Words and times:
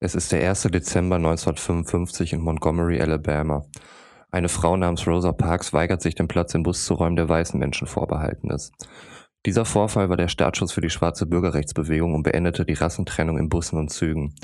Es 0.00 0.14
ist 0.14 0.30
der 0.30 0.48
1. 0.48 0.62
Dezember 0.62 1.16
1955 1.16 2.32
in 2.32 2.40
Montgomery, 2.40 3.00
Alabama. 3.00 3.64
Eine 4.30 4.48
Frau 4.48 4.76
namens 4.76 5.04
Rosa 5.08 5.32
Parks 5.32 5.72
weigert 5.72 6.02
sich, 6.02 6.14
den 6.14 6.28
Platz 6.28 6.54
im 6.54 6.62
Bus 6.62 6.84
zu 6.84 6.94
räumen, 6.94 7.16
der 7.16 7.28
weißen 7.28 7.58
Menschen 7.58 7.88
vorbehalten 7.88 8.48
ist. 8.50 8.72
Dieser 9.44 9.64
Vorfall 9.64 10.08
war 10.08 10.16
der 10.16 10.28
Startschuss 10.28 10.70
für 10.70 10.80
die 10.80 10.90
schwarze 10.90 11.26
Bürgerrechtsbewegung 11.26 12.14
und 12.14 12.22
beendete 12.22 12.64
die 12.64 12.74
Rassentrennung 12.74 13.38
in 13.38 13.48
Bussen 13.48 13.76
und 13.76 13.88
Zügen. 13.88 14.36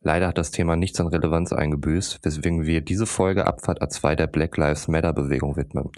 Leider 0.00 0.28
hat 0.28 0.38
das 0.38 0.52
Thema 0.52 0.76
nichts 0.76 1.00
an 1.00 1.08
Relevanz 1.08 1.52
eingebüßt, 1.52 2.20
weswegen 2.22 2.64
wir 2.64 2.80
diese 2.80 3.06
Folge 3.06 3.48
Abfahrt 3.48 3.82
A2 3.82 4.14
der 4.14 4.28
Black 4.28 4.56
Lives 4.56 4.86
Matter 4.86 5.12
Bewegung 5.12 5.56
widmen. 5.56 5.90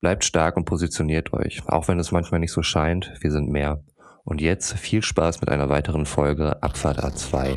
Bleibt 0.00 0.24
stark 0.24 0.56
und 0.56 0.64
positioniert 0.64 1.32
euch, 1.32 1.62
auch 1.66 1.86
wenn 1.86 2.00
es 2.00 2.10
manchmal 2.10 2.40
nicht 2.40 2.52
so 2.52 2.64
scheint, 2.64 3.12
wir 3.20 3.30
sind 3.30 3.48
mehr. 3.48 3.84
Und 4.24 4.40
jetzt 4.40 4.72
viel 4.72 5.02
Spaß 5.04 5.40
mit 5.40 5.50
einer 5.50 5.68
weiteren 5.68 6.04
Folge 6.04 6.60
Abfahrt 6.64 6.98
A2. 7.04 7.56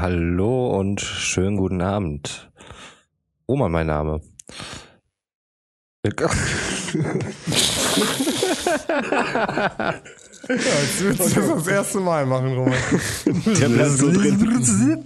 Hallo 0.00 0.78
und 0.78 1.00
schönen 1.00 1.56
guten 1.56 1.82
Abend. 1.82 2.52
Oma, 3.46 3.68
mein 3.68 3.88
Name. 3.88 4.20
Ja, 6.06 6.12
jetzt 10.48 11.02
willst 11.02 11.36
du 11.36 11.40
das 11.40 11.48
das 11.48 11.66
erste 11.66 11.98
Mal 11.98 12.26
machen, 12.26 12.54
Roman. 12.54 12.78
Der 13.60 13.68
bleibt 13.68 13.90
so 13.90 14.12
drin. 14.12 15.04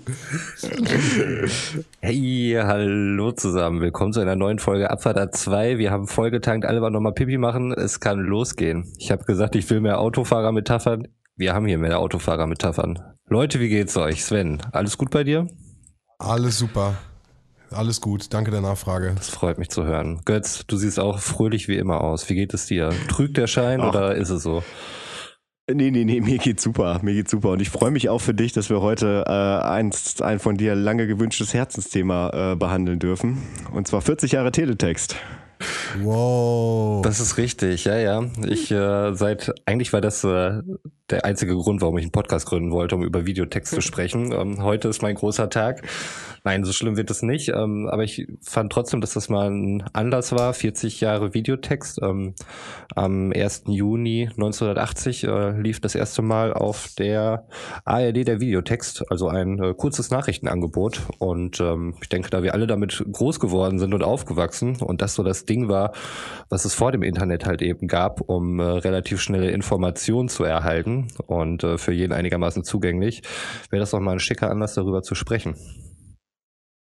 Hey, 2.00 2.58
hallo 2.62 3.32
zusammen. 3.32 3.80
Willkommen 3.80 4.12
zu 4.12 4.20
einer 4.20 4.36
neuen 4.36 4.58
Folge 4.58 4.90
Abfahrt 4.90 5.16
A2. 5.16 5.78
Wir 5.78 5.90
haben 5.90 6.06
vollgetankt, 6.06 6.66
alle 6.66 6.82
wollen 6.82 6.92
nochmal 6.92 7.14
Pipi 7.14 7.38
machen. 7.38 7.72
Es 7.72 7.98
kann 7.98 8.18
losgehen. 8.20 8.92
Ich 8.98 9.10
habe 9.10 9.24
gesagt, 9.24 9.56
ich 9.56 9.70
will 9.70 9.80
mehr 9.80 10.00
Autofahrer-Metaphern. 10.00 11.08
Wir 11.34 11.54
haben 11.54 11.64
hier 11.64 11.78
mehr 11.78 11.98
Autofahrer-Metaphern. 11.98 13.11
Leute, 13.32 13.60
wie 13.60 13.70
geht's 13.70 13.96
euch? 13.96 14.26
Sven, 14.26 14.58
alles 14.72 14.98
gut 14.98 15.08
bei 15.08 15.24
dir? 15.24 15.48
Alles 16.18 16.58
super. 16.58 16.98
Alles 17.70 18.02
gut. 18.02 18.34
Danke 18.34 18.50
der 18.50 18.60
Nachfrage. 18.60 19.14
Das 19.16 19.30
freut 19.30 19.56
mich 19.56 19.70
zu 19.70 19.86
hören. 19.86 20.20
Götz, 20.26 20.66
du 20.66 20.76
siehst 20.76 21.00
auch 21.00 21.18
fröhlich 21.18 21.66
wie 21.66 21.78
immer 21.78 22.02
aus. 22.02 22.28
Wie 22.28 22.34
geht 22.34 22.52
es 22.52 22.66
dir? 22.66 22.90
Trügt 23.08 23.38
der 23.38 23.46
Schein 23.46 23.80
Ach. 23.80 23.88
oder 23.88 24.16
ist 24.16 24.28
es 24.28 24.42
so? 24.42 24.62
Nee, 25.66 25.90
nee, 25.90 26.04
nee, 26.04 26.20
mir 26.20 26.36
geht's 26.36 26.62
super, 26.62 27.00
mir 27.02 27.14
geht's 27.14 27.30
super. 27.30 27.52
Und 27.52 27.62
ich 27.62 27.70
freue 27.70 27.90
mich 27.90 28.10
auch 28.10 28.20
für 28.20 28.34
dich, 28.34 28.52
dass 28.52 28.68
wir 28.68 28.82
heute 28.82 29.24
äh, 29.26 29.66
eins, 29.66 30.20
ein 30.20 30.38
von 30.38 30.58
dir 30.58 30.74
lange 30.74 31.06
gewünschtes 31.06 31.54
Herzensthema 31.54 32.52
äh, 32.52 32.56
behandeln 32.56 32.98
dürfen. 32.98 33.40
Und 33.72 33.86
zwar 33.86 34.02
40 34.02 34.32
Jahre 34.32 34.52
Teletext. 34.52 35.16
Wow. 36.00 37.02
Das 37.02 37.20
ist 37.20 37.36
richtig, 37.38 37.84
ja, 37.84 37.96
ja. 37.98 38.24
Ich 38.46 38.70
äh, 38.70 39.14
seit 39.14 39.52
eigentlich 39.66 39.92
war 39.92 40.00
das 40.00 40.24
äh, 40.24 40.62
der 41.12 41.24
einzige 41.24 41.54
Grund, 41.54 41.80
warum 41.82 41.98
ich 41.98 42.04
einen 42.04 42.12
Podcast 42.12 42.46
gründen 42.46 42.72
wollte, 42.72 42.96
um 42.96 43.02
über 43.04 43.26
Videotext 43.26 43.74
zu 43.74 43.80
sprechen. 43.82 44.32
Ähm, 44.32 44.62
heute 44.62 44.88
ist 44.88 45.02
mein 45.02 45.14
großer 45.14 45.50
Tag. 45.50 45.82
Nein, 46.44 46.64
so 46.64 46.72
schlimm 46.72 46.96
wird 46.96 47.10
es 47.10 47.22
nicht. 47.22 47.50
Ähm, 47.50 47.88
aber 47.88 48.02
ich 48.02 48.26
fand 48.40 48.72
trotzdem, 48.72 49.00
dass 49.00 49.12
das 49.12 49.28
mal 49.28 49.48
ein 49.48 49.84
Anlass 49.92 50.32
war. 50.32 50.54
40 50.54 51.00
Jahre 51.00 51.34
Videotext. 51.34 52.00
Ähm, 52.02 52.34
am 52.96 53.32
1. 53.32 53.64
Juni 53.66 54.28
1980 54.32 55.24
äh, 55.24 55.60
lief 55.60 55.80
das 55.80 55.94
erste 55.94 56.22
Mal 56.22 56.52
auf 56.52 56.88
der 56.98 57.46
ARD 57.84 58.26
der 58.26 58.40
Videotext, 58.40 59.04
also 59.10 59.28
ein 59.28 59.62
äh, 59.62 59.74
kurzes 59.74 60.10
Nachrichtenangebot. 60.10 61.02
Und 61.18 61.60
ähm, 61.60 61.94
ich 62.00 62.08
denke, 62.08 62.30
da 62.30 62.42
wir 62.42 62.54
alle 62.54 62.66
damit 62.66 63.04
groß 63.12 63.38
geworden 63.38 63.78
sind 63.78 63.94
und 63.94 64.02
aufgewachsen 64.02 64.76
und 64.80 65.02
das 65.02 65.14
so 65.14 65.22
das 65.22 65.44
Ding 65.52 65.68
war, 65.68 65.92
was 66.48 66.64
es 66.64 66.74
vor 66.74 66.92
dem 66.92 67.02
Internet 67.02 67.44
halt 67.44 67.62
eben 67.62 67.86
gab, 67.88 68.22
um 68.22 68.58
äh, 68.58 68.62
relativ 68.64 69.20
schnelle 69.20 69.50
Informationen 69.50 70.28
zu 70.28 70.44
erhalten 70.44 71.08
und 71.26 71.62
äh, 71.62 71.76
für 71.76 71.92
jeden 71.92 72.12
einigermaßen 72.12 72.64
zugänglich, 72.64 73.22
wäre 73.70 73.80
das 73.80 73.90
doch 73.90 74.00
mal 74.00 74.12
ein 74.12 74.20
schicker 74.20 74.50
Anlass, 74.50 74.74
darüber 74.74 75.02
zu 75.02 75.14
sprechen. 75.14 75.56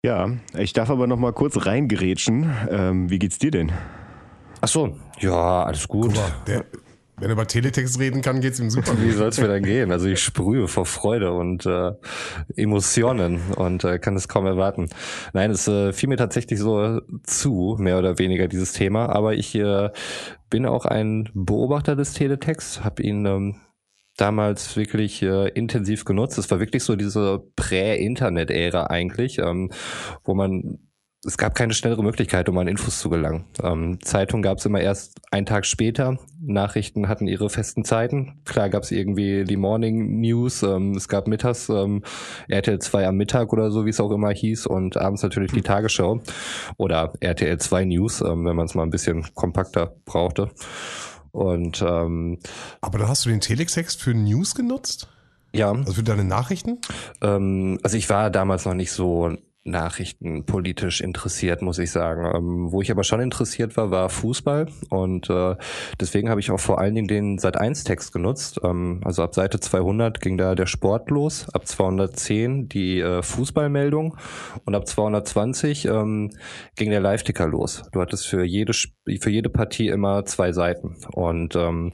Ja, 0.04 0.30
ich 0.56 0.72
darf 0.72 0.90
aber 0.90 1.06
noch 1.06 1.18
mal 1.18 1.32
kurz 1.32 1.66
reingerätschen. 1.66 2.52
Ähm, 2.70 3.10
wie 3.10 3.18
geht's 3.18 3.38
dir 3.38 3.50
denn? 3.50 3.72
Ach 4.60 4.68
so, 4.68 4.96
ja, 5.18 5.64
alles 5.64 5.88
gut. 5.88 6.06
Guck 6.06 6.14
mal, 6.14 6.32
der, 6.46 6.64
wenn 7.18 7.30
er 7.30 7.32
über 7.32 7.46
Teletext 7.46 7.98
reden 7.98 8.20
kann, 8.20 8.40
geht's 8.40 8.60
ihm 8.60 8.70
super. 8.70 8.92
Wie 9.00 9.10
soll 9.10 9.28
es 9.28 9.40
mir 9.40 9.48
dann 9.48 9.62
gehen? 9.62 9.90
Also 9.90 10.06
ich 10.06 10.22
sprühe 10.22 10.68
vor 10.68 10.84
Freude 10.84 11.32
und 11.32 11.64
äh, 11.64 11.92
Emotionen 12.56 13.40
und 13.56 13.84
äh, 13.84 13.98
kann 13.98 14.16
es 14.16 14.28
kaum 14.28 14.46
erwarten. 14.46 14.88
Nein, 15.32 15.50
es 15.50 15.66
äh, 15.66 15.92
fiel 15.92 16.10
mir 16.10 16.16
tatsächlich 16.16 16.58
so 16.58 17.00
zu, 17.22 17.76
mehr 17.78 17.98
oder 17.98 18.18
weniger 18.18 18.48
dieses 18.48 18.72
Thema. 18.72 19.08
Aber 19.08 19.34
ich 19.34 19.54
äh, 19.54 19.90
bin 20.50 20.66
auch 20.66 20.84
ein 20.84 21.30
Beobachter 21.32 21.96
des 21.96 22.12
Teletexts, 22.12 22.84
habe 22.84 23.02
ihn 23.02 23.24
ähm, 23.24 23.56
damals 24.16 24.76
wirklich 24.76 25.22
äh, 25.22 25.48
intensiv 25.50 26.04
genutzt. 26.04 26.36
Es 26.38 26.50
war 26.50 26.60
wirklich 26.60 26.84
so 26.84 26.96
diese 26.96 27.44
Prä-Internet-Ära 27.56 28.88
eigentlich, 28.88 29.38
ähm, 29.38 29.70
wo 30.24 30.34
man 30.34 30.78
es 31.26 31.36
gab 31.36 31.54
keine 31.54 31.74
schnellere 31.74 32.02
Möglichkeit, 32.02 32.48
um 32.48 32.56
an 32.58 32.68
Infos 32.68 33.00
zu 33.00 33.10
gelangen. 33.10 33.44
Ähm, 33.62 33.98
Zeitung 34.02 34.42
gab 34.42 34.58
es 34.58 34.64
immer 34.64 34.80
erst 34.80 35.18
einen 35.30 35.46
Tag 35.46 35.66
später. 35.66 36.18
Nachrichten 36.40 37.08
hatten 37.08 37.26
ihre 37.26 37.50
festen 37.50 37.84
Zeiten. 37.84 38.40
Klar 38.44 38.68
gab 38.68 38.84
es 38.84 38.92
irgendwie 38.92 39.44
die 39.44 39.56
Morning 39.56 40.20
News. 40.20 40.62
Ähm, 40.62 40.92
es 40.92 41.08
gab 41.08 41.26
mittags 41.26 41.68
ähm, 41.68 42.02
RTL 42.48 42.78
2 42.78 43.08
am 43.08 43.16
Mittag 43.16 43.52
oder 43.52 43.70
so, 43.70 43.84
wie 43.84 43.90
es 43.90 44.00
auch 44.00 44.12
immer 44.12 44.30
hieß. 44.30 44.66
Und 44.66 44.96
abends 44.96 45.22
natürlich 45.22 45.52
die 45.52 45.62
Tagesschau 45.62 46.20
oder 46.76 47.12
RTL 47.20 47.58
2 47.58 47.84
News, 47.86 48.20
ähm, 48.20 48.44
wenn 48.44 48.56
man 48.56 48.66
es 48.66 48.74
mal 48.74 48.84
ein 48.84 48.90
bisschen 48.90 49.26
kompakter 49.34 49.94
brauchte. 50.04 50.50
Und 51.32 51.82
ähm, 51.82 52.38
Aber 52.80 52.98
dann 52.98 53.08
hast 53.08 53.26
du 53.26 53.30
den 53.30 53.40
Teletext 53.40 54.00
für 54.00 54.14
News 54.14 54.54
genutzt? 54.54 55.08
ja, 55.52 55.72
Also 55.72 55.94
für 55.94 56.02
deine 56.02 56.24
Nachrichten? 56.24 56.78
Ähm, 57.20 57.78
also 57.82 57.96
ich 57.96 58.08
war 58.08 58.30
damals 58.30 58.64
noch 58.64 58.74
nicht 58.74 58.92
so 58.92 59.36
nachrichtenpolitisch 59.66 61.00
interessiert, 61.00 61.62
muss 61.62 61.78
ich 61.78 61.90
sagen. 61.90 62.30
Ähm, 62.34 62.72
wo 62.72 62.82
ich 62.82 62.90
aber 62.90 63.04
schon 63.04 63.20
interessiert 63.20 63.76
war, 63.76 63.90
war 63.90 64.08
Fußball 64.08 64.66
und 64.90 65.30
äh, 65.30 65.56
deswegen 66.00 66.30
habe 66.30 66.40
ich 66.40 66.50
auch 66.50 66.60
vor 66.60 66.80
allen 66.80 66.94
Dingen 66.94 67.08
den 67.08 67.38
Sat1-Text 67.38 68.12
genutzt. 68.12 68.60
Ähm, 68.62 69.00
also 69.04 69.22
ab 69.22 69.34
Seite 69.34 69.60
200 69.60 70.20
ging 70.20 70.36
da 70.36 70.54
der 70.54 70.66
Sport 70.66 71.10
los, 71.10 71.48
ab 71.52 71.66
210 71.66 72.68
die 72.68 73.00
äh, 73.00 73.22
Fußballmeldung 73.22 74.16
und 74.64 74.74
ab 74.74 74.86
220 74.86 75.86
ähm, 75.86 76.30
ging 76.76 76.90
der 76.90 77.00
Live-Ticker 77.00 77.46
los. 77.46 77.82
Du 77.92 78.00
hattest 78.00 78.26
für 78.26 78.44
jede 78.44 78.72
für 79.20 79.30
jede 79.30 79.48
Partie 79.48 79.88
immer 79.88 80.24
zwei 80.24 80.52
Seiten 80.52 80.96
und 81.12 81.54
ähm, 81.54 81.92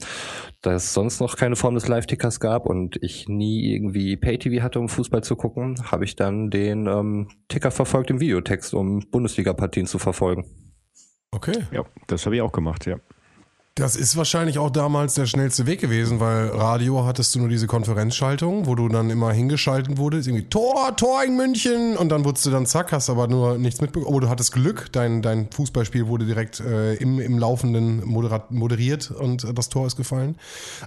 da 0.63 0.73
es 0.73 0.93
sonst 0.93 1.19
noch 1.19 1.35
keine 1.35 1.55
Form 1.55 1.75
des 1.75 1.87
Live-Tickers 1.87 2.39
gab 2.39 2.65
und 2.65 2.97
ich 3.03 3.27
nie 3.27 3.73
irgendwie 3.73 4.15
Pay-TV 4.15 4.63
hatte, 4.63 4.79
um 4.79 4.87
Fußball 4.87 5.21
zu 5.21 5.35
gucken, 5.35 5.75
habe 5.91 6.05
ich 6.05 6.15
dann 6.15 6.49
den 6.49 6.87
ähm, 6.87 7.27
Ticker 7.49 7.62
verfolgt 7.71 8.09
im 8.09 8.19
Videotext, 8.19 8.73
um 8.73 8.99
Bundesliga-Partien 9.11 9.87
zu 9.87 9.99
verfolgen. 9.99 10.45
Okay. 11.31 11.65
Ja, 11.71 11.83
das 12.07 12.25
habe 12.25 12.35
ich 12.35 12.41
auch 12.41 12.51
gemacht, 12.51 12.85
ja. 12.85 12.97
Das 13.75 13.95
ist 13.95 14.15
wahrscheinlich 14.15 14.59
auch 14.59 14.69
damals 14.69 15.15
der 15.15 15.25
schnellste 15.25 15.65
Weg 15.65 15.81
gewesen, 15.81 16.19
weil 16.19 16.49
Radio 16.49 17.05
hattest 17.07 17.33
du 17.33 17.39
nur 17.39 17.49
diese 17.49 17.65
Konferenzschaltung, 17.65 18.67
wo 18.67 18.75
du 18.75 18.87
dann 18.87 19.09
immer 19.09 19.31
hingeschalten 19.31 19.97
wurdest, 19.97 20.27
irgendwie 20.27 20.47
Tor, 20.47 20.95
Tor 20.95 21.23
in 21.23 21.35
München 21.35 21.97
und 21.97 22.09
dann 22.09 22.23
wurdest 22.23 22.45
du 22.45 22.51
dann 22.51 22.67
zack, 22.67 22.91
hast 22.91 23.09
aber 23.09 23.27
nur 23.27 23.57
nichts 23.57 23.81
mitbekommen. 23.81 24.15
Oh, 24.15 24.19
du 24.19 24.29
hattest 24.29 24.51
Glück, 24.51 24.91
dein, 24.91 25.23
dein 25.23 25.49
Fußballspiel 25.49 26.05
wurde 26.05 26.27
direkt 26.27 26.59
äh, 26.59 26.93
im, 26.97 27.19
im 27.19 27.39
Laufenden 27.39 28.05
moderat, 28.05 28.51
moderiert 28.51 29.09
und 29.09 29.43
äh, 29.43 29.55
das 29.55 29.69
Tor 29.69 29.87
ist 29.87 29.95
gefallen. 29.95 30.35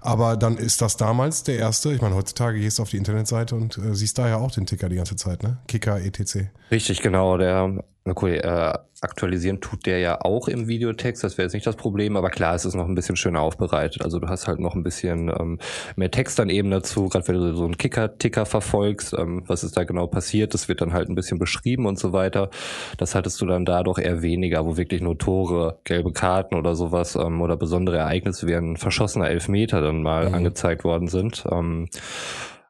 Aber 0.00 0.36
dann 0.36 0.56
ist 0.56 0.80
das 0.80 0.96
damals 0.96 1.42
der 1.42 1.58
erste, 1.58 1.92
ich 1.92 2.00
meine, 2.00 2.14
heutzutage 2.14 2.60
gehst 2.60 2.78
du 2.78 2.84
auf 2.84 2.90
die 2.90 2.98
Internetseite 2.98 3.56
und 3.56 3.78
äh, 3.78 3.96
siehst 3.96 4.16
da 4.16 4.28
ja 4.28 4.36
auch 4.36 4.52
den 4.52 4.64
Ticker 4.64 4.88
die 4.88 4.96
ganze 4.96 5.16
Zeit, 5.16 5.42
ne? 5.42 5.58
Kicker, 5.66 6.00
etc. 6.00 6.46
Richtig, 6.70 7.02
genau. 7.02 7.36
Der 7.36 7.82
Okay, 8.08 8.36
äh, 8.36 8.72
aktualisieren 9.00 9.60
tut 9.60 9.84
der 9.84 9.98
ja 9.98 10.20
auch 10.20 10.46
im 10.46 10.68
Videotext, 10.68 11.24
das 11.24 11.36
wäre 11.36 11.46
jetzt 11.46 11.54
nicht 11.54 11.66
das 11.66 11.74
Problem, 11.74 12.16
aber 12.16 12.30
klar, 12.30 12.54
es 12.54 12.64
ist 12.64 12.74
noch 12.74 12.86
ein 12.86 12.94
bisschen 12.94 13.16
schöner 13.16 13.40
aufbereitet. 13.40 14.02
Also 14.04 14.20
du 14.20 14.28
hast 14.28 14.46
halt 14.46 14.60
noch 14.60 14.76
ein 14.76 14.84
bisschen 14.84 15.28
ähm, 15.28 15.58
mehr 15.96 16.10
Text 16.10 16.38
dann 16.38 16.48
eben 16.48 16.70
dazu, 16.70 17.08
gerade 17.08 17.26
wenn 17.26 17.34
du 17.34 17.54
so 17.54 17.64
einen 17.64 17.76
Kicker-Ticker 17.76 18.46
verfolgst, 18.46 19.12
ähm, 19.18 19.42
was 19.48 19.64
ist 19.64 19.76
da 19.76 19.82
genau 19.84 20.06
passiert, 20.06 20.54
das 20.54 20.68
wird 20.68 20.80
dann 20.80 20.92
halt 20.92 21.08
ein 21.08 21.16
bisschen 21.16 21.38
beschrieben 21.38 21.86
und 21.86 21.98
so 21.98 22.12
weiter. 22.12 22.50
Das 22.96 23.14
hattest 23.16 23.40
du 23.40 23.46
dann 23.46 23.64
da 23.64 23.82
doch 23.82 23.98
eher 23.98 24.22
weniger, 24.22 24.64
wo 24.64 24.76
wirklich 24.76 25.00
nur 25.00 25.18
Tore, 25.18 25.78
gelbe 25.82 26.12
Karten 26.12 26.54
oder 26.54 26.76
sowas 26.76 27.16
ähm, 27.16 27.42
oder 27.42 27.56
besondere 27.56 27.98
Ereignisse 27.98 28.46
wie 28.46 28.54
ein 28.54 28.76
verschossener 28.76 29.28
Elfmeter 29.28 29.80
dann 29.80 30.02
mal 30.02 30.28
mhm. 30.28 30.34
angezeigt 30.34 30.84
worden 30.84 31.08
sind. 31.08 31.44
Ähm, 31.50 31.88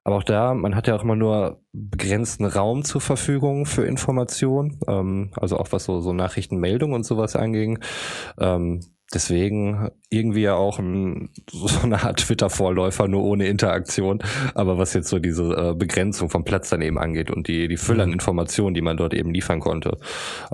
aber 0.07 0.19
auch 0.19 0.23
da, 0.23 0.55
man 0.55 0.77
hat 0.77 0.87
ja 0.87 0.95
auch 0.95 1.03
immer 1.03 1.17
nur 1.17 1.61
begrenzten 1.73 2.45
Raum 2.45 2.85
zur 2.85 3.01
Verfügung 3.01 3.67
für 3.67 3.85
Informationen, 3.85 4.79
ähm, 4.87 5.33
also 5.35 5.59
auch 5.59 5.73
was 5.73 5.83
so, 5.83 5.99
so 5.99 6.13
Nachrichtenmeldungen 6.13 6.95
und 6.95 7.03
sowas 7.03 7.35
anging. 7.35 7.81
Ähm, 8.39 8.83
deswegen 9.13 9.91
irgendwie 10.09 10.43
ja 10.43 10.55
auch 10.55 10.79
ein, 10.79 11.31
so 11.51 11.81
eine 11.83 12.03
Art 12.03 12.21
Twitter-Vorläufer, 12.21 13.09
nur 13.09 13.25
ohne 13.25 13.47
Interaktion. 13.49 14.23
Aber 14.55 14.79
was 14.79 14.95
jetzt 14.95 15.09
so 15.09 15.19
diese 15.19 15.45
äh, 15.45 15.75
Begrenzung 15.75 16.31
vom 16.31 16.45
Platz 16.45 16.69
daneben 16.69 16.99
angeht 16.99 17.31
und 17.31 17.49
die, 17.49 17.67
die 17.67 17.77
Fülle 17.77 18.05
an 18.05 18.11
mhm. 18.11 18.15
Informationen, 18.15 18.75
die 18.75 18.83
man 18.83 18.97
dort 18.97 19.15
eben 19.15 19.33
liefern 19.33 19.61
konnte. 19.61 19.99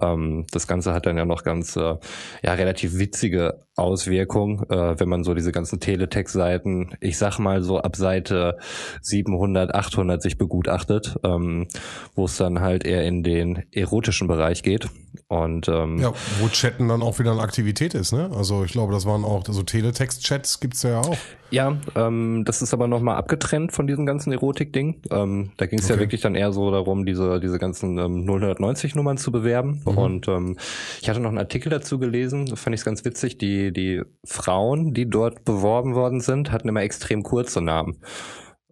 Ähm, 0.00 0.46
das 0.50 0.66
Ganze 0.66 0.94
hat 0.94 1.06
dann 1.06 1.18
ja 1.18 1.26
noch 1.26 1.44
ganz, 1.44 1.76
äh, 1.76 1.96
ja, 2.42 2.54
relativ 2.54 2.98
witzige 2.98 3.66
Auswirkungen, 3.76 4.68
äh, 4.70 4.98
wenn 5.00 5.08
man 5.08 5.24
so 5.24 5.32
diese 5.34 5.50
ganzen 5.50 5.80
Teletext-Seiten, 5.80 6.94
ich 7.00 7.16
sag 7.16 7.38
mal 7.38 7.62
so 7.62 7.78
ab 7.78 7.96
Seite 7.96 8.58
700, 9.00 9.74
800 9.74 10.20
sich 10.20 10.36
begutachtet, 10.36 11.16
ähm, 11.24 11.68
wo 12.14 12.26
es 12.26 12.36
dann 12.36 12.60
halt 12.60 12.84
eher 12.84 13.04
in 13.04 13.22
den 13.22 13.64
erotischen 13.70 14.28
Bereich 14.28 14.62
geht. 14.62 14.88
Und, 15.28 15.68
ähm, 15.68 15.98
ja, 15.98 16.12
wo 16.40 16.48
Chatten 16.48 16.88
dann 16.88 17.02
auch 17.02 17.18
wieder 17.18 17.32
eine 17.32 17.40
Aktivität 17.40 17.94
ist, 17.94 18.12
ne? 18.12 18.30
Also 18.34 18.64
ich 18.64 18.72
glaube, 18.72 18.92
das 18.92 19.06
waren 19.06 19.24
auch, 19.24 19.41
so 19.46 19.62
Teletext-Chats 19.62 20.60
gibt's 20.60 20.82
ja 20.82 21.00
auch. 21.00 21.16
Ja, 21.50 21.76
ähm, 21.96 22.44
das 22.46 22.62
ist 22.62 22.72
aber 22.72 22.88
nochmal 22.88 23.16
abgetrennt 23.16 23.72
von 23.72 23.86
diesem 23.86 24.06
ganzen 24.06 24.32
Erotik-Ding. 24.32 25.02
Ähm, 25.10 25.52
da 25.56 25.66
ging 25.66 25.78
es 25.78 25.86
okay. 25.86 25.94
ja 25.94 26.00
wirklich 26.00 26.20
dann 26.20 26.34
eher 26.34 26.52
so 26.52 26.70
darum, 26.70 27.04
diese, 27.04 27.40
diese 27.40 27.58
ganzen 27.58 27.98
ähm, 27.98 28.24
090-Nummern 28.24 29.18
zu 29.18 29.32
bewerben. 29.32 29.82
Mhm. 29.84 29.98
Und 29.98 30.28
ähm, 30.28 30.56
ich 31.00 31.08
hatte 31.08 31.20
noch 31.20 31.28
einen 31.28 31.38
Artikel 31.38 31.68
dazu 31.70 31.98
gelesen, 31.98 32.46
da 32.46 32.56
fand 32.56 32.74
ich 32.74 32.80
es 32.80 32.84
ganz 32.84 33.04
witzig. 33.04 33.38
Die, 33.38 33.72
die 33.72 34.02
Frauen, 34.24 34.94
die 34.94 35.08
dort 35.08 35.44
beworben 35.44 35.94
worden 35.94 36.20
sind, 36.20 36.52
hatten 36.52 36.68
immer 36.68 36.82
extrem 36.82 37.22
kurze 37.22 37.60
Namen 37.60 37.98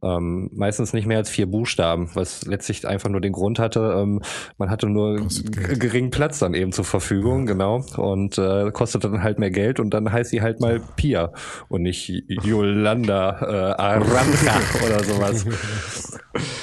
ähm, 0.02 0.50
meistens 0.52 0.92
nicht 0.92 1.06
mehr 1.06 1.18
als 1.18 1.30
vier 1.30 1.46
Buchstaben, 1.46 2.10
was 2.14 2.46
letztlich 2.46 2.86
einfach 2.86 3.08
nur 3.08 3.20
den 3.20 3.32
Grund 3.32 3.58
hatte, 3.58 3.94
ähm, 3.96 4.20
man 4.58 4.70
hatte 4.70 4.86
nur 4.88 5.28
geringen 5.78 6.10
Platz 6.10 6.38
dann 6.38 6.54
eben 6.54 6.72
zur 6.72 6.84
Verfügung, 6.84 7.46
ja. 7.46 7.52
genau, 7.52 7.84
und 7.96 8.38
äh, 8.38 8.70
kostet 8.72 9.04
dann 9.04 9.22
halt 9.22 9.38
mehr 9.38 9.50
Geld 9.50 9.80
und 9.80 9.90
dann 9.90 10.10
heißt 10.10 10.30
sie 10.30 10.42
halt 10.42 10.60
mal 10.60 10.80
Pia 10.96 11.32
und 11.68 11.82
nicht 11.82 12.08
Yolanda 12.28 13.40
äh, 13.40 13.80
Aranca 13.80 14.60
oder 14.86 15.04
sowas. 15.04 15.44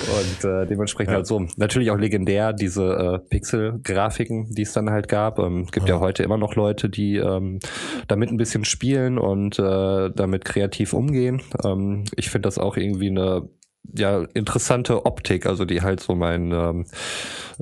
Und 0.07 0.49
äh, 0.49 0.65
dementsprechend 0.65 1.11
ja. 1.11 1.17
halt 1.17 1.27
so. 1.27 1.45
Natürlich 1.57 1.91
auch 1.91 1.97
legendär 1.97 2.53
diese 2.53 2.83
äh, 2.83 3.19
Pixel-Grafiken, 3.29 4.49
die 4.51 4.61
es 4.61 4.73
dann 4.73 4.89
halt 4.89 5.07
gab. 5.07 5.39
Ähm, 5.39 5.65
gibt 5.71 5.89
ja. 5.89 5.95
ja 5.95 6.01
heute 6.01 6.23
immer 6.23 6.37
noch 6.37 6.55
Leute, 6.55 6.89
die 6.89 7.17
ähm, 7.17 7.59
damit 8.07 8.31
ein 8.31 8.37
bisschen 8.37 8.65
spielen 8.65 9.17
und 9.17 9.59
äh, 9.59 10.09
damit 10.13 10.45
kreativ 10.45 10.93
umgehen. 10.93 11.41
Ähm, 11.63 12.05
ich 12.15 12.29
finde 12.29 12.47
das 12.47 12.57
auch 12.57 12.77
irgendwie 12.77 13.09
eine 13.09 13.49
ja, 13.95 14.23
interessante 14.33 15.05
Optik, 15.05 15.45
also 15.45 15.65
die 15.65 15.81
halt 15.81 15.99
so 15.99 16.15
mein, 16.15 16.51
ähm, 16.51 16.85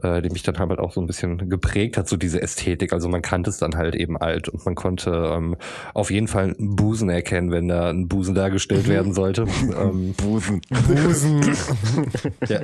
äh, 0.01 0.22
die 0.22 0.30
mich 0.30 0.44
dann 0.44 0.57
halt 0.57 0.80
auch 0.80 0.92
so 0.92 1.01
ein 1.01 1.07
bisschen 1.07 1.50
geprägt 1.50 1.98
hat, 1.98 2.10
so 2.10 2.18
diese 2.18 2.42
Ästhetik. 2.42 2.94
Also 2.94 3.10
man 3.10 3.22
kannte 3.22 3.50
es 3.50 3.57
dann 3.57 3.75
halt 3.75 3.95
eben 3.95 4.18
alt 4.18 4.50
und 4.50 4.66
man 4.66 4.75
konnte 4.75 5.31
ähm, 5.33 5.56
auf 5.94 6.12
jeden 6.12 6.27
Fall 6.27 6.56
einen 6.57 6.75
Busen 6.75 7.10
erkennen, 7.10 7.51
wenn 7.51 7.68
da 7.68 7.89
ein 7.89 8.07
Busen 8.07 8.36
dargestellt 8.36 8.88
werden 8.88 9.13
sollte. 9.13 9.44
ähm, 9.80 10.13
Busen. 10.13 10.62
Busen. 10.88 11.42
ja, 12.48 12.60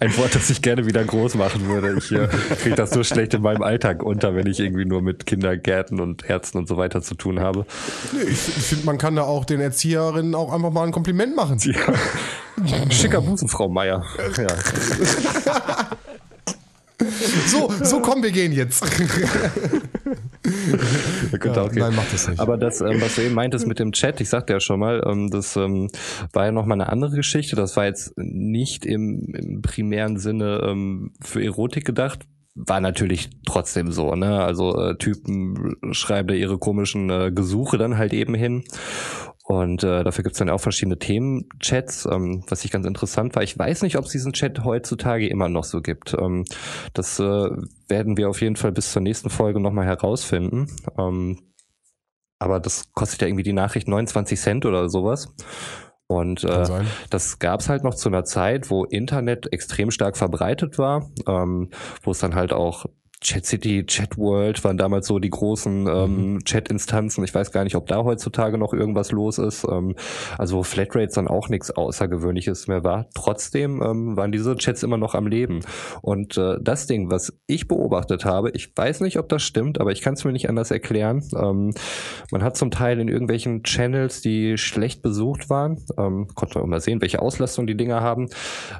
ein 0.00 0.16
Wort, 0.16 0.34
das 0.34 0.50
ich 0.50 0.62
gerne 0.62 0.86
wieder 0.86 1.04
groß 1.04 1.36
machen 1.36 1.66
würde. 1.68 1.94
Ich 1.98 2.10
äh, 2.12 2.28
kriege 2.60 2.74
das 2.76 2.90
so 2.90 3.04
schlecht 3.04 3.34
in 3.34 3.42
meinem 3.42 3.62
Alltag 3.62 4.02
unter, 4.02 4.34
wenn 4.34 4.46
ich 4.46 4.60
irgendwie 4.60 4.84
nur 4.84 5.02
mit 5.02 5.26
Kindergärten 5.26 6.00
und 6.00 6.28
Ärzten 6.28 6.58
und 6.58 6.68
so 6.68 6.76
weiter 6.76 7.02
zu 7.02 7.14
tun 7.14 7.40
habe. 7.40 7.66
Ich, 8.12 8.48
ich 8.48 8.64
finde, 8.64 8.86
man 8.86 8.98
kann 8.98 9.16
da 9.16 9.22
auch 9.22 9.44
den 9.44 9.60
Erzieherinnen 9.60 10.34
auch 10.34 10.52
einfach 10.52 10.70
mal 10.70 10.84
ein 10.84 10.92
Kompliment 10.92 11.36
machen. 11.36 11.58
Ja. 11.62 11.74
Schicker 13.04 13.20
Busen, 13.20 13.48
Frau 13.48 13.68
Meier. 13.68 14.02
Ja. 14.38 14.46
So, 17.46 17.70
so 17.82 18.00
komm, 18.00 18.22
wir 18.22 18.30
gehen 18.30 18.52
jetzt. 18.52 18.82
ja, 21.44 21.62
okay. 21.62 21.78
Nein, 21.78 21.92
mach 21.94 22.10
das 22.10 22.28
nicht. 22.28 22.40
Aber 22.40 22.56
das, 22.56 22.80
ähm, 22.80 23.00
was 23.00 23.16
du 23.16 23.22
eben 23.22 23.34
meintest 23.34 23.66
mit 23.66 23.78
dem 23.78 23.92
Chat, 23.92 24.20
ich 24.20 24.28
sagte 24.30 24.54
ja 24.54 24.60
schon 24.60 24.80
mal, 24.80 25.02
ähm, 25.04 25.28
das 25.28 25.56
ähm, 25.56 25.90
war 26.32 26.46
ja 26.46 26.52
nochmal 26.52 26.80
eine 26.80 26.90
andere 26.90 27.16
Geschichte. 27.16 27.56
Das 27.56 27.76
war 27.76 27.84
jetzt 27.84 28.14
nicht 28.16 28.86
im, 28.86 29.34
im 29.34 29.60
primären 29.60 30.16
Sinne 30.16 31.04
für 31.20 31.44
Erotik 31.44 31.84
gedacht, 31.84 32.20
war 32.54 32.80
natürlich 32.80 33.30
trotzdem 33.46 33.90
so, 33.90 34.14
ne? 34.14 34.42
Also 34.42 34.78
äh, 34.78 34.96
Typen 34.96 35.76
schreiben 35.90 36.28
da 36.28 36.34
ihre 36.34 36.58
komischen 36.58 37.10
äh, 37.10 37.32
Gesuche 37.32 37.78
dann 37.78 37.98
halt 37.98 38.12
eben 38.12 38.34
hin. 38.34 38.64
Und 39.46 39.84
äh, 39.84 40.02
dafür 40.02 40.24
gibt's 40.24 40.38
dann 40.38 40.48
auch 40.48 40.60
verschiedene 40.60 40.98
Themenchats, 40.98 42.08
ähm, 42.10 42.42
was 42.48 42.64
ich 42.64 42.70
ganz 42.70 42.86
interessant 42.86 43.36
war. 43.36 43.42
Ich 43.42 43.58
weiß 43.58 43.82
nicht, 43.82 43.96
ob 43.98 44.06
es 44.06 44.12
diesen 44.12 44.32
Chat 44.32 44.64
heutzutage 44.64 45.28
immer 45.28 45.50
noch 45.50 45.64
so 45.64 45.82
gibt. 45.82 46.16
Ähm, 46.18 46.46
das 46.94 47.20
äh, 47.20 47.50
werden 47.86 48.16
wir 48.16 48.30
auf 48.30 48.40
jeden 48.40 48.56
Fall 48.56 48.72
bis 48.72 48.90
zur 48.92 49.02
nächsten 49.02 49.28
Folge 49.28 49.60
nochmal 49.60 49.84
herausfinden. 49.84 50.68
Ähm, 50.98 51.52
aber 52.38 52.58
das 52.58 52.90
kostet 52.94 53.20
ja 53.20 53.28
irgendwie 53.28 53.42
die 53.42 53.52
Nachricht 53.52 53.86
29 53.86 54.40
Cent 54.40 54.64
oder 54.64 54.88
sowas. 54.88 55.28
Und 56.06 56.42
äh, 56.44 56.66
das 57.10 57.38
gab's 57.38 57.68
halt 57.68 57.84
noch 57.84 57.94
zu 57.94 58.08
einer 58.08 58.24
Zeit, 58.24 58.70
wo 58.70 58.84
Internet 58.84 59.52
extrem 59.52 59.90
stark 59.90 60.16
verbreitet 60.16 60.78
war, 60.78 61.10
ähm, 61.26 61.68
wo 62.02 62.12
es 62.12 62.18
dann 62.18 62.34
halt 62.34 62.54
auch 62.54 62.86
Chat 63.24 63.46
City, 63.46 63.86
Chat 63.86 64.18
World 64.18 64.62
waren 64.64 64.76
damals 64.76 65.06
so 65.06 65.18
die 65.18 65.30
großen 65.30 65.86
ähm, 65.86 66.32
mhm. 66.34 66.44
Chat-Instanzen. 66.44 67.24
Ich 67.24 67.34
weiß 67.34 67.52
gar 67.52 67.64
nicht, 67.64 67.74
ob 67.74 67.86
da 67.86 68.04
heutzutage 68.04 68.58
noch 68.58 68.74
irgendwas 68.74 69.12
los 69.12 69.38
ist. 69.38 69.64
Ähm, 69.64 69.96
also 70.36 70.62
Flatrates 70.62 71.14
dann 71.14 71.26
auch 71.26 71.48
nichts 71.48 71.70
Außergewöhnliches 71.70 72.68
mehr 72.68 72.84
war. 72.84 73.06
Trotzdem 73.14 73.82
ähm, 73.82 74.16
waren 74.18 74.30
diese 74.30 74.56
Chats 74.56 74.82
immer 74.82 74.98
noch 74.98 75.14
am 75.14 75.26
Leben. 75.26 75.60
Und 76.02 76.36
äh, 76.36 76.58
das 76.60 76.86
Ding, 76.86 77.10
was 77.10 77.32
ich 77.46 77.66
beobachtet 77.66 78.26
habe, 78.26 78.50
ich 78.50 78.76
weiß 78.76 79.00
nicht, 79.00 79.18
ob 79.18 79.30
das 79.30 79.42
stimmt, 79.42 79.80
aber 79.80 79.90
ich 79.92 80.02
kann 80.02 80.14
es 80.14 80.24
mir 80.24 80.32
nicht 80.32 80.50
anders 80.50 80.70
erklären. 80.70 81.24
Ähm, 81.34 81.72
man 82.30 82.42
hat 82.42 82.58
zum 82.58 82.70
Teil 82.70 83.00
in 83.00 83.08
irgendwelchen 83.08 83.62
Channels, 83.62 84.20
die 84.20 84.58
schlecht 84.58 85.00
besucht 85.00 85.48
waren, 85.48 85.82
ähm, 85.96 86.28
konnte 86.34 86.58
man 86.58 86.68
mal 86.68 86.80
sehen, 86.80 87.00
welche 87.00 87.22
Auslastung 87.22 87.66
die 87.66 87.76
Dinger 87.76 88.02
haben, 88.02 88.28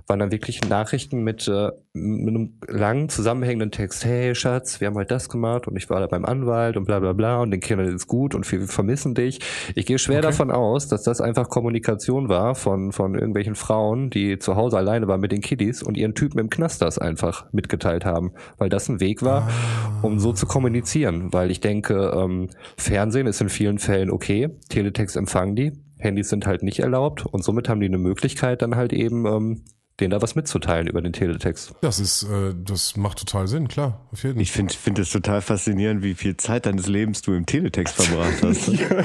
waren 0.06 0.18
dann 0.18 0.32
wirklich 0.32 0.60
Nachrichten 0.68 1.24
mit, 1.24 1.48
äh, 1.48 1.70
mit 1.94 2.34
einem 2.34 2.58
langen 2.68 3.08
zusammenhängenden 3.08 3.70
Text. 3.70 4.04
Hey, 4.04 4.33
Schatz, 4.34 4.80
wir 4.80 4.88
haben 4.88 4.94
heute 4.94 5.14
das 5.14 5.28
gemacht 5.28 5.66
und 5.66 5.76
ich 5.76 5.90
war 5.90 6.00
da 6.00 6.06
beim 6.06 6.24
Anwalt 6.24 6.76
und 6.76 6.84
bla 6.84 7.00
bla 7.00 7.12
bla 7.12 7.40
und 7.40 7.50
den 7.50 7.60
Kindern 7.60 7.94
ist 7.94 8.06
gut 8.06 8.34
und 8.34 8.50
wir 8.50 8.62
vermissen 8.62 9.14
dich. 9.14 9.40
Ich 9.74 9.86
gehe 9.86 9.98
schwer 9.98 10.18
okay. 10.18 10.28
davon 10.28 10.50
aus, 10.50 10.88
dass 10.88 11.02
das 11.02 11.20
einfach 11.20 11.48
Kommunikation 11.48 12.28
war 12.28 12.54
von, 12.54 12.92
von 12.92 13.14
irgendwelchen 13.14 13.54
Frauen, 13.54 14.10
die 14.10 14.38
zu 14.38 14.56
Hause 14.56 14.76
alleine 14.76 15.08
waren 15.08 15.20
mit 15.20 15.32
den 15.32 15.40
Kiddies 15.40 15.82
und 15.82 15.96
ihren 15.96 16.14
Typen 16.14 16.38
im 16.38 16.50
Knast 16.50 16.82
das 16.82 16.98
einfach 16.98 17.46
mitgeteilt 17.52 18.04
haben, 18.04 18.32
weil 18.58 18.68
das 18.68 18.88
ein 18.88 19.00
Weg 19.00 19.22
war, 19.22 19.48
ah. 19.48 19.98
um 20.02 20.18
so 20.18 20.32
zu 20.32 20.46
kommunizieren. 20.46 21.32
Weil 21.32 21.50
ich 21.50 21.60
denke, 21.60 22.12
ähm, 22.16 22.48
Fernsehen 22.76 23.26
ist 23.26 23.40
in 23.40 23.48
vielen 23.48 23.78
Fällen 23.78 24.10
okay, 24.10 24.50
Teletext 24.68 25.16
empfangen 25.16 25.56
die, 25.56 25.72
Handys 25.98 26.28
sind 26.28 26.46
halt 26.46 26.62
nicht 26.62 26.80
erlaubt 26.80 27.26
und 27.26 27.42
somit 27.42 27.68
haben 27.68 27.80
die 27.80 27.86
eine 27.86 27.98
Möglichkeit, 27.98 28.62
dann 28.62 28.76
halt 28.76 28.92
eben 28.92 29.26
ähm, 29.26 29.62
denen 30.00 30.10
da 30.10 30.20
was 30.20 30.34
mitzuteilen 30.34 30.88
über 30.88 31.00
den 31.00 31.12
Teletext. 31.12 31.72
Das 31.80 32.00
ist, 32.00 32.24
äh, 32.24 32.52
das 32.56 32.96
macht 32.96 33.18
total 33.18 33.46
Sinn, 33.46 33.68
klar, 33.68 34.00
auf 34.12 34.24
jeden 34.24 34.34
Fall. 34.34 34.42
Ich 34.42 34.50
finde 34.50 34.74
finde 34.74 35.02
es 35.02 35.10
total 35.10 35.40
faszinierend, 35.40 36.02
wie 36.02 36.14
viel 36.14 36.36
Zeit 36.36 36.66
deines 36.66 36.88
Lebens 36.88 37.22
du 37.22 37.32
im 37.32 37.46
Teletext 37.46 38.02
verbracht 38.02 38.42
hast. 38.42 38.68
ja, 38.72 39.04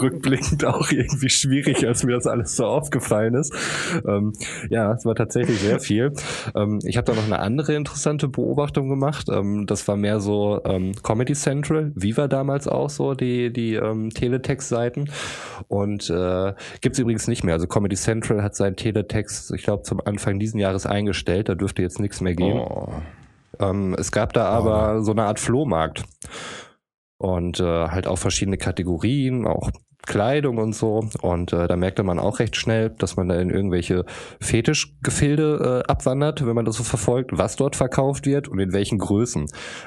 rückblickend 0.00 0.64
auch 0.64 0.90
irgendwie 0.90 1.28
schwierig, 1.28 1.86
als 1.86 2.04
mir 2.04 2.14
das 2.14 2.26
alles 2.26 2.56
so 2.56 2.64
aufgefallen 2.64 3.34
ist. 3.34 3.52
Ähm, 4.06 4.32
ja, 4.70 4.92
es 4.92 5.04
war 5.04 5.14
tatsächlich 5.14 5.60
sehr 5.60 5.78
viel. 5.78 6.12
Ähm, 6.54 6.78
ich 6.84 6.96
habe 6.96 7.04
da 7.04 7.14
noch 7.14 7.26
eine 7.26 7.40
andere 7.40 7.74
interessante 7.74 8.28
Beobachtung 8.28 8.88
gemacht. 8.88 9.28
Ähm, 9.30 9.66
das 9.66 9.86
war 9.88 9.96
mehr 9.96 10.20
so 10.20 10.62
ähm, 10.64 10.94
Comedy 11.02 11.34
Central, 11.34 11.92
Viva 11.94 12.28
damals 12.28 12.66
auch 12.66 12.88
so, 12.88 13.12
die, 13.12 13.52
die 13.52 13.74
ähm, 13.74 14.08
Teletext-Seiten. 14.08 15.10
Und 15.68 16.08
äh, 16.08 16.54
gibt 16.80 16.98
übrigens 16.98 17.28
nicht 17.28 17.44
mehr. 17.44 17.54
Also 17.54 17.66
Comedy 17.66 17.96
Central 17.96 18.42
hat 18.42 18.56
seinen 18.56 18.76
Teletext, 18.76 19.52
ich 19.52 19.64
glaube, 19.64 19.82
zum 19.82 19.97
Anfang 20.04 20.38
diesen 20.38 20.58
Jahres 20.58 20.86
eingestellt. 20.86 21.48
Da 21.48 21.54
dürfte 21.54 21.82
jetzt 21.82 22.00
nichts 22.00 22.20
mehr 22.20 22.34
gehen. 22.34 22.58
Oh. 22.58 22.92
Ähm, 23.60 23.94
es 23.98 24.12
gab 24.12 24.32
da 24.32 24.46
aber 24.46 24.98
oh. 24.98 25.02
so 25.02 25.12
eine 25.12 25.24
Art 25.24 25.40
Flohmarkt. 25.40 26.04
Und 27.18 27.58
äh, 27.58 27.88
halt 27.88 28.06
auch 28.06 28.18
verschiedene 28.18 28.58
Kategorien, 28.58 29.46
auch 29.46 29.70
Kleidung 30.08 30.56
und 30.56 30.74
so. 30.74 31.04
Und 31.20 31.52
äh, 31.52 31.68
da 31.68 31.76
merkte 31.76 32.02
man 32.02 32.18
auch 32.18 32.40
recht 32.40 32.56
schnell, 32.56 32.90
dass 32.90 33.16
man 33.16 33.28
da 33.28 33.36
in 33.36 33.50
irgendwelche 33.50 34.04
Fetischgefilde 34.40 35.84
äh, 35.86 35.90
abwandert, 35.90 36.44
wenn 36.46 36.54
man 36.54 36.64
das 36.64 36.76
so 36.76 36.82
verfolgt, 36.82 37.32
was 37.34 37.56
dort 37.56 37.76
verkauft 37.76 38.26
wird 38.26 38.48
und 38.48 38.58
in 38.58 38.72
welchen 38.72 38.98
Größen. 38.98 39.46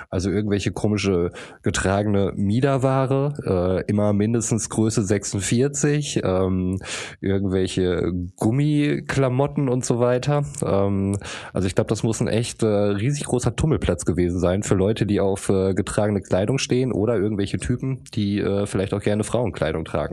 Also 0.10 0.30
irgendwelche 0.30 0.72
komische 0.72 1.32
getragene 1.64 2.34
Miederware, 2.36 3.84
äh, 3.86 3.90
immer 3.90 4.14
mindestens 4.14 4.70
Größe 4.70 5.04
46, 5.04 6.22
ähm, 6.24 6.78
irgendwelche 7.20 8.14
Gummiklamotten 8.36 9.70
und 9.70 9.84
so 9.84 10.00
weiter. 10.00 10.44
Ähm, 10.64 11.18
also 11.52 11.68
ich 11.68 11.74
glaube, 11.74 11.90
das 11.90 12.04
muss 12.04 12.22
ein 12.22 12.28
echt 12.28 12.62
äh, 12.62 12.68
riesig 12.68 13.26
großer 13.26 13.56
Tummelplatz 13.56 14.06
gewesen 14.06 14.40
sein 14.40 14.62
für 14.62 14.76
Leute, 14.76 15.08
die 15.08 15.20
auf 15.20 15.50
äh, 15.50 15.74
getragene 15.74 16.22
Kleidung 16.22 16.60
stehen 16.60 16.92
oder 16.92 17.16
irgendwelche 17.18 17.58
Typen, 17.58 18.04
die 18.14 18.40
äh, 18.40 18.68
vielleicht 18.68 18.94
auch 18.94 19.02
gerne 19.02 19.24
Frauenkleidung 19.24 19.84
tragen. 19.84 20.11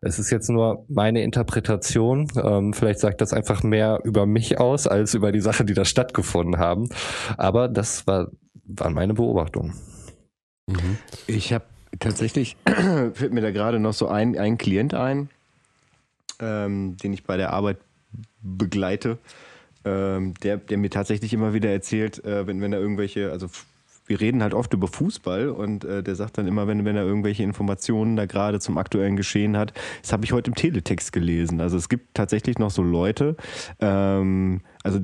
Es 0.00 0.18
ist 0.18 0.30
jetzt 0.30 0.48
nur 0.48 0.84
meine 0.88 1.22
Interpretation. 1.22 2.28
Ähm, 2.42 2.72
vielleicht 2.72 3.00
sagt 3.00 3.20
das 3.20 3.32
einfach 3.32 3.62
mehr 3.62 4.00
über 4.04 4.26
mich 4.26 4.58
aus 4.58 4.86
als 4.86 5.14
über 5.14 5.32
die 5.32 5.40
Sache, 5.40 5.64
die 5.64 5.74
da 5.74 5.84
stattgefunden 5.84 6.58
haben. 6.58 6.88
Aber 7.36 7.68
das 7.68 8.06
war, 8.06 8.28
waren 8.64 8.94
meine 8.94 9.14
Beobachtungen. 9.14 9.74
Mhm. 10.66 10.98
Ich 11.26 11.52
habe 11.52 11.64
tatsächlich, 11.98 12.56
fällt 13.14 13.32
mir 13.32 13.40
da 13.40 13.50
gerade 13.50 13.78
noch 13.78 13.94
so 13.94 14.08
ein, 14.08 14.38
ein 14.38 14.58
Klient 14.58 14.94
ein, 14.94 15.30
ähm, 16.40 16.96
den 16.96 17.12
ich 17.12 17.24
bei 17.24 17.36
der 17.36 17.52
Arbeit 17.52 17.78
begleite, 18.42 19.18
ähm, 19.84 20.34
der, 20.42 20.56
der 20.56 20.78
mir 20.78 20.90
tatsächlich 20.90 21.32
immer 21.32 21.54
wieder 21.54 21.70
erzählt, 21.70 22.24
äh, 22.24 22.46
wenn, 22.46 22.60
wenn 22.60 22.72
er 22.72 22.80
irgendwelche, 22.80 23.30
also 23.30 23.48
wir 24.06 24.20
reden 24.20 24.42
halt 24.42 24.54
oft 24.54 24.72
über 24.72 24.88
Fußball 24.88 25.48
und 25.48 25.84
äh, 25.84 26.02
der 26.02 26.14
sagt 26.14 26.38
dann 26.38 26.46
immer, 26.46 26.66
wenn, 26.66 26.84
wenn 26.84 26.96
er 26.96 27.04
irgendwelche 27.04 27.42
Informationen 27.42 28.16
da 28.16 28.26
gerade 28.26 28.60
zum 28.60 28.78
aktuellen 28.78 29.16
Geschehen 29.16 29.56
hat, 29.56 29.72
das 30.02 30.12
habe 30.12 30.24
ich 30.24 30.32
heute 30.32 30.50
im 30.50 30.54
Teletext 30.54 31.12
gelesen. 31.12 31.60
Also 31.60 31.76
es 31.76 31.88
gibt 31.88 32.14
tatsächlich 32.14 32.58
noch 32.58 32.70
so 32.70 32.82
Leute, 32.82 33.36
ähm, 33.80 34.60
also 34.82 35.00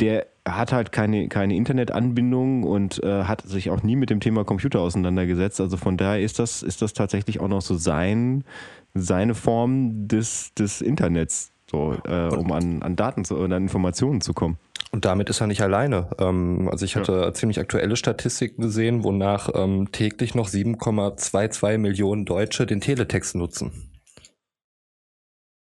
der 0.00 0.26
hat 0.48 0.72
halt 0.72 0.92
keine, 0.92 1.28
keine 1.28 1.54
Internetanbindung 1.54 2.64
und 2.64 3.02
äh, 3.02 3.24
hat 3.24 3.42
sich 3.42 3.70
auch 3.70 3.82
nie 3.82 3.96
mit 3.96 4.10
dem 4.10 4.20
Thema 4.20 4.44
Computer 4.44 4.80
auseinandergesetzt. 4.80 5.60
Also 5.60 5.76
von 5.76 5.96
daher 5.96 6.20
ist 6.20 6.38
das, 6.38 6.62
ist 6.62 6.82
das 6.82 6.92
tatsächlich 6.92 7.40
auch 7.40 7.48
noch 7.48 7.60
so 7.60 7.74
sein, 7.74 8.44
seine 8.94 9.34
Form 9.34 10.08
des, 10.08 10.54
des 10.54 10.80
Internets, 10.80 11.52
so, 11.70 11.94
äh, 12.04 12.28
um 12.28 12.50
an, 12.52 12.82
an 12.82 12.96
Daten 12.96 13.24
zu, 13.24 13.36
oder 13.36 13.56
an 13.56 13.62
Informationen 13.62 14.20
zu 14.20 14.32
kommen. 14.32 14.58
Und 14.92 15.04
damit 15.04 15.30
ist 15.30 15.40
er 15.40 15.46
nicht 15.46 15.62
alleine. 15.62 16.08
Ähm, 16.18 16.68
also 16.70 16.84
ich 16.84 16.96
hatte 16.96 17.12
ja. 17.12 17.32
ziemlich 17.32 17.60
aktuelle 17.60 17.96
Statistiken 17.96 18.62
gesehen, 18.62 19.04
wonach 19.04 19.48
ähm, 19.54 19.92
täglich 19.92 20.34
noch 20.34 20.48
7,22 20.48 21.78
Millionen 21.78 22.24
Deutsche 22.24 22.66
den 22.66 22.80
Teletext 22.80 23.36
nutzen. 23.36 23.89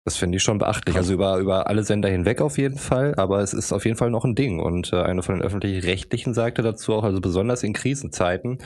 Das 0.09 0.17
finde 0.17 0.37
ich 0.37 0.43
schon 0.43 0.57
beachtlich. 0.57 0.95
Also 0.95 1.13
über, 1.13 1.37
über 1.37 1.67
alle 1.67 1.83
Sender 1.83 2.09
hinweg 2.09 2.41
auf 2.41 2.57
jeden 2.57 2.79
Fall, 2.79 3.13
aber 3.17 3.41
es 3.41 3.53
ist 3.53 3.71
auf 3.71 3.85
jeden 3.85 3.95
Fall 3.95 4.09
noch 4.09 4.25
ein 4.25 4.33
Ding. 4.33 4.59
Und 4.59 4.91
äh, 4.91 5.03
eine 5.03 5.21
von 5.21 5.35
den 5.35 5.43
öffentlich-rechtlichen 5.43 6.33
sagte 6.33 6.63
dazu 6.63 6.95
auch, 6.95 7.03
also 7.03 7.21
besonders 7.21 7.61
in 7.61 7.73
Krisenzeiten 7.73 8.57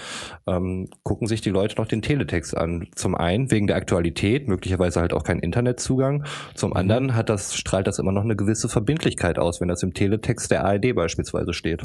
ähm, 0.48 0.88
gucken 1.04 1.28
sich 1.28 1.42
die 1.42 1.50
Leute 1.50 1.76
noch 1.76 1.86
den 1.86 2.02
Teletext 2.02 2.56
an. 2.56 2.88
Zum 2.96 3.14
einen 3.14 3.52
wegen 3.52 3.68
der 3.68 3.76
Aktualität, 3.76 4.48
möglicherweise 4.48 5.02
halt 5.02 5.12
auch 5.12 5.26
kein 5.26 5.40
Internetzugang. 5.40 6.24
Zum 6.56 6.70
mhm. 6.70 6.78
anderen 6.78 7.14
hat 7.14 7.28
das, 7.28 7.56
strahlt 7.56 7.88
das 7.88 8.00
immer 8.00 8.14
noch 8.14 8.24
eine 8.24 8.38
gewisse 8.38 8.70
Verbindlichkeit 8.70 9.38
aus, 9.38 9.60
wenn 9.60 9.68
das 9.68 9.84
im 9.84 9.94
Teletext 9.94 10.50
der 10.50 10.64
ARD 10.64 10.96
beispielsweise 10.96 11.52
steht. 11.52 11.84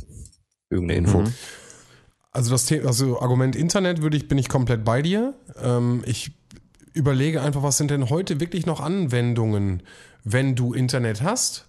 Irgendeine 0.71 1.01
Info. 1.01 1.19
Mhm. 1.23 1.35
Also 2.31 2.53
das 2.53 2.67
Thema, 2.67 2.87
also 2.87 3.21
Argument 3.21 3.57
Internet 3.57 4.03
würde 4.03 4.17
ich, 4.17 4.29
bin 4.29 4.39
ich 4.39 4.49
komplett 4.49 4.85
bei 4.85 5.03
dir. 5.03 5.35
Ähm, 5.61 6.05
ich 6.07 6.38
überlege 6.95 7.43
einfach, 7.43 7.63
was 7.63 7.77
sind 7.77 7.91
denn 7.91 8.11
heute 8.11 8.41
wirklich 8.41 8.67
noch 8.67 8.81
Anwendungen, 8.81 9.83
wenn 10.25 10.55
du 10.55 10.73
Internet 10.73 11.23
hast 11.23 11.69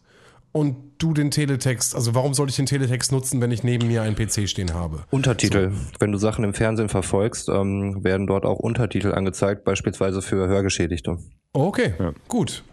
und 0.51 0.75
du 0.97 1.13
den 1.13 1.31
Teletext, 1.31 1.95
also 1.95 2.15
warum 2.15 2.33
sollte 2.33 2.49
ich 2.51 2.55
den 2.55 2.65
Teletext 2.65 3.11
nutzen, 3.11 3.39
wenn 3.41 3.51
ich 3.51 3.63
neben 3.63 3.87
mir 3.87 4.01
einen 4.01 4.15
PC 4.15 4.49
stehen 4.49 4.73
habe? 4.73 5.03
Untertitel. 5.11 5.71
So. 5.71 5.77
Wenn 5.99 6.11
du 6.11 6.17
Sachen 6.17 6.43
im 6.43 6.53
Fernsehen 6.53 6.89
verfolgst, 6.89 7.49
ähm, 7.49 8.03
werden 8.03 8.27
dort 8.27 8.45
auch 8.45 8.59
Untertitel 8.59 9.13
angezeigt, 9.13 9.63
beispielsweise 9.63 10.21
für 10.21 10.47
Hörgeschädigte. 10.47 11.17
Okay, 11.53 11.93
ja. 11.99 12.13
gut. 12.27 12.63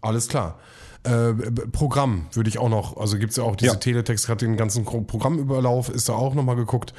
Alles 0.00 0.28
klar. 0.28 0.58
Äh, 1.02 1.34
Programm 1.72 2.26
würde 2.32 2.48
ich 2.48 2.58
auch 2.58 2.70
noch, 2.70 2.96
also 2.96 3.18
gibt 3.18 3.32
es 3.32 3.36
ja 3.36 3.44
auch 3.44 3.56
diese 3.56 3.72
ja. 3.72 3.78
Teletext, 3.78 4.26
gerade 4.26 4.46
den 4.46 4.56
ganzen 4.56 4.84
Programmüberlauf, 4.84 5.90
ist 5.90 6.08
da 6.08 6.14
auch 6.14 6.34
nochmal 6.34 6.56
geguckt. 6.56 6.94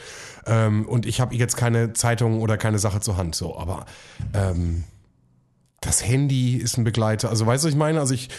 Ähm, 0.45 0.85
und 0.87 1.07
ich 1.07 1.19
habe 1.19 1.33
jetzt 1.35 1.57
keine 1.57 1.93
Zeitung 1.93 2.41
oder 2.41 2.57
keine 2.57 2.77
Sache 2.77 2.99
zur 2.99 3.17
Hand, 3.17 3.33
so, 3.33 3.57
aber 3.57 3.85
ähm, 4.33 4.83
das 5.85 6.05
Handy 6.05 6.57
ist 6.57 6.77
ein 6.77 6.83
Begleiter. 6.83 7.29
Also 7.29 7.45
weißt 7.45 7.63
du, 7.63 7.67
was 7.67 7.73
ich 7.73 7.79
meine? 7.79 7.99
Also 7.99 8.13
ich. 8.13 8.29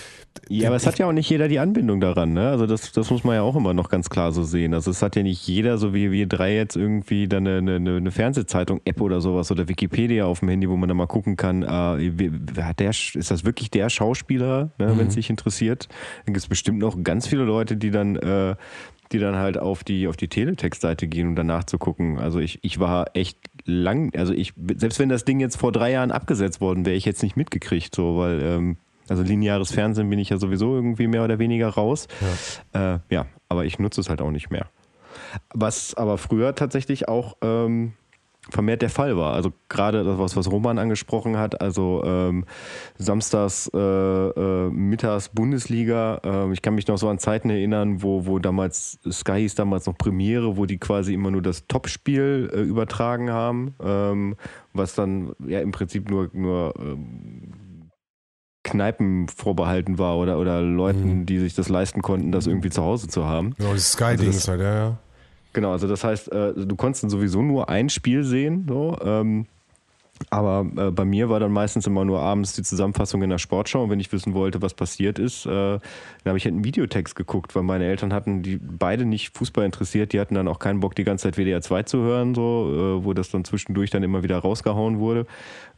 Ja, 0.50 0.69
aber 0.69 0.76
es 0.76 0.87
hat 0.87 0.99
ja 0.99 1.09
auch 1.09 1.12
nicht 1.12 1.31
jeder 1.31 1.49
die 1.49 1.59
Anbindung 1.59 1.99
daran, 1.99 2.35
ne? 2.35 2.50
Also 2.50 2.67
das, 2.67 2.93
das 2.93 3.11
muss 3.11 3.25
man 3.25 3.37
ja 3.37 3.43
auch 3.43 3.57
immer 3.57 3.73
noch 3.73 3.88
ganz 3.88 4.11
klar 4.11 4.33
so 4.33 4.43
sehen. 4.43 4.75
Also 4.75 4.91
es 4.91 5.00
hat 5.00 5.17
ja 5.17 5.23
nicht 5.23 5.47
jeder, 5.47 5.79
so 5.79 5.95
wie 5.95 6.11
wir 6.11 6.26
drei 6.26 6.55
jetzt 6.55 6.76
irgendwie 6.76 7.26
dann 7.26 7.47
eine, 7.47 7.76
eine, 7.76 7.97
eine 7.97 8.11
Fernsehzeitung-App 8.11 9.00
oder 9.00 9.23
sowas 9.23 9.50
oder 9.50 9.67
Wikipedia 9.67 10.26
auf 10.26 10.41
dem 10.41 10.50
Handy, 10.50 10.69
wo 10.69 10.76
man 10.76 10.88
dann 10.91 10.99
mal 10.99 11.07
gucken 11.07 11.37
kann, 11.37 11.62
äh, 11.62 12.31
hat 12.61 12.81
der, 12.81 12.91
ist 12.91 13.31
das 13.31 13.45
wirklich 13.47 13.71
der 13.71 13.88
Schauspieler, 13.88 14.71
ne, 14.79 14.88
mhm. 14.88 14.99
wenn 14.99 15.07
es 15.07 15.15
sich 15.15 15.31
interessiert? 15.31 15.88
Dann 16.26 16.35
gibt 16.35 16.45
es 16.45 16.49
bestimmt 16.49 16.81
noch 16.81 17.03
ganz 17.03 17.26
viele 17.26 17.45
Leute, 17.45 17.79
die 17.79 17.91
dann 17.91 18.17
äh, 18.17 18.57
die 19.13 19.19
dann 19.19 19.37
halt 19.37 19.59
auf 19.59 19.85
die, 19.85 20.09
auf 20.09 20.17
die 20.17 20.29
Teletext-Seite 20.29 21.07
gehen, 21.07 21.29
um 21.29 21.37
danach 21.37 21.65
zu 21.65 21.79
gucken. 21.79 22.19
Also 22.19 22.39
ich, 22.39 22.59
ich 22.63 22.79
war 22.79 23.11
echt 23.15 23.39
lang, 23.65 24.15
also 24.17 24.33
ich, 24.33 24.53
selbst 24.77 24.99
wenn 24.99 25.09
das 25.09 25.25
Ding 25.25 25.41
jetzt 25.41 25.57
vor 25.57 25.73
drei 25.73 25.93
Jahren 25.93 26.11
abgesetzt 26.11 26.61
worden 26.61 26.85
wäre, 26.85 26.97
ich 26.97 27.05
jetzt 27.05 27.23
nicht 27.23 27.37
mitgekriegt, 27.37 27.95
so, 27.95 28.19
weil, 28.19 28.43
ähm, 28.43 28.77
also 29.09 29.23
lineares 29.23 29.73
Fernsehen 29.73 30.11
bin 30.11 30.19
ich 30.19 30.31
ja 30.31 30.39
sowieso 30.39 30.75
irgendwie 30.75 31.07
mehr 31.07 31.25
oder 31.25 31.39
weniger 31.39 31.69
raus. 31.69 32.09
Ja, 32.75 32.95
äh, 32.95 32.99
ja 33.11 33.27
aber 33.49 33.65
ich 33.65 33.79
nutze 33.79 34.01
es 34.01 34.09
halt 34.09 34.21
auch 34.21 34.31
nicht 34.31 34.51
mehr. 34.51 34.67
Was 35.53 35.95
aber 35.95 36.19
früher 36.19 36.55
tatsächlich 36.55 37.09
auch 37.09 37.37
ähm, 37.43 37.93
vermehrt 38.50 38.83
der 38.83 38.91
Fall 38.91 39.17
war. 39.17 39.35
Also 39.35 39.53
gerade 39.69 40.05
das, 40.05 40.19
was, 40.19 40.37
was 40.37 40.50
Roman 40.50 40.79
angesprochen 40.79 41.37
hat, 41.37 41.61
also 41.61 42.03
ähm, 42.05 42.45
samstags 42.97 43.71
äh, 43.75 43.79
äh, 43.79 44.71
mittags 44.71 45.29
Bundesliga. 45.31 46.21
Äh, 46.25 46.53
ich 46.53 46.62
kann 46.62 46.75
mich 46.75 46.87
noch 46.87 46.99
so 46.99 47.09
an 47.09 47.19
Zeiten 47.19 47.50
erinnern, 47.50 48.03
wo, 48.03 48.26
wo 48.26 48.38
damals 48.38 48.99
Sky 49.11 49.41
hieß 49.41 49.55
damals 49.57 49.87
noch 49.87 49.99
Premiere, 49.99 50.57
wo 50.57 50.67
die 50.67 50.79
quasi 50.79 51.15
immer 51.15 51.31
nur 51.31 51.43
das 51.43 51.67
Topspiel 51.67 52.50
äh, 52.53 52.61
übertragen 52.61 53.31
haben, 53.31 53.75
ähm, 53.83 54.37
was 54.73 54.95
dann 54.95 55.33
ja 55.47 55.61
im 55.61 55.73
Prinzip 55.73 56.11
nur, 56.11 56.31
nur 56.33 56.75
ähm, 56.79 57.91
Kneipen 58.62 59.29
vorbehalten 59.29 59.99
war 59.99 60.19
oder, 60.19 60.38
oder 60.38 60.61
Leuten, 60.61 61.21
mhm. 61.21 61.26
die 61.26 61.38
sich 61.38 61.55
das 61.55 61.69
leisten 61.69 62.03
konnten, 62.03 62.33
das 62.33 62.47
irgendwie 62.47 62.71
zu 62.71 62.83
Hause 62.83 63.07
zu 63.07 63.25
haben. 63.25 63.55
Ja, 63.59 63.73
das 63.73 63.93
Sky-Ding 63.93 64.26
also 64.26 64.38
ist 64.38 64.49
halt, 64.49 64.61
ja, 64.61 64.75
ja. 64.75 64.99
Genau, 65.57 65.73
also 65.73 65.89
das 65.89 66.05
heißt, 66.05 66.31
äh, 66.33 66.53
du 66.55 66.77
konntest 66.77 67.05
dann 67.05 67.09
sowieso 67.09 67.41
nur 67.41 67.71
ein 67.71 67.89
Spiel 67.89 68.25
sehen, 68.25 68.67
so, 68.69 68.95
ähm, 69.03 69.47
aber 70.29 70.67
äh, 70.77 70.91
bei 70.91 71.07
mir 71.07 71.31
war 71.31 71.41
dann 71.41 71.51
meistens 71.51 71.87
immer 71.87 72.05
nur 72.05 72.21
abends 72.21 72.53
die 72.53 72.63
Zusammenfassung 72.63 73.23
in 73.23 73.31
der 73.31 73.39
Sportschau. 73.39 73.85
Und 73.85 73.89
wenn 73.89 73.99
ich 73.99 74.13
wissen 74.13 74.35
wollte, 74.35 74.61
was 74.61 74.75
passiert 74.75 75.19
ist, 75.19 75.47
äh, 75.47 75.49
dann 75.49 75.81
habe 76.27 76.37
ich 76.37 76.45
halt 76.45 76.55
einen 76.55 76.65
Videotext 76.65 77.17
geguckt, 77.17 77.55
weil 77.55 77.63
meine 77.63 77.87
Eltern 77.87 78.13
hatten 78.13 78.43
die 78.43 78.59
beide 78.59 79.07
nicht 79.07 79.35
Fußball 79.35 79.65
interessiert. 79.65 80.13
Die 80.13 80.21
hatten 80.21 80.35
dann 80.35 80.47
auch 80.47 80.59
keinen 80.59 80.81
Bock, 80.81 80.95
die 80.95 81.05
ganze 81.05 81.23
Zeit 81.23 81.39
WDR 81.39 81.63
2 81.63 81.85
zu 81.85 82.01
hören, 82.01 82.35
so, 82.35 82.99
äh, 83.01 83.05
wo 83.05 83.15
das 83.15 83.31
dann 83.31 83.47
zwischendurch 83.47 83.89
dann 83.89 84.03
immer 84.03 84.23
wieder 84.23 84.39
rausgehauen 84.39 84.99
wurde. 84.99 85.27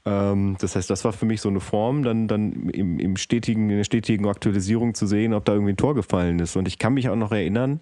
Ähm, 0.09 0.57
das 0.59 0.75
heißt, 0.75 0.88
das 0.88 1.05
war 1.05 1.12
für 1.12 1.27
mich 1.27 1.41
so 1.41 1.49
eine 1.50 1.61
Form, 1.61 2.03
dann, 2.03 2.29
dann 2.29 2.71
im, 2.71 2.99
im 2.99 3.17
stetigen, 3.17 3.69
in 3.69 3.77
der 3.77 3.85
stetigen 3.85 4.27
Aktualisierung 4.27 4.95
zu 4.95 5.07
sehen, 5.07 5.35
ob 5.35 5.45
da 5.45 5.53
irgendwie 5.53 5.73
ein 5.73 5.77
Tor 5.77 5.95
gefallen 5.95 6.38
ist. 6.38 6.57
Und 6.57 6.67
ich 6.67 6.79
kann 6.79 6.95
mich 6.95 7.09
auch 7.11 7.17
noch 7.17 7.33
erinnern, 7.33 7.81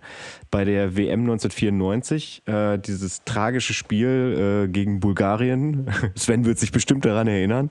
bei 0.51 0.65
der 0.65 0.97
WM 0.97 1.21
1994, 1.21 2.43
äh, 2.47 2.79
dieses 2.79 3.23
tragische 3.25 3.75
Spiel 3.75 4.65
äh, 4.67 4.69
gegen 4.69 4.99
Bulgarien. 4.99 5.87
Sven 6.17 6.45
wird 6.45 6.59
sich 6.59 6.73
bestimmt 6.73 7.05
daran 7.05 7.29
erinnern. 7.29 7.69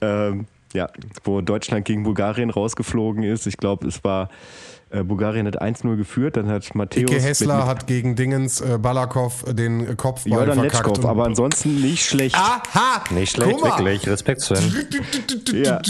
Ja. 0.00 0.28
Ähm, 0.28 0.46
ja, 0.74 0.90
wo 1.22 1.40
Deutschland 1.40 1.84
gegen 1.84 2.02
Bulgarien 2.02 2.50
rausgeflogen 2.50 3.22
ist. 3.22 3.46
Ich 3.46 3.56
glaube, 3.56 3.86
es 3.86 4.02
war 4.02 4.28
Bulgarien 5.02 5.46
hat 5.46 5.60
1-0 5.60 5.96
geführt, 5.96 6.36
dann 6.36 6.48
hat 6.48 6.74
Matthäus. 6.74 7.10
Ike 7.10 7.20
Hessler 7.20 7.56
mit, 7.56 7.64
mit 7.64 7.70
hat 7.70 7.86
gegen 7.86 8.16
Dingens 8.16 8.60
äh, 8.60 8.78
Balakov 8.78 9.44
den 9.48 9.96
Kopfball 9.96 10.32
Jordan 10.32 10.58
verkackt. 10.60 10.86
Letschkow, 10.86 11.06
aber 11.06 11.24
ansonsten 11.24 11.80
nicht 11.80 12.04
schlecht. 12.04 12.36
Aha! 12.36 13.02
Nicht 13.10 13.32
schlecht, 13.32 13.62
wirklich. 13.62 14.06
Respekt, 14.06 14.42
Sven. 14.42 14.62
ja. 15.52 15.80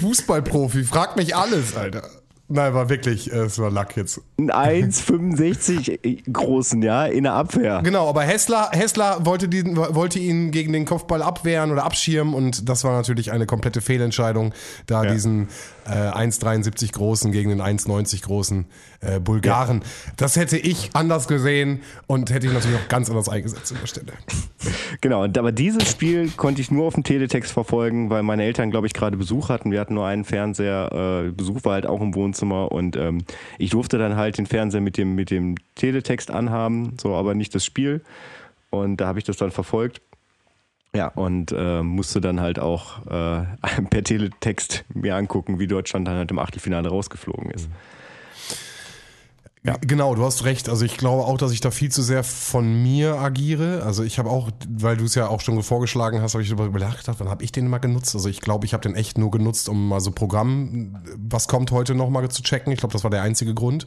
Fußballprofi, 0.00 0.84
fragt 0.84 1.16
mich 1.16 1.34
alles, 1.34 1.76
Alter. 1.76 2.02
Nein, 2.50 2.72
war 2.72 2.88
wirklich, 2.88 3.30
äh, 3.30 3.40
es 3.40 3.58
war 3.58 3.70
Lack 3.70 3.96
jetzt. 3.96 4.22
Ein 4.38 4.90
1,65 4.90 6.32
großen, 6.32 6.80
ja, 6.82 7.04
in 7.06 7.24
der 7.24 7.34
Abwehr. 7.34 7.80
Genau, 7.84 8.08
aber 8.08 8.22
Hessler, 8.22 8.70
Hessler 8.72 9.26
wollte, 9.26 9.48
diesen, 9.48 9.76
wollte 9.76 10.18
ihn 10.18 10.50
gegen 10.50 10.72
den 10.72 10.84
Kopfball 10.84 11.22
abwehren 11.22 11.70
oder 11.70 11.84
abschirmen 11.84 12.34
und 12.34 12.68
das 12.68 12.84
war 12.84 12.92
natürlich 12.92 13.32
eine 13.32 13.46
komplette 13.46 13.80
Fehlentscheidung, 13.80 14.54
da 14.86 15.04
Ja. 15.04 15.12
diesen 15.12 15.48
äh, 15.86 15.90
1,73 15.90 16.92
großen 16.92 17.32
gegen 17.32 17.50
den 17.50 17.60
1,90 17.60 18.22
großen 18.22 18.66
äh, 19.00 19.20
Bulgaren. 19.20 19.82
Das 20.16 20.36
hätte 20.36 20.58
ich 20.58 20.90
anders 20.94 21.28
gesehen 21.28 21.82
und 22.06 22.30
hätte 22.30 22.46
ich 22.46 22.52
natürlich 22.52 22.76
auch 22.76 22.88
ganz 22.88 23.08
anders 23.08 23.28
eingesetzt 23.28 23.72
an 23.72 23.78
der 23.80 23.86
Stelle. 23.86 24.12
Genau, 25.00 25.22
aber 25.22 25.52
dieses 25.52 25.88
Spiel 25.88 26.30
konnte 26.30 26.60
ich 26.60 26.72
nur 26.72 26.86
auf 26.86 26.94
dem 26.94 27.04
Teletext 27.04 27.52
verfolgen, 27.52 28.10
weil 28.10 28.24
meine 28.24 28.42
Eltern, 28.42 28.72
glaube 28.72 28.88
ich, 28.88 28.94
gerade 28.94 29.16
Besuch 29.16 29.48
hatten. 29.48 29.70
Wir 29.70 29.78
hatten 29.78 29.94
nur 29.94 30.06
einen 30.06 30.24
Fernseher, 30.24 31.26
äh, 31.26 31.30
Besuch 31.30 31.64
war 31.64 31.74
halt 31.74 31.86
auch 31.86 32.00
im 32.00 32.14
Wohnzimmer 32.16 32.72
und 32.72 32.96
ähm, 32.96 33.22
ich 33.58 33.70
durfte 33.70 33.98
dann 33.98 34.16
halt 34.16 34.38
den 34.38 34.46
Fernseher 34.46 34.80
mit 34.80 34.96
dem, 34.96 35.14
mit 35.14 35.30
dem 35.30 35.54
Teletext 35.76 36.32
anhaben, 36.32 36.96
so 37.00 37.14
aber 37.14 37.34
nicht 37.34 37.54
das 37.54 37.64
Spiel. 37.64 38.00
Und 38.70 38.96
da 38.96 39.06
habe 39.06 39.20
ich 39.20 39.24
das 39.24 39.36
dann 39.36 39.52
verfolgt. 39.52 40.00
Ja, 40.94 41.08
und 41.08 41.52
äh, 41.52 41.82
musste 41.82 42.20
dann 42.20 42.40
halt 42.40 42.58
auch 42.58 43.06
äh, 43.06 43.44
per 43.90 44.02
Teletext 44.02 44.84
mir 44.92 45.14
angucken, 45.16 45.58
wie 45.60 45.66
Deutschland 45.66 46.08
dann 46.08 46.16
halt 46.16 46.30
im 46.30 46.38
Achtelfinale 46.38 46.88
rausgeflogen 46.88 47.50
ist. 47.50 47.68
Ja. 49.68 49.76
Genau, 49.80 50.14
du 50.14 50.24
hast 50.24 50.44
recht. 50.44 50.68
Also 50.68 50.84
ich 50.84 50.96
glaube 50.96 51.24
auch, 51.24 51.36
dass 51.36 51.52
ich 51.52 51.60
da 51.60 51.70
viel 51.70 51.90
zu 51.90 52.02
sehr 52.02 52.24
von 52.24 52.82
mir 52.82 53.16
agiere. 53.16 53.82
Also 53.84 54.02
ich 54.02 54.18
habe 54.18 54.30
auch, 54.30 54.50
weil 54.68 54.96
du 54.96 55.04
es 55.04 55.14
ja 55.14 55.28
auch 55.28 55.40
schon 55.40 55.62
vorgeschlagen 55.62 56.22
hast, 56.22 56.34
habe 56.34 56.42
ich 56.42 56.48
darüber 56.48 56.70
gedacht, 56.70 57.06
wann 57.18 57.28
habe 57.28 57.44
ich 57.44 57.52
den 57.52 57.68
mal 57.68 57.78
genutzt? 57.78 58.14
Also 58.14 58.28
ich 58.30 58.40
glaube, 58.40 58.64
ich 58.64 58.72
habe 58.72 58.82
den 58.82 58.94
echt 58.94 59.18
nur 59.18 59.30
genutzt, 59.30 59.68
um 59.68 59.88
mal 59.88 60.00
so 60.00 60.10
Programm, 60.10 60.96
was 61.16 61.48
kommt 61.48 61.70
heute 61.70 61.94
noch 61.94 62.08
mal 62.08 62.28
zu 62.30 62.42
checken. 62.42 62.72
Ich 62.72 62.78
glaube, 62.78 62.94
das 62.94 63.04
war 63.04 63.10
der 63.10 63.22
einzige 63.22 63.52
Grund. 63.52 63.86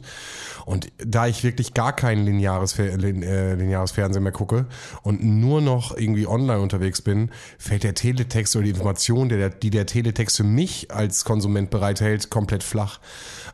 Und 0.64 0.92
da 1.04 1.26
ich 1.26 1.42
wirklich 1.42 1.74
gar 1.74 1.94
kein 1.94 2.24
lineares, 2.24 2.78
äh, 2.78 2.94
lineares 2.94 3.90
Fernsehen 3.90 4.22
mehr 4.22 4.32
gucke 4.32 4.66
und 5.02 5.24
nur 5.24 5.60
noch 5.60 5.96
irgendwie 5.96 6.28
online 6.28 6.60
unterwegs 6.60 7.02
bin, 7.02 7.30
fällt 7.58 7.82
der 7.82 7.94
Teletext 7.94 8.54
oder 8.54 8.64
die 8.64 8.70
Information, 8.70 9.28
die 9.28 9.70
der 9.70 9.86
Teletext 9.86 10.36
für 10.36 10.44
mich 10.44 10.92
als 10.92 11.24
Konsument 11.24 11.70
bereithält, 11.70 12.30
komplett 12.30 12.62
flach. 12.62 13.00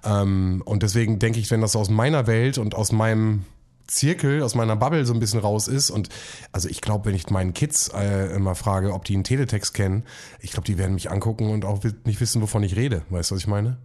Ähm, 0.04 0.62
und 0.64 0.82
deswegen 0.82 1.18
denke 1.18 1.40
ich, 1.40 1.50
wenn 1.50 1.60
das 1.60 1.76
aus 1.76 1.88
meiner 1.88 2.17
Welt 2.26 2.58
und 2.58 2.74
aus 2.74 2.92
meinem 2.92 3.44
Zirkel, 3.86 4.42
aus 4.42 4.54
meiner 4.54 4.76
Bubble 4.76 5.06
so 5.06 5.14
ein 5.14 5.20
bisschen 5.20 5.40
raus 5.40 5.66
ist 5.66 5.90
und 5.90 6.10
also 6.52 6.68
ich 6.68 6.82
glaube, 6.82 7.06
wenn 7.06 7.14
ich 7.14 7.30
meinen 7.30 7.54
Kids 7.54 7.88
äh, 7.88 8.34
immer 8.34 8.54
frage, 8.54 8.92
ob 8.92 9.04
die 9.04 9.14
einen 9.14 9.24
Teletext 9.24 9.72
kennen, 9.72 10.04
ich 10.40 10.52
glaube, 10.52 10.66
die 10.66 10.76
werden 10.76 10.92
mich 10.94 11.10
angucken 11.10 11.50
und 11.50 11.64
auch 11.64 11.82
nicht 12.04 12.20
wissen, 12.20 12.42
wovon 12.42 12.62
ich 12.62 12.76
rede. 12.76 13.02
Weißt 13.08 13.30
du, 13.30 13.34
was 13.34 13.40
ich 13.40 13.48
meine? 13.48 13.78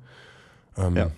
Ähm, 0.77 0.97
Ja. 0.97 1.11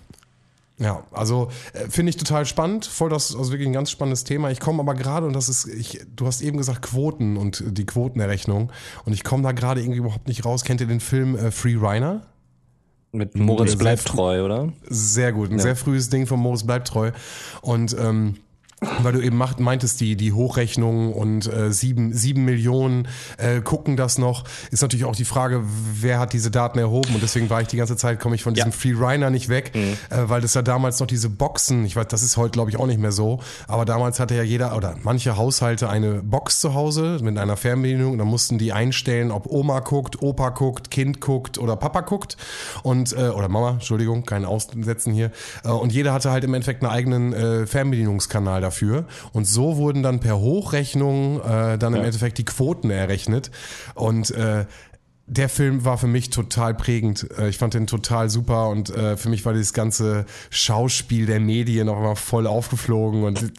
ja, 0.78 1.02
also 1.10 1.50
äh, 1.72 1.88
finde 1.88 2.10
ich 2.10 2.16
total 2.16 2.46
spannend, 2.46 2.86
voll 2.86 3.10
das, 3.10 3.34
also 3.34 3.50
wirklich 3.50 3.68
ein 3.68 3.72
ganz 3.72 3.90
spannendes 3.90 4.22
Thema. 4.22 4.50
Ich 4.52 4.60
komme 4.60 4.80
aber 4.80 4.94
gerade, 4.94 5.26
und 5.26 5.32
das 5.32 5.48
ist, 5.48 5.66
ich, 5.66 6.00
du 6.14 6.26
hast 6.28 6.40
eben 6.40 6.56
gesagt 6.56 6.82
Quoten 6.82 7.36
und 7.36 7.64
die 7.66 7.86
Quotenerrechnung 7.86 8.70
und 9.04 9.12
ich 9.12 9.24
komme 9.24 9.42
da 9.42 9.50
gerade 9.50 9.80
irgendwie 9.80 9.98
überhaupt 9.98 10.28
nicht 10.28 10.44
raus. 10.44 10.62
Kennt 10.62 10.80
ihr 10.80 10.86
den 10.86 11.00
Film 11.00 11.36
äh, 11.36 11.50
Free 11.50 11.74
Rhiner? 11.74 12.22
Mit 13.16 13.34
Moritz 13.34 13.76
bleibt 13.76 14.04
treu, 14.04 14.44
oder? 14.44 14.72
Sehr 14.88 15.32
gut, 15.32 15.50
ein 15.50 15.58
sehr 15.58 15.76
frühes 15.76 16.10
Ding 16.10 16.26
von 16.26 16.38
Moritz 16.38 16.64
bleibt 16.64 16.88
treu. 16.88 17.12
Und 17.62 17.96
ähm, 17.98 18.36
weil 19.02 19.12
du 19.12 19.20
eben 19.20 19.36
macht, 19.36 19.60
meintest, 19.60 20.00
die, 20.00 20.16
die 20.16 20.32
Hochrechnung 20.32 21.12
und 21.12 21.50
äh, 21.52 21.72
sieben, 21.72 22.12
sieben 22.12 22.44
Millionen 22.44 23.08
äh, 23.38 23.60
gucken 23.60 23.96
das 23.96 24.18
noch, 24.18 24.44
ist 24.70 24.82
natürlich 24.82 25.04
auch 25.06 25.16
die 25.16 25.24
Frage, 25.24 25.62
wer 25.64 26.18
hat 26.18 26.32
diese 26.32 26.50
Daten 26.50 26.78
erhoben? 26.78 27.14
Und 27.14 27.22
deswegen 27.22 27.48
war 27.48 27.60
ich 27.62 27.68
die 27.68 27.78
ganze 27.78 27.96
Zeit, 27.96 28.20
komme 28.20 28.34
ich 28.34 28.42
von 28.42 28.54
diesem 28.54 28.72
Free 28.72 28.92
Rhiner 28.92 29.30
nicht 29.30 29.48
weg, 29.48 29.72
äh, 29.74 29.88
weil 30.10 30.40
das 30.40 30.54
ja 30.54 30.62
damals 30.62 31.00
noch 31.00 31.06
diese 31.06 31.30
Boxen, 31.30 31.84
ich 31.84 31.96
weiß, 31.96 32.08
das 32.08 32.22
ist 32.22 32.36
heute 32.36 32.52
glaube 32.52 32.70
ich 32.70 32.78
auch 32.78 32.86
nicht 32.86 33.00
mehr 33.00 33.12
so, 33.12 33.40
aber 33.66 33.84
damals 33.84 34.20
hatte 34.20 34.34
ja 34.34 34.42
jeder 34.42 34.76
oder 34.76 34.94
manche 35.02 35.36
Haushalte 35.36 35.88
eine 35.88 36.22
Box 36.22 36.60
zu 36.60 36.74
Hause 36.74 37.18
mit 37.22 37.38
einer 37.38 37.56
Fernbedienung. 37.56 38.12
Und 38.12 38.18
dann 38.18 38.28
mussten 38.28 38.58
die 38.58 38.72
einstellen, 38.72 39.30
ob 39.30 39.46
Oma 39.46 39.80
guckt, 39.80 40.22
Opa 40.22 40.50
guckt, 40.50 40.90
Kind 40.90 41.20
guckt 41.20 41.58
oder 41.58 41.76
Papa 41.76 42.00
guckt. 42.02 42.36
Und 42.82 43.12
äh, 43.12 43.28
oder 43.28 43.48
Mama, 43.48 43.70
Entschuldigung, 43.70 44.24
kein 44.24 44.44
Aussetzen 44.44 45.12
hier. 45.12 45.30
Äh, 45.64 45.68
und 45.68 45.92
jeder 45.92 46.12
hatte 46.12 46.30
halt 46.30 46.44
im 46.44 46.54
Endeffekt 46.54 46.82
einen 46.82 46.92
eigenen 46.92 47.32
äh, 47.32 47.66
Fernbedienungskanal 47.66 48.62
dafür. 48.66 49.04
Und 49.32 49.46
so 49.46 49.76
wurden 49.76 50.02
dann 50.02 50.20
per 50.20 50.38
Hochrechnung 50.38 51.40
äh, 51.40 51.78
dann 51.78 51.94
im 51.94 52.04
Endeffekt 52.04 52.38
die 52.38 52.44
Quoten 52.44 52.90
errechnet. 52.90 53.50
Und 53.94 54.30
äh, 54.32 54.66
der 55.28 55.48
Film 55.48 55.84
war 55.84 55.98
für 55.98 56.06
mich 56.06 56.30
total 56.30 56.74
prägend. 56.74 57.26
Äh, 57.38 57.48
Ich 57.48 57.58
fand 57.58 57.74
den 57.74 57.86
total 57.86 58.30
super 58.30 58.68
und 58.68 58.90
äh, 58.90 59.16
für 59.16 59.28
mich 59.28 59.44
war 59.44 59.52
dieses 59.52 59.72
ganze 59.72 60.24
Schauspiel 60.50 61.26
der 61.26 61.40
Medien 61.40 61.88
auch 61.88 61.98
immer 61.98 62.14
voll 62.16 62.46
aufgeflogen 62.46 63.24
und 63.24 63.52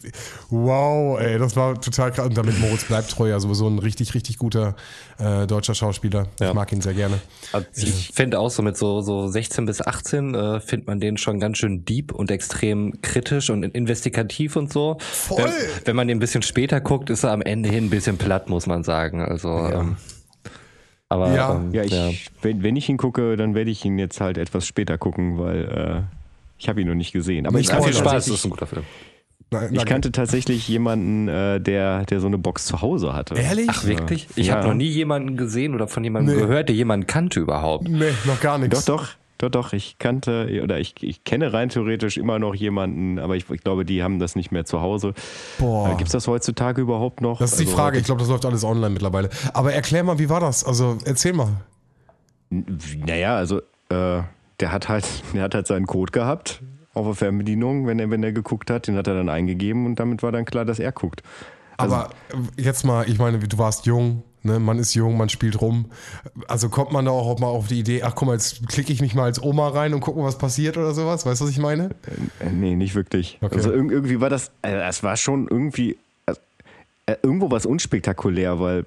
wow, 0.50 1.18
ey, 1.20 1.38
das 1.38 1.56
war 1.56 1.80
total 1.80 2.12
krass. 2.12 2.26
Und 2.26 2.36
damit 2.36 2.58
Moritz 2.60 2.84
bleibt 2.84 3.10
treu, 3.10 3.28
ja 3.28 3.38
sowieso 3.40 3.66
ein 3.68 3.78
richtig, 3.78 4.14
richtig 4.14 4.38
guter 4.38 4.76
äh, 5.18 5.46
deutscher 5.46 5.74
Schauspieler. 5.74 6.26
Ich 6.36 6.40
Ja. 6.46 6.54
mag 6.54 6.72
ihn 6.72 6.80
sehr 6.80 6.94
gerne. 6.94 7.18
Also 7.52 7.66
Ich 7.76 8.10
finde 8.14 8.38
auch 8.38 8.50
so 8.50 8.62
mit 8.62 8.76
so, 8.76 9.00
so 9.02 9.28
16 9.28 9.66
bis 9.66 9.80
18 9.80 10.34
äh, 10.34 10.60
findet 10.60 10.86
man 10.86 11.00
den 11.00 11.16
schon 11.18 11.40
ganz 11.40 11.58
schön 11.58 11.84
deep 11.84 12.12
und 12.12 12.30
extrem 12.30 13.00
kritisch 13.02 13.50
und 13.50 13.62
investigativ 13.64 14.56
und 14.56 14.72
so. 14.72 14.96
Voll. 15.00 15.44
Wenn, 15.44 15.52
wenn 15.86 15.96
man 15.96 16.08
den 16.08 16.16
ein 16.16 16.20
bisschen 16.20 16.42
später 16.42 16.80
guckt, 16.80 17.10
ist 17.10 17.24
er 17.24 17.32
am 17.32 17.42
Ende 17.42 17.68
hin 17.68 17.84
ein 17.86 17.90
bisschen 17.90 18.16
platt, 18.16 18.48
muss 18.48 18.66
man 18.66 18.84
sagen. 18.84 19.20
Also, 19.22 19.50
ähm, 19.50 19.96
aber 21.08 21.34
Ja. 21.34 21.54
ähm, 21.56 21.72
Ja, 21.72 21.82
ich, 21.84 22.30
Wenn, 22.42 22.62
wenn 22.62 22.76
ich 22.76 22.88
ihn 22.88 22.96
gucke, 22.96 23.36
dann 23.36 23.54
werde 23.54 23.70
ich 23.70 23.84
ihn 23.84 23.98
jetzt 23.98 24.20
halt 24.20 24.38
etwas 24.38 24.66
später 24.66 24.98
gucken, 24.98 25.38
weil 25.38 25.64
äh, 25.64 26.14
ich 26.58 26.68
habe 26.68 26.80
ihn 26.80 26.88
noch 26.88 26.94
nicht 26.94 27.12
gesehen. 27.12 27.46
Aber 27.46 27.56
Nicht 27.58 27.66
ich 27.66 27.68
ja, 27.70 27.76
kannte, 27.76 27.88
viel 27.92 27.94
Spaß, 27.98 28.04
das 28.04 28.12
tatsächlich, 28.12 28.38
ist 28.40 28.44
ein 28.46 28.50
guter 28.50 28.66
Film. 28.66 28.84
Nein, 29.50 29.74
ich 29.74 29.84
kannte 29.86 30.12
tatsächlich 30.12 30.68
jemanden, 30.68 31.26
äh, 31.28 31.58
der, 31.60 32.04
der 32.04 32.20
so 32.20 32.26
eine 32.26 32.36
Box 32.36 32.66
zu 32.66 32.82
Hause 32.82 33.14
hatte. 33.14 33.34
Ehrlich? 33.34 33.66
Ach 33.70 33.84
wirklich? 33.86 34.26
Ich 34.36 34.48
Ja. 34.48 34.56
habe 34.56 34.68
noch 34.68 34.74
nie 34.74 34.88
jemanden 34.88 35.38
gesehen 35.38 35.74
oder 35.74 35.88
von 35.88 36.04
jemandem 36.04 36.34
Nee. 36.34 36.40
gehört, 36.42 36.68
der 36.68 36.76
jemanden 36.76 37.06
kannte 37.06 37.40
überhaupt. 37.40 37.88
Nee, 37.88 38.10
noch 38.26 38.40
gar 38.40 38.58
nichts. 38.58 38.84
Doch, 38.84 38.98
doch. 38.98 39.08
Doch, 39.38 39.50
doch, 39.50 39.72
ich 39.72 39.98
kannte 39.98 40.60
oder 40.64 40.80
ich, 40.80 40.94
ich 41.00 41.22
kenne 41.22 41.52
rein 41.52 41.68
theoretisch 41.68 42.16
immer 42.16 42.40
noch 42.40 42.54
jemanden, 42.56 43.20
aber 43.20 43.36
ich, 43.36 43.48
ich 43.50 43.62
glaube, 43.62 43.84
die 43.84 44.02
haben 44.02 44.18
das 44.18 44.34
nicht 44.34 44.50
mehr 44.50 44.64
zu 44.64 44.80
Hause. 44.80 45.14
Boah. 45.58 45.90
Äh, 45.90 45.94
Gibt 45.94 46.08
es 46.08 46.12
das 46.12 46.26
heutzutage 46.26 46.82
überhaupt 46.82 47.20
noch? 47.20 47.38
Das 47.38 47.52
ist 47.52 47.60
die 47.60 47.64
Also, 47.66 47.76
Frage. 47.76 47.98
Ich 47.98 48.04
glaube, 48.04 48.20
das 48.20 48.28
läuft 48.28 48.44
alles 48.44 48.64
online 48.64 48.90
mittlerweile. 48.90 49.30
Aber 49.54 49.72
erklär 49.72 50.02
mal, 50.02 50.18
wie 50.18 50.28
war 50.28 50.40
das? 50.40 50.64
Also 50.64 50.98
erzähl 51.04 51.32
mal. 51.34 51.52
Naja, 52.50 53.36
also 53.36 53.58
äh, 53.90 54.22
der 54.60 54.72
hat 54.72 54.88
halt, 54.88 55.06
der 55.34 55.42
hat 55.42 55.54
halt 55.54 55.66
seinen 55.66 55.86
Code 55.86 56.12
gehabt 56.12 56.60
auf 56.94 57.06
der 57.06 57.14
Fernbedienung, 57.14 57.86
wenn 57.86 58.00
er, 58.00 58.10
wenn 58.10 58.24
er 58.24 58.32
geguckt 58.32 58.70
hat, 58.70 58.88
den 58.88 58.96
hat 58.96 59.06
er 59.06 59.14
dann 59.14 59.28
eingegeben 59.28 59.86
und 59.86 60.00
damit 60.00 60.22
war 60.24 60.32
dann 60.32 60.44
klar, 60.44 60.64
dass 60.64 60.80
er 60.80 60.90
guckt. 60.90 61.22
Also, 61.76 61.94
Aber 61.94 62.10
äh, 62.56 62.62
jetzt 62.62 62.84
mal, 62.84 63.08
ich 63.08 63.18
meine, 63.20 63.38
du 63.38 63.56
warst 63.58 63.86
jung, 63.86 64.24
ne? 64.42 64.58
man 64.58 64.78
ist 64.78 64.94
jung, 64.94 65.16
man 65.16 65.28
spielt 65.28 65.60
rum. 65.60 65.86
Also 66.46 66.68
kommt 66.68 66.92
man 66.92 67.04
da 67.04 67.10
auch 67.10 67.38
mal 67.38 67.46
auf 67.46 67.68
die 67.68 67.78
Idee, 67.80 68.02
ach 68.02 68.14
guck 68.14 68.28
mal, 68.28 68.34
jetzt 68.34 68.68
klicke 68.68 68.92
ich 68.92 69.00
mich 69.00 69.14
mal 69.14 69.24
als 69.24 69.42
Oma 69.42 69.68
rein 69.68 69.94
und 69.94 70.00
gucken, 70.00 70.22
was 70.24 70.38
passiert 70.38 70.76
oder 70.76 70.94
sowas? 70.94 71.26
Weißt 71.26 71.40
du, 71.40 71.44
was 71.44 71.50
ich 71.50 71.58
meine? 71.58 71.90
Äh, 72.40 72.50
nee, 72.50 72.74
nicht 72.74 72.94
wirklich. 72.94 73.38
Okay. 73.40 73.56
Also 73.56 73.70
irg- 73.70 73.90
irgendwie 73.90 74.20
war 74.20 74.30
das, 74.30 74.50
äh, 74.62 74.72
es 74.88 75.02
war 75.02 75.16
schon 75.16 75.48
irgendwie, 75.48 75.96
also, 76.26 76.40
äh, 77.06 77.16
irgendwo 77.22 77.50
was 77.50 77.66
unspektakulär, 77.66 78.60
weil, 78.60 78.86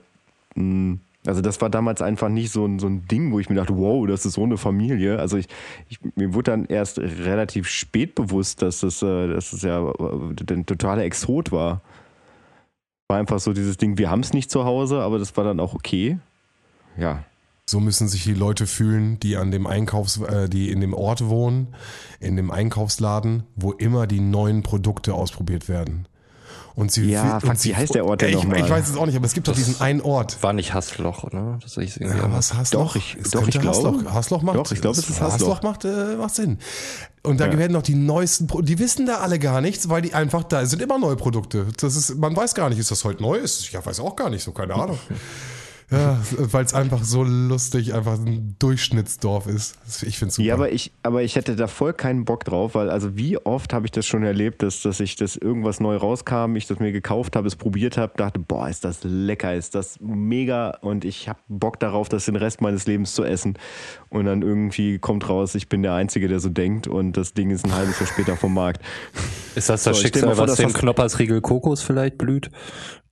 mh, 0.55 0.97
also 1.27 1.41
das 1.41 1.61
war 1.61 1.69
damals 1.69 2.01
einfach 2.01 2.29
nicht 2.29 2.51
so 2.51 2.65
ein, 2.65 2.79
so 2.79 2.87
ein 2.87 3.07
Ding, 3.07 3.31
wo 3.31 3.39
ich 3.39 3.47
mir 3.47 3.55
dachte, 3.55 3.77
wow, 3.77 4.07
das 4.07 4.25
ist 4.25 4.33
so 4.33 4.43
eine 4.43 4.57
Familie. 4.57 5.19
Also 5.19 5.37
ich, 5.37 5.47
ich 5.87 5.99
mir 6.15 6.33
wurde 6.33 6.49
dann 6.49 6.65
erst 6.65 6.97
relativ 6.97 7.67
spät 7.67 8.15
bewusst, 8.15 8.63
dass 8.63 8.79
das, 8.79 9.03
äh, 9.03 9.27
dass 9.27 9.51
das 9.51 9.61
ja 9.61 9.87
äh, 9.87 10.53
ein 10.53 10.65
totaler 10.65 11.03
Exot 11.03 11.51
war. 11.51 11.81
War 13.11 13.17
einfach 13.17 13.41
so 13.41 13.51
dieses 13.51 13.75
Ding, 13.75 13.97
wir 13.97 14.09
haben 14.09 14.21
es 14.21 14.31
nicht 14.31 14.49
zu 14.49 14.63
Hause, 14.63 15.01
aber 15.01 15.19
das 15.19 15.35
war 15.35 15.43
dann 15.43 15.59
auch 15.59 15.73
okay. 15.73 16.17
Ja, 16.97 17.25
So 17.65 17.81
müssen 17.81 18.07
sich 18.07 18.23
die 18.23 18.33
Leute 18.33 18.67
fühlen, 18.67 19.19
die 19.19 19.35
an 19.35 19.51
dem 19.51 19.67
Einkaufs, 19.67 20.15
äh, 20.21 20.47
die 20.47 20.71
in 20.71 20.79
dem 20.79 20.93
Ort 20.93 21.27
wohnen, 21.27 21.75
in 22.21 22.37
dem 22.37 22.51
Einkaufsladen, 22.51 23.43
wo 23.57 23.73
immer 23.73 24.07
die 24.07 24.21
neuen 24.21 24.63
Produkte 24.63 25.13
ausprobiert 25.13 25.67
werden. 25.67 26.07
Und 26.73 26.91
sie, 26.91 27.09
Ja, 27.11 27.35
und 27.35 27.41
fuck, 27.41 27.55
sie 27.57 27.69
wie 27.69 27.75
heißt 27.75 27.93
der 27.95 28.05
Ort 28.05 28.21
denn 28.21 28.29
ich, 28.29 28.35
nochmal? 28.35 28.59
ich 28.61 28.69
weiß 28.69 28.89
es 28.89 28.95
auch 28.97 29.05
nicht, 29.05 29.15
aber 29.15 29.25
es 29.25 29.33
gibt 29.33 29.47
doch 29.47 29.55
diesen 29.55 29.81
einen 29.81 29.99
Ort. 30.01 30.41
War 30.41 30.53
nicht 30.53 30.73
Hassloch, 30.73 31.23
oder? 31.23 31.59
Das 31.61 31.75
ist 31.77 31.97
irgendwie 31.97 32.17
Ja, 32.17 32.31
was 32.31 32.53
Hassloch? 32.53 32.85
Doch, 32.87 32.95
ich- 32.95 33.17
Es 33.21 33.31
doch, 33.31 33.47
ich 33.47 33.59
glaube- 33.59 33.67
Hassloch, 33.77 34.13
Hassloch 34.13 34.41
macht. 34.41 34.55
Doch, 34.57 34.71
ich 34.71 34.79
glaube, 34.81 34.97
es 34.97 35.09
ist 35.09 35.19
Hassloch. 35.19 35.61
macht, 35.63 35.83
äh, 35.85 36.15
macht 36.17 36.33
Sinn. 36.35 36.59
Und 37.23 37.39
da 37.39 37.47
Ja. 37.47 37.57
werden 37.57 37.73
noch 37.73 37.83
die 37.83 37.95
neuesten, 37.95 38.47
Pro 38.47 38.61
die 38.61 38.79
wissen 38.79 39.05
da 39.05 39.17
alle 39.17 39.37
gar 39.37 39.61
nichts, 39.61 39.89
weil 39.89 40.01
die 40.01 40.13
einfach 40.13 40.43
da 40.43 40.65
sind 40.65 40.81
immer 40.81 40.97
neue 40.97 41.15
Produkte. 41.17 41.67
Das 41.79 41.95
ist, 41.95 42.17
man 42.17 42.35
weiß 42.35 42.55
gar 42.55 42.69
nicht, 42.69 42.79
ist 42.79 42.89
das 42.89 43.03
heute 43.03 43.21
neu? 43.21 43.35
Ist, 43.37 43.61
ich 43.61 43.73
weiß 43.85 43.99
auch 43.99 44.15
gar 44.15 44.29
nicht, 44.29 44.43
so 44.43 44.51
keine 44.51 44.73
Ahnung. 44.75 44.97
Ja, 45.91 46.21
weil 46.37 46.63
es 46.63 46.73
einfach 46.73 47.03
so 47.03 47.21
lustig, 47.23 47.93
einfach 47.93 48.13
ein 48.13 48.55
Durchschnittsdorf 48.59 49.45
ist. 49.45 49.77
Ich 50.03 50.17
finde 50.17 50.29
es 50.29 50.35
super. 50.35 50.47
Ja, 50.47 50.53
aber 50.53 50.71
ich, 50.71 50.93
aber 51.03 51.21
ich 51.21 51.35
hätte 51.35 51.57
da 51.57 51.67
voll 51.67 51.91
keinen 51.91 52.23
Bock 52.23 52.45
drauf, 52.45 52.75
weil 52.75 52.89
also 52.89 53.17
wie 53.17 53.37
oft 53.37 53.73
habe 53.73 53.87
ich 53.87 53.91
das 53.91 54.07
schon 54.07 54.23
erlebt, 54.23 54.63
dass, 54.63 54.81
dass 54.81 55.01
ich 55.01 55.17
das 55.17 55.35
irgendwas 55.35 55.81
neu 55.81 55.97
rauskam, 55.97 56.55
ich 56.55 56.65
das 56.65 56.79
mir 56.79 56.93
gekauft 56.93 57.35
habe, 57.35 57.45
es 57.45 57.57
probiert 57.57 57.97
habe, 57.97 58.13
dachte, 58.15 58.39
boah, 58.39 58.69
ist 58.69 58.85
das 58.85 58.99
lecker, 59.03 59.53
ist 59.53 59.75
das 59.75 59.99
mega 59.99 60.77
und 60.79 61.03
ich 61.03 61.27
habe 61.27 61.39
Bock 61.49 61.77
darauf, 61.81 62.07
das 62.07 62.23
den 62.23 62.37
Rest 62.37 62.61
meines 62.61 62.87
Lebens 62.87 63.13
zu 63.13 63.25
essen. 63.25 63.57
Und 64.07 64.25
dann 64.25 64.43
irgendwie 64.43 64.97
kommt 64.97 65.27
raus, 65.27 65.55
ich 65.55 65.67
bin 65.67 65.83
der 65.83 65.93
Einzige, 65.93 66.29
der 66.29 66.39
so 66.39 66.47
denkt 66.47 66.87
und 66.87 67.17
das 67.17 67.33
Ding 67.33 67.49
ist 67.49 67.65
ein 67.65 67.73
halbes 67.73 67.99
Jahr 67.99 68.07
später 68.07 68.37
vom 68.37 68.53
Markt. 68.53 68.81
Ist 69.55 69.69
das 69.69 69.83
das 69.83 69.97
So, 69.97 70.01
Schicksal, 70.01 70.35
vor, 70.35 70.47
was 70.47 70.55
dem 70.55 70.71
Knoppersriegel 70.71 71.41
Kokos 71.41 71.81
vielleicht 71.81 72.17
blüht? 72.17 72.49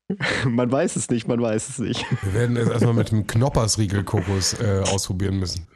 Man 0.46 0.72
weiß 0.72 0.96
es 0.96 1.10
nicht, 1.10 1.28
man 1.28 1.42
weiß 1.42 1.70
es 1.70 1.80
nicht. 1.80 2.06
Wir 2.24 2.34
werden 2.34 2.58
es 2.58 2.68
erstmal 2.68 2.94
mit 2.94 3.12
dem 3.12 3.28
Knoppersriegel-Kokos 3.28 4.60
äh, 4.60 4.84
ausprobieren 4.92 5.40
müssen. 5.40 5.68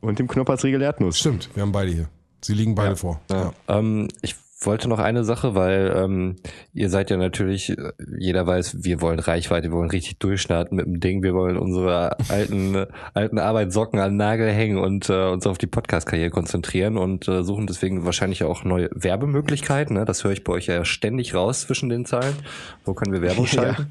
Und 0.00 0.18
dem 0.18 0.28
Knoppersriegel 0.28 0.80
Erdnuss. 0.80 1.18
Stimmt, 1.18 1.50
wir 1.54 1.62
haben 1.62 1.72
beide 1.72 1.92
hier. 1.92 2.08
Sie 2.40 2.54
liegen 2.54 2.74
beide 2.74 2.96
vor. 2.96 3.20
Ja. 3.30 3.52
Ähm, 3.68 4.08
ich 4.22 4.34
wollte 4.66 4.88
noch 4.88 4.98
eine 4.98 5.24
Sache, 5.24 5.54
weil 5.54 5.94
ähm, 5.96 6.36
ihr 6.72 6.90
seid 6.90 7.10
ja 7.10 7.16
natürlich, 7.16 7.70
äh, 7.70 7.92
jeder 8.18 8.46
weiß, 8.46 8.84
wir 8.84 9.00
wollen 9.00 9.18
Reichweite, 9.18 9.68
wir 9.70 9.76
wollen 9.76 9.90
richtig 9.90 10.18
durchstarten 10.18 10.76
mit 10.76 10.86
dem 10.86 11.00
Ding, 11.00 11.22
wir 11.22 11.34
wollen 11.34 11.56
unsere 11.56 12.16
alten 12.28 12.74
äh, 12.74 12.86
alten 13.14 13.38
Arbeitssocken 13.38 13.98
an 13.98 14.16
Nagel 14.16 14.50
hängen 14.50 14.78
und 14.78 15.08
äh, 15.08 15.28
uns 15.28 15.46
auf 15.46 15.58
die 15.58 15.66
Podcast-Karriere 15.66 16.30
konzentrieren 16.30 16.96
und 16.96 17.28
äh, 17.28 17.42
suchen 17.42 17.66
deswegen 17.66 18.04
wahrscheinlich 18.04 18.44
auch 18.44 18.64
neue 18.64 18.88
Werbemöglichkeiten. 18.92 19.96
Ne? 19.96 20.04
Das 20.04 20.24
höre 20.24 20.32
ich 20.32 20.44
bei 20.44 20.52
euch 20.52 20.66
ja 20.66 20.84
ständig 20.84 21.34
raus 21.34 21.62
zwischen 21.62 21.88
den 21.88 22.04
Zeilen. 22.04 22.36
Wo 22.84 22.94
können 22.94 23.12
wir 23.12 23.22
Werbung 23.22 23.46
schalten? 23.46 23.88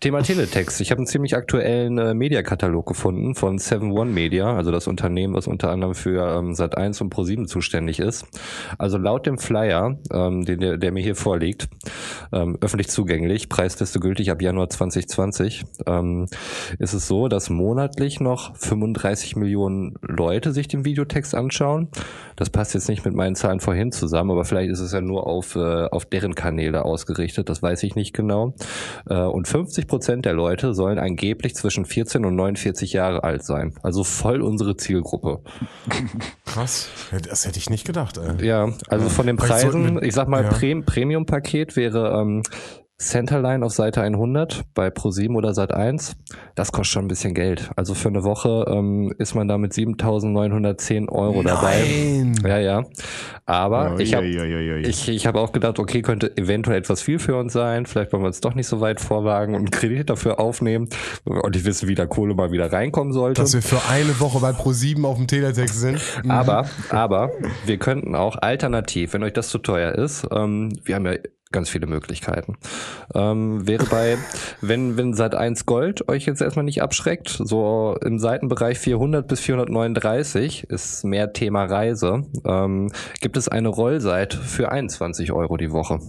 Thema 0.00 0.22
Teletext. 0.22 0.80
Ich 0.80 0.90
habe 0.90 0.98
einen 0.98 1.06
ziemlich 1.06 1.36
aktuellen 1.36 1.98
äh, 1.98 2.14
Mediakatalog 2.14 2.86
gefunden 2.86 3.34
von 3.34 3.58
7-One 3.58 4.10
Media, 4.10 4.54
also 4.54 4.70
das 4.70 4.86
Unternehmen, 4.86 5.34
was 5.34 5.46
unter 5.46 5.70
anderem 5.70 5.94
für 5.94 6.36
ähm, 6.36 6.52
Sat1 6.52 7.00
und 7.02 7.14
Pro7 7.14 7.46
zuständig 7.46 8.00
ist. 8.00 8.26
Also 8.78 8.98
laut 8.98 9.26
dem 9.26 9.38
Flyer, 9.38 9.96
ähm, 10.12 10.44
den, 10.44 10.60
der, 10.60 10.76
der 10.76 10.92
mir 10.92 11.02
hier 11.02 11.14
vorliegt, 11.14 11.68
ähm, 12.32 12.58
öffentlich 12.60 12.88
zugänglich, 12.88 13.48
Preisliste 13.48 14.00
gültig 14.00 14.30
ab 14.30 14.42
Januar 14.42 14.68
2020, 14.68 15.64
ähm, 15.86 16.26
ist 16.78 16.92
es 16.92 17.06
so, 17.06 17.28
dass 17.28 17.48
monatlich 17.50 18.20
noch 18.20 18.56
35 18.56 19.36
Millionen 19.36 19.94
Leute 20.02 20.52
sich 20.52 20.68
den 20.68 20.84
Videotext 20.84 21.34
anschauen. 21.34 21.88
Das 22.36 22.50
passt 22.50 22.74
jetzt 22.74 22.88
nicht 22.88 23.04
mit 23.04 23.14
meinen 23.14 23.36
Zahlen 23.36 23.60
vorhin 23.60 23.92
zusammen, 23.92 24.32
aber 24.32 24.44
vielleicht 24.44 24.70
ist 24.70 24.80
es 24.80 24.92
ja 24.92 25.00
nur 25.00 25.26
auf, 25.26 25.56
äh, 25.56 25.84
auf 25.84 26.04
deren 26.04 26.34
Kanäle 26.34 26.84
ausgerichtet, 26.84 27.48
das 27.48 27.62
weiß 27.62 27.82
ich 27.84 27.94
nicht 27.94 28.12
genau. 28.12 28.54
Äh, 29.08 29.14
und 29.14 29.48
50 29.48 29.83
Prozent 29.86 30.24
der 30.24 30.32
Leute 30.32 30.74
sollen 30.74 30.98
angeblich 30.98 31.54
zwischen 31.54 31.84
14 31.84 32.24
und 32.24 32.34
49 32.36 32.92
Jahre 32.92 33.24
alt 33.24 33.44
sein. 33.44 33.74
Also 33.82 34.04
voll 34.04 34.42
unsere 34.42 34.76
Zielgruppe. 34.76 35.40
Krass. 36.44 36.88
Das 37.28 37.46
hätte 37.46 37.58
ich 37.58 37.70
nicht 37.70 37.86
gedacht. 37.86 38.18
Ey. 38.18 38.46
Ja, 38.46 38.70
also 38.88 39.08
von 39.08 39.26
den 39.26 39.36
Preisen, 39.36 40.02
ich 40.02 40.14
sag 40.14 40.28
mal, 40.28 40.44
ja. 40.44 40.50
Pre 40.50 40.82
Premium-Paket 40.82 41.76
wäre 41.76 42.20
ähm, 42.20 42.42
Centerline 43.08 43.64
auf 43.64 43.72
Seite 43.72 44.02
100 44.02 44.64
bei 44.74 44.90
ProSieben 44.90 45.36
oder 45.36 45.50
Sat1. 45.50 46.14
Das 46.54 46.72
kostet 46.72 46.92
schon 46.92 47.04
ein 47.06 47.08
bisschen 47.08 47.34
Geld. 47.34 47.70
Also 47.76 47.94
für 47.94 48.08
eine 48.08 48.24
Woche 48.24 48.66
ähm, 48.68 49.14
ist 49.18 49.34
man 49.34 49.48
da 49.48 49.58
mit 49.58 49.72
7.910 49.72 51.08
Euro 51.08 51.42
dabei. 51.42 51.82
Nein. 51.82 52.34
Ja, 52.44 52.58
ja. 52.58 52.84
Aber 53.46 54.00
ich 54.00 54.14
habe 54.14 54.26
ich, 54.26 55.08
ich 55.08 55.26
hab 55.26 55.36
auch 55.36 55.52
gedacht, 55.52 55.78
okay, 55.78 56.00
könnte 56.02 56.34
eventuell 56.36 56.78
etwas 56.78 57.02
viel 57.02 57.18
für 57.18 57.36
uns 57.36 57.52
sein. 57.52 57.86
Vielleicht 57.86 58.12
wollen 58.12 58.22
wir 58.22 58.28
uns 58.28 58.40
doch 58.40 58.54
nicht 58.54 58.66
so 58.66 58.80
weit 58.80 59.00
vorwagen 59.00 59.54
und 59.54 59.60
einen 59.60 59.70
Kredit 59.70 60.08
dafür 60.08 60.40
aufnehmen 60.40 60.88
und 61.24 61.54
ich 61.54 61.64
wissen, 61.64 61.88
wie 61.88 61.94
der 61.94 62.06
Kohle 62.06 62.34
mal 62.34 62.52
wieder 62.52 62.72
reinkommen 62.72 63.12
sollte. 63.12 63.42
Dass 63.42 63.52
wir 63.52 63.62
für 63.62 63.80
eine 63.90 64.18
Woche 64.20 64.40
bei 64.40 64.50
Pro7 64.50 65.04
auf 65.04 65.16
dem 65.16 65.26
Teletext 65.26 65.78
sind. 65.78 66.00
Aber, 66.28 66.66
aber 66.88 67.32
wir 67.66 67.78
könnten 67.78 68.14
auch 68.14 68.36
alternativ, 68.40 69.12
wenn 69.12 69.22
euch 69.22 69.34
das 69.34 69.48
zu 69.48 69.58
teuer 69.58 69.92
ist, 69.92 70.26
ähm, 70.32 70.72
wir 70.84 70.94
haben 70.94 71.06
ja 71.06 71.14
ganz 71.54 71.70
viele 71.70 71.86
Möglichkeiten. 71.86 72.56
Ähm, 73.14 73.66
wäre 73.66 73.84
bei, 73.86 74.18
wenn, 74.60 74.98
wenn 74.98 75.14
Sat 75.14 75.34
1 75.34 75.64
Gold 75.64 76.06
euch 76.10 76.26
jetzt 76.26 76.42
erstmal 76.42 76.66
nicht 76.66 76.82
abschreckt, 76.82 77.30
so 77.30 77.96
im 78.04 78.18
Seitenbereich 78.18 78.78
400 78.78 79.26
bis 79.26 79.40
439 79.40 80.64
ist 80.68 81.04
mehr 81.04 81.32
Thema 81.32 81.64
Reise, 81.64 82.24
ähm, 82.44 82.90
gibt 83.22 83.38
es 83.38 83.48
eine 83.48 83.68
Rollseite 83.68 84.36
für 84.36 84.70
21 84.70 85.32
Euro 85.32 85.56
die 85.56 85.70
Woche. 85.72 86.00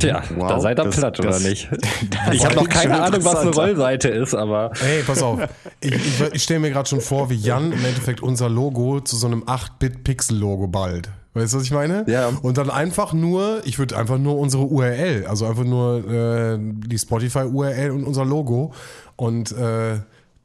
Tja, 0.00 0.22
Wow, 0.36 0.48
da 0.48 0.60
seid 0.60 0.78
ihr 0.80 0.84
das- 0.84 0.96
platt, 0.96 1.20
oder 1.20 1.28
das- 1.28 1.44
nicht? 1.44 1.68
Ich 2.32 2.44
habe 2.44 2.54
noch 2.56 2.68
keine 2.68 3.00
Ahnung, 3.00 3.24
was 3.24 3.36
eine. 3.36 3.50
Rollseite 3.50 4.08
ist, 4.08 4.34
aber 4.34 4.72
Hey, 4.80 5.02
pass 5.06 5.22
auf. 5.22 5.40
Ich, 5.80 5.92
ich, 5.92 6.20
ich 6.32 6.42
stelle 6.42 6.60
mir 6.60 6.70
gerade 6.70 6.88
schon 6.88 7.00
vor, 7.00 7.30
wie 7.30 7.36
Jan 7.36 7.70
im 7.72 7.84
Endeffekt 7.84 8.20
unser 8.22 8.48
Logo 8.48 9.00
zu 9.00 9.16
so 9.16 9.26
einem 9.28 9.44
8-Bit-Pixel-Logo 9.44 10.66
bald. 10.68 11.10
Weißt 11.34 11.52
du, 11.52 11.58
was 11.58 11.64
ich 11.64 11.70
meine? 11.70 12.04
Ja. 12.08 12.30
Und 12.42 12.58
dann 12.58 12.70
einfach 12.70 13.12
nur, 13.12 13.60
ich 13.64 13.78
würde 13.78 13.96
einfach 13.96 14.18
nur 14.18 14.38
unsere 14.38 14.64
URL, 14.64 15.26
also 15.28 15.46
einfach 15.46 15.64
nur 15.64 16.08
äh, 16.10 16.58
die 16.58 16.98
Spotify-URL 16.98 17.90
und 17.90 18.04
unser 18.04 18.24
Logo. 18.24 18.72
Und 19.16 19.52
äh, 19.52 19.98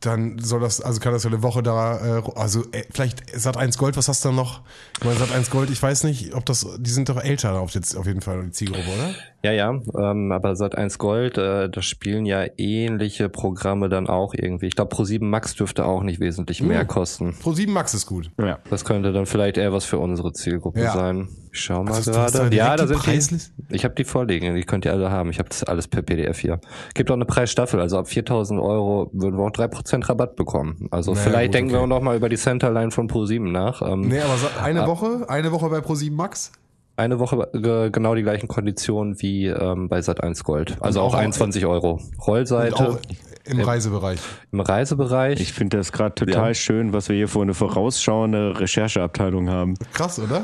dann 0.05 0.39
soll 0.39 0.59
das, 0.59 0.81
also 0.81 0.99
kann 0.99 1.13
das 1.13 1.23
ja 1.23 1.29
eine 1.29 1.43
Woche 1.43 1.63
da, 1.63 2.19
äh, 2.19 2.21
also 2.35 2.61
äh, 2.71 2.83
vielleicht 2.91 3.23
Sat 3.39 3.57
1 3.57 3.77
Gold, 3.77 3.97
was 3.97 4.07
hast 4.07 4.23
du 4.25 4.29
da 4.29 4.35
noch? 4.35 4.61
Ich 4.99 5.05
meine, 5.05 5.17
Sat 5.17 5.31
1 5.31 5.49
Gold, 5.49 5.69
ich 5.69 5.81
weiß 5.81 6.03
nicht, 6.03 6.33
ob 6.35 6.45
das, 6.45 6.65
die 6.77 6.89
sind 6.89 7.09
doch 7.09 7.21
älter 7.23 7.59
auf, 7.59 7.71
jetzt, 7.71 7.95
auf 7.95 8.05
jeden 8.05 8.21
Fall, 8.21 8.43
die 8.43 8.51
Zielgruppe, 8.51 8.87
oder? 8.87 9.15
Ja, 9.43 9.51
ja, 9.51 9.69
ähm, 9.71 10.31
aber 10.31 10.51
Sat1 10.53 10.97
Gold, 10.97 11.37
äh, 11.37 11.69
da 11.69 11.81
spielen 11.81 12.25
ja 12.25 12.45
ähnliche 12.57 13.27
Programme 13.27 13.89
dann 13.89 14.07
auch 14.07 14.33
irgendwie. 14.33 14.67
Ich 14.67 14.75
glaube, 14.75 14.95
Pro7 14.95 15.23
Max 15.25 15.55
dürfte 15.55 15.85
auch 15.85 16.01
nicht 16.03 16.19
wesentlich 16.21 16.61
mehr 16.61 16.85
kosten. 16.85 17.35
Pro 17.41 17.51
7 17.53 17.71
Max 17.73 17.93
ist 17.93 18.05
gut. 18.05 18.31
ja. 18.39 18.59
Das 18.69 18.85
könnte 18.85 19.11
dann 19.11 19.25
vielleicht 19.25 19.57
eher 19.57 19.73
was 19.73 19.83
für 19.85 19.99
unsere 19.99 20.31
Zielgruppe 20.33 20.79
Ja. 20.81 20.93
sein. 20.93 21.27
Ich 21.55 21.59
schau 21.61 21.83
mal 21.83 21.93
Also, 21.93 22.11
gerade. 22.11 22.55
Ja, 22.55 22.75
da 22.75 22.87
sind 22.87 23.05
die. 23.05 23.37
Ich 23.75 23.85
habe 23.85 23.93
die 23.93 24.03
vorliegen, 24.05 24.55
die 24.55 24.63
könnt 24.63 24.85
ihr 24.85 24.91
alle 24.91 25.11
haben. 25.11 25.29
Ich 25.29 25.37
habe 25.37 25.49
das 25.49 25.63
alles 25.63 25.87
per 25.87 26.01
PDF 26.01 26.39
hier. 26.39 26.59
Gibt 26.95 27.11
auch 27.11 27.15
eine 27.15 27.25
Preisstaffel, 27.25 27.79
also 27.79 27.99
ab 27.99 28.07
4000 28.07 28.59
Euro 28.59 29.09
würden 29.13 29.37
wir 29.37 29.43
auch 29.45 29.51
3% 29.51 30.09
Rabatt 30.09 30.35
bekommen. 30.35 30.87
Also 30.89 31.11
Naja, 31.13 31.23
vielleicht 31.23 31.47
gut, 31.49 31.53
denken 31.53 31.69
wir 31.71 31.77
okay. 31.77 31.83
auch 31.85 31.89
noch 31.89 32.01
mal 32.01 32.15
über 32.17 32.27
die 32.27 32.37
Centerline 32.37 32.89
von 32.89 33.07
Pro7 33.07 33.51
nach. 33.51 33.83
Ähm, 33.83 34.01
Nee, 34.01 34.19
aber 34.19 34.35
sa- 34.37 34.63
eine 34.63 34.87
Woche, 34.87 35.25
eine 35.29 35.51
Woche 35.51 35.69
bei 35.69 35.79
Pro 35.81 35.93
7 35.93 36.15
Max? 36.15 36.51
Eine 36.95 37.19
Woche 37.19 37.35
äh, 37.53 37.91
genau 37.91 38.15
die 38.15 38.23
gleichen 38.23 38.47
Konditionen 38.47 39.21
wie 39.21 39.45
ähm, 39.47 39.89
bei 39.89 39.99
Sat1 39.99 40.43
Gold. 40.43 40.77
Also 40.79 41.01
auch 41.01 41.13
auch- 41.13 41.19
21 41.19 41.65
Euro. 41.67 41.99
Rollseite 42.25 42.75
auch 42.75 42.97
im 43.45 43.59
Reisebereich. 43.59 44.19
im 44.51 44.59
Reisebereich. 44.59 45.39
Ich 45.39 45.53
finde 45.53 45.77
das 45.77 45.91
gerade 45.91 46.15
total 46.15 46.49
Ja. 46.49 46.53
schön, 46.55 46.93
was 46.93 47.09
wir 47.09 47.15
hier 47.15 47.27
für 47.27 47.41
eine 47.43 47.53
vorausschauende 47.53 48.59
Rechercheabteilung 48.59 49.49
haben. 49.49 49.75
Krass, 49.93 50.17
oder? 50.19 50.43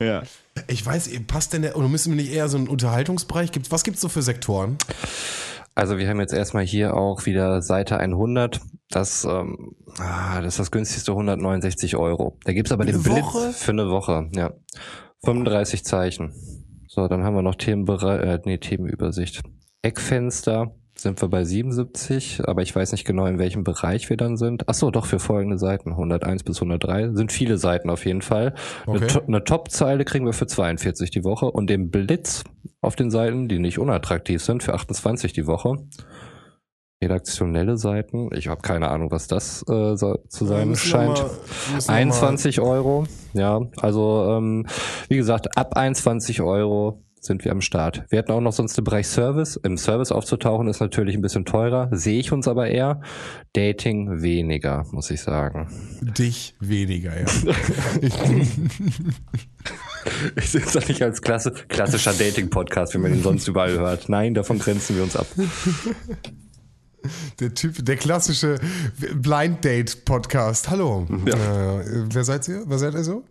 Ja. 0.00 0.22
Ich 0.66 0.84
weiß, 0.84 1.10
passt 1.26 1.52
denn 1.52 1.62
der, 1.62 1.76
oder 1.76 1.88
müssen 1.88 2.10
wir 2.10 2.22
nicht 2.22 2.32
eher 2.32 2.48
so 2.48 2.56
einen 2.56 2.68
Unterhaltungsbereich? 2.68 3.52
Gibt, 3.52 3.70
was 3.70 3.84
gibt's 3.84 4.00
so 4.00 4.08
für 4.08 4.22
Sektoren? 4.22 4.78
Also 5.74 5.98
wir 5.98 6.08
haben 6.08 6.20
jetzt 6.20 6.32
erstmal 6.32 6.64
hier 6.64 6.96
auch 6.96 7.26
wieder 7.26 7.62
Seite 7.62 7.98
100. 7.98 8.60
Das, 8.90 9.24
ähm, 9.24 9.76
ah, 9.98 10.40
das 10.40 10.54
ist 10.54 10.58
das 10.58 10.70
günstigste 10.70 11.12
169 11.12 11.96
Euro. 11.96 12.38
Da 12.44 12.52
gibt's 12.52 12.72
aber 12.72 12.84
den 12.84 12.96
Eine 12.96 13.04
Blitz 13.04 13.24
Woche? 13.24 13.52
für 13.52 13.72
eine 13.72 13.88
Woche. 13.88 14.28
Ja, 14.32 14.52
35 15.24 15.84
Zeichen. 15.84 16.32
So, 16.88 17.06
dann 17.06 17.22
haben 17.22 17.34
wir 17.34 17.42
noch 17.42 17.54
Themenbereich, 17.54 18.20
äh, 18.22 18.40
nee, 18.44 18.58
Themenübersicht. 18.58 19.42
Eckfenster 19.82 20.74
sind 21.00 21.20
wir 21.22 21.28
bei 21.28 21.44
77, 21.44 22.42
aber 22.46 22.62
ich 22.62 22.74
weiß 22.74 22.92
nicht 22.92 23.04
genau, 23.04 23.26
in 23.26 23.38
welchem 23.38 23.62
Bereich 23.64 24.10
wir 24.10 24.16
dann 24.16 24.36
sind. 24.36 24.64
Ach 24.68 24.74
so, 24.74 24.90
doch 24.90 25.06
für 25.06 25.18
folgende 25.20 25.56
Seiten, 25.58 25.90
101 25.92 26.42
bis 26.42 26.56
103, 26.58 27.14
sind 27.14 27.30
viele 27.32 27.56
Seiten 27.58 27.88
auf 27.90 28.04
jeden 28.04 28.22
Fall. 28.22 28.54
Eine, 28.86 28.96
Okay. 28.96 29.06
To- 29.06 29.22
eine 29.26 29.44
Top-Zeile 29.44 30.04
kriegen 30.04 30.26
wir 30.26 30.32
für 30.32 30.46
42 30.46 31.10
die 31.10 31.22
Woche 31.24 31.46
und 31.50 31.70
den 31.70 31.90
Blitz 31.90 32.42
auf 32.80 32.96
den 32.96 33.10
Seiten, 33.10 33.48
die 33.48 33.58
nicht 33.60 33.78
unattraktiv 33.78 34.42
sind, 34.42 34.62
für 34.62 34.74
28 34.74 35.32
die 35.32 35.46
Woche. 35.46 35.76
Redaktionelle 37.00 37.76
Seiten, 37.76 38.28
ich 38.34 38.48
habe 38.48 38.60
keine 38.60 38.88
Ahnung, 38.90 39.12
was 39.12 39.28
das 39.28 39.62
äh, 39.68 39.94
so, 39.94 40.18
zu 40.28 40.46
sein 40.46 40.74
scheint. 40.74 41.18
mal- 41.18 41.30
müssen 41.74 41.88
wir 41.88 41.94
21 41.94 42.60
Euro, 42.60 43.04
ja, 43.34 43.60
also 43.80 44.26
ähm, 44.36 44.66
wie 45.08 45.16
gesagt, 45.16 45.56
ab 45.56 45.76
21 45.76 46.42
Euro 46.42 47.04
sind 47.20 47.44
wir 47.44 47.52
am 47.52 47.60
Start. 47.60 48.04
Wir 48.08 48.18
hätten 48.18 48.32
auch 48.32 48.40
noch 48.40 48.52
sonst 48.52 48.76
den 48.76 48.84
Bereich 48.84 49.06
Service. 49.08 49.56
Im 49.56 49.76
Service 49.76 50.12
aufzutauchen 50.12 50.68
ist 50.68 50.80
natürlich 50.80 51.14
ein 51.14 51.22
bisschen 51.22 51.44
teurer, 51.44 51.88
sehe 51.92 52.18
ich 52.18 52.32
uns 52.32 52.48
aber 52.48 52.68
eher. 52.68 53.00
Dating 53.52 54.22
weniger, 54.22 54.84
muss 54.90 55.10
ich 55.10 55.20
sagen. 55.20 55.68
Dich 56.00 56.54
weniger, 56.60 57.12
ja. 57.18 57.26
Ich 60.36 60.50
sehe 60.50 60.62
es 60.62 60.72
doch 60.72 60.88
nicht 60.88 61.02
als 61.02 61.20
klasse, 61.20 61.52
klassischer 61.68 62.12
Dating-Podcast, 62.12 62.94
wie 62.94 62.98
man 62.98 63.12
ihn 63.12 63.22
sonst 63.22 63.46
überall 63.46 63.78
hört. 63.78 64.08
Nein, 64.08 64.32
davon 64.34 64.58
grenzen 64.58 64.96
wir 64.96 65.02
uns 65.02 65.16
ab. 65.16 65.26
der 67.40 67.54
Typ, 67.54 67.84
der 67.84 67.96
klassische 67.96 68.58
Blind 69.14 69.64
Date 69.64 70.04
Podcast. 70.04 70.70
Hallo. 70.70 71.06
Äh, 71.26 71.32
wer 72.12 72.24
seid 72.24 72.48
ihr? 72.48 72.62
Wer 72.66 72.78
seid 72.78 72.94
ihr 72.94 73.04
so? 73.04 73.24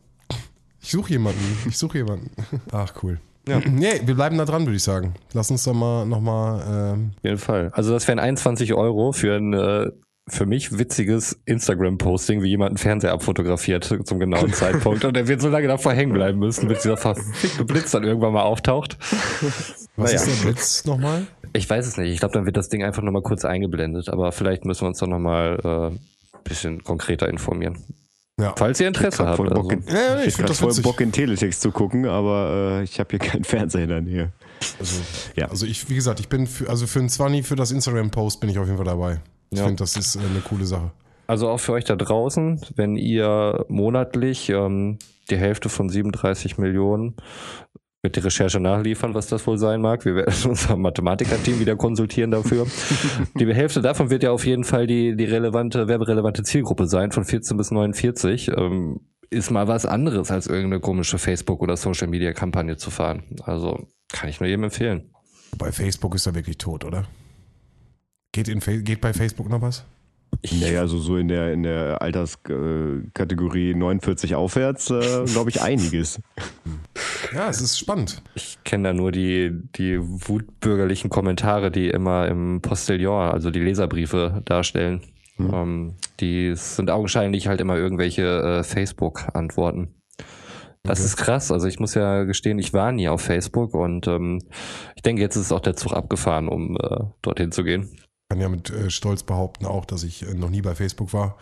Ich 0.81 0.91
suche 0.91 1.11
jemanden. 1.11 1.57
Ich 1.67 1.77
suche 1.77 1.97
jemanden. 1.99 2.29
Ach, 2.71 2.93
cool. 3.01 3.19
Ja. 3.47 3.61
Nee, 3.69 4.01
wir 4.05 4.15
bleiben 4.15 4.37
da 4.37 4.45
dran, 4.45 4.65
würde 4.65 4.75
ich 4.75 4.83
sagen. 4.83 5.13
Lass 5.33 5.49
uns 5.51 5.63
doch 5.63 5.73
mal 5.73 6.05
nochmal. 6.05 6.61
Ähm 6.95 7.11
Auf 7.17 7.23
jeden 7.23 7.37
Fall. 7.37 7.69
Also 7.73 7.91
das 7.93 8.07
wären 8.07 8.19
21 8.19 8.73
Euro 8.73 9.11
für 9.11 9.35
ein 9.35 9.53
äh, 9.53 9.91
für 10.29 10.45
mich 10.45 10.77
witziges 10.77 11.39
Instagram-Posting, 11.45 12.41
wie 12.41 12.49
jemand 12.49 12.71
einen 12.71 12.77
Fernseher 12.77 13.13
abfotografiert 13.13 13.85
zum 14.03 14.19
genauen 14.19 14.51
Zeitpunkt. 14.53 15.05
Und 15.05 15.15
er 15.15 15.27
wird 15.29 15.41
so 15.41 15.47
lange 15.47 15.67
davor 15.69 15.93
hängen 15.93 16.11
bleiben 16.11 16.37
müssen, 16.39 16.67
bis 16.67 16.81
dieser 16.81 16.97
verfickte 16.97 17.63
Blitz 17.63 17.91
dann 17.91 18.03
irgendwann 18.03 18.33
mal 18.33 18.43
auftaucht. 18.43 18.97
Was 19.95 20.11
Naja. 20.11 20.15
ist 20.15 20.27
der 20.27 20.49
Blitz 20.49 20.85
nochmal? 20.85 21.27
Ich 21.53 21.69
weiß 21.69 21.87
es 21.87 21.95
nicht. 21.97 22.11
Ich 22.11 22.19
glaube, 22.19 22.33
dann 22.33 22.45
wird 22.45 22.57
das 22.57 22.67
Ding 22.67 22.83
einfach 22.83 23.03
nochmal 23.03 23.21
kurz 23.21 23.45
eingeblendet. 23.45 24.09
Aber 24.09 24.33
vielleicht 24.33 24.65
müssen 24.65 24.81
wir 24.81 24.87
uns 24.89 24.99
dann 24.99 25.11
nochmal 25.11 25.59
äh, 25.63 25.95
ein 25.95 26.43
bisschen 26.43 26.83
konkreter 26.83 27.29
informieren. 27.29 27.77
Ja. 28.39 28.53
Falls 28.55 28.79
ihr 28.79 28.87
Interesse 28.87 29.25
habt. 29.25 29.37
voll 29.37 29.49
Bock 29.49 29.71
Also. 29.73 29.87
in, 29.87 29.95
Ja, 29.95 29.95
ja, 30.15 30.19
ich 30.21 30.27
ich 30.27 30.33
find 30.35 30.43
hab 30.43 30.47
das 30.49 30.59
voll 30.59 30.69
witzig. 30.69 30.83
Bock 30.83 31.01
in 31.01 31.11
Teletext 31.11 31.61
zu 31.61 31.71
gucken, 31.71 32.05
aber 32.05 32.79
äh, 32.79 32.83
ich 32.83 32.99
habe 32.99 33.09
hier 33.11 33.19
keinen 33.19 33.43
Fernseher 33.43 33.83
in 33.83 33.89
der 33.89 34.01
Nähe. 34.01 34.31
Also, 34.79 35.01
Ja. 35.35 35.47
also 35.49 35.65
ich, 35.65 35.89
wie 35.89 35.95
gesagt, 35.95 36.19
ich 36.19 36.29
bin 36.29 36.45
für, 36.45 36.69
also 36.69 36.85
für 36.85 36.99
einen 36.99 37.09
20 37.09 37.45
für 37.45 37.55
das 37.55 37.71
Instagram-Post 37.71 38.39
bin 38.39 38.49
ich 38.49 38.59
auf 38.59 38.65
jeden 38.65 38.77
Fall 38.77 38.85
dabei. 38.85 39.21
Ich 39.49 39.57
Ja. 39.57 39.65
finde, 39.65 39.81
das 39.83 39.95
ist 39.97 40.15
äh, 40.15 40.19
eine 40.19 40.41
coole 40.41 40.65
Sache. 40.65 40.91
Also 41.25 41.49
auch 41.49 41.57
für 41.59 41.73
euch 41.73 41.83
da 41.83 41.95
draußen, 41.95 42.61
wenn 42.75 42.95
ihr 42.95 43.65
monatlich 43.69 44.49
ähm, 44.49 44.97
die 45.29 45.37
Hälfte 45.37 45.67
von 45.69 45.89
37 45.89 46.57
Millionen 46.57 47.15
mit 48.03 48.15
der 48.15 48.25
Recherche 48.25 48.59
nachliefern, 48.59 49.13
was 49.13 49.27
das 49.27 49.45
wohl 49.47 49.57
sein 49.57 49.81
mag. 49.81 50.05
Wir 50.05 50.15
werden 50.15 50.33
unser 50.49 50.75
Mathematiker-Team 50.75 51.59
wieder 51.59 51.75
konsultieren 51.75 52.31
dafür. 52.31 52.67
die 53.35 53.53
Hälfte 53.53 53.81
davon 53.81 54.09
wird 54.09 54.23
ja 54.23 54.31
auf 54.31 54.45
jeden 54.45 54.63
Fall 54.63 54.87
die, 54.87 55.15
die 55.15 55.25
relevante, 55.25 55.87
werberelevante 55.87 56.43
Zielgruppe 56.43 56.87
sein, 56.87 57.11
von 57.11 57.25
14 57.25 57.57
bis 57.57 57.71
49. 57.71 58.51
Ähm, 58.55 59.01
ist 59.29 59.51
mal 59.51 59.67
was 59.67 59.85
anderes, 59.85 60.31
als 60.31 60.47
irgendeine 60.47 60.79
komische 60.79 61.17
Facebook- 61.17 61.61
oder 61.61 61.75
Social-Media-Kampagne 61.75 62.77
zu 62.77 62.91
fahren. 62.91 63.23
Also 63.43 63.87
kann 64.09 64.29
ich 64.29 64.39
nur 64.39 64.47
jedem 64.47 64.63
empfehlen. 64.65 65.11
Bei 65.57 65.71
Facebook 65.71 66.15
ist 66.15 66.27
er 66.27 66.35
wirklich 66.35 66.57
tot, 66.57 66.85
oder? 66.85 67.05
Geht, 68.31 68.47
in, 68.47 68.59
geht 68.83 69.01
bei 69.01 69.13
Facebook 69.13 69.49
noch 69.49 69.61
was? 69.61 69.83
Naja, 70.61 70.81
also 70.81 70.99
so 70.99 71.17
in 71.17 71.27
der, 71.27 71.51
in 71.51 71.63
der 71.63 72.01
Alterskategorie 72.01 73.73
49 73.73 74.35
aufwärts, 74.35 74.89
äh, 74.91 75.25
glaube 75.25 75.49
ich, 75.49 75.61
einiges. 75.61 76.21
Ja, 77.33 77.49
es 77.49 77.59
ist 77.59 77.77
spannend. 77.77 78.21
Ich 78.35 78.57
kenne 78.63 78.89
da 78.89 78.93
nur 78.93 79.11
die, 79.11 79.51
die 79.75 79.97
wutbürgerlichen 79.99 81.09
Kommentare, 81.09 81.71
die 81.71 81.89
immer 81.89 82.27
im 82.27 82.61
Postillon, 82.61 83.31
also 83.31 83.51
die 83.51 83.59
Leserbriefe 83.59 84.41
darstellen. 84.45 85.01
Ähm, 85.39 85.95
die 86.19 86.53
sind 86.55 86.89
augenscheinlich 86.89 87.47
halt 87.47 87.61
immer 87.61 87.75
irgendwelche 87.77 88.23
äh, 88.59 88.63
Facebook-Antworten. 88.63 89.93
Das 90.83 90.99
Okay. 90.99 91.05
ist 91.05 91.17
krass. 91.17 91.51
Also 91.51 91.67
ich 91.67 91.79
muss 91.79 91.93
ja 91.95 92.23
gestehen, 92.23 92.59
ich 92.59 92.73
war 92.73 92.91
nie 92.91 93.09
auf 93.09 93.21
Facebook 93.21 93.73
und 93.73 94.07
ähm, 94.07 94.39
ich 94.95 95.01
denke, 95.01 95.21
jetzt 95.21 95.35
ist 95.35 95.51
auch 95.51 95.59
der 95.59 95.75
Zug 95.75 95.93
abgefahren, 95.93 96.47
um 96.47 96.77
äh, 96.77 97.03
dorthin 97.21 97.51
zu 97.51 97.63
gehen. 97.63 97.89
Kann 98.29 98.41
ja 98.41 98.49
mit 98.49 98.69
äh, 98.69 98.89
Stolz 98.89 99.23
behaupten 99.23 99.65
auch, 99.65 99.85
dass 99.85 100.03
ich 100.03 100.23
äh, 100.23 100.33
noch 100.33 100.49
nie 100.49 100.61
bei 100.61 100.75
Facebook 100.75 101.13
war. 101.13 101.37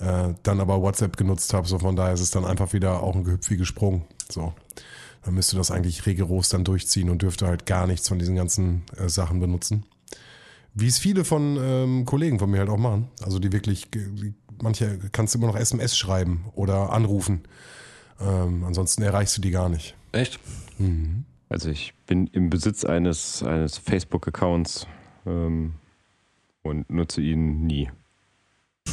Äh, 0.00 0.34
dann 0.42 0.60
aber 0.60 0.80
WhatsApp 0.80 1.16
genutzt 1.16 1.52
habe. 1.52 1.68
So 1.68 1.78
von 1.78 1.96
daher 1.96 2.14
ist 2.14 2.20
es 2.20 2.30
dann 2.30 2.44
einfach 2.44 2.72
wieder 2.72 3.02
auch 3.02 3.14
ein 3.14 3.24
Gehüpf 3.24 3.50
wie 3.50 3.56
gesprungen. 3.56 4.04
So. 4.28 4.54
Dann 5.24 5.34
müsste 5.34 5.56
das 5.56 5.70
eigentlich 5.70 6.06
rigoros 6.06 6.48
dann 6.48 6.64
durchziehen 6.64 7.10
und 7.10 7.22
dürfte 7.22 7.46
halt 7.46 7.66
gar 7.66 7.86
nichts 7.86 8.08
von 8.08 8.18
diesen 8.18 8.36
ganzen 8.36 8.84
äh, 8.96 9.08
Sachen 9.08 9.40
benutzen. 9.40 9.84
Wie 10.74 10.86
es 10.86 10.98
viele 10.98 11.24
von 11.24 11.58
ähm, 11.60 12.04
Kollegen 12.04 12.38
von 12.38 12.50
mir 12.50 12.60
halt 12.60 12.70
auch 12.70 12.78
machen. 12.78 13.08
Also 13.22 13.38
die 13.38 13.52
wirklich, 13.52 13.90
die, 13.90 14.32
manche 14.62 14.98
kannst 15.12 15.34
du 15.34 15.38
immer 15.38 15.48
noch 15.48 15.56
SMS 15.56 15.98
schreiben 15.98 16.44
oder 16.54 16.92
anrufen. 16.92 17.42
Ähm, 18.20 18.64
ansonsten 18.64 19.02
erreichst 19.02 19.36
du 19.36 19.40
die 19.40 19.50
gar 19.50 19.68
nicht. 19.68 19.94
Echt? 20.12 20.38
Also 21.48 21.68
ich 21.68 21.94
bin 22.06 22.28
im 22.28 22.48
Besitz 22.48 22.84
eines, 22.84 23.42
eines 23.42 23.76
Facebook-Accounts 23.78 24.86
ähm, 25.26 25.74
und 26.62 26.88
nutze 26.90 27.20
ihn 27.20 27.66
nie. 27.66 27.90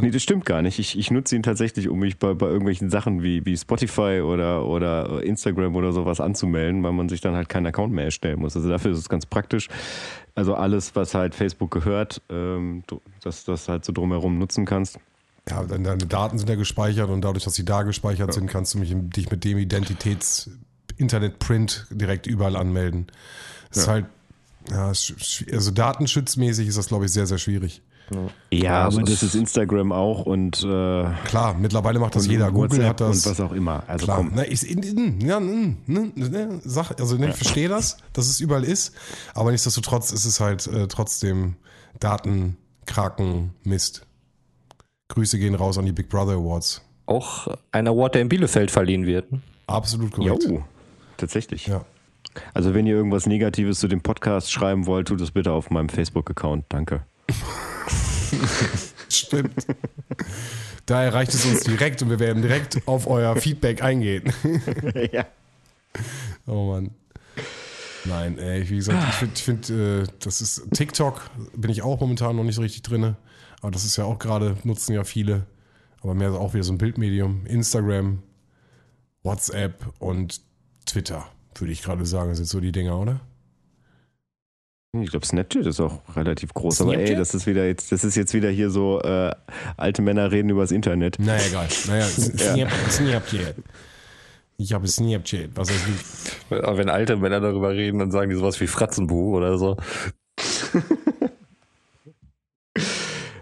Nee, 0.00 0.10
das 0.10 0.24
stimmt 0.24 0.44
gar 0.44 0.60
nicht. 0.60 0.80
Ich, 0.80 0.98
ich 0.98 1.12
nutze 1.12 1.36
ihn 1.36 1.44
tatsächlich, 1.44 1.88
um 1.88 2.00
mich 2.00 2.18
bei, 2.18 2.34
bei 2.34 2.46
irgendwelchen 2.46 2.90
Sachen 2.90 3.22
wie, 3.22 3.46
wie 3.46 3.56
Spotify 3.56 4.22
oder, 4.24 4.66
oder 4.66 5.22
Instagram 5.22 5.76
oder 5.76 5.92
sowas 5.92 6.18
anzumelden, 6.20 6.82
weil 6.82 6.90
man 6.92 7.08
sich 7.08 7.20
dann 7.20 7.36
halt 7.36 7.48
keinen 7.48 7.66
Account 7.66 7.92
mehr 7.92 8.06
erstellen 8.06 8.40
muss. 8.40 8.56
Also 8.56 8.68
dafür 8.68 8.90
ist 8.90 8.98
es 8.98 9.08
ganz 9.08 9.24
praktisch. 9.24 9.68
Also 10.34 10.56
alles, 10.56 10.96
was 10.96 11.14
halt 11.14 11.36
Facebook 11.36 11.70
gehört, 11.70 12.22
ähm, 12.28 12.82
dass 13.22 13.44
du 13.44 13.52
das 13.52 13.68
halt 13.68 13.84
so 13.84 13.92
drumherum 13.92 14.36
nutzen 14.36 14.64
kannst. 14.64 14.98
Ja, 15.48 15.62
deine 15.62 15.96
Daten 15.96 16.38
sind 16.38 16.48
ja 16.48 16.56
gespeichert 16.56 17.08
und 17.08 17.20
dadurch, 17.22 17.44
dass 17.44 17.54
sie 17.54 17.64
da 17.64 17.84
gespeichert 17.84 18.32
sind, 18.32 18.48
kannst 18.48 18.74
du 18.74 18.78
mich, 18.78 18.92
dich 18.96 19.30
mit 19.30 19.44
dem 19.44 19.58
Identitäts-Internet-Print 19.58 21.86
direkt 21.90 22.26
überall 22.26 22.56
anmelden. 22.56 23.06
Das 23.68 23.78
ist 23.78 23.86
Ja. 23.86 23.92
halt, 23.92 24.06
ja, 24.70 24.86
also 24.86 25.70
datenschutzmäßig 25.70 26.68
ist 26.68 26.78
das, 26.78 26.88
glaube 26.88 27.06
ich, 27.06 27.12
sehr, 27.12 27.26
sehr 27.26 27.38
schwierig. 27.38 27.82
Ja, 28.50 28.84
also 28.84 28.98
aber 28.98 29.10
das 29.10 29.22
ist 29.22 29.34
Instagram 29.34 29.90
auch 29.92 30.26
und, 30.26 30.62
äh, 30.62 31.04
Klar, 31.24 31.54
mittlerweile 31.58 31.98
macht 31.98 32.14
das 32.14 32.26
jeder. 32.26 32.50
Google 32.50 32.70
WhatsApp 32.70 32.88
hat 32.88 33.00
das. 33.00 33.26
und 33.26 33.30
was 33.30 33.40
auch 33.40 33.52
immer. 33.52 33.82
Also 33.86 34.04
Klar, 34.04 34.18
komm. 34.18 34.34
ne, 34.34 34.46
ich, 34.46 34.68
in, 34.68 34.82
in, 34.82 35.20
ja, 35.26 35.38
in, 35.38 35.78
ne, 35.86 36.12
ne, 36.14 36.60
sag, 36.64 37.00
also 37.00 37.16
ne, 37.16 37.30
ich 37.30 37.36
verstehe 37.36 37.68
das, 37.68 37.96
dass 38.12 38.28
es 38.28 38.40
überall 38.40 38.64
ist, 38.64 38.92
aber 39.32 39.52
nichtsdestotrotz 39.52 40.12
ist 40.12 40.26
es 40.26 40.38
halt 40.40 40.66
äh, 40.66 40.86
trotzdem 40.86 41.56
Datenkraken 41.98 43.52
Mist. 43.62 44.06
Grüße 45.08 45.38
gehen 45.38 45.54
raus 45.54 45.78
an 45.78 45.86
die 45.86 45.92
Big 45.92 46.08
Brother 46.08 46.34
Awards. 46.34 46.82
Auch 47.06 47.48
ein 47.72 47.88
Award, 47.88 48.14
der 48.14 48.22
in 48.22 48.28
Bielefeld 48.28 48.70
verliehen 48.70 49.06
wird. 49.06 49.26
Absolut 49.66 50.12
korrekt. 50.12 50.44
Jo, 50.44 50.62
tatsächlich. 51.16 51.66
Ja. 51.66 51.84
Also 52.52 52.74
wenn 52.74 52.86
ihr 52.86 52.94
irgendwas 52.94 53.26
Negatives 53.26 53.80
zu 53.80 53.88
dem 53.88 54.00
Podcast 54.00 54.52
schreiben 54.52 54.86
wollt, 54.86 55.08
tut 55.08 55.20
es 55.20 55.30
bitte 55.30 55.52
auf 55.52 55.70
meinem 55.70 55.88
Facebook-Account. 55.88 56.66
Danke. 56.68 57.04
Stimmt. 59.08 59.66
Da 60.86 61.02
erreicht 61.02 61.32
es 61.32 61.46
uns 61.46 61.60
direkt 61.60 62.02
und 62.02 62.10
wir 62.10 62.18
werden 62.18 62.42
direkt 62.42 62.86
auf 62.86 63.06
euer 63.06 63.36
Feedback 63.36 63.82
eingehen. 63.82 64.32
ja. 65.12 65.26
Oh 66.46 66.72
Mann. 66.72 66.90
Nein, 68.06 68.38
ey, 68.38 68.68
wie 68.68 68.76
gesagt, 68.76 69.02
ich 69.08 69.14
finde, 69.14 69.40
find, 69.40 69.70
äh, 69.70 70.04
das 70.20 70.42
ist 70.42 70.68
TikTok, 70.74 71.22
bin 71.56 71.70
ich 71.70 71.82
auch 71.82 72.00
momentan 72.00 72.36
noch 72.36 72.44
nicht 72.44 72.56
so 72.56 72.60
richtig 72.60 72.82
drin. 72.82 73.16
Aber 73.62 73.70
das 73.70 73.84
ist 73.84 73.96
ja 73.96 74.04
auch 74.04 74.18
gerade, 74.18 74.58
nutzen 74.64 74.92
ja 74.92 75.04
viele. 75.04 75.46
Aber 76.02 76.14
mehr 76.14 76.32
auch 76.32 76.52
wieder 76.52 76.64
so 76.64 76.72
ein 76.72 76.76
Bildmedium. 76.76 77.46
Instagram, 77.46 78.22
WhatsApp 79.22 79.86
und 80.00 80.42
Twitter, 80.84 81.26
würde 81.60 81.72
ich 81.72 81.82
gerade 81.82 82.06
sagen, 82.06 82.34
sind 82.34 82.46
so 82.46 82.60
die 82.60 82.72
Dinger, 82.72 82.98
oder? 82.98 83.20
Ich 84.92 85.10
glaube, 85.10 85.26
Snapchat 85.26 85.66
ist 85.66 85.80
auch 85.80 86.00
relativ 86.14 86.54
groß. 86.54 86.82
Aber 86.82 86.92
ey, 86.92 86.98
Snapchat? 86.98 87.18
das 87.18 87.34
ist 87.34 87.46
wieder 87.46 87.66
jetzt, 87.66 87.90
das 87.90 88.04
ist 88.04 88.14
jetzt 88.14 88.32
wieder 88.32 88.48
hier 88.50 88.70
so, 88.70 89.00
äh, 89.00 89.32
alte 89.76 90.02
Männer 90.02 90.30
reden 90.30 90.50
übers 90.50 90.70
Internet. 90.70 91.18
Naja, 91.18 91.42
egal. 91.48 91.68
Naja, 91.88 92.04
Snap, 92.06 92.70
Snapchat. 92.90 93.56
Ich 94.56 94.72
habe 94.72 94.86
Snapchat. 94.86 95.50
Was 95.56 95.70
heißt 95.70 95.84
du? 96.50 96.62
Aber 96.62 96.78
wenn 96.78 96.88
alte 96.88 97.16
Männer 97.16 97.40
darüber 97.40 97.70
reden, 97.70 97.98
dann 97.98 98.12
sagen 98.12 98.30
die 98.30 98.36
sowas 98.36 98.60
wie 98.60 98.68
Fratzenbuh 98.68 99.36
oder 99.36 99.58
so. 99.58 99.76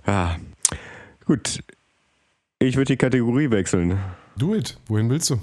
Ah. 0.04 0.36
Gut. 1.26 1.60
Ich 2.58 2.76
würde 2.76 2.92
die 2.92 2.96
Kategorie 2.96 3.50
wechseln. 3.50 3.98
Do 4.36 4.54
it. 4.54 4.78
Wohin 4.86 5.08
willst 5.08 5.30
du? 5.30 5.38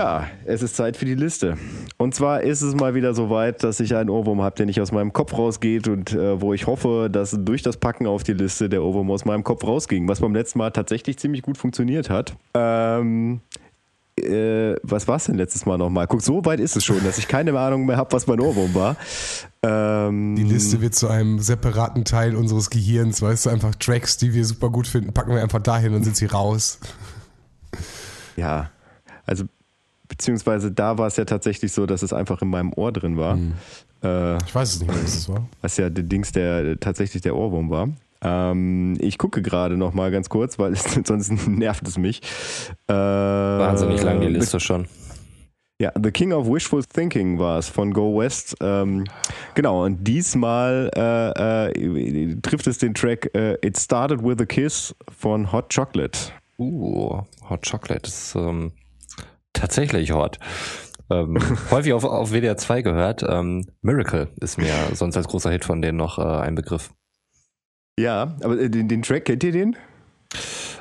Ja, 0.00 0.28
es 0.46 0.62
ist 0.62 0.76
Zeit 0.76 0.96
für 0.96 1.04
die 1.04 1.14
Liste. 1.14 1.58
Und 1.98 2.14
zwar 2.14 2.40
ist 2.40 2.62
es 2.62 2.74
mal 2.74 2.94
wieder 2.94 3.12
so 3.12 3.28
weit, 3.28 3.62
dass 3.62 3.80
ich 3.80 3.94
einen 3.94 4.08
Ohrwurm 4.08 4.40
habe, 4.40 4.56
der 4.56 4.64
nicht 4.64 4.80
aus 4.80 4.92
meinem 4.92 5.12
Kopf 5.12 5.34
rausgeht 5.34 5.88
und 5.88 6.14
äh, 6.14 6.40
wo 6.40 6.54
ich 6.54 6.66
hoffe, 6.66 7.10
dass 7.12 7.36
durch 7.38 7.60
das 7.60 7.76
Packen 7.76 8.06
auf 8.06 8.22
die 8.22 8.32
Liste 8.32 8.70
der 8.70 8.82
Ohrwurm 8.82 9.10
aus 9.10 9.26
meinem 9.26 9.44
Kopf 9.44 9.62
rausging, 9.62 10.08
was 10.08 10.20
beim 10.20 10.34
letzten 10.34 10.58
Mal 10.58 10.70
tatsächlich 10.70 11.18
ziemlich 11.18 11.42
gut 11.42 11.58
funktioniert 11.58 12.08
hat. 12.08 12.34
Ähm, 12.54 13.42
äh, 14.18 14.74
was 14.82 15.06
war 15.06 15.16
es 15.16 15.24
denn 15.24 15.34
letztes 15.34 15.66
Mal 15.66 15.76
nochmal? 15.76 16.06
Guck, 16.06 16.22
so 16.22 16.46
weit 16.46 16.60
ist 16.60 16.78
es 16.78 16.84
schon, 16.86 17.04
dass 17.04 17.18
ich 17.18 17.28
keine 17.28 17.52
Ahnung 17.58 17.84
mehr 17.84 17.98
habe, 17.98 18.10
was 18.12 18.26
mein 18.26 18.40
Ohrwurm 18.40 18.74
war. 18.74 18.96
Ähm, 19.62 20.34
Die 20.34 20.44
Liste 20.44 20.80
wird 20.80 20.94
zu 20.94 21.08
einem 21.08 21.40
separaten 21.40 22.06
Teil 22.06 22.36
unseres 22.36 22.70
Gehirns, 22.70 23.20
weißt 23.20 23.44
du, 23.44 23.50
einfach 23.50 23.74
Tracks, 23.74 24.16
die 24.16 24.32
wir 24.32 24.46
super 24.46 24.70
gut 24.70 24.86
finden, 24.86 25.12
packen 25.12 25.34
wir 25.34 25.42
einfach 25.42 25.60
dahin 25.60 25.92
und 25.92 26.04
sind 26.04 26.16
sie 26.16 26.24
raus. 26.24 26.78
Ja, 28.38 28.70
also 29.26 29.44
beziehungsweise 30.10 30.70
da 30.70 30.98
war 30.98 31.06
es 31.06 31.16
ja 31.16 31.24
tatsächlich 31.24 31.72
so, 31.72 31.86
dass 31.86 32.02
es 32.02 32.12
einfach 32.12 32.42
in 32.42 32.48
meinem 32.50 32.74
Ohr 32.74 32.92
drin 32.92 33.16
war. 33.16 33.38
Äh, 34.02 34.36
Ich 34.44 34.54
weiß 34.54 34.74
es 34.74 34.80
nicht 34.80 34.90
mehr, 34.92 35.02
was 35.02 35.14
das 35.14 35.28
war. 35.30 35.48
was 35.62 35.76
ja 35.78 35.88
der 35.88 36.04
Dings 36.04 36.32
der 36.32 36.78
tatsächlich 36.78 37.22
der 37.22 37.34
Ohrwurm 37.34 37.70
war. 37.70 37.88
Ähm, 38.22 38.98
ich 39.00 39.16
gucke 39.16 39.40
gerade 39.40 39.78
noch 39.78 39.94
mal 39.94 40.10
ganz 40.10 40.28
kurz, 40.28 40.58
weil 40.58 40.74
es, 40.74 40.82
sonst 41.04 41.30
nervt 41.48 41.88
es 41.88 41.96
mich. 41.96 42.20
Äh, 42.86 42.92
Wahnsinnig 42.92 44.02
lang 44.02 44.20
die 44.20 44.26
Liste 44.26 44.60
schon. 44.60 44.86
Ja, 45.80 45.90
The 46.02 46.10
King 46.10 46.34
of 46.34 46.46
Wishful 46.46 46.84
Thinking 46.84 47.38
war 47.38 47.58
es 47.58 47.70
von 47.70 47.94
Go 47.94 48.18
West. 48.18 48.54
Ähm, 48.60 49.04
genau, 49.54 49.86
und 49.86 50.04
diesmal 50.06 50.90
äh, 50.94 51.70
äh, 51.70 52.36
trifft 52.42 52.66
es 52.66 52.76
den 52.76 52.92
Track 52.92 53.30
äh, 53.34 53.54
It 53.66 53.78
Started 53.78 54.22
With 54.22 54.40
a 54.40 54.44
Kiss 54.44 54.94
von 55.18 55.50
Hot 55.52 55.74
Chocolate. 55.74 56.18
Uh, 56.58 57.22
Hot 57.48 57.66
Chocolate 57.66 58.06
ist 58.06 58.34
ähm, 58.34 58.72
tatsächlich 59.60 60.12
hot. 60.12 60.38
Ähm, 61.10 61.38
häufig 61.70 61.92
auf, 61.92 62.04
auf 62.04 62.32
WDR 62.32 62.56
2 62.56 62.82
gehört. 62.82 63.24
Ähm, 63.28 63.66
Miracle 63.82 64.28
ist 64.40 64.58
mir 64.58 64.72
sonst 64.94 65.16
als 65.16 65.28
großer 65.28 65.50
Hit 65.50 65.64
von 65.64 65.82
denen 65.82 65.98
noch 65.98 66.18
äh, 66.18 66.22
ein 66.22 66.54
Begriff. 66.54 66.92
Ja, 67.98 68.36
aber 68.42 68.58
äh, 68.58 68.70
den, 68.70 68.88
den 68.88 69.02
Track, 69.02 69.26
kennt 69.26 69.44
ihr 69.44 69.52
den? 69.52 69.76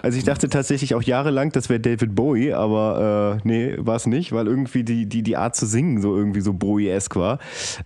Also 0.01 0.17
ich 0.17 0.23
dachte 0.23 0.49
tatsächlich 0.49 0.95
auch 0.95 1.01
jahrelang, 1.01 1.51
das 1.51 1.69
wäre 1.69 1.79
David 1.79 2.15
Bowie, 2.15 2.53
aber 2.53 3.39
äh, 3.43 3.47
nee, 3.47 3.75
war 3.77 3.95
es 3.95 4.05
nicht, 4.05 4.31
weil 4.31 4.47
irgendwie 4.47 4.83
die, 4.83 5.07
die, 5.07 5.23
die 5.23 5.37
Art 5.37 5.55
zu 5.55 5.65
singen 5.65 6.01
so 6.01 6.15
irgendwie 6.15 6.41
so 6.41 6.53
Bowie-esque 6.53 7.15
war. 7.15 7.39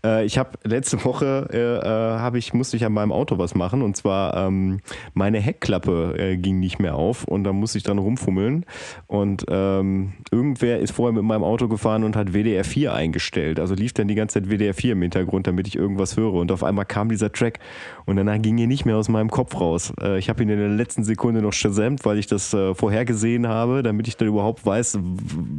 Äh, 0.06 0.26
ich 0.26 0.38
habe 0.38 0.52
letzte 0.64 1.04
Woche 1.06 1.48
äh, 1.52 1.58
äh, 1.58 2.20
habe 2.20 2.38
ich 2.38 2.54
musste 2.54 2.78
ich 2.78 2.86
an 2.86 2.94
meinem 2.94 3.12
Auto 3.12 3.38
was 3.38 3.56
machen 3.56 3.82
und 3.82 3.98
zwar 3.98 4.36
ähm, 4.38 4.82
meine 5.14 5.40
Heckklappe 5.40 6.16
äh, 6.18 6.38
ging 6.38 6.60
nicht 6.60 6.80
mehr 6.80 6.96
auf 6.96 7.24
und 7.24 7.44
da 7.44 7.54
musste 7.54 7.78
ich 7.78 7.84
dran 7.84 7.98
rumfummeln 7.98 8.66
und 9.08 9.46
ähm, 9.50 10.14
irgendwer 10.32 10.80
ist 10.80 10.92
vorher 10.92 11.14
mit 11.14 11.24
meinem 11.24 11.44
Auto 11.44 11.68
gefahren 11.68 12.04
und 12.04 12.16
hat 12.16 12.34
WDR 12.34 12.64
4 12.64 12.94
eingestellt. 12.94 13.60
Also 13.60 13.74
lief 13.76 13.94
dann 13.94 14.08
die 14.08 14.16
ganze 14.16 14.42
Zeit 14.42 14.50
WDR 14.50 14.74
4 14.74 14.94
im 14.94 15.02
Hintergrund, 15.02 15.48
damit 15.48 15.68
ich 15.68 15.76
irgendwas 15.76 16.18
höre 16.18 16.34
und 16.34 16.52
auf 16.52 16.64
einmal 16.64 16.86
kam 16.86 17.10
dieser 17.10 17.32
Track 17.32 17.60
und 18.06 18.16
danach 18.16 18.42
ging 18.42 18.58
er 18.58 18.68
nicht 18.68 18.86
mehr 18.86 18.98
aus 18.98 19.10
meinem 19.10 19.30
Kopf 19.30 19.60
raus. 19.60 19.94
Äh, 20.02 20.18
ich 20.18 20.30
habe 20.30 20.44
ihn 20.44 20.50
in 20.50 20.60
der 20.60 20.70
letzten 20.70 21.04
Sekunde 21.04 21.42
noch 21.42 21.54
shazamt, 21.54 22.06
weil 22.06 22.18
ich 22.18 22.28
das 22.28 22.54
äh, 22.54 22.74
vorhergesehen 22.76 23.48
habe, 23.48 23.84
damit 23.84 24.08
ich 24.08 24.18
dann 24.18 24.28
überhaupt 24.28 24.66
weiß, 24.66 25.00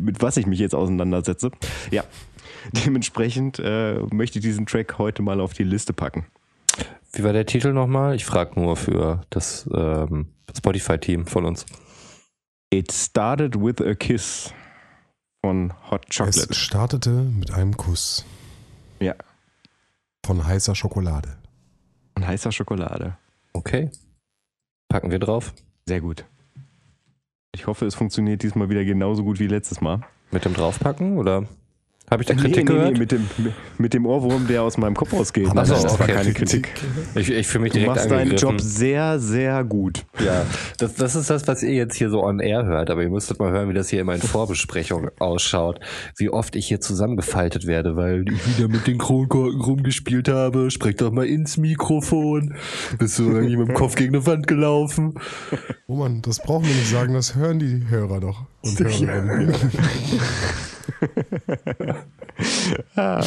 mit 0.02 0.22
was 0.22 0.36
ich 0.36 0.46
mich 0.46 0.58
jetzt 0.58 0.74
auseinandersetze. 0.74 1.50
Ja, 1.90 2.04
dementsprechend 2.84 3.58
äh, 3.58 3.94
möchte 4.12 4.38
ich 4.38 4.44
diesen 4.44 4.66
Track 4.66 4.98
heute 4.98 5.22
mal 5.22 5.40
auf 5.40 5.54
die 5.54 5.64
Liste 5.64 5.92
packen. 5.92 6.26
Wie 7.12 7.22
war 7.22 7.32
der 7.32 7.46
Titel 7.46 7.72
nochmal? 7.72 8.16
Ich 8.16 8.24
frage 8.24 8.60
nur 8.60 8.76
für 8.76 9.22
das 9.30 9.68
ähm, 9.72 10.26
Spotify-Team 10.56 11.26
von 11.26 11.44
uns. 11.44 11.64
It 12.70 12.90
Started 12.90 13.54
with 13.54 13.80
a 13.80 13.94
Kiss 13.94 14.52
von 15.44 15.72
Hot 15.90 16.06
Chocolate. 16.10 16.48
Es 16.50 16.56
startete 16.56 17.10
mit 17.10 17.52
einem 17.52 17.76
Kuss 17.76 18.24
ja, 18.98 19.14
von 20.24 20.44
heißer 20.44 20.74
Schokolade. 20.74 21.36
Und 22.14 22.26
heißer 22.26 22.52
Schokolade. 22.52 23.16
Okay. 23.52 23.90
Packen 24.88 25.10
wir 25.10 25.18
drauf. 25.18 25.54
Sehr 25.86 26.00
gut. 26.00 26.24
Ich 27.54 27.66
hoffe, 27.66 27.86
es 27.86 27.94
funktioniert 27.94 28.42
diesmal 28.42 28.68
wieder 28.68 28.84
genauso 28.84 29.22
gut 29.22 29.38
wie 29.38 29.46
letztes 29.46 29.80
Mal. 29.80 30.00
Mit 30.30 30.44
dem 30.44 30.54
draufpacken 30.54 31.18
oder 31.18 31.46
habe 32.10 32.22
ich 32.22 32.26
da 32.28 32.34
Nee, 32.34 32.40
Kritik 32.42 32.56
nee, 32.68 32.74
gehört? 32.74 32.92
nee, 32.92 32.98
mit 32.98 33.12
dem, 33.12 33.26
mit 33.78 33.94
dem 33.94 34.06
Ohrwurm, 34.06 34.46
der 34.46 34.62
aus 34.62 34.76
meinem 34.76 34.94
Kopf 34.94 35.12
ausgeht. 35.14 35.46
Ach 35.48 35.54
Nein, 35.54 35.66
so, 35.66 35.74
nein, 35.74 35.82
das 35.84 35.98
war 35.98 36.00
okay. 36.06 36.12
keine 36.12 36.32
Kritik. 36.34 36.68
Ich, 37.14 37.30
ich 37.30 37.46
fühle 37.46 37.62
mich 37.64 37.72
Du 37.72 37.78
direkt 37.78 37.96
machst 37.96 38.10
deinen. 38.10 38.36
Job 38.36 38.60
sehr, 38.60 39.18
sehr 39.18 39.64
gut. 39.64 40.04
Ja, 40.24 40.44
das, 40.78 40.94
das 40.94 41.16
ist 41.16 41.30
das, 41.30 41.48
was 41.48 41.62
ihr 41.62 41.72
jetzt 41.72 41.96
hier 41.96 42.10
so 42.10 42.22
on 42.22 42.40
air 42.40 42.66
hört, 42.66 42.90
aber 42.90 43.02
ihr 43.02 43.08
müsstet 43.10 43.38
mal 43.38 43.50
hören, 43.50 43.68
wie 43.70 43.74
das 43.74 43.88
hier 43.88 44.00
immer 44.00 44.14
in 44.14 44.20
Vorbesprechung 44.20 45.08
ausschaut. 45.18 45.80
Wie 46.16 46.28
oft 46.28 46.56
ich 46.56 46.66
hier 46.68 46.80
zusammengefaltet 46.80 47.66
werde, 47.66 47.96
weil 47.96 48.24
ich 48.28 48.58
wieder 48.58 48.68
mit 48.68 48.86
den 48.86 48.98
Kronkorken 48.98 49.60
rumgespielt 49.60 50.28
habe. 50.28 50.70
Sprech 50.70 50.96
doch 50.96 51.10
mal 51.10 51.26
ins 51.26 51.56
Mikrofon. 51.56 52.54
Bist 52.98 53.18
du 53.18 53.30
irgendwie 53.30 53.56
mit 53.56 53.68
dem 53.68 53.74
Kopf 53.74 53.94
gegen 53.94 54.14
eine 54.14 54.26
Wand 54.26 54.46
gelaufen? 54.46 55.14
Roman, 55.88 56.20
das 56.22 56.38
brauchen 56.40 56.66
wir 56.66 56.74
nicht 56.74 56.90
sagen, 56.90 57.14
das 57.14 57.34
hören 57.34 57.58
die 57.58 57.86
Hörer 57.88 58.20
doch. 58.20 58.42
Und 58.62 58.78
Hörerinnen. 58.78 59.54
Ah, 62.96 63.24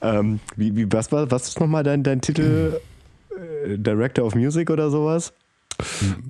ähm, 0.00 0.40
wie, 0.56 0.74
wie, 0.76 0.86
was 0.90 1.12
war, 1.12 1.30
was 1.30 1.48
ist 1.48 1.60
nochmal 1.60 1.82
dein, 1.82 2.02
dein 2.02 2.20
Titel? 2.22 2.80
Äh, 3.66 3.76
Director 3.76 4.24
of 4.24 4.34
Music 4.34 4.70
oder 4.70 4.90
sowas? 4.90 5.32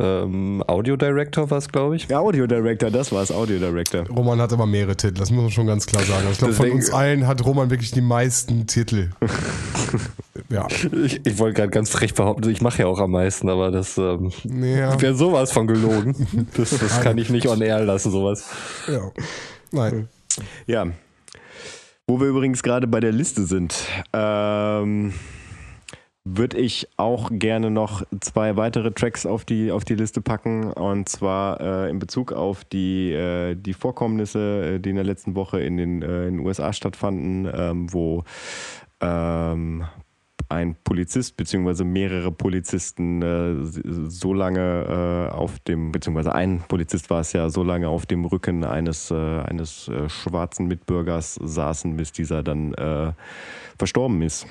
Ähm, 0.01 0.65
Audio 0.67 0.97
Director 0.97 1.49
war 1.51 1.59
es, 1.59 1.69
glaube 1.69 1.95
ich. 1.95 2.09
Ja, 2.09 2.19
Audio 2.19 2.49
Director, 2.49 2.91
das 2.91 3.12
war's, 3.12 3.31
Audio 3.31 3.59
Director. 3.59 4.05
Roman 4.09 4.41
hat 4.41 4.53
aber 4.53 4.67
mehrere 4.67 4.97
Titel, 4.97 5.15
das 5.15 5.31
muss 5.31 5.43
man 5.43 5.51
schon 5.53 5.67
ganz 5.69 5.87
klar 5.87 6.03
sagen. 6.03 6.27
Ich 6.33 6.39
glaube, 6.39 6.55
von 6.55 6.71
uns 6.73 6.91
allen 6.91 7.29
hat 7.29 7.45
Roman 7.45 7.71
wirklich 7.71 7.93
die 7.93 8.01
meisten 8.01 8.67
Titel. 8.67 9.11
ja. 10.49 10.67
Ich, 11.05 11.25
ich 11.25 11.39
wollte 11.39 11.55
gerade 11.59 11.71
ganz 11.71 11.91
frech 11.91 12.15
behaupten, 12.15 12.51
ich 12.51 12.61
mache 12.61 12.83
ja 12.83 12.87
auch 12.89 12.99
am 12.99 13.12
meisten, 13.12 13.49
aber 13.49 13.71
das 13.71 13.97
ähm, 13.99 14.33
Ja. 14.45 15.01
wäre 15.01 15.15
sowas 15.15 15.53
von 15.53 15.69
gelogen. 15.69 16.49
Das, 16.57 16.71
das 16.71 17.01
kann 17.03 17.17
ich 17.19 17.31
nicht 17.31 17.47
on 17.47 17.61
air 17.62 17.85
lassen, 17.85 18.11
sowas. 18.11 18.45
ja. 18.89 19.12
Nein. 19.71 20.09
Ja. 20.66 20.87
Wo 22.07 22.20
wir 22.20 22.29
übrigens 22.29 22.62
gerade 22.62 22.87
bei 22.87 23.01
der 23.01 23.12
Liste 23.12 23.42
sind, 23.42 23.88
ähm, 24.12 25.12
würde 26.25 26.59
ich 26.59 26.88
auch 26.96 27.31
gerne 27.33 27.70
noch 27.70 28.03
zwei 28.20 28.57
weitere 28.57 28.90
Tracks 28.90 29.27
auf 29.27 29.44
die, 29.44 29.70
auf 29.70 29.85
die 29.85 29.94
Liste 29.94 30.20
packen. 30.20 30.72
Und 30.72 31.09
zwar 31.09 31.61
äh, 31.61 31.90
in 31.90 31.99
Bezug 31.99 32.33
auf 32.33 32.64
die, 32.64 33.12
äh, 33.12 33.55
die 33.55 33.75
Vorkommnisse, 33.75 34.75
äh, 34.75 34.79
die 34.81 34.90
in 34.90 34.96
der 34.96 35.05
letzten 35.05 35.37
Woche 35.37 35.61
in 35.61 35.77
den, 35.77 36.03
äh, 36.03 36.27
in 36.27 36.38
den 36.38 36.46
USA 36.46 36.72
stattfanden, 36.72 37.49
ähm, 37.53 37.92
wo 37.92 38.25
ähm, 39.01 39.85
ein 40.49 40.77
Polizist 40.85 41.37
beziehungsweise 41.37 41.85
mehrere 41.85 42.31
Polizisten 42.31 43.23
äh, 43.23 43.55
so 44.09 44.33
lange 44.33 45.29
äh, 45.31 45.35
auf 45.35 45.59
dem, 45.61 45.93
beziehungsweise 45.93 46.35
ein 46.35 46.63
Polizist 46.69 47.11
war 47.11 47.21
es 47.21 47.33
ja, 47.33 47.49
so 47.49 47.63
lange 47.63 47.89
auf 47.89 48.07
dem 48.07 48.25
Rücken 48.25 48.65
eines, 48.65 49.11
äh, 49.11 49.15
eines 49.15 49.89
äh, 49.89 50.09
schwarzen 50.09 50.67
Mitbürgers 50.67 51.35
saßen, 51.43 51.97
bis 51.97 52.13
dieser 52.13 52.43
dann 52.43 52.75
äh, 52.75 53.13
verstorben 53.79 54.23
ist. 54.23 54.47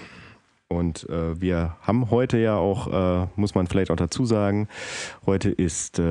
Und 0.68 1.08
äh, 1.10 1.40
wir 1.40 1.76
haben 1.82 2.10
heute 2.10 2.38
ja 2.40 2.58
auch, 2.58 3.30
muss 3.36 3.54
man 3.54 3.68
vielleicht 3.68 3.92
auch 3.92 3.96
dazu 3.96 4.26
sagen, 4.26 4.68
heute 5.26 5.50
ist, 5.52 6.02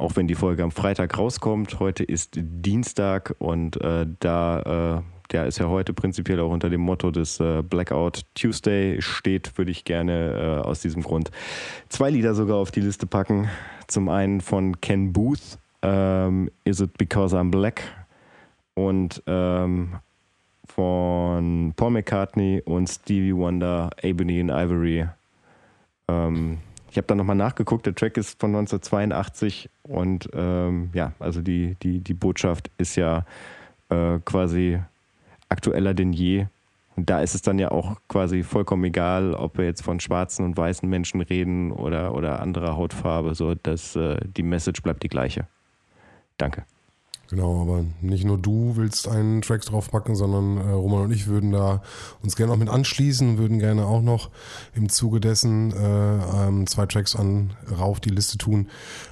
auch 0.00 0.16
wenn 0.16 0.26
die 0.26 0.34
Folge 0.34 0.64
am 0.64 0.72
Freitag 0.72 1.16
rauskommt, 1.16 1.78
heute 1.78 2.02
ist 2.04 2.32
Dienstag 2.34 3.34
und 3.38 3.80
äh, 3.80 4.06
da 4.18 4.98
äh, 4.98 5.02
der 5.32 5.46
ist 5.46 5.58
ja 5.58 5.68
heute 5.68 5.92
prinzipiell 5.92 6.40
auch 6.40 6.50
unter 6.50 6.70
dem 6.70 6.80
Motto 6.80 7.10
des 7.10 7.40
äh, 7.40 7.62
Blackout 7.62 8.22
Tuesday 8.34 9.00
steht, 9.00 9.56
würde 9.56 9.70
ich 9.70 9.84
gerne 9.84 10.60
äh, 10.62 10.66
aus 10.66 10.80
diesem 10.80 11.02
Grund 11.02 11.30
zwei 11.88 12.10
Lieder 12.10 12.34
sogar 12.34 12.56
auf 12.56 12.70
die 12.70 12.80
Liste 12.80 13.06
packen. 13.06 13.48
Zum 13.86 14.08
einen 14.08 14.40
von 14.40 14.80
Ken 14.80 15.12
Booth, 15.12 15.58
ähm, 15.82 16.50
Is 16.64 16.80
It 16.80 16.96
Because 16.98 17.36
I'm 17.36 17.50
Black? 17.50 17.82
Und 18.74 19.22
ähm, 19.26 19.96
von 20.66 21.74
Paul 21.76 21.90
McCartney 21.90 22.62
und 22.64 22.88
Stevie 22.88 23.34
Wonder, 23.34 23.90
Ebony 24.02 24.40
and 24.40 24.50
Ivory. 24.50 25.06
Ähm, 26.08 26.58
ich 26.90 26.96
habe 26.96 27.06
dann 27.06 27.18
nochmal 27.18 27.36
nachgeguckt, 27.36 27.86
der 27.86 27.94
Track 27.94 28.16
ist 28.16 28.40
von 28.40 28.50
1982 28.50 29.70
und 29.82 30.28
ähm, 30.32 30.90
ja, 30.92 31.12
also 31.18 31.40
die, 31.40 31.76
die, 31.82 32.00
die 32.00 32.14
Botschaft 32.14 32.70
ist 32.78 32.96
ja 32.96 33.24
äh, 33.90 34.18
quasi 34.24 34.80
aktueller 35.50 35.94
denn 35.94 36.12
je. 36.12 36.46
Und 36.96 37.08
da 37.08 37.20
ist 37.20 37.34
es 37.34 37.42
dann 37.42 37.58
ja 37.58 37.70
auch 37.70 37.96
quasi 38.08 38.42
vollkommen 38.42 38.84
egal, 38.84 39.34
ob 39.34 39.58
wir 39.58 39.64
jetzt 39.64 39.82
von 39.82 40.00
schwarzen 40.00 40.44
und 40.44 40.56
weißen 40.56 40.88
Menschen 40.88 41.20
reden 41.20 41.72
oder, 41.72 42.14
oder 42.14 42.40
anderer 42.40 42.76
Hautfarbe. 42.76 43.34
So, 43.34 43.54
dass 43.54 43.96
äh, 43.96 44.18
die 44.24 44.42
Message 44.42 44.82
bleibt 44.82 45.02
die 45.02 45.08
gleiche. 45.08 45.46
Danke. 46.36 46.64
Genau, 47.30 47.62
aber 47.62 47.84
nicht 48.00 48.24
nur 48.24 48.38
du 48.38 48.72
willst 48.74 49.06
einen 49.06 49.40
Track 49.40 49.62
draufpacken, 49.62 50.16
sondern 50.16 50.56
äh, 50.56 50.72
Roman 50.72 51.04
und 51.04 51.12
ich 51.12 51.28
würden 51.28 51.52
da 51.52 51.80
uns 52.24 52.34
gerne 52.34 52.52
auch 52.52 52.56
mit 52.56 52.68
anschließen, 52.68 53.38
würden 53.38 53.60
gerne 53.60 53.86
auch 53.86 54.02
noch 54.02 54.30
im 54.74 54.88
Zuge 54.88 55.20
dessen 55.20 55.72
äh, 55.72 56.48
ähm, 56.48 56.66
zwei 56.66 56.86
Tracks 56.86 57.14
an 57.14 57.52
rauf 57.78 58.00
die 58.00 58.10
Liste 58.10 58.36
tun. 58.36 58.66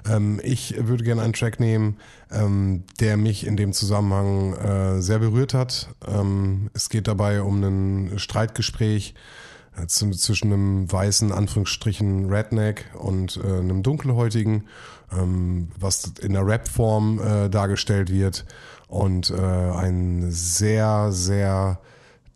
Ähm, 0.04 0.40
ich 0.42 0.74
würde 0.85 1.04
gerne 1.04 1.22
einen 1.22 1.33
Track 1.33 1.61
nehmen, 1.61 1.98
ähm, 2.33 2.83
der 2.98 3.16
mich 3.16 3.46
in 3.46 3.57
dem 3.57 3.72
Zusammenhang 3.72 4.54
äh, 4.54 5.00
sehr 5.00 5.20
berührt 5.20 5.54
hat. 5.54 5.94
Ähm, 6.04 6.70
es 6.74 6.88
geht 6.88 7.07
dabei 7.07 7.42
um 7.42 7.62
ein 7.62 8.18
Streitgespräch 8.18 9.14
äh, 9.81 9.87
zwischen 9.87 10.52
einem 10.52 10.90
weißen 10.90 11.31
Anführungsstrichen 11.31 12.33
Redneck 12.33 12.87
und 12.98 13.37
äh, 13.37 13.59
einem 13.59 13.85
dunkelhäutigen, 13.85 14.64
ähm, 15.12 15.70
was 15.78 16.12
in 16.20 16.32
der 16.32 16.46
Rap-Form 16.46 17.20
äh, 17.20 17.48
dargestellt 17.48 18.10
wird 18.10 18.44
und 18.88 19.30
äh, 19.30 19.34
ein 19.36 20.30
sehr, 20.30 21.12
sehr 21.12 21.80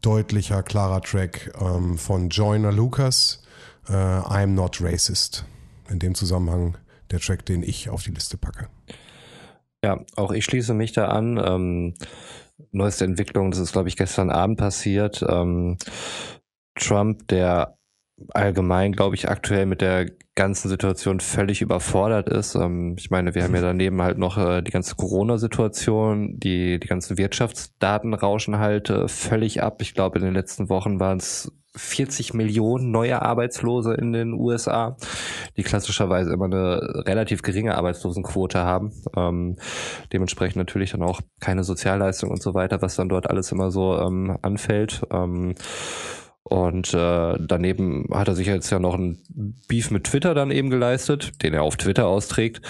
deutlicher, 0.00 0.62
klarer 0.62 1.00
Track 1.00 1.52
ähm, 1.60 1.96
von 1.96 2.28
Joyner 2.28 2.72
Lucas, 2.72 3.42
äh, 3.88 3.92
I'm 3.92 4.48
Not 4.48 4.80
Racist. 4.80 5.44
In 5.88 5.98
dem 5.98 6.14
Zusammenhang 6.14 6.76
der 7.10 7.20
Track, 7.20 7.44
den 7.46 7.62
ich 7.62 7.90
auf 7.90 8.02
die 8.02 8.12
Liste 8.12 8.36
packe. 8.36 8.68
Ja, 9.84 10.00
auch 10.16 10.30
ich 10.30 10.44
schließe 10.44 10.74
mich 10.74 10.92
da 10.92 11.08
an. 11.08 11.38
Ähm, 11.44 11.94
neueste 12.70 13.04
Entwicklung, 13.04 13.50
das 13.50 13.60
ist, 13.60 13.72
glaube 13.72 13.88
ich, 13.88 13.96
gestern 13.96 14.30
Abend 14.30 14.58
passiert. 14.58 15.24
Ähm, 15.28 15.76
Trump, 16.74 17.28
der 17.28 17.76
allgemein, 18.30 18.92
glaube 18.92 19.14
ich, 19.14 19.28
aktuell 19.28 19.66
mit 19.66 19.80
der 19.80 20.06
ganzen 20.34 20.68
Situation 20.68 21.20
völlig 21.20 21.60
überfordert 21.60 22.28
ist. 22.28 22.54
Ähm, 22.54 22.96
ich 22.98 23.10
meine, 23.10 23.34
wir 23.34 23.44
haben 23.44 23.54
ja 23.54 23.60
daneben 23.60 24.00
halt 24.00 24.18
noch 24.18 24.38
äh, 24.38 24.62
die 24.62 24.70
ganze 24.70 24.94
Corona-Situation, 24.94 26.38
die, 26.38 26.80
die 26.80 26.88
ganzen 26.88 27.18
Wirtschaftsdaten 27.18 28.14
rauschen 28.14 28.58
halt 28.58 28.88
äh, 28.90 29.08
völlig 29.08 29.62
ab. 29.62 29.82
Ich 29.82 29.94
glaube, 29.94 30.18
in 30.18 30.24
den 30.24 30.34
letzten 30.34 30.68
Wochen 30.70 31.00
waren 31.00 31.18
es 31.18 31.52
40 31.74 32.34
Millionen 32.34 32.90
neue 32.90 33.22
Arbeitslose 33.22 33.94
in 33.94 34.12
den 34.12 34.34
USA, 34.34 34.96
die 35.56 35.62
klassischerweise 35.62 36.32
immer 36.32 36.44
eine 36.44 37.06
relativ 37.06 37.42
geringe 37.42 37.76
Arbeitslosenquote 37.76 38.60
haben. 38.60 38.92
Ähm, 39.16 39.56
dementsprechend 40.12 40.56
natürlich 40.56 40.90
dann 40.90 41.02
auch 41.02 41.20
keine 41.40 41.64
Sozialleistung 41.64 42.30
und 42.30 42.42
so 42.42 42.52
weiter, 42.54 42.82
was 42.82 42.96
dann 42.96 43.08
dort 43.08 43.28
alles 43.28 43.52
immer 43.52 43.70
so 43.70 43.98
ähm, 43.98 44.36
anfällt. 44.42 45.02
Ähm, 45.10 45.54
und 46.52 46.92
äh, 46.92 47.38
daneben 47.40 48.10
hat 48.12 48.28
er 48.28 48.34
sich 48.34 48.46
jetzt 48.46 48.68
ja 48.68 48.78
noch 48.78 48.94
ein 48.94 49.22
Beef 49.68 49.90
mit 49.90 50.04
Twitter 50.04 50.34
dann 50.34 50.50
eben 50.50 50.68
geleistet, 50.68 51.42
den 51.42 51.54
er 51.54 51.62
auf 51.62 51.78
Twitter 51.78 52.06
austrägt 52.06 52.60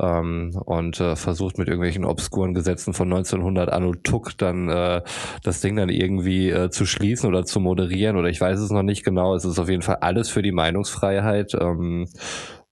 ähm, 0.00 0.58
und 0.64 0.98
äh, 0.98 1.14
versucht 1.14 1.58
mit 1.58 1.68
irgendwelchen 1.68 2.06
obskuren 2.06 2.54
Gesetzen 2.54 2.94
von 2.94 3.12
1900 3.12 3.70
Anno 3.70 3.92
Tuck 3.92 4.38
dann 4.38 4.70
äh, 4.70 5.02
das 5.42 5.60
Ding 5.60 5.76
dann 5.76 5.90
irgendwie 5.90 6.48
äh, 6.48 6.70
zu 6.70 6.86
schließen 6.86 7.28
oder 7.28 7.44
zu 7.44 7.60
moderieren 7.60 8.16
oder 8.16 8.30
ich 8.30 8.40
weiß 8.40 8.58
es 8.60 8.70
noch 8.70 8.82
nicht 8.82 9.04
genau. 9.04 9.34
Es 9.34 9.44
ist 9.44 9.58
auf 9.58 9.68
jeden 9.68 9.82
Fall 9.82 9.96
alles 9.96 10.30
für 10.30 10.40
die 10.40 10.52
Meinungsfreiheit. 10.52 11.52
Ähm, 11.52 12.08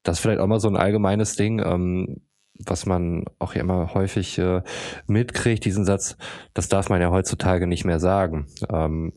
das 0.04 0.16
ist 0.16 0.20
vielleicht 0.22 0.40
auch 0.40 0.46
mal 0.46 0.58
so 0.58 0.68
ein 0.68 0.76
allgemeines 0.76 1.36
Ding. 1.36 1.58
Ähm, 1.62 2.22
was 2.64 2.86
man 2.86 3.24
auch 3.38 3.54
immer 3.54 3.94
häufig 3.94 4.38
äh, 4.38 4.62
mitkriegt, 5.06 5.64
diesen 5.64 5.84
Satz, 5.84 6.16
das 6.54 6.68
darf 6.68 6.88
man 6.88 7.00
ja 7.00 7.10
heutzutage 7.10 7.66
nicht 7.66 7.84
mehr 7.84 8.00
sagen. 8.00 8.46
Ähm, 8.70 9.12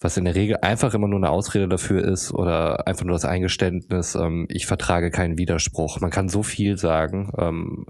was 0.00 0.16
in 0.16 0.24
der 0.24 0.34
Regel 0.34 0.58
einfach 0.62 0.94
immer 0.94 1.08
nur 1.08 1.18
eine 1.18 1.30
Ausrede 1.30 1.68
dafür 1.68 2.04
ist 2.04 2.32
oder 2.32 2.86
einfach 2.86 3.04
nur 3.04 3.14
das 3.14 3.24
Eingeständnis, 3.24 4.14
ähm, 4.14 4.46
ich 4.48 4.66
vertrage 4.66 5.10
keinen 5.10 5.38
Widerspruch. 5.38 6.00
Man 6.00 6.10
kann 6.10 6.28
so 6.28 6.42
viel 6.42 6.78
sagen, 6.78 7.32
ähm, 7.36 7.86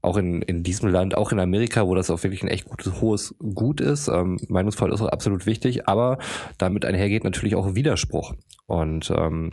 auch 0.00 0.16
in, 0.16 0.42
in 0.42 0.62
diesem 0.62 0.88
Land, 0.88 1.16
auch 1.16 1.32
in 1.32 1.40
Amerika, 1.40 1.86
wo 1.86 1.94
das 1.94 2.10
auch 2.10 2.22
wirklich 2.22 2.42
ein 2.42 2.48
echt 2.48 2.66
gutes, 2.66 3.00
hohes 3.00 3.34
Gut 3.54 3.80
ist. 3.80 4.08
Ähm, 4.08 4.38
Meinungsfreiheit 4.48 4.94
ist 4.94 5.02
auch 5.02 5.08
absolut 5.08 5.46
wichtig, 5.46 5.88
aber 5.88 6.18
damit 6.56 6.84
einhergeht 6.84 7.24
natürlich 7.24 7.56
auch 7.56 7.74
Widerspruch. 7.74 8.34
Und 8.66 9.10
ähm, 9.10 9.50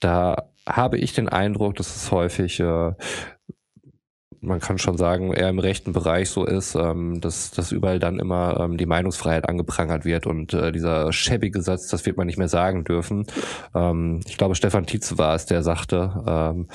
da 0.00 0.48
habe 0.66 0.98
ich 0.98 1.12
den 1.12 1.28
Eindruck, 1.28 1.74
dass 1.74 1.96
es 1.96 2.12
häufig 2.12 2.60
äh, 2.60 2.92
man 4.44 4.60
kann 4.60 4.78
schon 4.78 4.96
sagen, 4.96 5.32
eher 5.32 5.48
im 5.48 5.58
rechten 5.58 5.92
Bereich 5.92 6.30
so 6.30 6.44
ist, 6.44 6.74
ähm, 6.74 7.20
dass, 7.20 7.50
dass 7.50 7.72
überall 7.72 7.98
dann 7.98 8.18
immer 8.18 8.60
ähm, 8.60 8.76
die 8.76 8.86
Meinungsfreiheit 8.86 9.48
angeprangert 9.48 10.04
wird 10.04 10.26
und 10.26 10.54
äh, 10.54 10.72
dieser 10.72 11.12
schäbige 11.12 11.62
Satz, 11.62 11.88
das 11.88 12.06
wird 12.06 12.16
man 12.16 12.26
nicht 12.26 12.38
mehr 12.38 12.48
sagen 12.48 12.84
dürfen. 12.84 13.26
Ähm, 13.74 14.20
ich 14.26 14.36
glaube, 14.36 14.54
Stefan 14.54 14.86
Tietze 14.86 15.18
war 15.18 15.34
es, 15.34 15.46
der 15.46 15.62
sagte, 15.62 16.22
ähm, 16.26 16.68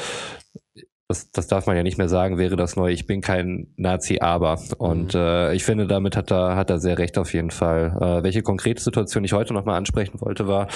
das, 1.10 1.32
das 1.32 1.48
darf 1.48 1.66
man 1.66 1.76
ja 1.76 1.82
nicht 1.82 1.98
mehr 1.98 2.08
sagen, 2.08 2.38
wäre 2.38 2.56
das 2.56 2.76
neu, 2.76 2.92
ich 2.92 3.08
bin 3.08 3.22
kein 3.22 3.66
Nazi, 3.78 4.20
aber. 4.22 4.60
Und 4.78 5.16
mhm. 5.16 5.20
äh, 5.20 5.56
ich 5.56 5.64
finde, 5.64 5.88
damit 5.88 6.16
hat 6.16 6.30
er, 6.32 6.56
hat 6.56 6.70
er 6.70 6.78
sehr 6.78 7.00
recht 7.00 7.18
auf 7.18 7.34
jeden 7.34 7.50
Fall. 7.50 7.98
Äh, 8.00 8.24
welche 8.24 8.44
konkrete 8.44 8.80
Situation 8.80 9.24
ich 9.24 9.34
heute 9.34 9.56
nochmal 9.56 9.76
ansprechen 9.76 10.22
wollte, 10.22 10.48
war, 10.48 10.68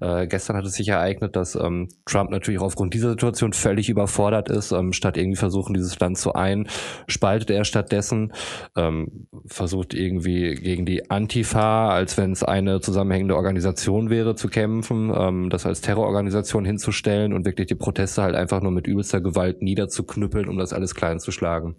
äh, 0.00 0.28
gestern 0.28 0.56
hat 0.56 0.64
es 0.64 0.74
sich 0.74 0.86
ereignet, 0.86 1.34
dass 1.34 1.56
ähm, 1.56 1.88
Trump 2.06 2.30
natürlich 2.30 2.60
aufgrund 2.60 2.94
dieser 2.94 3.10
Situation 3.10 3.52
völlig 3.52 3.88
überfordert 3.88 4.48
ist. 4.48 4.70
Ähm, 4.70 4.92
statt 4.92 5.16
irgendwie 5.16 5.36
versuchen, 5.36 5.74
dieses 5.74 5.98
Land 5.98 6.18
zu 6.18 6.34
ein, 6.34 6.68
spaltet 7.08 7.50
er 7.50 7.64
stattdessen, 7.64 8.32
ähm, 8.76 9.26
versucht 9.46 9.92
irgendwie 9.92 10.54
gegen 10.54 10.86
die 10.86 11.10
Antifa, 11.10 11.88
als 11.88 12.16
wenn 12.16 12.30
es 12.30 12.44
eine 12.44 12.80
zusammenhängende 12.80 13.34
Organisation 13.34 14.08
wäre, 14.08 14.36
zu 14.36 14.46
kämpfen, 14.46 15.12
ähm, 15.12 15.50
das 15.50 15.66
als 15.66 15.80
Terrororganisation 15.80 16.64
hinzustellen 16.64 17.32
und 17.32 17.44
wirklich 17.44 17.66
die 17.66 17.74
Proteste 17.74 18.22
halt 18.22 18.36
einfach 18.36 18.60
nur 18.60 18.70
mit 18.70 18.86
übelster 18.86 19.20
Gewalt 19.20 19.62
nieder 19.62 19.79
niederzuknüppeln, 19.80 20.48
um 20.48 20.58
das 20.58 20.72
alles 20.72 20.94
klein 20.94 21.18
zu 21.18 21.32
schlagen. 21.32 21.76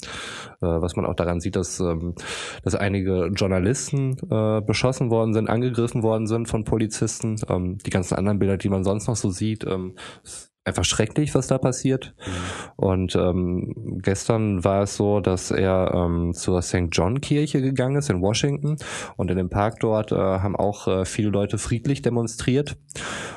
Äh, 0.62 0.68
was 0.68 0.96
man 0.96 1.06
auch 1.06 1.16
daran 1.16 1.40
sieht, 1.40 1.56
dass, 1.56 1.80
ähm, 1.80 2.16
dass 2.64 2.76
einige 2.76 3.28
Journalisten 3.36 4.18
äh, 4.30 4.62
beschossen 4.62 5.10
worden 5.10 5.34
sind, 5.34 5.50
angegriffen 5.50 6.04
worden 6.04 6.28
sind 6.28 6.48
von 6.48 6.64
Polizisten. 6.64 7.36
Ähm, 7.50 7.78
die 7.78 7.90
ganzen 7.90 8.16
anderen 8.16 8.40
Bilder, 8.40 8.58
die 8.58 8.70
man 8.70 8.84
sonst 8.84 9.08
noch 9.08 9.16
so 9.16 9.30
sieht, 9.30 9.66
ähm, 9.66 9.96
einfach 10.64 10.86
schrecklich, 10.86 11.34
was 11.34 11.48
da 11.48 11.58
passiert. 11.58 12.14
Mhm. 12.20 12.32
Und 12.76 13.16
ähm, 13.16 14.00
gestern 14.02 14.64
war 14.64 14.84
es 14.84 14.96
so, 14.96 15.20
dass 15.20 15.50
er 15.50 15.92
ähm, 15.94 16.34
zur 16.34 16.62
St. 16.62 16.90
John 16.92 17.20
Kirche 17.20 17.62
gegangen 17.62 17.96
ist 17.96 18.10
in 18.10 18.22
Washington 18.22 18.78
und 19.18 19.32
in 19.32 19.38
dem 19.38 19.50
Park 19.50 19.80
dort 19.80 20.12
äh, 20.12 20.16
haben 20.16 20.56
auch 20.56 20.88
äh, 20.88 21.06
viele 21.06 21.30
Leute 21.30 21.58
friedlich 21.58 22.02
demonstriert. 22.02 22.78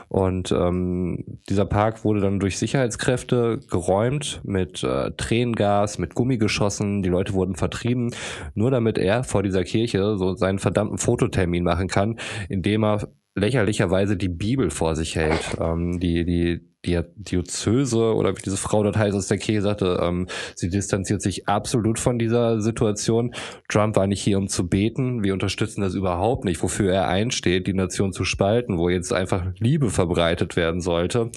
Und 0.09 0.53
ähm, 0.53 1.41
dieser 1.49 1.65
Park 1.65 2.05
wurde 2.05 2.21
dann 2.21 2.41
durch 2.41 2.59
Sicherheitskräfte 2.59 3.59
geräumt 3.71 4.41
mit 4.45 4.85
äh, 4.85 5.11
Tränengas, 5.13 5.99
mit 5.99 6.15
Gummigeschossen. 6.15 7.03
Die 7.03 7.09
Leute 7.09 7.33
wurden 7.33 7.57
vertrieben, 7.57 8.15
nur 8.55 8.71
damit 8.71 8.99
er 8.99 9.25
vor 9.25 9.43
dieser 9.43 9.65
Kirche 9.65 10.19
so 10.19 10.35
seinen 10.35 10.59
verdammten 10.59 10.99
Fototermin 10.99 11.65
machen 11.65 11.89
kann, 11.89 12.19
indem 12.51 12.85
er 12.85 13.09
lächerlicherweise 13.35 14.17
die 14.17 14.29
Bibel 14.29 14.71
vor 14.71 14.95
sich 14.95 15.17
hält. 15.17 15.57
Ähm, 15.59 15.99
die, 15.99 16.25
die, 16.25 16.61
die 16.61 16.74
Diözese 16.85 18.15
oder 18.15 18.37
wie 18.37 18.43
diese 18.43 18.57
Frau 18.57 18.83
dort 18.83 18.97
heißt 18.97 19.17
aus 19.17 19.29
der 19.29 19.39
Kirche 19.39 19.63
sagte, 19.63 20.01
ähm, 20.03 20.29
sie 20.55 20.69
distanziert 20.69 21.23
sich 21.23 21.49
absolut 21.49 21.99
von 21.99 22.19
dieser 22.19 22.61
Situation. 22.61 23.35
Trump 23.69 23.97
war 23.97 24.07
nicht 24.07 24.23
hier, 24.23 24.39
um 24.39 24.49
zu 24.49 24.69
beten. 24.69 25.23
Wir 25.23 25.33
unterstützen 25.33 25.81
das 25.81 25.95
überhaupt 25.95 26.45
nicht, 26.45 26.63
wofür 26.63 26.93
er 26.93 27.09
einsteht, 27.09 27.67
die 27.67 27.75
Nation 27.75 28.13
zu 28.13 28.25
spalten, 28.25 28.79
wo 28.79 28.89
jetzt 28.89 29.13
einfach 29.13 29.47
Liebe 29.59 29.91
verbreitet 29.91 30.57
werden 30.57 30.81
sollte. 30.81 31.31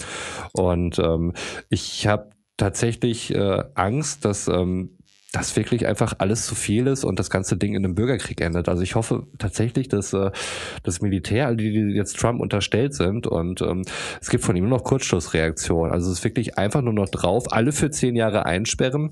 Und 0.52 0.98
ähm, 0.98 1.32
ich 1.68 2.06
habe 2.06 2.30
tatsächlich 2.56 3.34
äh, 3.34 3.64
Angst, 3.74 4.24
dass 4.24 4.48
ähm, 4.48 4.97
das 5.32 5.54
wirklich 5.56 5.86
einfach 5.86 6.14
alles 6.18 6.46
zu 6.46 6.54
viel 6.54 6.86
ist 6.86 7.04
und 7.04 7.18
das 7.18 7.28
ganze 7.28 7.58
Ding 7.58 7.74
in 7.74 7.84
einem 7.84 7.94
Bürgerkrieg 7.94 8.40
endet. 8.40 8.66
Also 8.66 8.82
ich 8.82 8.94
hoffe 8.94 9.26
tatsächlich, 9.36 9.88
dass 9.88 10.14
äh, 10.14 10.30
das 10.84 11.02
Militär, 11.02 11.54
die, 11.54 11.70
die 11.70 11.94
jetzt 11.94 12.16
Trump 12.18 12.40
unterstellt 12.40 12.94
sind 12.94 13.26
und 13.26 13.60
ähm, 13.60 13.82
es 14.22 14.30
gibt 14.30 14.42
von 14.42 14.56
ihm 14.56 14.68
nur 14.68 14.78
noch 14.78 14.84
Kurzschlussreaktionen. 14.84 15.92
Also 15.92 16.10
es 16.10 16.18
ist 16.18 16.24
wirklich 16.24 16.56
einfach 16.56 16.80
nur 16.80 16.94
noch 16.94 17.10
drauf, 17.10 17.52
alle 17.52 17.72
für 17.72 17.90
zehn 17.90 18.16
Jahre 18.16 18.46
einsperren. 18.46 19.10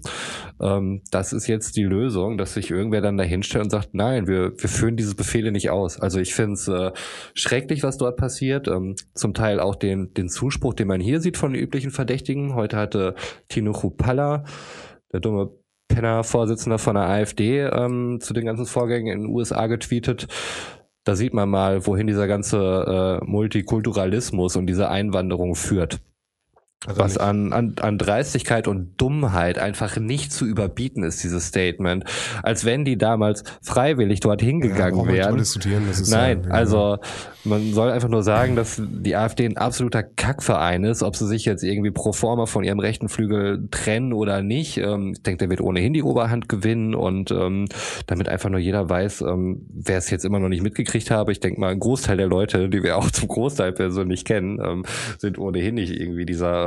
Ähm, 0.59 1.03
das 1.11 1.35
ist 1.35 1.49
jetzt 1.49 1.77
die 1.77 1.85
Lösung, 1.85 2.39
dass 2.39 2.55
sich 2.55 2.71
irgendwer 2.71 3.03
dann 3.03 3.19
dahinstellt 3.19 3.65
und 3.65 3.71
sagt, 3.71 3.91
nein, 3.93 4.27
wir, 4.27 4.53
wir 4.59 4.71
führen 4.71 4.97
diese 4.97 5.17
Befehle 5.17 5.53
nicht 5.53 5.69
aus. 5.69 6.01
Also 6.01 6.19
ich 6.19 6.35
finde 6.35 6.55
es 6.55 6.67
äh, 6.67 6.93
schrecklich, 7.35 7.83
was 7.83 7.99
dort 7.99 8.17
passiert. 8.17 8.69
Ähm, 8.69 8.95
zum 9.13 9.35
Teil 9.35 9.61
auch 9.61 9.77
den, 9.77 10.15
den 10.15 10.31
Zuspruch, 10.31 10.73
den 10.73 10.89
man 10.89 11.01
hier 11.01 11.21
sieht 11.21 11.37
von 11.37 11.53
den 11.53 11.61
üblichen 11.61 11.91
Verdächtigen. 11.91 12.55
Heute 12.55 12.79
hatte 12.79 13.15
Tino 13.49 13.73
Chupalla, 13.73 14.45
der 15.13 15.21
dumme 15.21 15.51
Penner-Vorsitzender 15.89 16.79
von 16.79 16.95
der 16.95 17.09
AfD, 17.09 17.61
ähm, 17.61 18.19
zu 18.21 18.35
den 18.35 18.47
ganzen 18.47 18.67
Vorgängen 18.67 19.13
in 19.13 19.25
den 19.25 19.35
USA 19.35 19.67
getweetet. 19.67 20.27
Da 21.05 21.15
sieht 21.15 21.35
man 21.35 21.49
mal, 21.49 21.87
wohin 21.87 22.07
dieser 22.07 22.27
ganze 22.27 23.21
äh, 23.23 23.25
Multikulturalismus 23.25 24.57
und 24.57 24.67
diese 24.67 24.89
Einwanderung 24.89 25.55
führt. 25.55 26.01
Also 26.85 27.01
was 27.01 27.19
an, 27.19 27.53
an, 27.53 27.75
an 27.81 27.97
Dreistigkeit 27.97 28.69
und 28.69 29.01
Dummheit 29.01 29.59
einfach 29.59 29.97
nicht 29.97 30.31
zu 30.31 30.45
überbieten 30.45 31.03
ist, 31.03 31.25
dieses 31.25 31.47
Statement. 31.47 32.05
Als 32.43 32.65
wenn 32.65 32.85
die 32.85 32.99
damals 32.99 33.45
freiwillig 33.63 34.21
dort 34.21 34.43
hingegangen 34.43 35.07
ja, 35.07 35.13
wären. 35.13 35.43
Nein, 36.09 36.45
ja, 36.45 36.51
also 36.51 36.99
man 37.45 37.73
soll 37.73 37.91
einfach 37.91 38.09
nur 38.09 38.23
sagen, 38.23 38.57
dass 38.57 38.81
die 38.81 39.17
AfD 39.17 39.47
ein 39.47 39.57
absoluter 39.57 40.03
Kackverein 40.03 40.85
ist, 40.85 41.03
ob 41.03 41.17
sie 41.17 41.27
sich 41.27 41.45
jetzt 41.45 41.63
irgendwie 41.63 41.91
pro 41.91 42.13
forma 42.13 42.47
von 42.47 42.63
ihrem 42.63 42.79
rechten 42.79 43.09
Flügel 43.09 43.69
trennen 43.71 44.13
oder 44.13 44.43
nicht. 44.43 44.77
Ähm, 44.77 45.13
ich 45.15 45.23
denke, 45.23 45.39
der 45.39 45.51
wird 45.51 45.63
ohnehin 45.63 45.95
die 45.95 46.03
Oberhand 46.03 46.49
gewinnen 46.49 46.95
und 46.95 47.31
ähm, 47.31 47.67
damit 48.07 48.29
einfach 48.29 48.51
nur 48.51 48.61
jeder 48.61 48.89
weiß, 48.89 49.23
ähm, 49.23 49.67
wer 49.73 49.99
es 49.99 50.11
jetzt 50.11 50.25
immer 50.25 50.41
noch 50.41 50.49
nicht 50.49 50.63
mitgekriegt 50.63 51.11
habe. 51.11 51.33
Ich 51.33 51.41
denke 51.41 51.59
mal, 51.59 51.71
ein 51.71 51.81
Großteil 51.81 52.19
der 52.19 52.27
Leute, 52.27 52.69
die 52.69 52.83
wir 52.83 52.99
auch 52.99 53.11
zum 53.11 53.29
Großteil 53.29 53.73
persönlich 53.73 54.25
kennen, 54.25 54.61
ähm, 54.63 54.85
sind 55.19 55.39
ohnehin 55.39 55.77
nicht 55.77 55.93
irgendwie 55.99 56.27
dieser 56.27 56.66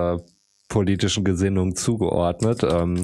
politischen 0.69 1.23
Gesinnung 1.23 1.75
zugeordnet. 1.75 2.63
Ähm, 2.63 3.03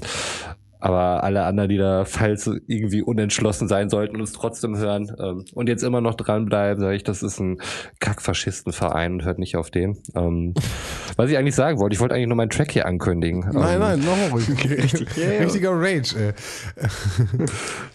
aber 0.86 1.24
alle 1.24 1.46
anderen, 1.46 1.68
die 1.68 1.78
da 1.78 2.06
falls 2.06 2.46
irgendwie 2.68 3.02
unentschlossen 3.02 3.68
sein 3.68 3.90
sollten 3.90 4.18
und 4.18 4.22
es 4.22 4.34
trotzdem 4.34 4.78
hören 4.78 5.12
ähm, 5.20 5.44
und 5.56 5.68
jetzt 5.68 5.82
immer 5.82 6.00
noch 6.00 6.14
dranbleiben, 6.14 6.80
sage 6.80 6.96
ich, 6.96 7.04
das 7.04 7.24
ist 7.24 7.40
ein 7.40 7.58
Kackfaschistenverein 8.00 9.14
und 9.14 9.26
hört 9.26 9.40
nicht 9.40 9.58
auf 9.58 9.72
den. 9.72 9.98
Ähm, 10.14 10.54
was 11.16 11.32
ich 11.32 11.40
eigentlich 11.40 11.56
sagen 11.56 11.80
wollte, 11.80 11.96
ich 11.96 12.00
wollte 12.02 12.14
eigentlich 12.14 12.28
nur 12.28 12.38
meinen 12.38 12.52
Track 12.52 12.72
hier 12.72 12.86
ankündigen. 12.86 13.50
Nein, 13.52 13.74
ähm, 13.74 13.80
nein, 13.80 14.00
noch 14.02 14.38
richtig, 14.70 15.08
richtiger 15.18 15.72
Rage. 15.72 16.16
Ey. 16.18 16.34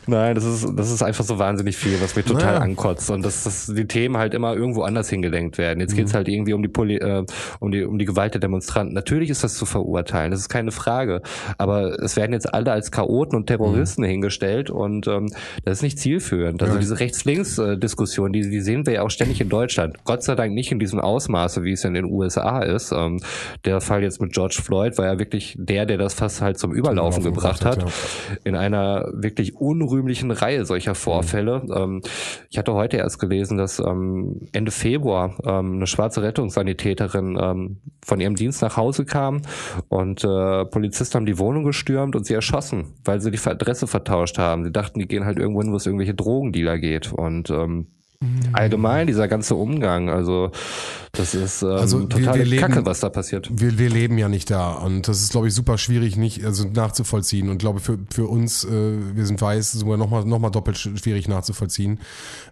nein, 0.08 0.34
das 0.34 0.44
ist 0.44 0.66
das 0.74 0.90
ist 0.90 1.04
einfach 1.04 1.24
so 1.24 1.38
wahnsinnig 1.38 1.76
viel, 1.76 2.00
was 2.02 2.16
mir 2.16 2.24
total 2.24 2.54
naja. 2.54 2.58
ankotzt 2.58 3.08
und 3.12 3.24
dass, 3.24 3.44
dass 3.44 3.66
die 3.66 3.86
Themen 3.86 4.16
halt 4.16 4.34
immer 4.34 4.56
irgendwo 4.56 4.82
anders 4.82 5.08
hingelenkt 5.08 5.58
werden. 5.58 5.78
Jetzt 5.78 5.94
geht's 5.94 6.10
mhm. 6.12 6.16
halt 6.16 6.28
irgendwie 6.28 6.54
um 6.54 6.62
die, 6.62 6.68
Poli 6.68 6.96
äh, 6.96 7.24
um 7.60 7.70
die 7.70 7.84
um 7.84 8.00
die 8.00 8.04
Gewalt 8.04 8.34
der 8.34 8.40
Demonstranten. 8.40 8.94
Natürlich 8.94 9.30
ist 9.30 9.44
das 9.44 9.54
zu 9.54 9.64
verurteilen, 9.64 10.32
das 10.32 10.40
ist 10.40 10.48
keine 10.48 10.72
Frage, 10.72 11.22
aber 11.56 12.02
es 12.02 12.16
werden 12.16 12.32
jetzt 12.32 12.52
alle 12.52 12.79
als 12.80 12.90
Chaoten 12.90 13.36
und 13.36 13.46
Terroristen 13.46 14.02
mhm. 14.02 14.06
hingestellt 14.06 14.70
und 14.70 15.06
ähm, 15.06 15.28
das 15.64 15.78
ist 15.78 15.82
nicht 15.82 15.98
zielführend. 15.98 16.62
Also 16.62 16.74
ja. 16.74 16.80
diese 16.80 16.98
Rechts-Links-Diskussion, 16.98 18.32
die, 18.32 18.48
die 18.48 18.60
sehen 18.60 18.86
wir 18.86 18.94
ja 18.94 19.02
auch 19.02 19.10
ständig 19.10 19.40
in 19.40 19.50
Deutschland. 19.50 20.02
Gott 20.04 20.22
sei 20.22 20.34
Dank 20.34 20.54
nicht 20.54 20.72
in 20.72 20.78
diesem 20.78 20.98
Ausmaße, 20.98 21.62
wie 21.62 21.72
es 21.72 21.84
in 21.84 21.92
den 21.92 22.06
USA 22.06 22.60
ist. 22.60 22.92
Ähm, 22.92 23.20
der 23.66 23.82
Fall 23.82 24.02
jetzt 24.02 24.20
mit 24.20 24.32
George 24.32 24.60
Floyd 24.62 24.96
war 24.96 25.06
ja 25.06 25.18
wirklich 25.18 25.56
der, 25.58 25.84
der 25.84 25.98
das 25.98 26.14
fast 26.14 26.40
halt 26.40 26.58
zum 26.58 26.72
Überlaufen 26.72 27.22
gebracht 27.22 27.64
hat. 27.66 27.82
Ja. 27.82 27.88
In 28.44 28.56
einer 28.56 29.10
wirklich 29.12 29.56
unrühmlichen 29.56 30.30
Reihe 30.30 30.64
solcher 30.64 30.94
Vorfälle. 30.94 31.62
Mhm. 31.64 31.72
Ähm, 31.76 32.02
ich 32.48 32.56
hatte 32.56 32.72
heute 32.72 32.96
erst 32.96 33.18
gelesen, 33.18 33.58
dass 33.58 33.78
ähm, 33.78 34.48
Ende 34.52 34.70
Februar 34.70 35.36
ähm, 35.44 35.74
eine 35.74 35.86
schwarze 35.86 36.22
Rettungssanitäterin 36.22 37.38
ähm, 37.38 37.76
von 38.02 38.20
ihrem 38.20 38.36
Dienst 38.36 38.62
nach 38.62 38.78
Hause 38.78 39.04
kam 39.04 39.42
und 39.88 40.24
äh, 40.24 40.64
Polizisten 40.64 41.16
haben 41.16 41.26
die 41.26 41.38
Wohnung 41.38 41.64
gestürmt 41.64 42.16
und 42.16 42.24
sie 42.24 42.34
erschossen, 42.34 42.69
weil 43.04 43.20
sie 43.20 43.30
die 43.30 43.38
Adresse 43.38 43.86
vertauscht 43.86 44.38
haben. 44.38 44.64
Sie 44.64 44.72
dachten, 44.72 44.98
die 44.98 45.08
gehen 45.08 45.24
halt 45.24 45.38
irgendwo 45.38 45.62
hin, 45.62 45.72
wo 45.72 45.76
es 45.76 45.86
irgendwelche 45.86 46.14
Drogendealer 46.14 46.78
geht 46.78 47.12
und 47.12 47.50
ähm, 47.50 47.86
Mhm. 48.22 48.50
allgemein 48.52 49.06
dieser 49.06 49.28
ganze 49.28 49.54
Umgang. 49.54 50.10
Also 50.10 50.50
das 51.12 51.34
ist 51.34 51.62
ähm, 51.62 51.70
also 51.70 52.00
total 52.04 52.34
wir, 52.34 52.40
wir 52.40 52.44
leben, 52.44 52.60
Kacke, 52.60 52.84
was 52.84 53.00
da 53.00 53.08
passiert. 53.08 53.48
Wir, 53.50 53.78
wir 53.78 53.88
leben 53.88 54.18
ja 54.18 54.28
nicht 54.28 54.50
da 54.50 54.72
und 54.72 55.08
das 55.08 55.22
ist, 55.22 55.30
glaube 55.30 55.48
ich, 55.48 55.54
super 55.54 55.78
schwierig 55.78 56.18
nicht 56.18 56.44
also 56.44 56.68
nachzuvollziehen 56.68 57.48
und 57.48 57.56
glaube 57.56 57.80
für 57.80 57.98
für 58.12 58.26
uns, 58.26 58.64
äh, 58.64 59.16
wir 59.16 59.24
sind 59.24 59.40
weiß, 59.40 59.72
sogar 59.72 59.96
nochmal 59.96 60.26
noch 60.26 60.38
mal 60.38 60.50
doppelt 60.50 60.76
schwierig 60.76 61.28
nachzuvollziehen. 61.28 61.98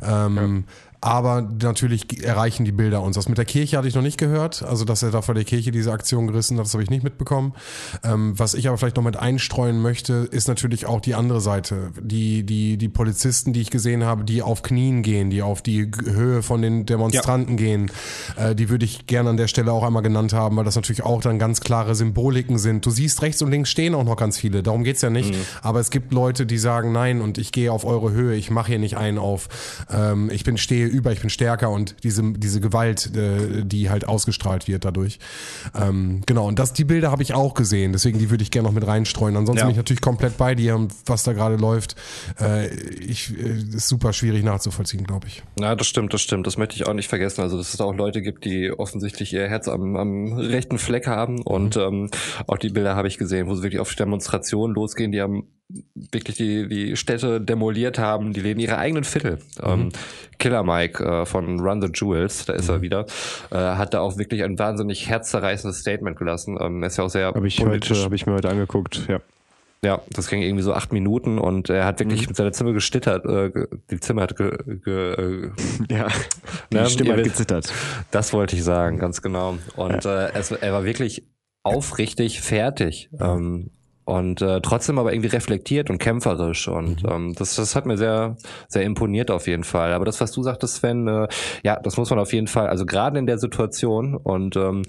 Ähm, 0.00 0.64
ja. 0.66 0.87
Aber 1.00 1.48
natürlich 1.62 2.24
erreichen 2.24 2.64
die 2.64 2.72
Bilder 2.72 3.02
uns. 3.02 3.14
Das 3.14 3.28
mit 3.28 3.38
der 3.38 3.44
Kirche 3.44 3.76
hatte 3.76 3.86
ich 3.86 3.94
noch 3.94 4.02
nicht 4.02 4.18
gehört. 4.18 4.62
Also, 4.62 4.84
dass 4.84 5.02
er 5.02 5.10
da 5.10 5.22
vor 5.22 5.34
der 5.34 5.44
Kirche 5.44 5.70
diese 5.70 5.92
Aktion 5.92 6.26
gerissen 6.26 6.58
hat, 6.58 6.64
das 6.64 6.72
habe 6.74 6.82
ich 6.82 6.90
nicht 6.90 7.04
mitbekommen. 7.04 7.54
Ähm, 8.02 8.36
was 8.36 8.54
ich 8.54 8.66
aber 8.66 8.78
vielleicht 8.78 8.96
noch 8.96 9.04
mit 9.04 9.16
einstreuen 9.16 9.80
möchte, 9.80 10.28
ist 10.30 10.48
natürlich 10.48 10.86
auch 10.86 11.00
die 11.00 11.14
andere 11.14 11.40
Seite. 11.40 11.92
Die, 12.00 12.42
die, 12.42 12.78
die 12.78 12.88
Polizisten, 12.88 13.52
die 13.52 13.60
ich 13.60 13.70
gesehen 13.70 14.04
habe, 14.04 14.24
die 14.24 14.42
auf 14.42 14.62
Knien 14.62 15.02
gehen, 15.02 15.30
die 15.30 15.42
auf 15.42 15.62
die 15.62 15.88
Höhe 16.04 16.42
von 16.42 16.62
den 16.62 16.84
Demonstranten 16.84 17.56
ja. 17.58 17.64
gehen, 17.64 17.92
äh, 18.36 18.56
die 18.56 18.68
würde 18.68 18.84
ich 18.84 19.06
gerne 19.06 19.30
an 19.30 19.36
der 19.36 19.46
Stelle 19.46 19.72
auch 19.72 19.84
einmal 19.84 20.02
genannt 20.02 20.32
haben, 20.32 20.56
weil 20.56 20.64
das 20.64 20.74
natürlich 20.74 21.04
auch 21.04 21.20
dann 21.20 21.38
ganz 21.38 21.60
klare 21.60 21.94
Symboliken 21.94 22.58
sind. 22.58 22.84
Du 22.84 22.90
siehst 22.90 23.22
rechts 23.22 23.40
und 23.40 23.52
links 23.52 23.70
stehen 23.70 23.94
auch 23.94 24.04
noch 24.04 24.16
ganz 24.16 24.36
viele. 24.38 24.64
Darum 24.64 24.82
geht's 24.82 25.02
ja 25.02 25.10
nicht. 25.10 25.32
Mhm. 25.32 25.40
Aber 25.62 25.78
es 25.78 25.90
gibt 25.90 26.12
Leute, 26.12 26.44
die 26.44 26.58
sagen, 26.58 26.90
nein, 26.90 27.20
und 27.20 27.38
ich 27.38 27.52
gehe 27.52 27.70
auf 27.70 27.84
eure 27.84 28.10
Höhe, 28.10 28.34
ich 28.34 28.50
mache 28.50 28.68
hier 28.68 28.78
nicht 28.80 28.96
einen 28.96 29.18
auf, 29.18 29.48
ähm, 29.90 30.28
ich 30.32 30.42
bin 30.42 30.56
stehe 30.56 30.87
über, 30.88 31.12
ich 31.12 31.20
bin 31.20 31.30
stärker 31.30 31.70
und 31.70 31.96
diese, 32.02 32.22
diese 32.32 32.60
Gewalt, 32.60 33.14
äh, 33.14 33.64
die 33.64 33.90
halt 33.90 34.06
ausgestrahlt 34.06 34.68
wird 34.68 34.84
dadurch. 34.84 35.18
Ähm, 35.74 36.22
genau, 36.26 36.46
und 36.46 36.58
das, 36.58 36.72
die 36.72 36.84
Bilder 36.84 37.10
habe 37.10 37.22
ich 37.22 37.34
auch 37.34 37.54
gesehen, 37.54 37.92
deswegen 37.92 38.18
die 38.18 38.30
würde 38.30 38.42
ich 38.42 38.50
gerne 38.50 38.68
noch 38.68 38.74
mit 38.74 38.86
reinstreuen. 38.86 39.36
Ansonsten 39.36 39.60
ja. 39.60 39.64
bin 39.64 39.72
ich 39.72 39.76
natürlich 39.76 40.00
komplett 40.00 40.36
bei 40.36 40.54
dir 40.54 40.76
und 40.76 40.92
was 41.06 41.22
da 41.22 41.32
gerade 41.32 41.56
läuft, 41.56 41.96
äh, 42.40 42.68
ich, 42.68 43.36
äh, 43.38 43.76
ist 43.76 43.88
super 43.88 44.12
schwierig 44.12 44.44
nachzuvollziehen, 44.44 45.04
glaube 45.04 45.28
ich. 45.28 45.42
Ja, 45.58 45.74
das 45.74 45.86
stimmt, 45.86 46.12
das 46.14 46.22
stimmt. 46.22 46.46
Das 46.46 46.56
möchte 46.56 46.76
ich 46.76 46.86
auch 46.86 46.94
nicht 46.94 47.08
vergessen. 47.08 47.42
Also, 47.42 47.56
dass 47.56 47.74
es 47.74 47.80
auch 47.80 47.94
Leute 47.94 48.22
gibt, 48.22 48.44
die 48.44 48.70
offensichtlich 48.70 49.32
ihr 49.32 49.48
Herz 49.48 49.68
am, 49.68 49.96
am 49.96 50.32
rechten 50.32 50.78
Fleck 50.78 51.06
haben 51.06 51.42
und 51.42 51.76
mhm. 51.76 51.82
ähm, 51.82 52.10
auch 52.46 52.58
die 52.58 52.70
Bilder 52.70 52.96
habe 52.96 53.08
ich 53.08 53.18
gesehen, 53.18 53.48
wo 53.48 53.54
sie 53.54 53.62
wirklich 53.62 53.80
auf 53.80 53.94
Demonstrationen 53.94 54.74
losgehen, 54.74 55.12
die 55.12 55.20
haben 55.20 55.44
wirklich 55.94 56.36
die, 56.36 56.66
die 56.68 56.96
Städte 56.96 57.40
demoliert 57.40 57.98
haben, 57.98 58.32
die 58.32 58.40
leben 58.40 58.60
ihre 58.60 58.78
eigenen 58.78 59.04
Viertel. 59.04 59.38
Mhm. 59.62 59.70
Ähm, 59.70 59.88
Killer 60.38 60.62
Mike 60.62 61.04
äh, 61.04 61.26
von 61.26 61.60
Run 61.60 61.82
the 61.82 61.88
Jewels, 61.92 62.46
da 62.46 62.54
ist 62.54 62.68
mhm. 62.68 62.74
er 62.74 62.80
wieder, 62.82 63.06
äh, 63.50 63.56
hat 63.56 63.94
da 63.94 64.00
auch 64.00 64.16
wirklich 64.16 64.42
ein 64.44 64.58
wahnsinnig 64.58 65.08
herzzerreißendes 65.08 65.80
Statement 65.80 66.16
gelassen. 66.16 66.58
Ähm, 66.60 66.82
ist 66.82 66.96
ja 66.96 67.04
auch 67.04 67.10
sehr 67.10 67.26
Habe 67.26 67.46
ich 67.46 67.60
heute, 67.60 67.94
habe 68.02 68.14
ich 68.14 68.26
mir 68.26 68.34
heute 68.34 68.48
angeguckt, 68.48 69.06
ja. 69.08 69.20
Ja, 69.84 70.00
das 70.10 70.26
ging 70.26 70.42
irgendwie 70.42 70.64
so 70.64 70.74
acht 70.74 70.92
Minuten 70.92 71.38
und 71.38 71.70
er 71.70 71.84
hat 71.84 72.00
wirklich 72.00 72.22
mhm. 72.22 72.28
mit 72.28 72.36
seiner 72.36 72.50
Zimmer 72.50 72.72
gestittert, 72.72 73.24
äh, 73.26 73.68
die 73.90 74.00
Zimmer 74.00 74.22
hat 74.22 74.36
ge, 74.36 74.50
ge, 74.84 75.12
äh, 75.12 75.50
ja, 75.88 76.08
die 76.72 76.76
ne, 76.76 76.90
Stimme 76.90 77.16
hat 77.16 77.22
gezittert. 77.22 77.72
Das 78.10 78.32
wollte 78.32 78.56
ich 78.56 78.64
sagen, 78.64 78.98
ganz 78.98 79.22
genau. 79.22 79.56
Und 79.76 80.04
ja. 80.04 80.26
äh, 80.26 80.32
es, 80.34 80.50
er 80.50 80.72
war 80.72 80.84
wirklich 80.84 81.28
aufrichtig 81.62 82.40
fertig. 82.40 83.08
Ähm, 83.20 83.70
und 84.08 84.40
äh, 84.40 84.62
trotzdem 84.62 84.98
aber 84.98 85.12
irgendwie 85.12 85.28
reflektiert 85.28 85.90
und 85.90 85.98
kämpferisch 85.98 86.66
und 86.66 87.02
mhm. 87.02 87.10
ähm, 87.10 87.34
das, 87.34 87.56
das 87.56 87.76
hat 87.76 87.84
mir 87.84 87.98
sehr 87.98 88.36
sehr 88.66 88.82
imponiert 88.82 89.30
auf 89.30 89.46
jeden 89.46 89.64
Fall. 89.64 89.92
Aber 89.92 90.06
das, 90.06 90.20
was 90.22 90.32
du 90.32 90.42
sagtest, 90.42 90.76
Sven, 90.76 91.06
äh, 91.06 91.28
ja, 91.62 91.78
das 91.78 91.98
muss 91.98 92.08
man 92.08 92.18
auf 92.18 92.32
jeden 92.32 92.46
Fall, 92.46 92.68
also 92.68 92.86
gerade 92.86 93.18
in 93.18 93.26
der 93.26 93.38
Situation 93.38 94.14
und 94.16 94.56
ähm, 94.56 94.82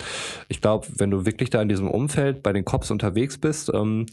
ich 0.48 0.62
glaube, 0.62 0.88
wenn 0.96 1.12
du 1.12 1.26
wirklich 1.26 1.50
da 1.50 1.62
in 1.62 1.68
diesem 1.68 1.90
Umfeld 1.90 2.44
bei 2.44 2.54
den 2.54 2.64
Cops 2.64 2.92
unterwegs 2.92 3.38
bist, 3.38 3.70
ähm, 3.74 4.06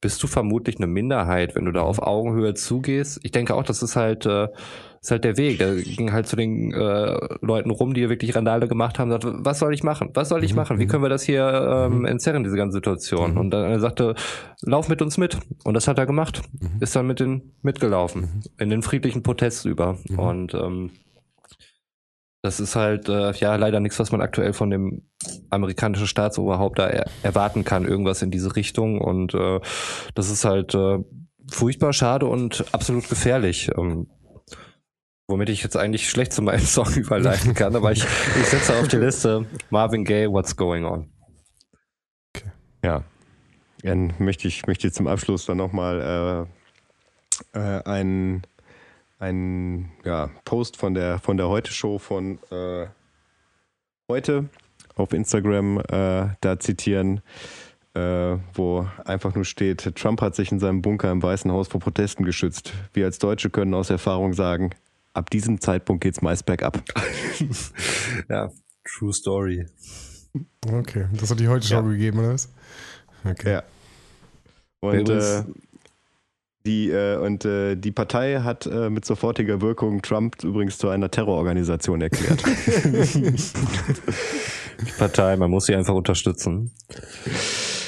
bist 0.00 0.22
du 0.22 0.28
vermutlich 0.28 0.76
eine 0.76 0.86
Minderheit, 0.86 1.56
wenn 1.56 1.64
du 1.64 1.72
da 1.72 1.82
auf 1.82 2.00
Augenhöhe 2.00 2.54
zugehst. 2.54 3.20
Ich 3.24 3.32
denke 3.32 3.54
auch, 3.56 3.64
das 3.64 3.82
ist 3.82 3.96
halt 3.96 4.26
äh, 4.26 4.46
ist 5.02 5.10
halt 5.10 5.24
der 5.24 5.36
Weg. 5.36 5.60
Er 5.60 5.74
ging 5.74 6.12
halt 6.12 6.28
zu 6.28 6.36
den 6.36 6.72
äh, 6.72 7.18
Leuten 7.40 7.70
rum, 7.70 7.92
die 7.92 8.08
wirklich 8.08 8.36
Randale 8.36 8.68
gemacht 8.68 9.00
haben, 9.00 9.10
sagt, 9.10 9.24
was 9.26 9.58
soll 9.58 9.74
ich 9.74 9.82
machen? 9.82 10.10
Was 10.14 10.28
soll 10.28 10.44
ich 10.44 10.52
mhm. 10.52 10.56
machen? 10.56 10.78
Wie 10.78 10.84
mhm. 10.84 10.88
können 10.88 11.02
wir 11.02 11.08
das 11.08 11.24
hier 11.24 11.44
ähm, 11.44 11.98
mhm. 11.98 12.04
entzerren, 12.04 12.44
diese 12.44 12.56
ganze 12.56 12.76
Situation? 12.76 13.36
Und 13.36 13.50
dann 13.50 13.68
er 13.68 13.80
sagte, 13.80 14.14
lauf 14.60 14.88
mit 14.88 15.02
uns 15.02 15.18
mit. 15.18 15.38
Und 15.64 15.74
das 15.74 15.88
hat 15.88 15.98
er 15.98 16.06
gemacht. 16.06 16.42
Ist 16.78 16.94
dann 16.94 17.08
mit 17.08 17.18
den 17.18 17.52
mitgelaufen. 17.62 18.44
In 18.58 18.70
den 18.70 18.82
friedlichen 18.82 19.24
Protest 19.24 19.66
über. 19.66 19.98
Und 20.16 20.54
ähm, 20.54 20.90
das 22.42 22.60
ist 22.60 22.76
halt 22.76 23.08
äh, 23.08 23.32
ja 23.32 23.56
leider 23.56 23.80
nichts, 23.80 23.98
was 23.98 24.12
man 24.12 24.20
aktuell 24.20 24.52
von 24.52 24.70
dem 24.70 25.02
amerikanischen 25.50 26.06
Staatsoberhaupt 26.06 26.78
da 26.78 26.88
er 26.88 27.06
erwarten 27.24 27.64
kann, 27.64 27.86
irgendwas 27.86 28.22
in 28.22 28.30
diese 28.30 28.54
Richtung. 28.54 29.00
Und 29.00 29.34
äh, 29.34 29.58
das 30.14 30.30
ist 30.30 30.44
halt 30.44 30.76
äh, 30.76 30.98
furchtbar 31.50 31.92
schade 31.92 32.26
und 32.26 32.64
absolut 32.72 33.08
gefährlich. 33.08 33.68
Ähm, 33.76 34.06
womit 35.32 35.48
ich 35.48 35.62
jetzt 35.62 35.78
eigentlich 35.78 36.10
schlecht 36.10 36.34
zu 36.34 36.42
meinem 36.42 36.60
Song 36.66 36.92
überleiten 36.94 37.54
kann, 37.54 37.74
aber 37.74 37.90
ich, 37.92 38.04
ich 38.04 38.46
setze 38.46 38.76
auf 38.76 38.86
die 38.88 38.98
Liste 38.98 39.46
Marvin 39.70 40.04
Gaye, 40.04 40.30
What's 40.30 40.54
Going 40.54 40.84
On. 40.84 41.10
Okay. 42.34 42.50
Ja. 42.84 43.02
Dann 43.82 44.12
möchte 44.18 44.46
ich 44.46 44.66
möchte 44.66 44.92
zum 44.92 45.06
Abschluss 45.06 45.46
dann 45.46 45.56
nochmal 45.56 46.46
äh, 47.54 47.58
äh, 47.58 47.82
einen, 47.84 48.42
einen 49.18 49.90
ja, 50.04 50.30
Post 50.44 50.76
von 50.76 50.94
der, 50.94 51.18
von 51.18 51.38
der 51.38 51.48
Heute-Show 51.48 51.98
von 51.98 52.38
äh, 52.50 52.86
heute 54.08 54.50
auf 54.94 55.12
Instagram 55.14 55.78
äh, 55.78 56.28
da 56.40 56.60
zitieren. 56.60 57.22
Äh, 57.94 58.38
wo 58.54 58.86
einfach 59.04 59.34
nur 59.34 59.44
steht, 59.44 59.96
Trump 59.96 60.22
hat 60.22 60.34
sich 60.34 60.50
in 60.50 60.58
seinem 60.58 60.80
Bunker 60.80 61.10
im 61.10 61.22
Weißen 61.22 61.52
Haus 61.52 61.68
vor 61.68 61.78
Protesten 61.78 62.24
geschützt. 62.24 62.72
Wir 62.94 63.04
als 63.04 63.18
Deutsche 63.18 63.50
können 63.50 63.74
aus 63.74 63.90
Erfahrung 63.90 64.32
sagen, 64.32 64.70
ab 65.14 65.30
diesem 65.30 65.60
Zeitpunkt 65.60 66.02
geht's 66.02 66.22
meist 66.22 66.46
bergab. 66.46 66.82
ja, 68.28 68.50
true 68.84 69.12
story. 69.12 69.66
Okay, 70.66 71.06
das 71.12 71.30
hat 71.30 71.40
die 71.40 71.48
heute 71.48 71.66
Show 71.66 71.74
ja. 71.74 71.80
gegeben, 71.82 72.20
oder 72.20 72.34
was? 72.34 72.48
Okay. 73.24 73.52
Ja. 73.52 73.62
Und 74.80 75.08
äh, 75.08 75.44
die, 76.66 76.90
äh, 76.90 77.16
und 77.16 77.44
äh, 77.44 77.76
die 77.76 77.92
Partei 77.92 78.40
hat 78.40 78.66
äh, 78.66 78.88
mit 78.88 79.04
sofortiger 79.04 79.60
Wirkung 79.60 80.02
Trump 80.02 80.42
übrigens 80.42 80.78
zu 80.78 80.88
einer 80.88 81.10
Terrororganisation 81.10 82.00
erklärt. 82.00 82.42
die 82.84 83.34
Partei, 84.98 85.36
man 85.36 85.50
muss 85.50 85.66
sie 85.66 85.74
einfach 85.74 85.94
unterstützen. 85.94 86.72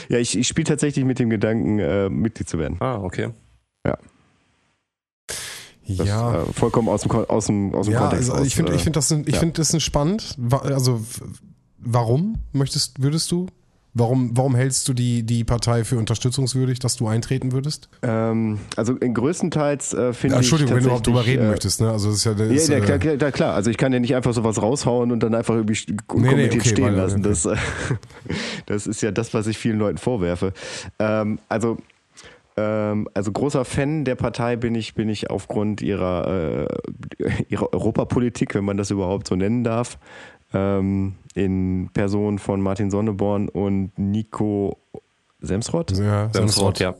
Ja, 0.09 0.19
ich, 0.19 0.37
ich 0.37 0.47
spiele 0.47 0.67
tatsächlich 0.67 1.05
mit 1.05 1.19
dem 1.19 1.31
Gedanken, 1.31 1.79
äh, 1.79 2.11
Mitglied 2.11 2.49
zu 2.49 2.59
werden. 2.59 2.77
Ah, 2.81 2.97
okay. 2.97 3.31
Ja. 3.87 3.97
Das, 5.87 6.07
ja. 6.07 6.43
Äh, 6.43 6.53
vollkommen 6.53 6.89
aus 6.89 7.03
dem, 7.03 7.11
aus 7.11 7.47
dem, 7.47 7.75
aus 7.75 7.87
dem 7.87 7.95
ja, 7.95 8.01
Kontext. 8.01 8.31
Also 8.31 8.45
ich 8.45 8.55
finde 8.55 8.73
äh, 8.73 8.77
ich 8.77 8.83
find 8.83 8.97
das, 8.97 9.11
ich 9.11 9.27
ja. 9.27 9.39
find 9.39 9.59
das 9.59 9.83
spannend. 9.83 10.37
Also, 10.51 11.01
warum 11.79 12.37
möchtest, 12.53 13.03
würdest 13.03 13.31
du? 13.31 13.47
Warum, 13.97 14.37
warum 14.37 14.57
hältst 14.57 14.89
du 14.89 14.93
die, 14.93 15.23
die 15.23 15.45
Partei 15.45 15.85
für 15.85 15.99
unterstützungswürdig, 15.99 16.81
dass 16.81 16.97
du 16.97 17.07
eintreten 17.07 17.53
würdest? 17.53 17.89
Ähm, 18.03 18.59
also 18.75 18.95
in 18.97 19.15
größtenteils 19.15 19.95
äh, 19.95 20.13
finde 20.13 20.35
ja, 20.35 20.41
ich. 20.41 20.47
Entschuldigung, 20.47 20.75
wenn 20.75 20.81
du 20.81 20.87
überhaupt 20.87 21.07
drüber 21.07 21.25
reden 21.25 21.45
äh, 21.45 21.51
möchtest, 21.51 21.81
ne? 21.81 21.93
Also 21.93 22.11
ist 22.11 22.25
ja, 22.25 22.35
das, 22.35 22.67
ja, 22.67 22.79
ja, 22.79 22.85
klar, 22.85 22.99
klar, 22.99 23.31
klar, 23.31 23.55
Also 23.55 23.71
ich 23.71 23.77
kann 23.77 23.93
ja 23.93 24.01
nicht 24.01 24.17
einfach 24.17 24.35
sowas 24.35 24.61
raushauen 24.61 25.13
und 25.13 25.23
dann 25.23 25.33
einfach 25.33 25.55
irgendwie 25.55 25.79
nee, 26.17 26.35
nee, 26.35 26.47
okay, 26.47 26.69
stehen 26.69 26.97
lassen. 26.97 27.25
Okay. 27.25 27.29
Das, 27.29 27.49
das 28.67 28.87
ist 28.89 29.01
ja 29.01 29.13
das, 29.13 29.33
was 29.33 29.47
ich 29.47 29.59
vielen 29.59 29.79
Leuten 29.79 29.99
vorwerfe. 29.99 30.55
Ähm, 30.99 31.39
also 31.49 31.79
also 32.61 33.33
großer 33.33 33.65
Fan 33.65 34.05
der 34.05 34.15
Partei 34.15 34.57
bin 34.57 34.75
ich, 34.75 34.95
bin 34.95 35.09
ich 35.09 35.31
aufgrund 35.31 35.83
ihrer, 35.83 36.69
äh, 37.19 37.43
ihrer 37.49 37.73
Europapolitik, 37.73 38.55
wenn 38.55 38.65
man 38.65 38.77
das 38.77 38.91
überhaupt 38.91 39.27
so 39.27 39.35
nennen 39.35 39.65
darf, 39.65 39.99
ähm, 40.53 41.15
in 41.35 41.91
Person 41.93 42.39
von 42.39 42.61
Martin 42.61 42.91
Sonneborn 42.91 43.49
und 43.49 43.99
Nico 43.99 44.79
Semsrott. 45.41 45.93
Ja, 45.99 46.33
Semsrott, 46.33 46.79
ja. 46.79 46.95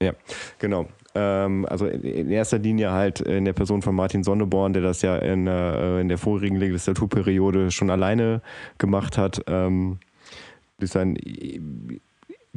Ja, 0.00 0.12
genau. 0.58 0.86
Ähm, 1.14 1.66
also 1.68 1.86
in 1.86 2.30
erster 2.30 2.58
Linie 2.58 2.92
halt 2.92 3.20
in 3.20 3.44
der 3.44 3.52
Person 3.52 3.82
von 3.82 3.94
Martin 3.94 4.22
Sonneborn, 4.22 4.72
der 4.72 4.82
das 4.82 5.02
ja 5.02 5.16
in, 5.16 5.46
äh, 5.46 6.00
in 6.00 6.08
der 6.08 6.18
vorigen 6.18 6.56
Legislaturperiode 6.56 7.70
schon 7.70 7.90
alleine 7.90 8.40
gemacht 8.78 9.18
hat. 9.18 9.42
Ähm, 9.48 9.98
durch 10.78 10.92
sein 10.92 11.16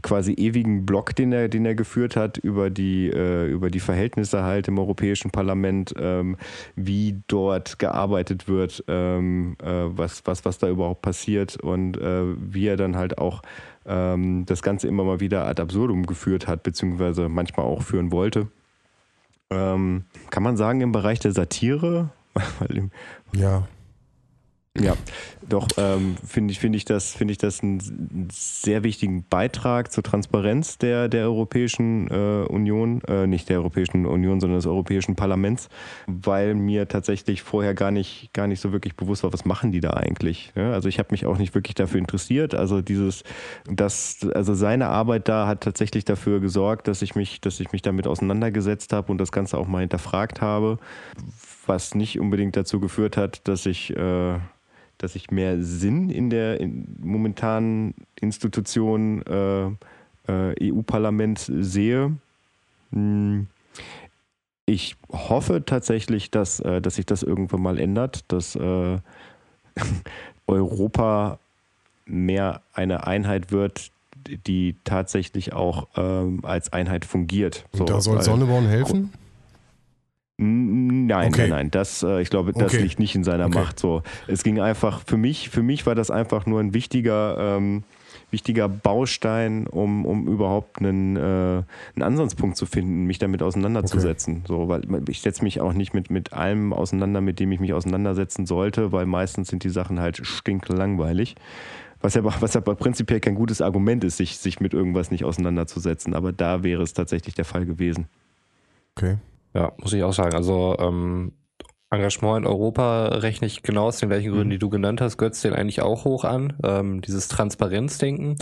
quasi 0.02 0.34
ewigen 0.34 0.86
Blog, 0.86 1.16
den 1.16 1.32
er, 1.32 1.50
den 1.50 1.66
er 1.66 1.76
geführt 1.76 2.16
hat 2.16 2.38
über 2.38 2.70
die, 2.70 3.10
äh, 3.10 3.48
über 3.48 3.70
die 3.70 3.80
Verhältnisse 3.80 4.44
halt 4.44 4.68
im 4.68 4.80
Europäischen 4.80 5.32
Parlament, 5.32 5.94
ähm, 5.98 6.38
wie 6.76 7.22
dort 7.28 7.80
gearbeitet 7.80 8.48
wird, 8.48 8.84
ähm, 8.88 9.56
äh, 9.62 9.68
was, 9.68 10.24
was, 10.26 10.46
was 10.46 10.58
da 10.58 10.68
überhaupt 10.70 11.02
passiert 11.02 11.58
und 11.58 11.98
äh, 11.98 12.24
wie 12.38 12.68
er 12.68 12.78
dann 12.78 12.96
halt 12.96 13.18
auch 13.18 13.42
ähm, 13.86 14.46
das 14.46 14.62
Ganze 14.64 14.88
immer 14.88 15.04
mal 15.04 15.20
wieder 15.20 15.46
ad 15.46 15.62
absurdum 15.62 16.06
geführt 16.06 16.48
hat, 16.48 16.64
beziehungsweise 16.64 17.30
manchmal 17.30 17.66
auch 17.66 17.84
führen 17.84 18.12
wollte. 18.12 18.48
Ähm, 19.50 20.06
kann 20.32 20.44
man 20.44 20.58
sagen, 20.58 20.82
im 20.82 20.92
Bereich 20.92 21.20
der 21.20 21.32
Satire? 21.32 22.10
ja. 23.34 23.68
Ja, 24.80 24.96
doch 25.48 25.68
ähm, 25.78 26.16
finde 26.26 26.52
ich, 26.52 26.60
finde 26.60 26.78
ich 26.78 26.86
das, 26.86 27.14
finde 27.14 27.34
ich 27.34 27.38
das 27.38 27.62
einen 27.62 28.28
sehr 28.32 28.84
wichtigen 28.84 29.24
Beitrag 29.24 29.92
zur 29.92 30.04
Transparenz 30.04 30.80
der, 30.80 31.10
der 31.10 31.26
Europäischen 31.26 32.08
äh, 32.10 32.46
Union, 32.48 33.04
äh, 33.04 33.28
nicht 33.28 33.50
der 33.50 33.60
Europäischen 33.60 34.08
Union, 34.08 34.40
sondern 34.40 34.58
des 34.58 34.66
Europäischen 34.66 35.16
Parlaments, 35.16 35.70
weil 36.08 36.56
mir 36.56 36.88
tatsächlich 36.88 37.44
vorher 37.44 37.76
gar 37.76 37.92
nicht, 37.92 38.34
gar 38.34 38.48
nicht 38.48 38.62
so 38.62 38.72
wirklich 38.72 38.96
bewusst 38.96 39.24
war, 39.24 39.32
was 39.32 39.46
machen 39.46 39.72
die 39.72 39.80
da 39.80 39.92
eigentlich. 39.92 40.52
Ja, 40.56 40.72
also 40.72 40.90
ich 40.90 40.98
habe 40.98 41.10
mich 41.12 41.28
auch 41.28 41.38
nicht 41.38 41.54
wirklich 41.54 41.76
dafür 41.76 42.00
interessiert. 42.00 42.56
Also 42.56 42.82
dieses, 42.82 43.24
das, 43.66 44.28
also 44.34 44.56
seine 44.56 44.88
Arbeit 44.88 45.30
da 45.30 45.46
hat 45.46 45.62
tatsächlich 45.62 46.04
dafür 46.04 46.40
gesorgt, 46.40 46.88
dass 46.88 47.04
ich 47.04 47.14
mich, 47.14 47.42
dass 47.42 47.60
ich 47.60 47.74
mich 47.74 47.84
damit 47.84 48.08
auseinandergesetzt 48.08 48.92
habe 48.92 49.12
und 49.12 49.20
das 49.20 49.32
Ganze 49.32 49.56
auch 49.60 49.68
mal 49.68 49.82
hinterfragt 49.82 50.42
habe, 50.42 50.80
was 51.68 51.94
nicht 51.94 52.20
unbedingt 52.20 52.58
dazu 52.58 52.80
geführt 52.80 53.18
hat, 53.18 53.48
dass 53.48 53.68
ich 53.68 53.96
äh, 53.96 54.40
dass 55.04 55.18
ich 55.18 55.32
mehr 55.32 55.62
Sinn 55.62 56.10
in 56.10 56.30
der 56.30 56.62
in 56.62 56.96
momentanen 57.02 57.94
Institution 58.22 59.22
äh, 59.24 59.66
äh, 60.32 60.72
EU-Parlament 60.72 61.52
sehe. 61.60 62.16
Hm. 62.94 63.48
Ich 64.66 64.96
hoffe 65.12 65.66
tatsächlich, 65.66 66.32
dass, 66.32 66.62
äh, 66.62 66.80
dass 66.80 66.96
sich 66.96 67.06
das 67.06 67.22
irgendwann 67.22 67.62
mal 67.62 67.80
ändert, 67.80 68.24
dass 68.30 68.56
äh, 68.56 68.98
Europa 70.48 71.38
mehr 72.06 72.62
eine 72.72 73.06
Einheit 73.06 73.52
wird, 73.52 73.92
die 74.48 74.78
tatsächlich 74.86 75.52
auch 75.52 75.90
ähm, 75.98 76.40
als 76.44 76.72
Einheit 76.72 77.04
fungiert. 77.04 77.66
So, 77.74 77.84
da 77.84 78.00
soll 78.00 78.22
Sonneborn 78.22 78.68
helfen? 78.68 79.12
Nein, 80.38 81.28
okay. 81.28 81.42
nein, 81.42 81.50
nein. 81.50 81.72
Das, 81.72 82.02
äh, 82.02 82.22
ich 82.22 82.30
glaube, 82.30 82.54
das 82.54 82.74
okay. 82.74 82.82
liegt 82.82 83.00
nicht 83.00 83.16
in 83.16 83.24
seiner 83.24 83.46
okay. 83.46 83.60
Macht. 83.60 83.80
So, 83.80 84.02
es 84.28 84.44
ging 84.44 84.60
einfach 84.60 85.02
für 85.06 85.18
mich. 85.18 85.50
Für 85.50 85.62
mich 85.62 85.86
war 85.86 85.96
das 85.96 86.10
einfach 86.10 86.46
nur 86.46 86.60
ein 86.60 86.74
wichtiger, 86.74 87.38
ähm, 87.38 87.84
wichtiger 88.32 88.68
Baustein, 88.68 89.68
um, 89.68 90.06
um 90.06 90.28
überhaupt 90.28 90.80
einen, 90.80 91.18
äh, 91.18 91.20
einen 91.20 92.02
Ansatzpunkt 92.02 92.58
zu 92.58 92.66
finden, 92.66 93.06
mich 93.06 93.20
damit 93.20 93.44
auseinanderzusetzen. 93.44 94.44
So, 94.48 94.68
weil 94.68 94.82
ich 95.08 95.22
setze 95.22 95.44
mich 95.44 95.62
auch 95.62 95.74
nicht 95.74 95.94
mit, 95.94 96.10
mit 96.10 96.34
allem 96.34 96.74
auseinander, 96.74 97.22
mit 97.22 97.40
dem 97.40 97.52
ich 97.52 97.60
mich 97.60 97.74
auseinandersetzen 97.74 98.48
sollte, 98.48 98.92
weil 98.92 99.06
meistens 99.06 99.50
sind 99.50 99.64
die 99.64 99.70
Sachen 99.70 100.00
halt 100.00 100.26
stinklangweilig. 100.26 101.36
Was 102.02 102.16
ja, 102.16 102.24
was 102.24 102.54
ja 102.54 102.60
prinzipiell 102.60 103.22
kein 103.22 103.36
gutes 103.36 103.62
Argument 103.62 104.04
ist, 104.04 104.18
sich, 104.18 104.38
sich 104.38 104.60
mit 104.60 104.74
irgendwas 104.74 105.10
nicht 105.12 105.24
auseinanderzusetzen. 105.24 106.16
Aber 106.16 106.34
da 106.34 106.64
wäre 106.64 106.82
es 106.82 106.94
tatsächlich 106.94 107.36
der 107.36 107.46
Fall 107.46 107.66
gewesen. 107.66 108.08
Okay. 108.98 109.18
Ja, 109.54 109.74
muss 109.78 109.94
ich 109.94 110.04
auch 110.04 110.14
sagen. 110.14 110.36
Also 110.36 110.76
ähm, 110.80 111.34
Engagement 111.92 112.46
in 112.46 112.48
Europa 112.48 113.08
rechne 113.08 113.48
ich 113.48 113.62
genau 113.62 113.86
aus 113.86 114.00
den 114.00 114.10
gleichen 114.10 114.32
Gründen, 114.32 114.48
mhm. 114.48 114.52
die 114.52 114.60
du 114.60 114.70
genannt 114.70 115.00
hast, 115.00 115.18
Götz 115.18 115.42
den 115.42 115.54
eigentlich 115.54 115.82
auch 115.82 116.06
hoch 116.06 116.24
an. 116.24 116.58
Ähm, 116.64 117.02
dieses 117.02 117.28
Transparenzdenken 117.28 118.38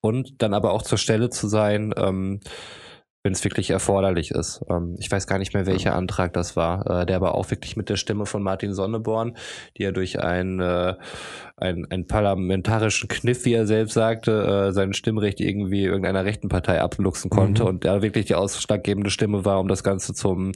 und 0.00 0.42
dann 0.42 0.54
aber 0.54 0.72
auch 0.72 0.82
zur 0.82 0.98
Stelle 0.98 1.30
zu 1.30 1.46
sein, 1.46 1.92
ähm, 1.96 2.40
wenn 3.22 3.32
es 3.32 3.44
wirklich 3.44 3.70
erforderlich 3.70 4.30
ist. 4.30 4.62
Ähm, 4.70 4.96
ich 4.98 5.10
weiß 5.10 5.26
gar 5.26 5.38
nicht 5.38 5.52
mehr, 5.52 5.66
welcher 5.66 5.94
Antrag 5.94 6.32
das 6.32 6.56
war, 6.56 7.02
äh, 7.02 7.06
der 7.06 7.16
aber 7.16 7.34
auch 7.34 7.50
wirklich 7.50 7.76
mit 7.76 7.90
der 7.90 7.96
Stimme 7.96 8.24
von 8.24 8.42
Martin 8.42 8.72
Sonneborn, 8.72 9.36
die 9.76 9.84
er 9.84 9.92
durch 9.92 10.20
ein, 10.20 10.60
äh, 10.60 10.94
ein, 11.56 11.86
ein 11.90 12.06
parlamentarischen 12.06 13.08
Kniff, 13.08 13.44
wie 13.44 13.52
er 13.52 13.66
selbst 13.66 13.94
sagte, 13.94 14.68
äh, 14.68 14.72
sein 14.72 14.94
Stimmrecht 14.94 15.40
irgendwie 15.40 15.84
irgendeiner 15.84 16.24
rechten 16.24 16.48
Partei 16.48 16.80
abluchsen 16.80 17.30
konnte 17.30 17.62
mhm. 17.62 17.68
und 17.68 17.84
der 17.84 18.00
wirklich 18.00 18.24
die 18.26 18.34
ausschlaggebende 18.34 19.10
Stimme 19.10 19.44
war, 19.44 19.60
um 19.60 19.68
das 19.68 19.84
Ganze 19.84 20.14
zum 20.14 20.52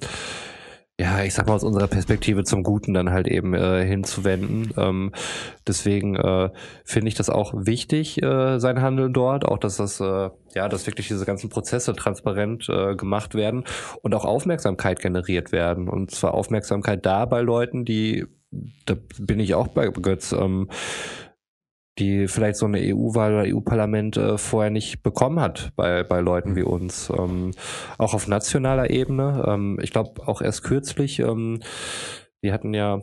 ja, 1.00 1.24
ich 1.24 1.34
sag 1.34 1.48
mal 1.48 1.54
aus 1.54 1.64
unserer 1.64 1.88
Perspektive 1.88 2.44
zum 2.44 2.62
Guten 2.62 2.94
dann 2.94 3.10
halt 3.10 3.26
eben 3.26 3.52
äh, 3.52 3.84
hinzuwenden. 3.84 4.72
Ähm, 4.76 5.12
deswegen 5.66 6.14
äh, 6.14 6.50
finde 6.84 7.08
ich 7.08 7.14
das 7.14 7.30
auch 7.30 7.52
wichtig, 7.56 8.22
äh, 8.22 8.60
sein 8.60 8.80
Handeln 8.80 9.12
dort, 9.12 9.44
auch 9.44 9.58
dass 9.58 9.78
das, 9.78 9.98
äh, 9.98 10.30
ja, 10.54 10.68
dass 10.68 10.86
wirklich 10.86 11.08
diese 11.08 11.24
ganzen 11.24 11.50
Prozesse 11.50 11.94
transparent 11.96 12.68
äh, 12.68 12.94
gemacht 12.94 13.34
werden 13.34 13.64
und 14.02 14.14
auch 14.14 14.24
Aufmerksamkeit 14.24 15.00
generiert 15.00 15.50
werden. 15.50 15.88
Und 15.88 16.12
zwar 16.12 16.34
Aufmerksamkeit 16.34 17.04
da 17.04 17.24
bei 17.24 17.40
Leuten, 17.40 17.84
die, 17.84 18.26
da 18.86 18.94
bin 19.18 19.40
ich 19.40 19.54
auch 19.54 19.66
bei 19.66 19.88
Götz, 19.88 20.30
ähm, 20.30 20.68
die 21.98 22.26
vielleicht 22.26 22.56
so 22.56 22.66
eine 22.66 22.80
EU-Wahl 22.80 23.34
oder 23.34 23.54
EU-Parlament 23.54 24.16
äh, 24.16 24.38
vorher 24.38 24.70
nicht 24.70 25.02
bekommen 25.02 25.40
hat 25.40 25.72
bei, 25.76 26.02
bei 26.02 26.20
Leuten 26.20 26.56
wie 26.56 26.62
uns. 26.62 27.10
Ähm, 27.16 27.52
auch 27.98 28.14
auf 28.14 28.26
nationaler 28.26 28.90
Ebene. 28.90 29.44
Ähm, 29.46 29.78
ich 29.80 29.92
glaube 29.92 30.26
auch 30.26 30.42
erst 30.42 30.64
kürzlich, 30.64 31.20
ähm, 31.20 31.60
die 32.42 32.52
hatten 32.52 32.74
ja 32.74 32.96
ein 32.96 33.02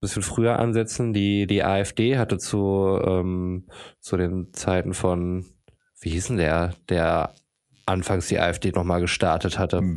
bisschen 0.00 0.22
früher 0.22 0.58
ansetzen, 0.58 1.12
die, 1.12 1.46
die 1.46 1.64
AfD 1.64 2.18
hatte 2.18 2.38
zu, 2.38 3.00
ähm, 3.04 3.66
zu 4.00 4.16
den 4.16 4.52
Zeiten 4.52 4.94
von, 4.94 5.46
wie 6.00 6.10
hieß 6.10 6.28
denn 6.28 6.36
der, 6.36 6.74
der 6.88 7.34
anfangs 7.84 8.28
die 8.28 8.38
AfD 8.38 8.70
nochmal 8.70 9.00
gestartet 9.00 9.58
hatte? 9.58 9.96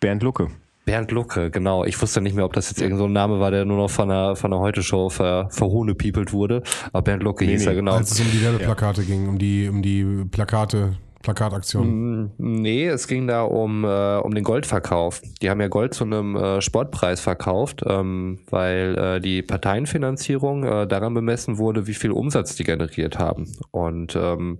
Bernd 0.00 0.22
Lucke. 0.22 0.50
Bernd 0.86 1.10
Lucke, 1.10 1.50
genau. 1.50 1.84
Ich 1.84 2.00
wusste 2.00 2.20
nicht 2.20 2.36
mehr, 2.36 2.44
ob 2.44 2.52
das 2.52 2.70
jetzt 2.70 2.80
irgendein 2.80 3.08
so 3.08 3.08
Name 3.08 3.40
war, 3.40 3.50
der 3.50 3.64
nur 3.64 3.76
noch 3.76 3.90
von 3.90 4.08
der, 4.08 4.36
von 4.36 4.52
der 4.52 4.60
Heute-Show 4.60 5.10
ver, 5.10 5.48
verhohnepiepelt 5.50 6.32
wurde. 6.32 6.62
Aber 6.92 7.02
Bernd 7.02 7.24
Lucke 7.24 7.44
nee, 7.44 7.52
hieß 7.52 7.62
nee, 7.62 7.72
er, 7.72 7.74
genau. 7.74 7.94
Als 7.94 8.12
es 8.12 8.20
um 8.20 8.30
die 8.30 8.40
Werbeplakate 8.40 9.02
ja. 9.02 9.08
ging, 9.08 9.28
um 9.28 9.36
die, 9.36 9.68
um 9.68 9.82
die 9.82 10.24
Plakate, 10.30 10.96
Plakataktion. 11.26 12.28
Mm, 12.28 12.32
nee, 12.38 12.86
es 12.86 13.08
ging 13.08 13.26
da 13.26 13.42
um, 13.42 13.84
äh, 13.84 14.18
um 14.18 14.32
den 14.32 14.44
Goldverkauf. 14.44 15.20
Die 15.42 15.50
haben 15.50 15.60
ja 15.60 15.66
Gold 15.66 15.92
zu 15.92 16.04
einem 16.04 16.36
äh, 16.36 16.60
Sportpreis 16.60 17.20
verkauft, 17.20 17.82
ähm, 17.84 18.38
weil 18.48 18.96
äh, 18.96 19.20
die 19.20 19.42
Parteienfinanzierung 19.42 20.62
äh, 20.62 20.86
daran 20.86 21.14
bemessen 21.14 21.58
wurde, 21.58 21.88
wie 21.88 21.94
viel 21.94 22.12
Umsatz 22.12 22.54
die 22.54 22.62
generiert 22.62 23.18
haben. 23.18 23.52
Und 23.72 24.14
ähm, 24.14 24.58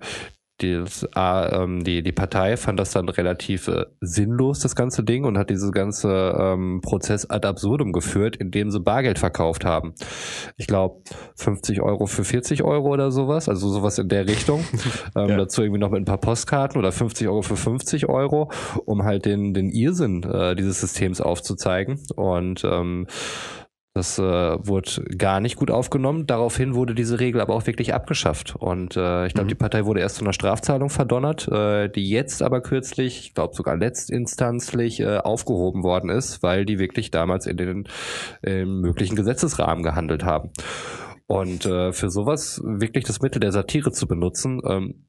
die, 0.61 0.83
äh, 1.15 1.83
die, 1.83 2.03
die 2.03 2.11
Partei 2.11 2.57
fand 2.57 2.79
das 2.79 2.91
dann 2.91 3.09
relativ 3.09 3.67
äh, 3.67 3.85
sinnlos, 4.01 4.59
das 4.59 4.75
ganze 4.75 5.03
Ding, 5.03 5.23
und 5.23 5.37
hat 5.37 5.49
dieses 5.49 5.71
ganze 5.71 6.35
ähm, 6.39 6.81
Prozess 6.81 7.29
ad 7.29 7.47
absurdum 7.47 7.91
geführt, 7.91 8.35
indem 8.37 8.71
sie 8.71 8.79
Bargeld 8.79 9.19
verkauft 9.19 9.65
haben. 9.65 9.93
Ich 10.55 10.67
glaube, 10.67 11.01
50 11.35 11.81
Euro 11.81 12.07
für 12.07 12.23
40 12.23 12.63
Euro 12.63 12.89
oder 12.89 13.11
sowas, 13.11 13.49
also 13.49 13.69
sowas 13.69 13.99
in 13.99 14.09
der 14.09 14.27
Richtung. 14.27 14.63
ähm, 15.15 15.29
ja. 15.29 15.37
Dazu 15.37 15.61
irgendwie 15.61 15.79
noch 15.79 15.91
mit 15.91 16.01
ein 16.01 16.05
paar 16.05 16.19
Postkarten 16.19 16.79
oder 16.79 16.91
50 16.91 17.27
Euro 17.27 17.41
für 17.41 17.57
50 17.57 18.09
Euro, 18.09 18.51
um 18.85 19.03
halt 19.03 19.25
den, 19.25 19.53
den 19.53 19.69
Irrsinn 19.69 20.23
äh, 20.23 20.55
dieses 20.55 20.81
Systems 20.81 21.21
aufzuzeigen. 21.21 21.99
Und 22.15 22.63
ähm, 22.63 23.07
das 23.97 24.19
äh, 24.19 24.21
wurde 24.21 25.03
gar 25.17 25.39
nicht 25.39 25.55
gut 25.55 25.71
aufgenommen. 25.71 26.27
Daraufhin 26.27 26.75
wurde 26.75 26.93
diese 26.93 27.19
Regel 27.19 27.41
aber 27.41 27.55
auch 27.55 27.65
wirklich 27.65 27.95
abgeschafft. 27.95 28.55
Und 28.55 28.95
äh, 28.95 29.25
ich 29.25 29.33
glaube, 29.33 29.45
mhm. 29.45 29.49
die 29.49 29.55
Partei 29.55 29.85
wurde 29.85 30.01
erst 30.01 30.17
zu 30.17 30.23
einer 30.23 30.33
Strafzahlung 30.33 30.89
verdonnert, 30.89 31.47
äh, 31.47 31.89
die 31.89 32.07
jetzt 32.07 32.43
aber 32.43 32.61
kürzlich, 32.61 33.19
ich 33.19 33.33
glaube 33.33 33.55
sogar 33.55 33.75
letztinstanzlich, 33.75 34.99
äh, 34.99 35.17
aufgehoben 35.17 35.83
worden 35.83 36.11
ist, 36.11 36.43
weil 36.43 36.65
die 36.65 36.77
wirklich 36.77 37.09
damals 37.09 37.47
in 37.47 37.57
den 37.57 37.87
äh, 38.43 38.65
möglichen 38.65 39.15
Gesetzesrahmen 39.15 39.83
gehandelt 39.83 40.23
haben. 40.23 40.51
Und 41.25 41.65
äh, 41.65 41.91
für 41.91 42.11
sowas 42.11 42.61
wirklich 42.63 43.03
das 43.03 43.21
Mittel 43.21 43.39
der 43.39 43.51
Satire 43.51 43.91
zu 43.91 44.07
benutzen, 44.07 44.61
ähm, 44.63 45.07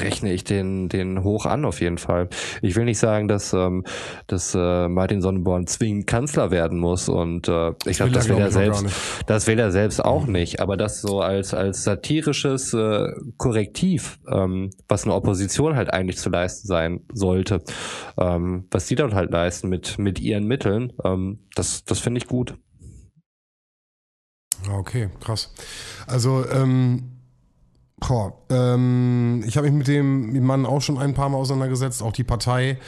rechne 0.00 0.32
ich 0.32 0.44
den, 0.44 0.88
den 0.88 1.22
hoch 1.22 1.46
an 1.46 1.64
auf 1.64 1.80
jeden 1.80 1.98
Fall. 1.98 2.28
Ich 2.62 2.76
will 2.76 2.84
nicht 2.84 2.98
sagen, 2.98 3.28
dass, 3.28 3.52
ähm, 3.52 3.84
dass 4.26 4.54
äh, 4.54 4.88
Martin 4.88 5.20
Sonnenborn 5.20 5.66
zwingend 5.66 6.06
Kanzler 6.06 6.50
werden 6.50 6.78
muss 6.78 7.08
und 7.08 7.48
äh, 7.48 7.72
ich 7.86 7.98
glaube, 7.98 8.12
das 8.12 8.28
will 8.28 8.38
er 8.38 8.50
selbst, 8.50 8.84
das 9.26 9.46
will 9.46 9.58
er 9.58 9.70
selbst 9.70 10.04
auch 10.04 10.26
mhm. 10.26 10.32
nicht. 10.32 10.60
Aber 10.60 10.76
das 10.76 11.00
so 11.00 11.20
als 11.20 11.54
als 11.54 11.84
satirisches 11.84 12.72
äh, 12.74 13.08
Korrektiv, 13.36 14.18
ähm, 14.30 14.70
was 14.88 15.04
eine 15.04 15.14
Opposition 15.14 15.76
halt 15.76 15.92
eigentlich 15.92 16.18
zu 16.18 16.30
leisten 16.30 16.66
sein 16.66 17.00
sollte, 17.12 17.62
ähm, 18.18 18.66
was 18.70 18.86
die 18.86 18.94
dann 18.94 19.14
halt 19.14 19.30
leisten 19.30 19.68
mit 19.68 19.98
mit 19.98 20.20
ihren 20.20 20.44
Mitteln, 20.46 20.92
ähm, 21.04 21.40
das 21.54 21.84
das 21.84 21.98
finde 21.98 22.18
ich 22.18 22.26
gut. 22.26 22.54
Okay, 24.70 25.08
krass. 25.20 25.52
Also 26.06 26.44
ähm 26.50 27.17
Boah, 28.00 28.32
ähm, 28.48 29.42
ich 29.46 29.56
habe 29.56 29.68
mich 29.68 29.76
mit 29.76 29.88
dem 29.88 30.44
Mann 30.44 30.66
auch 30.66 30.80
schon 30.80 30.98
ein 30.98 31.14
paar 31.14 31.28
Mal 31.28 31.38
auseinandergesetzt, 31.38 32.02
auch 32.02 32.12
die 32.12 32.24
Partei. 32.24 32.78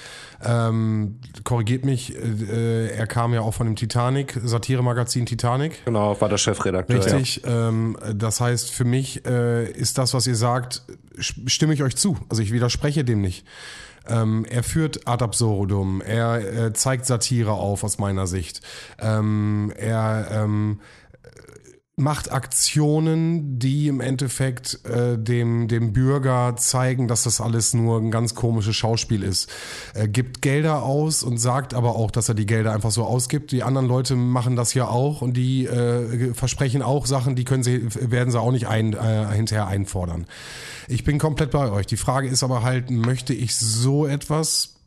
Ähm, 0.42 1.18
korrigiert 1.44 1.84
mich, 1.84 2.16
äh, 2.16 2.88
er 2.88 3.06
kam 3.06 3.34
ja 3.34 3.40
auch 3.40 3.52
von 3.52 3.66
dem 3.66 3.76
Titanic, 3.76 4.38
Satire-Magazin 4.42 5.26
Titanic. 5.26 5.84
Genau, 5.84 6.18
war 6.20 6.28
der 6.28 6.38
Chefredakteur. 6.38 7.04
Richtig. 7.04 7.42
Ja. 7.44 7.68
Ähm, 7.68 7.96
das 8.14 8.40
heißt, 8.40 8.70
für 8.70 8.84
mich 8.84 9.26
äh, 9.26 9.70
ist 9.70 9.98
das, 9.98 10.14
was 10.14 10.26
ihr 10.26 10.36
sagt, 10.36 10.82
stimme 11.18 11.74
ich 11.74 11.82
euch 11.82 11.96
zu. 11.96 12.16
Also 12.28 12.42
ich 12.42 12.52
widerspreche 12.52 13.04
dem 13.04 13.20
nicht. 13.20 13.44
Ähm, 14.08 14.46
er 14.48 14.62
führt 14.62 15.06
ad 15.06 15.22
absurdum, 15.22 16.00
er 16.00 16.66
äh, 16.66 16.72
zeigt 16.72 17.04
Satire 17.04 17.52
auf 17.52 17.84
aus 17.84 17.98
meiner 17.98 18.26
Sicht. 18.26 18.61
Ähm, 18.98 19.72
er 19.76 20.28
ähm, 20.32 20.80
macht 22.01 22.32
Aktionen, 22.32 23.59
die 23.59 23.88
im 23.88 24.01
Endeffekt 24.01 24.84
äh, 24.84 25.18
dem, 25.18 25.68
dem 25.68 25.92
Bürger 25.92 26.57
zeigen, 26.57 27.07
dass 27.07 27.24
das 27.24 27.40
alles 27.40 27.74
nur 27.74 27.98
ein 27.98 28.11
ganz 28.11 28.34
komisches 28.34 28.74
Schauspiel 28.74 29.22
ist. 29.22 29.48
Er 29.94 30.09
gibt 30.09 30.42
Gelder 30.42 30.82
aus 30.82 31.22
und 31.22 31.38
sagt 31.38 31.74
aber 31.74 31.94
auch, 31.96 32.11
dass 32.11 32.28
er 32.28 32.34
die 32.34 32.46
Gelder 32.46 32.72
einfach 32.72 32.90
so 32.90 33.05
ausgibt. 33.05 33.53
Die 33.53 33.62
anderen 33.62 33.86
Leute 33.86 34.16
machen 34.16 34.57
das 34.57 34.74
ja 34.74 34.88
auch 34.88 35.22
und 35.22 35.36
die 35.36 35.66
äh, 35.66 36.34
versprechen 36.34 36.82
auch 36.82 37.07
Sachen, 37.07 37.36
die 37.36 37.44
können 37.44 37.62
sie, 37.62 37.86
werden 38.11 38.30
sie 38.30 38.40
auch 38.40 38.53
nicht 38.53 38.66
ein, 38.66 38.94
äh, 38.94 39.26
hinterher 39.32 39.66
einfordern. 39.66 40.26
Ich 40.88 41.05
bin 41.05 41.18
komplett 41.18 41.51
bei 41.51 41.70
euch. 41.70 41.86
Die 41.86 41.96
Frage 41.96 42.28
ist 42.28 42.42
aber 42.42 42.62
halt, 42.62 42.90
möchte 42.90 43.34
ich 43.34 43.55
so 43.55 44.07
etwas 44.07 44.80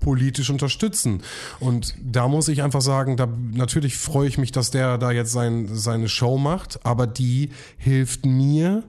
politisch 0.00 0.50
unterstützen. 0.50 1.22
Und 1.60 1.94
da 2.02 2.28
muss 2.28 2.48
ich 2.48 2.62
einfach 2.62 2.80
sagen, 2.80 3.16
da 3.16 3.28
natürlich 3.52 3.96
freue 3.96 4.28
ich 4.28 4.38
mich, 4.38 4.52
dass 4.52 4.70
der 4.70 4.98
da 4.98 5.10
jetzt 5.10 5.32
sein, 5.32 5.68
seine 5.72 6.08
Show 6.08 6.38
macht, 6.38 6.84
aber 6.84 7.06
die 7.06 7.50
hilft 7.76 8.26
mir 8.26 8.82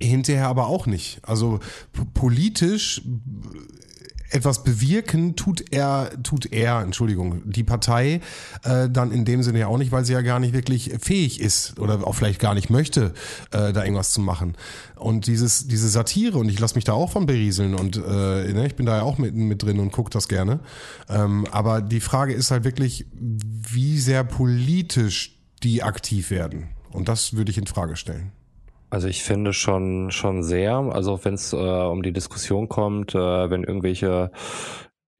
hinterher 0.00 0.48
aber 0.48 0.66
auch 0.66 0.86
nicht. 0.86 1.20
Also 1.22 1.60
politisch 2.14 3.02
etwas 4.30 4.62
bewirken 4.62 5.36
tut 5.36 5.72
er, 5.72 6.10
tut 6.22 6.52
er, 6.52 6.80
Entschuldigung, 6.80 7.42
die 7.44 7.64
Partei 7.64 8.20
äh, 8.64 8.88
dann 8.90 9.12
in 9.12 9.24
dem 9.24 9.42
Sinne 9.42 9.60
ja 9.60 9.66
auch 9.68 9.78
nicht, 9.78 9.92
weil 9.92 10.04
sie 10.04 10.12
ja 10.12 10.20
gar 10.20 10.38
nicht 10.38 10.52
wirklich 10.52 10.92
fähig 11.00 11.40
ist 11.40 11.78
oder 11.78 12.06
auch 12.06 12.14
vielleicht 12.14 12.40
gar 12.40 12.54
nicht 12.54 12.70
möchte, 12.70 13.14
äh, 13.50 13.72
da 13.72 13.84
irgendwas 13.84 14.12
zu 14.12 14.20
machen. 14.20 14.56
Und 14.96 15.26
dieses, 15.26 15.68
diese 15.68 15.88
Satire, 15.88 16.38
und 16.38 16.48
ich 16.48 16.58
lasse 16.58 16.74
mich 16.74 16.84
da 16.84 16.92
auch 16.92 17.10
von 17.10 17.26
berieseln 17.26 17.74
und 17.74 17.96
äh, 17.96 18.00
ne, 18.00 18.66
ich 18.66 18.76
bin 18.76 18.86
da 18.86 18.98
ja 18.98 19.02
auch 19.02 19.18
mit, 19.18 19.34
mit 19.34 19.62
drin 19.62 19.78
und 19.80 19.92
gucke 19.92 20.10
das 20.10 20.28
gerne. 20.28 20.60
Ähm, 21.08 21.46
aber 21.50 21.80
die 21.80 22.00
Frage 22.00 22.34
ist 22.34 22.50
halt 22.50 22.64
wirklich, 22.64 23.06
wie 23.12 23.98
sehr 23.98 24.24
politisch 24.24 25.38
die 25.62 25.82
aktiv 25.82 26.30
werden. 26.30 26.68
Und 26.90 27.08
das 27.08 27.34
würde 27.34 27.50
ich 27.50 27.58
in 27.58 27.66
Frage 27.66 27.96
stellen. 27.96 28.32
Also 28.90 29.08
ich 29.08 29.22
finde 29.22 29.52
schon 29.52 30.10
schon 30.10 30.42
sehr, 30.42 30.76
also 30.76 31.22
wenn 31.24 31.34
es 31.34 31.52
äh, 31.52 31.56
um 31.56 32.02
die 32.02 32.12
Diskussion 32.12 32.68
kommt, 32.68 33.14
äh, 33.14 33.50
wenn 33.50 33.64
irgendwelche 33.64 34.30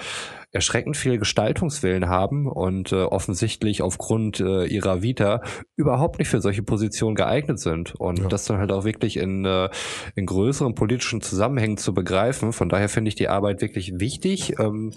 erschreckend 0.51 0.97
viel 0.97 1.19
Gestaltungswillen 1.19 2.09
haben 2.09 2.47
und 2.47 2.91
äh, 2.91 3.03
offensichtlich 3.03 3.83
aufgrund 3.83 4.39
äh, 4.39 4.65
ihrer 4.65 5.03
Vita 5.03 5.41
überhaupt 5.75 6.17
nicht 6.17 6.29
für 6.29 6.41
solche 6.41 6.63
Positionen 6.63 7.15
geeignet 7.15 7.59
sind. 7.59 7.93
Und 7.95 8.19
ja. 8.19 8.27
das 8.27 8.45
dann 8.45 8.57
halt 8.57 8.71
auch 8.71 8.85
wirklich 8.85 9.17
in, 9.17 9.45
äh, 9.45 9.69
in 10.15 10.25
größeren 10.25 10.73
politischen 10.73 11.21
Zusammenhängen 11.21 11.77
zu 11.77 11.93
begreifen. 11.93 12.53
Von 12.53 12.69
daher 12.69 12.89
finde 12.89 13.09
ich 13.09 13.15
die 13.15 13.27
Arbeit 13.27 13.61
wirklich 13.61 13.99
wichtig. 13.99 14.57
Ähm, 14.57 14.93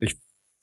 ich 0.00 0.16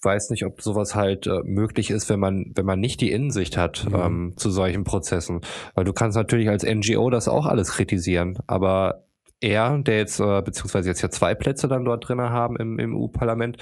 weiß 0.04 0.30
nicht, 0.30 0.45
ob 0.45 0.62
sowas 0.62 0.95
halt 0.95 1.28
äh, 1.28 1.41
möglich 1.43 1.89
ist, 1.91 2.10
wenn 2.10 2.20
man, 2.20 2.51
wenn 2.56 2.66
man 2.66 2.80
nicht 2.80 3.01
die 3.01 3.12
Innensicht 3.12 3.58
hat 3.58 3.86
mhm. 3.89 3.95
ähm, 3.95 4.34
zu 4.38 4.49
solchen 4.49 4.84
Prozessen. 4.84 5.41
Weil 5.76 5.86
du 5.86 5.93
kannst 5.93 6.18
natürlich 6.18 6.49
als 6.49 6.64
NGO 6.64 7.10
das 7.10 7.28
auch 7.28 7.45
alles 7.45 7.72
kritisieren, 7.72 8.39
aber 8.47 9.06
er, 9.44 9.78
der 9.78 9.98
jetzt, 9.98 10.20
äh, 10.20 10.41
beziehungsweise 10.41 10.89
jetzt 10.89 11.02
ja 11.02 11.10
zwei 11.10 11.36
Plätze 11.36 11.68
dann 11.68 11.84
dort 11.84 12.08
drinnen 12.08 12.30
haben 12.30 12.56
im, 12.56 12.80
im 12.80 12.96
EU-Parlament, 12.96 13.58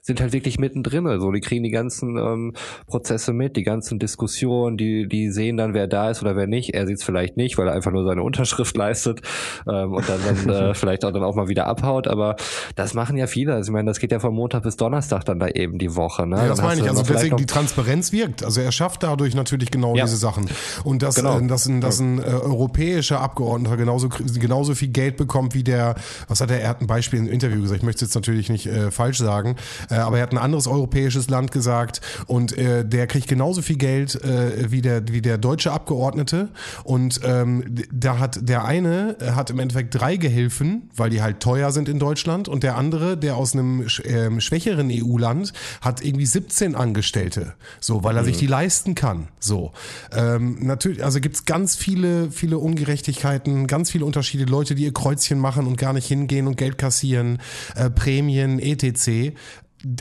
sind 0.00 0.20
halt 0.20 0.32
wirklich 0.32 0.58
mittendrin. 0.58 1.04
So, 1.20 1.32
die 1.32 1.40
kriegen 1.40 1.64
die 1.64 1.70
ganzen 1.70 2.16
ähm, 2.16 2.52
Prozesse 2.86 3.32
mit, 3.32 3.56
die 3.56 3.64
ganzen 3.64 3.98
Diskussionen, 3.98 4.76
die, 4.76 5.08
die 5.08 5.30
sehen 5.30 5.56
dann, 5.56 5.74
wer 5.74 5.88
da 5.88 6.10
ist 6.10 6.22
oder 6.22 6.36
wer 6.36 6.46
nicht. 6.46 6.74
Er 6.74 6.86
sieht 6.86 6.98
es 6.98 7.04
vielleicht 7.04 7.36
nicht, 7.36 7.58
weil 7.58 7.66
er 7.66 7.74
einfach 7.74 7.90
nur 7.90 8.04
seine 8.04 8.22
Unterschrift 8.22 8.76
leistet 8.76 9.22
ähm, 9.68 9.92
und 9.92 10.08
dann, 10.08 10.20
dann 10.24 10.48
äh, 10.48 10.74
vielleicht 10.74 11.04
auch 11.04 11.12
dann 11.12 11.24
auch 11.24 11.34
mal 11.34 11.48
wieder 11.48 11.66
abhaut. 11.66 12.06
Aber 12.06 12.36
das 12.76 12.94
machen 12.94 13.16
ja 13.16 13.26
viele. 13.26 13.54
Also 13.54 13.70
ich 13.70 13.72
meine, 13.72 13.90
das 13.90 13.98
geht 13.98 14.12
ja 14.12 14.20
von 14.20 14.34
Montag 14.34 14.62
bis 14.62 14.76
Donnerstag 14.76 15.24
dann 15.24 15.40
da 15.40 15.48
eben 15.48 15.78
die 15.78 15.96
Woche. 15.96 16.26
Ne? 16.26 16.36
Ja, 16.36 16.48
das 16.48 16.62
meine 16.62 16.80
ich. 16.80 16.88
Also 16.88 17.02
deswegen 17.02 17.36
die 17.36 17.46
Transparenz 17.46 18.12
wirkt. 18.12 18.44
Also 18.44 18.60
er 18.60 18.70
schafft 18.70 19.02
dadurch 19.02 19.34
natürlich 19.34 19.70
genau 19.72 19.96
ja. 19.96 20.04
diese 20.04 20.16
Sachen. 20.16 20.46
Und 20.84 21.02
dass, 21.02 21.16
genau. 21.16 21.40
äh, 21.40 21.46
dass, 21.48 21.66
ein, 21.66 21.80
dass 21.80 21.98
ein 21.98 22.18
äh, 22.20 22.22
europäischer 22.22 23.20
Abgeordneter 23.20 23.76
genauso, 23.76 24.08
genauso 24.08 24.74
viel 24.74 24.88
Geld 24.88 25.16
bekommt 25.16 25.23
wie 25.52 25.64
der, 25.64 25.94
was 26.28 26.40
hat 26.40 26.50
er, 26.50 26.60
er 26.60 26.68
hat 26.68 26.80
ein 26.80 26.86
Beispiel 26.86 27.18
im 27.18 27.28
Interview 27.28 27.60
gesagt, 27.60 27.78
ich 27.78 27.84
möchte 27.84 28.04
es 28.04 28.10
jetzt 28.10 28.14
natürlich 28.14 28.48
nicht 28.48 28.66
äh, 28.66 28.90
falsch 28.90 29.18
sagen, 29.18 29.56
äh, 29.90 29.94
aber 29.96 30.18
er 30.18 30.22
hat 30.24 30.32
ein 30.32 30.38
anderes 30.38 30.66
europäisches 30.66 31.28
Land 31.28 31.52
gesagt 31.52 32.00
und 32.26 32.56
äh, 32.56 32.84
der 32.84 33.06
kriegt 33.06 33.28
genauso 33.28 33.62
viel 33.62 33.76
Geld 33.76 34.22
äh, 34.22 34.70
wie, 34.70 34.82
der, 34.82 35.08
wie 35.08 35.22
der 35.22 35.38
deutsche 35.38 35.72
Abgeordnete 35.72 36.48
und 36.84 37.20
ähm, 37.24 37.74
da 37.92 38.18
hat 38.18 38.48
der 38.48 38.64
eine 38.64 39.16
äh, 39.20 39.32
hat 39.32 39.50
im 39.50 39.58
Endeffekt 39.58 39.94
drei 39.94 40.16
Gehilfen, 40.16 40.90
weil 40.94 41.10
die 41.10 41.22
halt 41.22 41.40
teuer 41.40 41.72
sind 41.72 41.88
in 41.88 41.98
Deutschland 41.98 42.48
und 42.48 42.62
der 42.62 42.76
andere, 42.76 43.16
der 43.16 43.36
aus 43.36 43.54
einem 43.54 43.82
äh, 43.82 44.40
schwächeren 44.40 44.90
EU-Land, 44.90 45.52
hat 45.80 46.04
irgendwie 46.04 46.26
17 46.26 46.74
Angestellte, 46.74 47.54
so, 47.80 48.04
weil 48.04 48.16
er 48.16 48.22
mhm. 48.22 48.26
sich 48.26 48.38
die 48.38 48.46
leisten 48.46 48.94
kann, 48.94 49.28
so. 49.38 49.72
Ähm, 50.12 50.58
natürlich, 50.60 51.04
also 51.04 51.20
gibt's 51.20 51.44
ganz 51.44 51.76
viele, 51.76 52.30
viele 52.30 52.58
Ungerechtigkeiten, 52.58 53.66
ganz 53.66 53.90
viele 53.90 54.04
Unterschiede, 54.04 54.44
Leute, 54.44 54.74
die 54.74 54.84
ihr 54.84 54.92
Kreuz 54.92 55.13
Kreuzchen 55.14 55.38
machen 55.38 55.66
und 55.66 55.76
gar 55.76 55.92
nicht 55.92 56.06
hingehen 56.06 56.46
und 56.46 56.56
Geld 56.56 56.78
kassieren, 56.78 57.38
äh, 57.76 57.90
Prämien, 57.90 58.58
etc. 58.58 59.36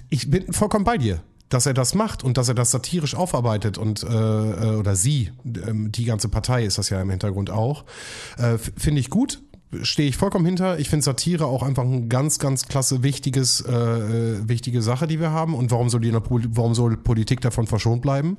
Ich 0.10 0.30
bin 0.30 0.52
vollkommen 0.52 0.86
bei 0.86 0.98
dir 0.98 1.22
dass 1.50 1.68
er 1.68 1.76
das 1.76 1.94
macht 1.94 2.24
und 2.24 2.40
dass 2.40 2.48
er 2.48 2.56
das 2.56 2.72
satirisch 2.72 3.14
aufarbeitet 3.14 3.78
und 3.78 4.02
äh, 4.02 4.08
äh 4.08 4.76
oder 4.76 4.96
sie, 4.96 5.30
ähm, 5.46 5.92
die 5.92 6.06
ganze 6.06 6.28
Partei 6.28 6.66
ist 6.66 6.80
das 6.80 6.90
ja 6.90 7.00
im 7.00 7.12
Hintergrund 7.12 7.52
auch, 7.52 7.86
äh, 8.40 8.58
finde 8.58 9.00
ich 9.00 9.12
gut. 9.12 9.44
Stehe 9.84 10.10
ich 10.10 10.18
vollkommen 10.18 10.48
hinter. 10.48 10.80
Ich 10.80 10.90
finde 10.90 11.04
Satire 11.04 11.46
auch 11.46 11.62
einfach 11.62 11.84
ein 11.84 12.10
ganz, 12.10 12.40
ganz 12.40 12.66
klasse, 12.66 13.04
wichtiges, 13.04 13.62
äh, 13.62 13.72
äh, 13.72 14.50
wichtige 14.50 14.82
Sache, 14.82 15.06
die 15.06 15.20
wir 15.20 15.30
haben. 15.30 15.54
Und 15.54 15.70
warum 15.70 15.90
soll, 15.90 16.02
die 16.02 16.12
warum 16.14 16.74
soll 16.74 16.98
Politik 16.98 17.40
davon 17.42 17.68
verschont 17.68 18.02
bleiben? 18.02 18.38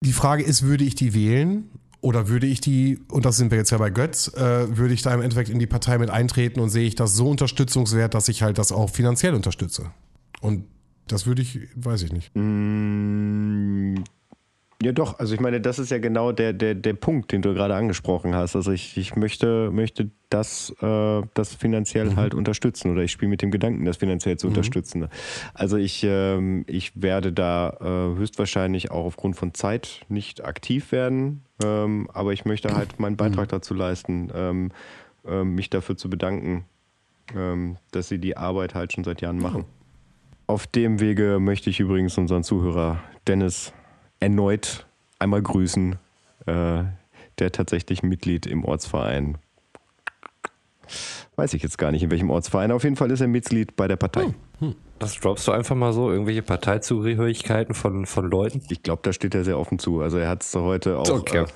Die 0.00 0.12
Frage 0.12 0.42
ist, 0.42 0.62
würde 0.62 0.82
ich 0.82 0.96
die 0.96 1.14
wählen? 1.14 1.70
Oder 2.02 2.28
würde 2.28 2.48
ich 2.48 2.60
die, 2.60 2.98
und 3.10 3.24
das 3.24 3.36
sind 3.36 3.52
wir 3.52 3.58
jetzt 3.58 3.70
ja 3.70 3.78
bei 3.78 3.88
Götz, 3.88 4.26
äh, 4.34 4.76
würde 4.76 4.92
ich 4.92 5.02
da 5.02 5.14
im 5.14 5.22
Endeffekt 5.22 5.48
in 5.48 5.60
die 5.60 5.68
Partei 5.68 5.98
mit 5.98 6.10
eintreten 6.10 6.58
und 6.58 6.68
sehe 6.68 6.84
ich 6.86 6.96
das 6.96 7.14
so 7.14 7.30
unterstützungswert, 7.30 8.12
dass 8.12 8.28
ich 8.28 8.42
halt 8.42 8.58
das 8.58 8.72
auch 8.72 8.90
finanziell 8.90 9.34
unterstütze? 9.34 9.92
Und 10.40 10.64
das 11.06 11.26
würde 11.26 11.42
ich, 11.42 11.60
weiß 11.76 12.02
ich 12.02 12.12
nicht. 12.12 12.32
Mm, 12.34 14.02
ja, 14.82 14.92
doch. 14.92 15.18
Also 15.18 15.34
ich 15.34 15.40
meine, 15.40 15.60
das 15.60 15.78
ist 15.78 15.90
ja 15.90 15.98
genau 15.98 16.32
der, 16.32 16.52
der, 16.52 16.74
der 16.74 16.94
Punkt, 16.94 17.30
den 17.30 17.40
du 17.40 17.54
gerade 17.54 17.74
angesprochen 17.74 18.34
hast. 18.34 18.56
Also 18.56 18.72
ich, 18.72 18.96
ich 18.96 19.14
möchte, 19.14 19.70
möchte 19.70 20.10
das, 20.28 20.74
äh, 20.80 21.22
das 21.34 21.54
finanziell 21.54 22.10
mhm. 22.10 22.16
halt 22.16 22.34
unterstützen 22.34 22.90
oder 22.90 23.02
ich 23.02 23.12
spiele 23.12 23.28
mit 23.28 23.42
dem 23.42 23.50
Gedanken, 23.50 23.84
das 23.84 23.98
finanziell 23.98 24.38
zu 24.38 24.48
mhm. 24.48 24.52
unterstützen. 24.52 25.08
Also 25.54 25.76
ich, 25.76 26.04
ähm, 26.04 26.64
ich 26.66 27.00
werde 27.00 27.32
da 27.32 27.76
äh, 27.80 28.18
höchstwahrscheinlich 28.18 28.90
auch 28.90 29.04
aufgrund 29.04 29.36
von 29.36 29.54
Zeit 29.54 30.00
nicht 30.08 30.44
aktiv 30.44 30.90
werden, 30.90 31.42
ähm, 31.62 32.08
aber 32.12 32.32
ich 32.32 32.44
möchte 32.44 32.74
halt 32.74 32.98
meinen 32.98 33.16
Beitrag 33.16 33.48
mhm. 33.48 33.50
dazu 33.50 33.74
leisten, 33.74 34.30
ähm, 34.34 34.72
äh, 35.24 35.44
mich 35.44 35.70
dafür 35.70 35.96
zu 35.96 36.10
bedanken, 36.10 36.64
ähm, 37.36 37.76
dass 37.92 38.08
sie 38.08 38.18
die 38.18 38.36
Arbeit 38.36 38.74
halt 38.74 38.92
schon 38.92 39.04
seit 39.04 39.20
Jahren 39.20 39.38
machen. 39.38 39.64
Auf 40.48 40.66
dem 40.66 40.98
Wege 40.98 41.38
möchte 41.40 41.70
ich 41.70 41.78
übrigens 41.78 42.18
unseren 42.18 42.42
Zuhörer 42.42 43.00
Dennis 43.28 43.72
erneut 44.22 44.86
einmal 45.18 45.42
grüßen, 45.42 45.96
äh, 46.46 46.84
der 47.38 47.52
tatsächlich 47.52 48.02
Mitglied 48.02 48.46
im 48.46 48.64
Ortsverein. 48.64 49.38
Weiß 51.36 51.54
ich 51.54 51.62
jetzt 51.62 51.78
gar 51.78 51.90
nicht, 51.90 52.02
in 52.02 52.10
welchem 52.10 52.30
Ortsverein. 52.30 52.70
Auf 52.70 52.84
jeden 52.84 52.96
Fall 52.96 53.10
ist 53.10 53.20
er 53.20 53.26
Mitglied 53.26 53.74
bei 53.76 53.88
der 53.88 53.96
Partei. 53.96 54.24
Hm, 54.24 54.34
hm. 54.58 54.74
Das 54.98 55.18
droppst 55.18 55.48
du 55.48 55.52
einfach 55.52 55.74
mal 55.74 55.92
so, 55.92 56.10
irgendwelche 56.10 56.42
Parteizugehörigkeiten 56.42 57.74
von, 57.74 58.06
von 58.06 58.30
Leuten? 58.30 58.62
Ich 58.68 58.82
glaube, 58.82 59.02
da 59.02 59.12
steht 59.12 59.34
er 59.34 59.42
sehr 59.44 59.58
offen 59.58 59.78
zu. 59.78 60.00
Also 60.00 60.18
er 60.18 60.28
hat 60.28 60.42
es 60.42 60.54
heute 60.54 60.98
auch. 60.98 61.10
Okay. 61.10 61.38
Äh, 61.38 61.46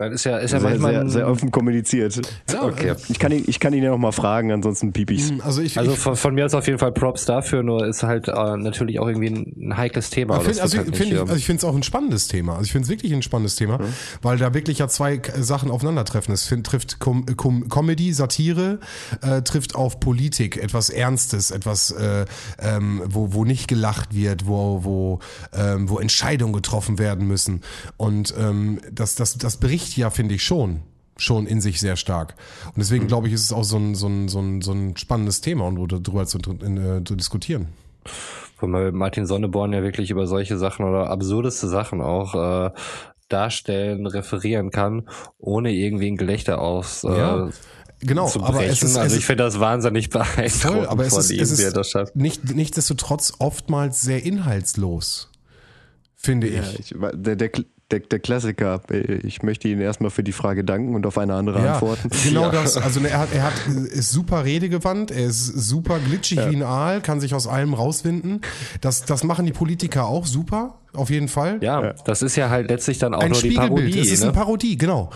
Weil 0.00 0.12
ist 0.12 0.22
ja, 0.22 0.38
ist 0.38 0.52
ja 0.52 0.60
sehr, 0.60 0.70
manchmal 0.70 0.92
sehr, 0.92 1.08
sehr 1.08 1.28
offen 1.28 1.50
kommuniziert. 1.50 2.20
Ja, 2.52 2.62
okay. 2.62 2.94
Ich 3.08 3.18
kann 3.18 3.32
ihn, 3.32 3.42
ich 3.48 3.58
kann 3.58 3.72
ihn 3.72 3.82
ja 3.82 3.90
noch 3.90 3.98
mal 3.98 4.12
fragen, 4.12 4.52
ansonsten 4.52 4.92
piep 4.92 5.10
ich's. 5.10 5.30
Hm, 5.30 5.40
Also, 5.40 5.60
ich, 5.60 5.76
Also 5.76 5.96
von, 5.96 6.14
von 6.14 6.34
mir 6.36 6.46
ist 6.46 6.54
auf 6.54 6.68
jeden 6.68 6.78
Fall 6.78 6.92
Props 6.92 7.24
dafür, 7.24 7.64
nur 7.64 7.84
ist 7.84 8.04
halt 8.04 8.28
äh, 8.28 8.56
natürlich 8.56 9.00
auch 9.00 9.08
irgendwie 9.08 9.30
ein, 9.30 9.54
ein 9.70 9.76
heikles 9.76 10.10
Thema. 10.10 10.36
Ich 10.40 10.44
Das 10.46 10.46
find, 10.50 10.60
also, 10.60 10.78
halt 10.78 10.96
find 10.96 11.12
ich, 11.12 11.18
also 11.18 11.34
ich 11.34 11.44
finde 11.44 11.58
es 11.58 11.64
auch 11.64 11.74
ein 11.74 11.82
spannendes 11.82 12.28
Thema. 12.28 12.52
Also 12.52 12.66
ich 12.66 12.70
finde 12.72 12.84
es 12.84 12.90
wirklich 12.90 13.12
ein 13.12 13.22
spannendes 13.22 13.56
Thema, 13.56 13.80
weil 14.22 14.38
da 14.38 14.54
wirklich 14.54 14.78
ja 14.78 14.86
zwei 14.86 15.18
K- 15.18 15.42
Sachen 15.42 15.68
aufeinandertreffen. 15.68 16.32
Es 16.32 16.44
find, 16.44 16.64
trifft 16.64 17.00
Com 17.00 17.26
Com 17.36 17.68
Comedy, 17.68 18.12
Satire, 18.12 18.78
äh, 19.22 19.42
trifft 19.42 19.74
auf 19.74 19.98
Politik, 19.98 20.58
etwas 20.58 20.90
Ernstes, 20.90 21.50
etwas, 21.50 21.90
äh, 21.90 22.24
ähm, 22.60 23.02
wo, 23.04 23.32
wo 23.34 23.44
nicht 23.44 23.66
gelacht 23.66 24.14
wird, 24.14 24.46
wo, 24.46 24.84
wo, 24.84 25.18
ähm, 25.52 25.90
wo 25.90 25.98
Entscheidungen 25.98 26.52
getroffen 26.52 27.00
werden 27.00 27.26
müssen. 27.26 27.62
Und 27.96 28.32
ähm, 28.38 28.78
das, 28.92 29.16
das, 29.16 29.36
das 29.38 29.56
berichtet 29.56 29.87
ja, 29.96 30.10
finde 30.10 30.34
ich, 30.34 30.42
schon 30.44 30.82
schon 31.20 31.48
in 31.48 31.60
sich 31.60 31.80
sehr 31.80 31.96
stark. 31.96 32.36
Und 32.66 32.76
deswegen 32.78 33.04
Mhm. 33.04 33.08
glaube 33.08 33.26
ich, 33.26 33.34
ist 33.34 33.42
es 33.42 33.52
auch 33.52 33.64
so 33.64 33.76
ein, 33.76 33.96
so 33.96 34.06
ein, 34.06 34.28
so 34.28 34.38
ein, 34.38 34.60
so 34.60 34.70
ein 34.70 34.96
spannendes 34.96 35.40
Thema 35.40 35.66
und 35.66 35.76
darüber 35.90 36.26
zu, 36.26 36.38
äh, 36.38 37.02
zu 37.04 37.16
diskutieren. 37.16 37.66
wo 38.60 38.68
man 38.68 38.84
mit 38.84 38.94
Martin 38.94 39.26
Sonneborn 39.26 39.72
ja 39.72 39.82
wirklich 39.82 40.10
über 40.12 40.28
solche 40.28 40.56
Sachen 40.58 40.84
oder 40.86 41.10
absurdeste 41.10 41.66
Sachen 41.68 42.00
auch 42.02 42.36
äh, 42.36 42.70
darstellen, 43.28 44.06
referieren 44.06 44.70
kann, 44.70 45.08
ohne 45.38 45.72
irgendwie 45.72 46.06
ein 46.08 46.16
Gelächter 46.16 46.60
aus 46.60 47.02
äh, 47.02 47.08
Ja. 47.18 47.48
Genau, 48.00 48.30
aber 48.42 48.64
es 48.64 48.84
ist, 48.84 48.96
also 48.96 49.16
ich 49.16 49.26
finde 49.26 49.42
das 49.42 49.58
wahnsinnig 49.58 50.10
beeindruckend 50.10 50.52
Voll, 50.60 50.86
aber 50.86 51.04
es 51.04 51.16
ist, 51.16 51.30
ihm, 51.32 51.40
es 51.40 51.50
ist 51.50 51.76
das 51.76 51.90
schafft. 51.90 52.14
nicht, 52.14 52.54
nichtsdestotrotz 52.54 53.32
oftmals 53.40 54.00
sehr 54.02 54.22
inhaltslos, 54.24 55.32
finde 56.14 56.48
Ja, 56.48 56.62
ich. 56.78 56.92
ich, 56.92 56.96
der, 57.14 57.34
der, 57.34 57.50
der, 57.90 58.00
der 58.00 58.18
Klassiker. 58.18 58.82
Ich 59.22 59.42
möchte 59.42 59.68
Ihnen 59.68 59.80
erstmal 59.80 60.10
für 60.10 60.22
die 60.22 60.32
Frage 60.32 60.62
danken 60.64 60.94
und 60.94 61.06
auf 61.06 61.16
eine 61.18 61.34
andere 61.34 61.62
Ja, 61.64 61.74
antworten. 61.74 62.10
genau 62.24 62.50
das. 62.50 62.76
Also 62.76 63.00
er 63.00 63.18
hat, 63.18 63.32
er 63.32 63.44
hat 63.44 63.54
ist 63.66 64.10
super 64.10 64.44
redegewandt, 64.44 65.10
er 65.10 65.24
ist 65.26 65.46
super 65.46 65.98
glitschig 65.98 66.38
wie 66.38 66.56
ein 66.56 66.62
Aal, 66.62 67.00
kann 67.00 67.20
sich 67.20 67.34
aus 67.34 67.46
allem 67.46 67.72
rauswinden. 67.74 68.42
Das, 68.80 69.04
das 69.04 69.24
machen 69.24 69.46
die 69.46 69.52
Politiker 69.52 70.06
auch 70.06 70.26
super, 70.26 70.78
auf 70.92 71.08
jeden 71.10 71.28
Fall. 71.28 71.58
Ja, 71.62 71.94
das 72.04 72.22
ist 72.22 72.36
ja 72.36 72.50
halt 72.50 72.68
letztlich 72.68 72.98
dann 72.98 73.14
auch 73.14 73.20
ein 73.20 73.30
nur 73.30 73.40
die. 73.40 73.50
Parodie. 73.54 73.98
es 73.98 74.10
ist 74.12 74.20
ne? 74.20 74.26
eine 74.26 74.32
Parodie, 74.34 74.76
genau. 74.76 75.10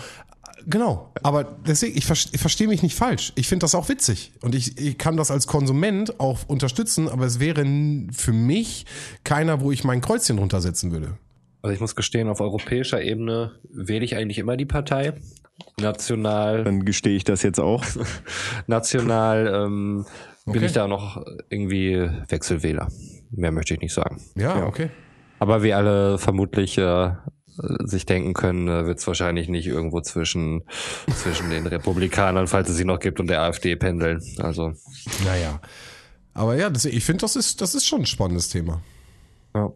Genau, 0.65 1.11
aber 1.23 1.43
deswegen, 1.43 1.97
ich, 1.97 2.05
vers- 2.05 2.29
ich 2.31 2.39
verstehe 2.39 2.69
mich 2.69 2.81
nicht 2.83 2.95
falsch. 2.95 3.33
Ich 3.35 3.49
finde 3.49 3.65
das 3.65 3.75
auch 3.75 3.89
witzig 3.89 4.31
und 4.41 4.55
ich, 4.55 4.77
ich 4.79 4.97
kann 4.97 5.17
das 5.17 5.29
als 5.29 5.45
Konsument 5.45 6.21
auch 6.21 6.39
unterstützen, 6.47 7.09
aber 7.09 7.25
es 7.25 7.41
wäre 7.41 7.65
für 8.13 8.31
mich 8.31 8.85
keiner, 9.25 9.59
wo 9.59 9.73
ich 9.73 9.83
mein 9.83 9.99
Kreuzchen 9.99 10.37
drunter 10.37 10.61
setzen 10.61 10.93
würde. 10.93 11.17
Also 11.63 11.73
ich 11.73 11.79
muss 11.79 11.95
gestehen, 11.95 12.27
auf 12.27 12.41
europäischer 12.41 13.01
Ebene 13.01 13.53
wähle 13.71 14.03
ich 14.05 14.15
eigentlich 14.15 14.37
immer 14.37 14.57
die 14.57 14.65
Partei. 14.65 15.13
National, 15.79 16.63
Dann 16.65 16.83
gestehe 16.83 17.15
ich 17.15 17.23
das 17.23 17.41
jetzt 17.41 17.59
auch. 17.59 17.83
national 18.67 19.47
ähm, 19.65 20.05
bin 20.45 20.55
Okay. 20.57 20.65
ich 20.65 20.73
da 20.73 20.87
noch 20.87 21.23
irgendwie 21.49 22.09
Wechselwähler. 22.27 22.89
Mehr 23.31 23.51
möchte 23.51 23.73
ich 23.73 23.79
nicht 23.79 23.93
sagen. 23.93 24.21
Ja, 24.35 24.65
okay. 24.65 24.89
Aber 25.39 25.63
wie 25.63 25.73
alle 25.73 26.17
vermutlich 26.17 26.77
äh, 26.77 27.11
sich 27.85 28.05
denken 28.05 28.33
können, 28.33 28.67
äh, 28.67 28.85
wird 28.85 28.99
es 28.99 29.07
wahrscheinlich 29.07 29.47
nicht 29.47 29.67
irgendwo 29.67 30.01
zwischen, 30.01 30.63
zwischen 31.15 31.49
den 31.49 31.65
Republikanern, 31.65 32.47
falls 32.47 32.69
es 32.69 32.75
sie 32.77 32.85
noch 32.85 32.99
gibt, 32.99 33.19
und 33.21 33.27
der 33.27 33.41
AfD 33.41 33.75
pendeln. 33.77 34.21
Also, 34.39 34.73
Naja. 35.23 35.61
Aber 36.33 36.55
ja, 36.57 36.69
das, 36.69 36.85
ich 36.85 37.05
finde, 37.05 37.21
das 37.21 37.35
ist, 37.37 37.61
das 37.61 37.73
ist 37.73 37.85
schon 37.85 38.01
ein 38.01 38.05
spannendes 38.05 38.49
Thema. 38.49 38.81
ja. 39.55 39.71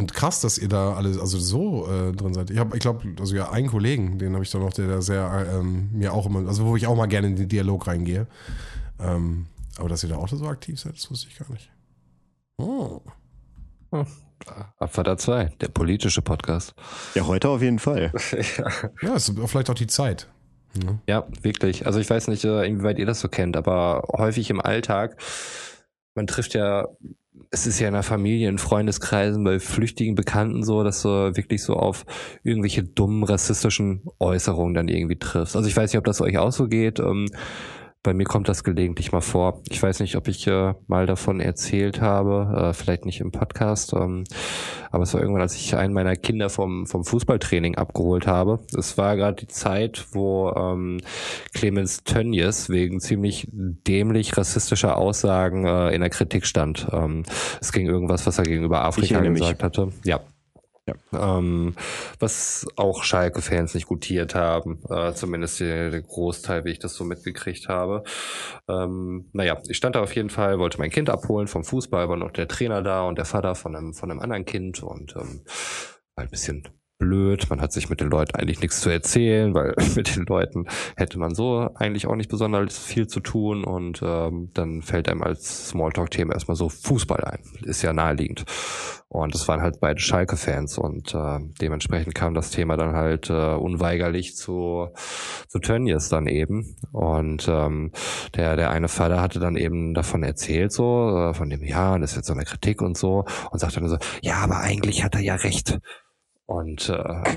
Und 0.00 0.14
krass, 0.14 0.40
dass 0.40 0.56
ihr 0.56 0.68
da 0.68 0.94
alle 0.94 1.20
also 1.20 1.38
so 1.38 1.86
äh, 1.86 2.12
drin 2.12 2.32
seid. 2.32 2.48
Ich 2.48 2.56
habe, 2.56 2.74
ich 2.74 2.80
glaube, 2.80 3.06
also 3.20 3.36
ja, 3.36 3.50
einen 3.50 3.68
Kollegen, 3.68 4.18
den 4.18 4.32
habe 4.32 4.42
ich 4.42 4.50
da 4.50 4.58
noch, 4.58 4.72
der 4.72 4.88
da 4.88 5.02
sehr 5.02 5.46
ähm, 5.52 5.90
mir 5.92 6.14
auch 6.14 6.24
immer, 6.24 6.48
also 6.48 6.64
wo 6.64 6.74
ich 6.74 6.86
auch 6.86 6.96
mal 6.96 7.04
gerne 7.04 7.26
in 7.26 7.36
den 7.36 7.50
Dialog 7.50 7.86
reingehe. 7.86 8.26
Ähm, 8.98 9.44
aber 9.76 9.90
dass 9.90 10.02
ihr 10.02 10.08
da 10.08 10.16
auch 10.16 10.26
so 10.26 10.46
aktiv 10.46 10.80
seid, 10.80 10.94
das 10.94 11.10
wusste 11.10 11.28
ich 11.28 11.38
gar 11.38 11.50
nicht. 11.50 11.70
Oh. 12.56 13.02
Abfahrt 14.78 15.20
2, 15.20 15.52
der 15.60 15.68
politische 15.68 16.22
Podcast. 16.22 16.74
Ja, 17.14 17.26
heute 17.26 17.50
auf 17.50 17.60
jeden 17.60 17.78
Fall. 17.78 18.10
Ja, 19.02 19.16
ist 19.16 19.34
vielleicht 19.48 19.68
auch 19.68 19.74
die 19.74 19.86
Zeit. 19.86 20.30
Ja, 21.06 21.26
wirklich. 21.42 21.84
Also 21.84 22.00
ich 22.00 22.08
weiß 22.08 22.28
nicht, 22.28 22.46
äh, 22.46 22.64
inwieweit 22.64 22.98
ihr 22.98 23.04
das 23.04 23.20
so 23.20 23.28
kennt, 23.28 23.54
aber 23.54 24.08
häufig 24.16 24.48
im 24.48 24.62
Alltag, 24.62 25.18
man 26.14 26.26
trifft 26.26 26.54
ja, 26.54 26.88
es 27.50 27.66
ist 27.66 27.80
ja 27.80 27.88
in 27.88 27.94
der 27.94 28.02
Familie, 28.02 28.48
in 28.48 28.58
Freundeskreisen, 28.58 29.44
bei 29.44 29.58
flüchtigen 29.58 30.14
Bekannten 30.14 30.62
so, 30.62 30.84
dass 30.84 31.02
du 31.02 31.08
wirklich 31.08 31.62
so 31.62 31.74
auf 31.74 32.04
irgendwelche 32.42 32.82
dummen 32.82 33.24
rassistischen 33.24 34.02
Äußerungen 34.18 34.74
dann 34.74 34.88
irgendwie 34.88 35.18
triffst. 35.18 35.56
Also 35.56 35.68
ich 35.68 35.76
weiß 35.76 35.92
nicht, 35.92 35.98
ob 35.98 36.04
das 36.04 36.20
euch 36.20 36.38
auch 36.38 36.52
so 36.52 36.68
geht. 36.68 37.00
Ähm, 37.00 37.26
bei 38.02 38.14
mir 38.14 38.24
kommt 38.24 38.48
das 38.48 38.64
gelegentlich 38.64 39.12
mal 39.12 39.20
vor. 39.20 39.62
Ich 39.68 39.82
weiß 39.82 40.00
nicht, 40.00 40.16
ob 40.16 40.26
ich 40.26 40.46
äh, 40.46 40.72
mal 40.86 41.06
davon 41.06 41.38
erzählt 41.38 42.00
habe, 42.00 42.70
äh, 42.70 42.72
vielleicht 42.72 43.04
nicht 43.04 43.20
im 43.20 43.30
Podcast, 43.30 43.92
ähm, 43.92 44.24
aber 44.90 45.02
es 45.02 45.12
war 45.12 45.20
irgendwann, 45.20 45.42
als 45.42 45.54
ich 45.54 45.76
einen 45.76 45.92
meiner 45.92 46.16
Kinder 46.16 46.48
vom, 46.48 46.86
vom 46.86 47.04
Fußballtraining 47.04 47.74
abgeholt 47.76 48.26
habe. 48.26 48.60
Es 48.76 48.96
war 48.96 49.16
gerade 49.16 49.36
die 49.36 49.48
Zeit, 49.48 50.06
wo 50.12 50.50
ähm, 50.50 51.00
Clemens 51.52 52.02
Tönnies 52.04 52.70
wegen 52.70 53.00
ziemlich 53.00 53.48
dämlich 53.52 54.36
rassistischer 54.36 54.96
Aussagen 54.96 55.66
äh, 55.66 55.90
in 55.90 56.00
der 56.00 56.10
Kritik 56.10 56.46
stand. 56.46 56.86
Ähm, 56.92 57.24
es 57.60 57.70
ging 57.70 57.86
irgendwas, 57.86 58.26
was 58.26 58.38
er 58.38 58.44
gegenüber 58.44 58.82
Afrika 58.82 59.20
mich. 59.20 59.40
gesagt 59.40 59.62
hatte. 59.62 59.92
Ja. 60.04 60.20
Ähm, 61.12 61.74
was 62.18 62.66
auch 62.76 63.02
Schalke-Fans 63.02 63.74
nicht 63.74 63.86
gutiert 63.86 64.34
haben, 64.34 64.82
äh, 64.88 65.12
zumindest 65.12 65.60
der, 65.60 66.00
Großteil, 66.02 66.64
wie 66.64 66.70
ich 66.70 66.78
das 66.78 66.94
so 66.94 67.04
mitgekriegt 67.04 67.68
habe. 67.68 68.04
Ähm, 68.68 69.28
naja, 69.32 69.58
ich 69.68 69.76
stand 69.76 69.96
da 69.96 70.02
auf 70.02 70.14
jeden 70.14 70.30
Fall, 70.30 70.58
wollte 70.58 70.78
mein 70.78 70.90
Kind 70.90 71.10
abholen 71.10 71.48
vom 71.48 71.64
Fußball, 71.64 72.08
war 72.08 72.16
noch 72.16 72.30
der 72.30 72.48
Trainer 72.48 72.82
da 72.82 73.02
und 73.02 73.18
der 73.18 73.24
Vater 73.24 73.54
von 73.54 73.76
einem, 73.76 73.94
von 73.94 74.10
einem 74.10 74.20
anderen 74.20 74.44
Kind 74.44 74.82
und 74.82 75.14
ähm, 75.16 75.42
ein 76.16 76.28
bisschen 76.28 76.68
blöd. 77.00 77.50
Man 77.50 77.60
hat 77.60 77.72
sich 77.72 77.90
mit 77.90 78.00
den 78.00 78.10
Leuten 78.10 78.36
eigentlich 78.36 78.60
nichts 78.60 78.80
zu 78.80 78.90
erzählen, 78.90 79.52
weil 79.54 79.74
mit 79.96 80.14
den 80.14 80.26
Leuten 80.26 80.66
hätte 80.96 81.18
man 81.18 81.34
so 81.34 81.68
eigentlich 81.74 82.06
auch 82.06 82.14
nicht 82.14 82.30
besonders 82.30 82.78
viel 82.78 83.08
zu 83.08 83.18
tun 83.18 83.64
und 83.64 84.00
ähm, 84.04 84.50
dann 84.54 84.82
fällt 84.82 85.08
einem 85.08 85.22
als 85.22 85.70
Smalltalk-Thema 85.70 86.34
erstmal 86.34 86.56
so 86.56 86.68
Fußball 86.68 87.24
ein. 87.24 87.40
Ist 87.64 87.82
ja 87.82 87.92
naheliegend. 87.92 88.44
Und 89.12 89.34
das 89.34 89.48
waren 89.48 89.60
halt 89.60 89.80
beide 89.80 89.98
Schalke-Fans 89.98 90.78
und 90.78 91.16
äh, 91.16 91.40
dementsprechend 91.60 92.14
kam 92.14 92.32
das 92.32 92.50
Thema 92.50 92.76
dann 92.76 92.94
halt 92.94 93.28
äh, 93.28 93.54
unweigerlich 93.54 94.36
zu, 94.36 94.88
zu 95.48 95.58
Tönnies 95.58 96.08
dann 96.08 96.28
eben. 96.28 96.76
Und 96.92 97.48
ähm, 97.48 97.90
der, 98.36 98.54
der 98.54 98.70
eine 98.70 98.86
Vater 98.86 99.20
hatte 99.20 99.40
dann 99.40 99.56
eben 99.56 99.94
davon 99.94 100.22
erzählt, 100.22 100.70
so, 100.70 101.30
äh, 101.30 101.34
von 101.34 101.50
dem, 101.50 101.64
ja, 101.64 101.98
das 101.98 102.12
ist 102.12 102.18
jetzt 102.18 102.26
so 102.28 102.34
eine 102.34 102.44
Kritik 102.44 102.82
und 102.82 102.96
so, 102.96 103.24
und 103.50 103.58
sagte 103.58 103.80
dann 103.80 103.88
so, 103.88 103.98
ja, 104.22 104.36
aber 104.36 104.60
eigentlich 104.60 105.02
hat 105.02 105.16
er 105.16 105.22
ja 105.22 105.34
recht. 105.34 105.80
Und 106.50 106.88
äh, 106.88 106.94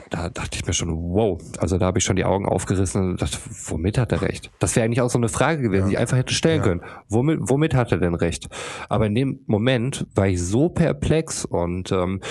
da 0.09 0.29
dachte 0.29 0.57
ich 0.57 0.65
mir 0.65 0.73
schon, 0.73 0.89
wow, 0.89 1.39
also 1.59 1.77
da 1.77 1.85
habe 1.85 1.99
ich 1.99 2.03
schon 2.03 2.15
die 2.15 2.25
Augen 2.25 2.47
aufgerissen 2.47 3.11
und 3.11 3.21
dachte, 3.21 3.37
womit 3.67 3.99
hat 3.99 4.11
er 4.11 4.23
recht? 4.23 4.49
Das 4.57 4.75
wäre 4.75 4.85
eigentlich 4.85 5.01
auch 5.01 5.09
so 5.11 5.19
eine 5.19 5.29
Frage 5.29 5.61
gewesen, 5.61 5.89
die 5.89 5.93
ich 5.93 5.99
einfach 5.99 6.17
hätte 6.17 6.33
stellen 6.33 6.61
Ja. 6.61 6.63
können. 6.63 6.81
Womit, 7.09 7.37
womit 7.41 7.75
hat 7.75 7.91
er 7.91 7.99
denn 7.99 8.15
recht? 8.15 8.47
Aber 8.89 9.05
in 9.05 9.13
dem 9.13 9.41
Moment 9.45 10.07
war 10.15 10.25
ich 10.27 10.41
so 10.41 10.69
perplex 10.69 11.45
und 11.45 11.91
ähm, 11.91 12.21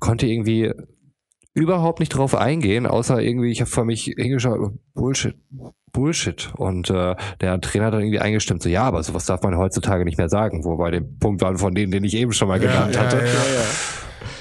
konnte 0.00 0.26
irgendwie 0.26 0.72
überhaupt 1.54 2.00
nicht 2.00 2.08
drauf 2.08 2.34
eingehen, 2.34 2.88
außer 2.88 3.22
irgendwie, 3.22 3.52
ich 3.52 3.60
habe 3.60 3.70
vor 3.70 3.84
mich 3.84 4.12
hingeschaut, 4.16 4.72
Bullshit, 4.94 5.36
Bullshit. 5.92 6.52
Und 6.56 6.90
äh, 6.90 7.14
der 7.40 7.60
Trainer 7.60 7.84
hat 7.86 7.94
dann 7.94 8.00
irgendwie 8.00 8.18
eingestimmt, 8.18 8.64
so 8.64 8.68
ja, 8.68 8.82
aber 8.82 9.04
sowas 9.04 9.26
darf 9.26 9.42
man 9.44 9.56
heutzutage 9.56 10.04
nicht 10.04 10.18
mehr 10.18 10.28
sagen, 10.28 10.64
wo 10.64 10.70
wir 10.70 10.78
bei 10.78 10.90
dem 10.90 11.20
Punkt 11.20 11.40
waren 11.40 11.56
von 11.58 11.72
denen, 11.72 11.92
den 11.92 12.02
ich 12.02 12.14
eben 12.16 12.32
schon 12.32 12.48
mal 12.48 12.58
genannt 12.58 12.98
hatte. 12.98 13.18
ja, 13.18 13.22
ja. 13.22 13.64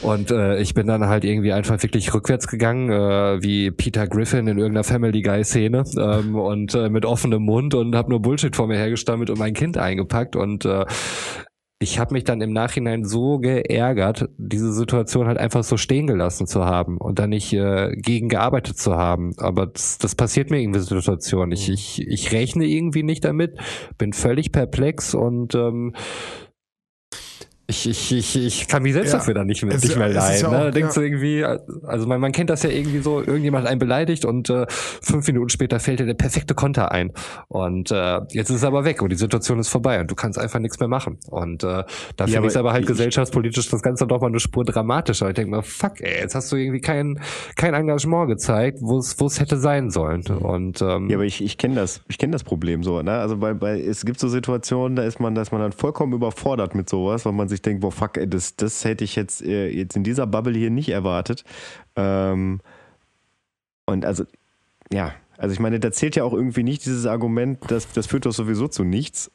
Und 0.02 0.32
äh, 0.32 0.60
ich 0.60 0.74
bin 0.74 0.88
dann 0.88 1.08
halt 1.08 1.24
irgendwie 1.24 1.54
einfach 1.54 1.82
wirklich 1.82 2.14
rückwärts 2.14 2.48
gegangen, 2.48 2.90
äh, 2.90 3.42
wie 3.44 3.72
Peter 3.72 4.08
Griffin 4.08 4.48
in 4.48 4.58
irgendeiner 4.58 4.84
Family 4.84 5.22
Guy 5.22 5.44
Szene 5.44 5.84
ähm, 5.98 6.36
und 6.36 6.74
äh, 6.76 6.90
mit 6.90 7.06
offenem 7.06 7.44
Mund 7.44 7.74
und 7.74 7.96
habe 7.96 8.10
nur 8.10 8.22
Bullshit 8.22 8.56
vor 8.56 8.68
mir 8.68 8.78
hergestammelt 8.78 9.30
und 9.30 9.40
mein 9.40 9.54
Kind 9.54 9.78
eingepackt 9.78 10.36
und 10.36 10.66
äh, 10.66 10.86
ich 11.82 11.98
habe 11.98 12.14
mich 12.14 12.24
dann 12.24 12.42
im 12.42 12.54
Nachhinein 12.54 13.06
so 13.06 13.40
geärgert, 13.40 14.30
diese 14.38 14.72
Situation 14.72 15.26
halt 15.26 15.40
einfach 15.40 15.64
so 15.64 15.78
stehen 15.78 16.06
gelassen 16.06 16.46
zu 16.46 16.64
haben 16.64 16.98
und 16.98 17.18
dann 17.18 17.32
nicht 17.32 17.52
äh, 17.54 17.96
gegen 17.96 18.30
gearbeitet 18.30 18.78
zu 18.78 18.96
haben. 18.96 19.34
Aber 19.40 19.66
das, 19.66 19.98
das 19.98 20.14
passiert 20.14 20.52
mir 20.52 20.62
irgendwie 20.62 20.80
Situation. 20.80 21.52
Ich, 21.52 21.70
ich, 21.70 22.08
ich 22.08 22.32
rechne 22.32 22.66
irgendwie 22.66 23.02
nicht 23.02 23.26
damit, 23.26 23.58
bin 23.98 24.14
völlig 24.14 24.52
perplex 24.52 25.16
und 25.16 25.56
ähm, 25.56 25.96
ich, 27.72 27.90
ich, 27.90 28.12
ich, 28.12 28.36
ich 28.46 28.68
kann 28.68 28.84
mich 28.84 28.94
selbst 28.94 29.12
Ja. 29.14 29.20
dafür 29.20 29.34
dann 29.34 29.48
nicht 29.48 29.64
mehr, 29.64 29.76
Es- 29.76 29.84
nicht 29.84 29.98
mehr 29.98 30.10
leiden. 30.10 30.42
ja 30.42 30.50
ne? 30.52 30.58
Da 30.66 30.72
denkst 30.72 30.94
du 30.96 31.02
irgendwie, 31.02 31.44
also 31.84 32.08
man, 32.08 32.20
man 32.22 32.32
kennt 32.32 32.50
das 32.50 32.64
ja 32.64 32.70
irgendwie 32.70 33.00
so, 33.00 33.20
irgendjemand 33.22 33.66
einen 33.68 33.80
beleidigt 33.80 34.26
und 34.26 34.50
äh, 34.50 34.66
fünf 34.70 35.26
Minuten 35.28 35.50
später 35.50 35.80
fällt 35.80 36.00
dir 36.00 36.06
der 36.06 36.14
perfekte 36.14 36.54
Konter 36.54 36.92
ein. 36.92 37.12
Und 37.48 37.92
äh, 37.92 38.20
jetzt 38.32 38.50
ist 38.50 38.58
es 38.58 38.64
aber 38.64 38.84
weg 38.86 39.02
und 39.02 39.12
die 39.12 39.16
Situation 39.16 39.60
ist 39.60 39.70
vorbei 39.70 40.00
und 40.00 40.12
du 40.12 40.16
kannst 40.16 40.38
einfach 40.38 40.60
nichts 40.60 40.80
mehr 40.80 40.90
machen. 40.90 41.18
Und 41.30 41.64
äh, 41.64 41.84
da 42.18 42.26
finde 42.26 42.38
aber 42.38 42.48
ich 42.48 42.52
es 42.54 42.58
aber 42.58 42.74
halt 42.74 42.84
ich- 42.84 42.88
gesellschaftspolitisch 42.88 43.70
das 43.70 43.82
Ganze 43.82 44.06
doch 44.08 44.22
mal 44.22 44.28
eine 44.28 44.40
Spur 44.40 44.66
dramatischer. 44.66 45.30
Ich 45.30 45.36
denke 45.36 45.52
mal, 45.52 45.62
fuck, 45.62 46.02
ey, 46.02 46.22
jetzt 46.22 46.36
hast 46.36 46.52
du 46.52 46.56
irgendwie 46.58 46.82
kein, 46.82 47.20
kein 47.56 47.74
Engagement 47.74 48.28
gezeigt, 48.30 48.80
wo 48.82 48.98
es 49.00 49.20
wo 49.20 49.26
es 49.28 49.40
hätte 49.40 49.58
sein 49.58 49.90
sollen. 49.92 50.24
Und 50.28 50.82
ähm, 50.82 51.10
Ja, 51.10 51.18
aber 51.18 51.26
ich, 51.26 51.44
ich 51.44 51.58
kenne 51.58 51.76
das, 51.76 52.02
ich 52.10 52.18
kenne 52.18 52.32
das 52.34 52.44
Problem 52.44 52.84
so, 52.84 53.02
ne? 53.02 53.12
Also 53.14 53.38
bei, 53.38 53.54
bei 53.54 53.80
es 53.80 54.06
gibt 54.06 54.20
so 54.20 54.28
Situationen, 54.28 54.96
da 54.96 55.04
ist 55.04 55.20
man, 55.20 55.36
da 55.36 55.42
ist 55.42 55.52
man 55.52 55.62
dann 55.62 55.72
vollkommen 55.72 56.14
überfordert 56.14 56.76
mit 56.76 56.90
sowas, 56.90 57.26
weil 57.26 57.34
man 57.34 57.48
sich 57.48 57.61
denkt, 57.62 57.82
boah, 57.82 57.92
fuck, 57.92 58.18
ey, 58.18 58.30
das, 58.30 58.56
das 58.56 58.84
hätte 58.86 59.04
ich 59.04 59.16
jetzt, 59.16 59.42
äh, 59.42 59.70
jetzt 59.70 59.96
in 59.96 60.04
dieser 60.04 60.28
Bubble 60.28 60.58
hier 60.58 60.70
nicht 60.70 60.90
erwartet. 60.90 61.44
Ähm, 61.96 62.62
und 63.86 64.06
also, 64.06 64.26
ja, 64.92 65.14
also 65.38 65.54
ich 65.54 65.60
meine, 65.60 65.80
da 65.80 65.92
zählt 65.92 66.16
ja 66.16 66.24
auch 66.24 66.34
irgendwie 66.34 66.64
nicht 66.64 66.86
dieses 66.86 67.06
Argument, 67.06 67.60
das, 67.68 67.92
das 67.92 68.06
führt 68.06 68.26
doch 68.26 68.32
sowieso 68.32 68.68
zu 68.68 68.84
nichts. 68.84 69.32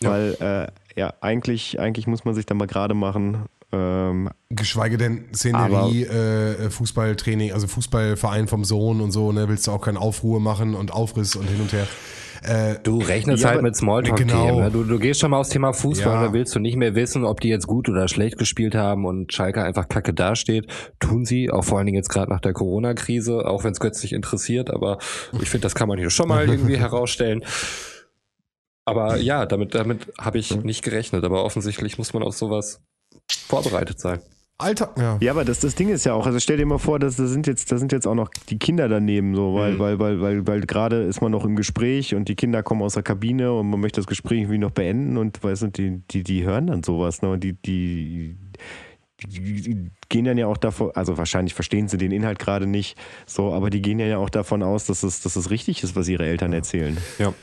Weil 0.00 0.36
äh, 0.40 0.98
ja, 0.98 1.14
eigentlich, 1.20 1.78
eigentlich 1.78 2.06
muss 2.06 2.24
man 2.24 2.34
sich 2.34 2.46
da 2.46 2.54
mal 2.54 2.66
gerade 2.66 2.94
machen. 2.94 3.46
Ähm, 3.72 4.30
Geschweige 4.48 4.98
denn 4.98 5.28
Szenerie, 5.32 6.02
äh, 6.02 6.70
Fußballtraining, 6.70 7.52
also 7.52 7.68
Fußballverein 7.68 8.48
vom 8.48 8.64
Sohn 8.64 9.00
und 9.00 9.12
so, 9.12 9.30
ne, 9.30 9.48
willst 9.48 9.68
du 9.68 9.70
auch 9.70 9.82
keine 9.82 10.00
Aufruhe 10.00 10.40
machen 10.40 10.74
und 10.74 10.92
Aufriss 10.92 11.36
und 11.36 11.48
hin 11.48 11.60
und 11.60 11.72
her. 11.72 11.86
Äh, 12.42 12.76
Du 12.82 12.98
rechnest 12.98 13.42
Ja, 13.42 13.50
halt 13.50 13.62
mit 13.62 13.76
Smalltalk 13.76 14.16
Genau. 14.16 14.60
Ne? 14.60 14.70
Du, 14.70 14.84
du 14.84 14.98
gehst 14.98 15.20
schon 15.20 15.30
mal 15.30 15.38
aufs 15.38 15.50
Thema 15.50 15.72
Fußball 15.72 16.12
Ja. 16.12 16.20
und 16.20 16.26
da 16.28 16.32
willst 16.32 16.54
du 16.54 16.58
nicht 16.58 16.76
mehr 16.76 16.94
wissen, 16.94 17.24
ob 17.24 17.40
die 17.40 17.48
jetzt 17.48 17.66
gut 17.66 17.88
oder 17.88 18.08
schlecht 18.08 18.38
gespielt 18.38 18.74
haben 18.74 19.04
und 19.04 19.32
Schalke 19.32 19.62
einfach 19.62 19.88
kacke 19.88 20.14
dasteht. 20.14 20.66
Tun 21.00 21.24
sie, 21.24 21.50
auch 21.50 21.64
vor 21.64 21.78
allen 21.78 21.86
Dingen 21.86 21.96
jetzt 21.96 22.08
gerade 22.08 22.30
nach 22.30 22.40
der 22.40 22.52
Corona-Krise, 22.52 23.46
auch 23.46 23.64
wenn 23.64 23.72
es 23.72 23.80
Götz 23.80 24.02
nicht 24.02 24.12
interessiert, 24.12 24.70
aber 24.70 24.98
ich 25.40 25.50
finde, 25.50 25.62
das 25.64 25.74
kann 25.74 25.88
man 25.88 25.98
hier 25.98 26.10
schon 26.10 26.28
mal 26.28 26.48
irgendwie 26.48 26.76
herausstellen. 26.78 27.44
Aber 28.86 29.16
ja, 29.18 29.46
damit, 29.46 29.74
damit 29.74 30.12
habe 30.18 30.38
ich 30.38 30.56
nicht 30.64 30.82
gerechnet, 30.82 31.24
aber 31.24 31.44
offensichtlich 31.44 31.98
muss 31.98 32.12
man 32.14 32.22
auf 32.22 32.34
sowas 32.34 32.80
vorbereitet 33.46 34.00
sein. 34.00 34.20
Alter, 34.60 34.92
ja. 34.98 35.18
Ja, 35.20 35.32
aber 35.32 35.44
das, 35.44 35.60
das 35.60 35.74
Ding 35.74 35.88
ist 35.88 36.04
ja 36.04 36.14
auch, 36.14 36.26
also 36.26 36.38
stell 36.38 36.56
dir 36.56 36.66
mal 36.66 36.78
vor, 36.78 36.98
dass 36.98 37.16
da 37.16 37.26
sind 37.26 37.46
jetzt, 37.46 37.70
da 37.72 37.78
sind 37.78 37.92
jetzt 37.92 38.06
auch 38.06 38.14
noch 38.14 38.28
die 38.48 38.58
Kinder 38.58 38.88
daneben, 38.88 39.34
so, 39.34 39.54
weil, 39.54 39.78
weil, 39.78 39.98
weil, 39.98 40.20
weil, 40.20 40.46
weil 40.46 40.60
gerade 40.62 41.02
ist 41.02 41.20
man 41.20 41.32
noch 41.32 41.44
im 41.44 41.56
Gespräch 41.56 42.14
und 42.14 42.28
die 42.28 42.36
Kinder 42.36 42.62
kommen 42.62 42.82
aus 42.82 42.94
der 42.94 43.02
Kabine 43.02 43.52
und 43.52 43.70
man 43.70 43.80
möchte 43.80 44.00
das 44.00 44.06
Gespräch 44.06 44.40
irgendwie 44.40 44.58
noch 44.58 44.70
beenden 44.70 45.16
und 45.16 45.42
weißt 45.42 45.62
du, 45.62 45.66
die, 45.68 46.02
die, 46.10 46.22
die 46.22 46.44
hören 46.44 46.68
dann 46.68 46.82
sowas, 46.82 47.22
ne? 47.22 47.30
Und 47.30 47.44
die, 47.44 47.54
die, 47.54 48.36
die, 49.26 49.62
die 49.62 49.90
gehen 50.08 50.24
dann 50.24 50.38
ja 50.38 50.46
auch 50.46 50.56
davon, 50.56 50.90
also 50.94 51.18
wahrscheinlich 51.18 51.54
verstehen 51.54 51.88
sie 51.88 51.98
den 51.98 52.12
Inhalt 52.12 52.38
gerade 52.38 52.66
nicht, 52.66 52.96
so, 53.26 53.52
aber 53.52 53.70
die 53.70 53.82
gehen 53.82 53.98
ja 53.98 54.18
auch 54.18 54.30
davon 54.30 54.62
aus, 54.62 54.86
dass 54.86 55.02
es, 55.02 55.22
dass 55.22 55.36
es 55.36 55.50
richtig 55.50 55.82
ist, 55.82 55.96
was 55.96 56.08
ihre 56.08 56.26
Eltern 56.26 56.52
erzählen. 56.52 56.96
Ja. 57.18 57.34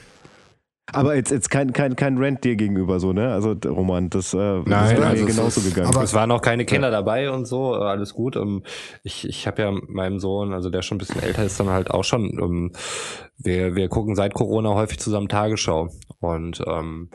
Aber 0.94 1.16
jetzt, 1.16 1.32
jetzt 1.32 1.50
kein, 1.50 1.74
kein, 1.74 1.98
kein 1.98 2.18
Rant 2.18 2.44
dir 2.46 2.56
gegenüber, 2.56 3.00
so, 3.02 3.12
ne? 3.12 3.34
Also, 3.34 3.52
Roman, 3.66 4.10
das, 4.10 4.34
äh, 4.34 4.38
das 4.38 4.66
Nein, 4.66 4.98
wäre 4.98 5.08
also 5.08 5.26
mir 5.26 5.32
genauso 5.32 5.60
ist- 5.60 5.70
gegangen. 5.74 5.94
aber- 5.94 6.04
es 6.04 6.14
waren 6.14 6.32
auch 6.32 6.42
keine 6.42 6.64
Kinder 6.64 6.90
dabei 6.92 7.30
und 7.30 7.46
so, 7.46 7.76
äh, 7.76 7.80
alles 7.80 8.14
gut. 8.14 8.38
Ähm, 8.38 8.64
Ich, 9.04 9.28
ich 9.28 9.48
habe 9.48 9.62
ja 9.62 9.72
meinem 9.88 10.20
Sohn, 10.20 10.54
also 10.54 10.70
der 10.70 10.82
schon 10.82 10.96
ein 10.96 11.00
bisschen 11.00 11.22
älter 11.22 11.44
ist, 11.44 11.60
dann 11.60 11.70
halt 11.70 11.92
auch 11.92 12.04
schon, 12.06 12.40
ähm, 12.42 12.72
wir, 13.38 13.76
wir 13.76 13.90
gucken 13.90 14.16
seit 14.16 14.34
Corona 14.34 14.76
häufig 14.76 15.00
zusammen 15.00 15.28
Tagesschau. 15.28 15.90
Und 16.22 16.64
ähm, 16.66 17.10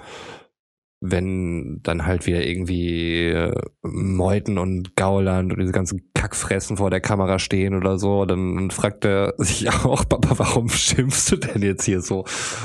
wenn 1.01 1.81
dann 1.83 2.07
halt 2.07 2.27
wieder 2.27 2.45
irgendwie 2.47 3.27
äh, 3.29 3.55
Meuten 3.83 4.59
und 4.59 4.95
Gauland 4.97 5.53
und 5.53 5.59
diese 5.61 5.73
ganzen 5.73 6.12
Kackfressen 6.23 6.77
vor 6.77 6.89
der 6.89 7.01
Kamera 7.01 7.41
stehen 7.41 7.75
oder 7.75 7.99
so, 7.99 8.25
dann 8.27 8.71
fragt 8.71 9.05
er 9.05 9.35
sich 9.39 9.69
auch, 9.85 10.09
Papa, 10.09 10.39
warum 10.39 10.69
schimpfst 10.69 11.33
du 11.33 11.37
denn 11.37 11.63
jetzt 11.63 11.85
hier 11.85 12.01
so? 12.01 12.25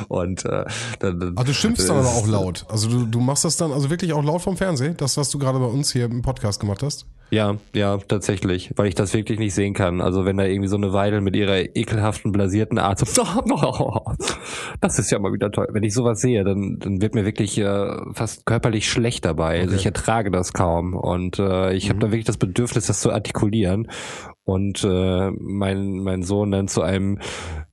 Und 0.09 0.45
äh, 0.45 0.65
dann, 0.99 1.19
dann 1.19 1.33
Ah, 1.35 1.43
du 1.43 1.55
schimpfst 1.55 1.89
dann 1.89 1.97
aber 1.97 2.09
auch 2.09 2.27
laut. 2.27 2.65
Also 2.69 2.87
du, 2.87 3.05
du 3.05 3.19
machst 3.19 3.45
das 3.45 3.57
dann 3.57 3.71
also 3.71 3.89
wirklich 3.89 4.13
auch 4.13 4.23
laut 4.23 4.43
vom 4.43 4.57
Fernsehen, 4.57 4.95
das, 4.97 5.17
was 5.17 5.31
du 5.31 5.39
gerade 5.39 5.57
bei 5.57 5.65
uns 5.65 5.91
hier 5.91 6.05
im 6.05 6.21
Podcast 6.21 6.59
gemacht 6.59 6.83
hast. 6.83 7.07
Ja, 7.29 7.57
ja, 7.73 7.97
tatsächlich, 7.97 8.71
weil 8.77 8.87
ich 8.87 8.95
das 8.95 9.13
wirklich 9.13 9.37
nicht 9.37 9.53
sehen 9.53 9.73
kann. 9.73 9.99
Also 9.99 10.23
wenn 10.23 10.37
da 10.37 10.45
irgendwie 10.45 10.69
so 10.69 10.77
eine 10.77 10.93
Weidel 10.93 11.19
mit 11.19 11.35
ihrer 11.35 11.75
ekelhaften, 11.75 12.31
blasierten 12.31 12.77
Art 12.77 12.99
so, 12.99 13.23
das 14.81 14.99
ist 14.99 15.11
ja 15.11 15.19
mal 15.19 15.33
wieder 15.33 15.51
toll. 15.51 15.67
Wenn 15.71 15.83
ich 15.83 15.93
sowas 15.93 16.21
sehe, 16.21 16.45
dann, 16.45 16.79
dann 16.79 17.01
wird 17.01 17.15
mir 17.15 17.25
wirklich 17.25 17.57
äh, 17.57 17.97
fast 18.13 18.45
körperlich 18.45 18.89
schlecht 18.89 19.25
dabei. 19.25 19.59
Also 19.61 19.75
ich 19.75 19.85
ertrage 19.85 20.31
das 20.31 20.53
kaum 20.53 20.93
und 20.93 21.37
äh, 21.39 21.73
ich 21.73 21.89
habe 21.89 21.99
da 21.99 22.07
wirklich 22.07 22.25
das 22.25 22.37
Bedürfnis, 22.37 22.87
das 22.87 23.01
zu 23.01 23.11
artikulieren 23.11 23.46
manipulieren 23.47 23.87
und 24.47 24.81
äh, 24.85 25.29
mein, 25.31 25.99
mein 25.99 26.23
Sohn 26.23 26.51
dann 26.51 26.69
zu 26.69 26.81
einem 26.81 27.19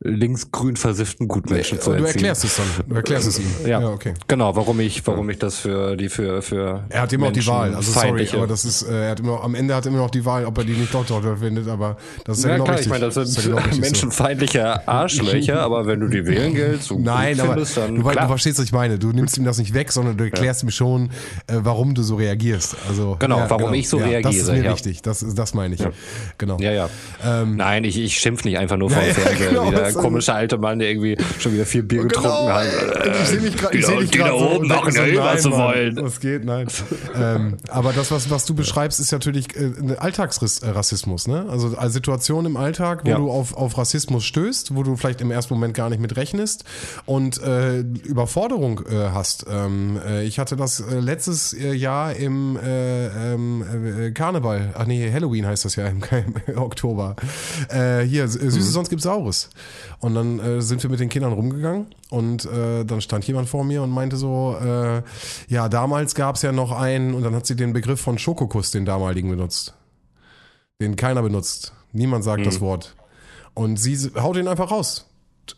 linksgrün 0.01 0.77
versifften 0.77 1.29
Gutmenschen 1.29 1.81
zu 1.81 1.91
Und 1.91 1.99
du 1.99 2.03
erziehen. 2.05 2.17
erklärst 2.17 2.45
es 2.45 2.57
dann. 2.57 2.67
Du 2.89 2.95
erklärst 2.97 3.29
es 3.29 3.39
ihm. 3.39 3.47
Ja. 3.65 3.89
okay. 3.89 4.13
Genau, 4.27 4.55
warum 4.57 4.81
ich, 4.81 5.07
warum 5.07 5.31
ich 5.31 5.39
das 5.39 5.57
für 5.59 5.97
die 5.97 6.09
für 6.09 6.43
für 6.43 6.85
Er 6.91 7.03
hat 7.03 7.13
immer 7.13 7.27
noch 7.27 7.33
die 7.33 7.47
Wahl. 7.47 7.75
Also 7.75 7.93
sorry, 7.93 8.29
aber 8.35 8.49
das 8.49 8.65
ist, 8.65 8.83
äh, 8.83 9.05
er 9.05 9.11
hat 9.13 9.21
immer, 9.21 9.43
am 9.43 9.55
Ende 9.55 9.75
hat 9.75 9.87
er 9.87 9.93
immer 9.93 10.01
noch 10.01 10.11
die 10.11 10.25
Wahl, 10.25 10.45
ob 10.47 10.59
er 10.59 10.65
die 10.65 10.73
nicht 10.73 10.93
doch 10.93 11.07
toll 11.07 11.37
findet, 11.39 11.69
aber 11.69 11.97
das 12.25 12.39
ist 12.39 12.45
ja, 12.45 12.51
Ja, 12.51 12.55
genau 12.57 12.65
klar, 12.65 12.77
richtig. 12.79 12.87
ich 12.87 12.93
meine, 13.01 13.05
das 13.07 13.15
sind 13.15 13.25
ist 13.25 13.37
ja 13.37 13.55
genau 13.55 13.73
so. 13.75 13.81
menschenfeindliche 13.81 14.89
Arschlöcher, 14.89 15.61
aber 15.63 15.87
wenn 15.87 16.01
du 16.01 16.09
die 16.09 16.27
wählen 16.27 16.55
giltst 16.55 16.91
und 16.91 17.03
Nein, 17.05 17.39
aber 17.41 17.51
findest, 17.53 17.77
dann 17.77 17.95
du, 17.95 18.05
wei- 18.05 18.11
du 18.11 18.17
klar. 18.17 18.29
verstehst, 18.29 18.59
was 18.59 18.65
ich 18.67 18.73
meine. 18.73 18.99
Du 18.99 19.13
nimmst 19.13 19.39
ihm 19.39 19.45
das 19.45 19.59
nicht 19.59 19.75
weg, 19.75 19.93
sondern 19.93 20.17
du 20.17 20.25
erklärst 20.25 20.65
ihm 20.65 20.71
schon, 20.71 21.11
äh, 21.47 21.55
warum 21.63 21.95
du 21.95 22.03
so 22.03 22.17
reagierst. 22.17 22.77
Also 22.89 23.17
Genau, 23.21 23.45
warum 23.49 23.73
ich 23.75 23.89
so 23.89 23.99
Das 23.99 24.07
ist 24.09 24.13
reagiere, 24.13 24.53
mir 24.53 24.65
ja. 24.65 24.73
wichtig. 24.73 25.03
Das, 25.03 25.23
ist- 25.23 25.39
das 25.39 25.55
meine 25.55 25.77
ich. 25.77 25.87
Genau. 26.37 26.59
Ja, 26.65 26.73
ja. 26.73 26.89
Nein, 27.45 27.85
ich, 27.85 27.99
ich 27.99 28.19
schimpf 28.19 28.45
nicht 28.45 28.59
einfach 28.59 28.77
nur 28.77 28.91
vor 28.91 29.03
Ja, 29.03 29.09
ja, 29.09 29.49
genau, 29.49 29.67
wie 29.67 29.71
der 29.75 29.85
das 29.85 29.95
komische 29.95 30.35
alte 30.35 30.59
Mann, 30.59 30.79
der 30.79 30.91
irgendwie 30.91 31.17
schon 31.39 31.55
wieder 31.55 31.65
vier 31.65 31.83
Bier 31.83 32.03
getrunken 32.03 32.29
Genau, 32.29 32.49
hat. 32.53 32.67
ich 33.23 33.29
sehe 33.29 33.41
mich 33.41 33.57
gerade. 33.57 33.73
Die 33.73 33.79
Ich 33.79 33.87
sehe 33.87 33.95
da- 33.95 34.01
dich 34.03 34.11
die 34.11 34.19
da 34.19 34.25
gerade 34.27 34.39
so 34.39 34.45
oben 34.51 34.69
denke 34.69 34.75
machen 34.77 34.93
so, 34.93 35.03
ja 35.03 35.25
Mann, 35.25 35.45
wollen. 35.53 35.97
Was 36.03 36.21
geht? 36.21 36.45
Nein. 36.45 36.67
ähm, 37.19 37.57
aber 37.71 37.93
das, 37.95 38.11
was, 38.11 38.29
was 38.31 38.45
du 38.45 38.55
beschreibst, 38.55 39.01
ist 39.01 39.11
natürlich 39.13 39.57
äh, 39.57 39.73
Alltagsrassismus. 39.99 41.27
Ne? 41.29 41.47
Also 41.49 41.77
als 41.77 41.93
Situation 41.95 42.45
im 42.47 42.57
Alltag, 42.57 43.01
wo 43.05 43.09
Ja. 43.11 43.17
du 43.17 43.31
auf, 43.31 43.55
auf 43.57 43.79
Rassismus 43.79 44.25
stößt, 44.25 44.75
wo 44.75 44.83
du 44.83 44.97
vielleicht 44.97 45.21
im 45.21 45.31
ersten 45.31 45.55
Moment 45.55 45.75
gar 45.75 45.89
nicht 45.91 46.01
mit 46.01 46.17
rechnest 46.17 46.65
und 47.07 47.41
äh, 47.43 47.81
Überforderung 47.81 48.81
äh, 48.91 49.11
hast. 49.13 49.47
Ähm, 49.51 49.99
äh, 50.07 50.25
ich 50.25 50.39
hatte 50.39 50.57
das 50.57 50.81
äh, 50.81 51.01
letztes 51.01 51.53
äh, 51.53 51.73
Jahr 51.73 52.15
im 52.15 52.57
äh, 52.57 53.07
ähm, 53.35 53.65
äh, 53.99 54.11
Karneval, 54.13 54.75
ach 54.77 54.87
nee, 54.87 55.11
Halloween 55.13 55.47
heißt 55.47 55.65
das 55.65 55.77
ja 55.77 55.87
im, 55.87 56.03
im 56.47 56.54
Oktober. 56.61 57.17
Äh, 57.69 58.03
hier, 58.03 58.29
Süßes, 58.29 58.73
sonst 58.73 58.91
gibt's 58.91 59.05
Saures. 59.05 59.51
Und 60.01 60.15
dann 60.15 60.39
äh, 60.39 60.63
sind 60.63 60.83
wir 60.83 60.91
mit 60.91 61.01
den 61.01 61.09
Kindern 61.09 61.33
rumgegangen 61.33 61.87
und 62.11 62.45
äh, 62.47 62.85
dann 62.85 63.01
stand 63.01 63.27
jemand 63.27 63.49
vor 63.49 63.65
mir 63.65 63.83
und 63.83 63.91
meinte 63.91 64.17
so, 64.17 64.57
äh, 64.61 65.03
ja, 65.49 65.69
damals 65.69 66.15
gab's 66.15 66.43
ja 66.43 66.53
noch 66.53 66.73
einen 66.73 67.15
und 67.15 67.23
dann 67.23 67.35
hat 67.35 67.47
sie 67.47 67.57
den 67.57 67.73
Begriff 67.73 68.01
von 68.01 68.19
Schokokuss, 68.19 68.71
den 68.71 68.85
damaligen 68.85 69.31
benutzt. 69.31 69.75
Den 70.81 70.97
keiner 70.97 71.23
benutzt. 71.23 71.73
Niemand 71.93 72.25
sagt 72.25 72.45
das 72.47 72.61
Wort. 72.61 72.97
Und 73.55 73.77
sie 73.77 73.97
haut 74.21 74.37
ihn 74.37 74.49
einfach 74.49 74.71
raus. 74.71 75.07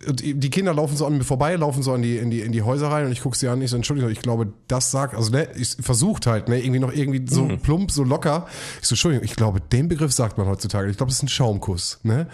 Die 0.08 0.50
Kinder 0.50 0.74
laufen 0.74 0.96
so 0.96 1.06
an 1.06 1.16
mir 1.16 1.24
vorbei, 1.24 1.54
laufen 1.54 1.82
so 1.82 1.92
an 1.92 2.02
die, 2.02 2.16
in, 2.16 2.30
die, 2.30 2.40
in 2.40 2.50
die 2.50 2.62
Häuser 2.62 2.88
rein 2.88 3.06
und 3.06 3.12
ich 3.12 3.20
gucke 3.20 3.36
sie 3.36 3.48
an, 3.48 3.62
ich 3.62 3.70
so, 3.70 3.76
Entschuldigung, 3.76 4.10
ich 4.10 4.20
glaube, 4.20 4.52
das 4.66 4.90
sagt, 4.90 5.14
also 5.14 5.30
ne, 5.30 5.48
ich 5.56 5.76
versucht 5.80 6.26
halt, 6.26 6.48
ne, 6.48 6.58
irgendwie 6.58 6.80
noch 6.80 6.92
irgendwie 6.92 7.24
so 7.28 7.48
plump, 7.62 7.90
so 7.90 8.02
locker. 8.02 8.46
Ich 8.80 8.88
so, 8.88 8.94
Entschuldigung, 8.94 9.24
ich 9.24 9.36
glaube, 9.36 9.60
den 9.60 9.88
Begriff 9.88 10.12
sagt 10.12 10.38
man 10.38 10.48
heutzutage. 10.48 10.90
Ich 10.90 10.96
glaube, 10.96 11.10
das 11.10 11.18
ist 11.18 11.22
ein 11.22 11.28
Schaumkuss, 11.28 12.00
ne? 12.02 12.26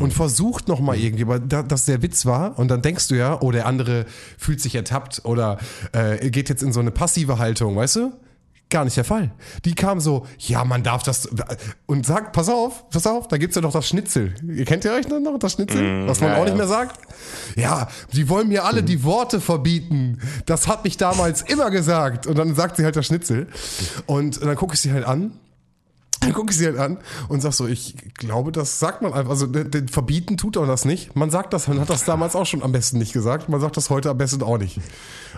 Und 0.00 0.12
versucht 0.12 0.68
noch 0.68 0.80
mal 0.80 0.96
irgendwie, 0.98 1.24
aber 1.24 1.38
da, 1.38 1.62
dass 1.62 1.86
der 1.86 2.02
Witz 2.02 2.26
war 2.26 2.58
und 2.58 2.68
dann 2.68 2.82
denkst 2.82 3.08
du 3.08 3.14
ja, 3.14 3.40
oh, 3.40 3.52
der 3.52 3.66
andere 3.66 4.04
fühlt 4.36 4.60
sich 4.60 4.74
ertappt 4.74 5.24
oder 5.24 5.58
äh, 5.92 6.30
geht 6.30 6.48
jetzt 6.48 6.62
in 6.62 6.72
so 6.72 6.80
eine 6.80 6.90
passive 6.90 7.38
Haltung, 7.38 7.76
weißt 7.76 7.96
du? 7.96 8.12
Gar 8.70 8.84
nicht 8.84 8.96
der 8.98 9.04
Fall. 9.04 9.30
Die 9.64 9.74
kam 9.74 9.98
so, 9.98 10.26
ja, 10.38 10.62
man 10.62 10.82
darf 10.82 11.02
das 11.02 11.26
und 11.86 12.04
sagt, 12.04 12.32
pass 12.34 12.50
auf, 12.50 12.90
pass 12.90 13.06
auf, 13.06 13.26
da 13.26 13.38
gibt's 13.38 13.56
ja 13.56 13.62
doch 13.62 13.72
das 13.72 13.88
Schnitzel. 13.88 14.34
Ihr 14.46 14.66
kennt 14.66 14.84
ihr 14.84 14.92
euch 14.92 15.08
noch 15.08 15.38
das 15.38 15.52
Schnitzel, 15.52 16.06
was 16.06 16.20
man 16.20 16.32
ja, 16.32 16.36
auch 16.36 16.44
nicht 16.44 16.50
ja. 16.50 16.56
mehr 16.56 16.66
sagt? 16.66 17.00
Ja, 17.56 17.88
die 18.12 18.28
wollen 18.28 18.48
mir 18.48 18.64
alle 18.64 18.82
die 18.82 19.04
Worte 19.04 19.40
verbieten. 19.40 20.20
Das 20.44 20.68
hat 20.68 20.84
mich 20.84 20.98
damals 20.98 21.42
immer 21.42 21.70
gesagt. 21.70 22.26
Und 22.26 22.36
dann 22.36 22.54
sagt 22.54 22.76
sie 22.76 22.84
halt 22.84 22.96
das 22.96 23.06
Schnitzel. 23.06 23.46
Und 24.04 24.42
dann 24.42 24.56
gucke 24.56 24.74
ich 24.74 24.80
sie 24.80 24.92
halt 24.92 25.06
an. 25.06 25.32
Dann 26.28 26.32
gucke 26.32 26.50
ich 26.52 26.58
sie 26.58 26.66
halt 26.66 26.78
an 26.78 26.98
und 27.28 27.40
sag 27.40 27.52
so, 27.52 27.66
ich 27.66 27.94
glaube, 28.14 28.50
das 28.52 28.78
sagt 28.78 29.02
man 29.02 29.12
einfach. 29.12 29.30
Also 29.30 29.46
den, 29.46 29.70
den 29.70 29.88
verbieten 29.88 30.36
tut 30.36 30.56
er 30.56 30.66
das 30.66 30.84
nicht. 30.84 31.14
Man 31.14 31.30
sagt 31.30 31.52
das, 31.52 31.68
man 31.68 31.80
hat 31.80 31.90
das 31.90 32.04
damals 32.04 32.34
auch 32.34 32.46
schon 32.46 32.62
am 32.62 32.72
besten 32.72 32.98
nicht 32.98 33.12
gesagt. 33.12 33.48
Man 33.48 33.60
sagt 33.60 33.76
das 33.76 33.88
heute 33.90 34.10
am 34.10 34.18
besten 34.18 34.42
auch 34.42 34.58
nicht. 34.58 34.78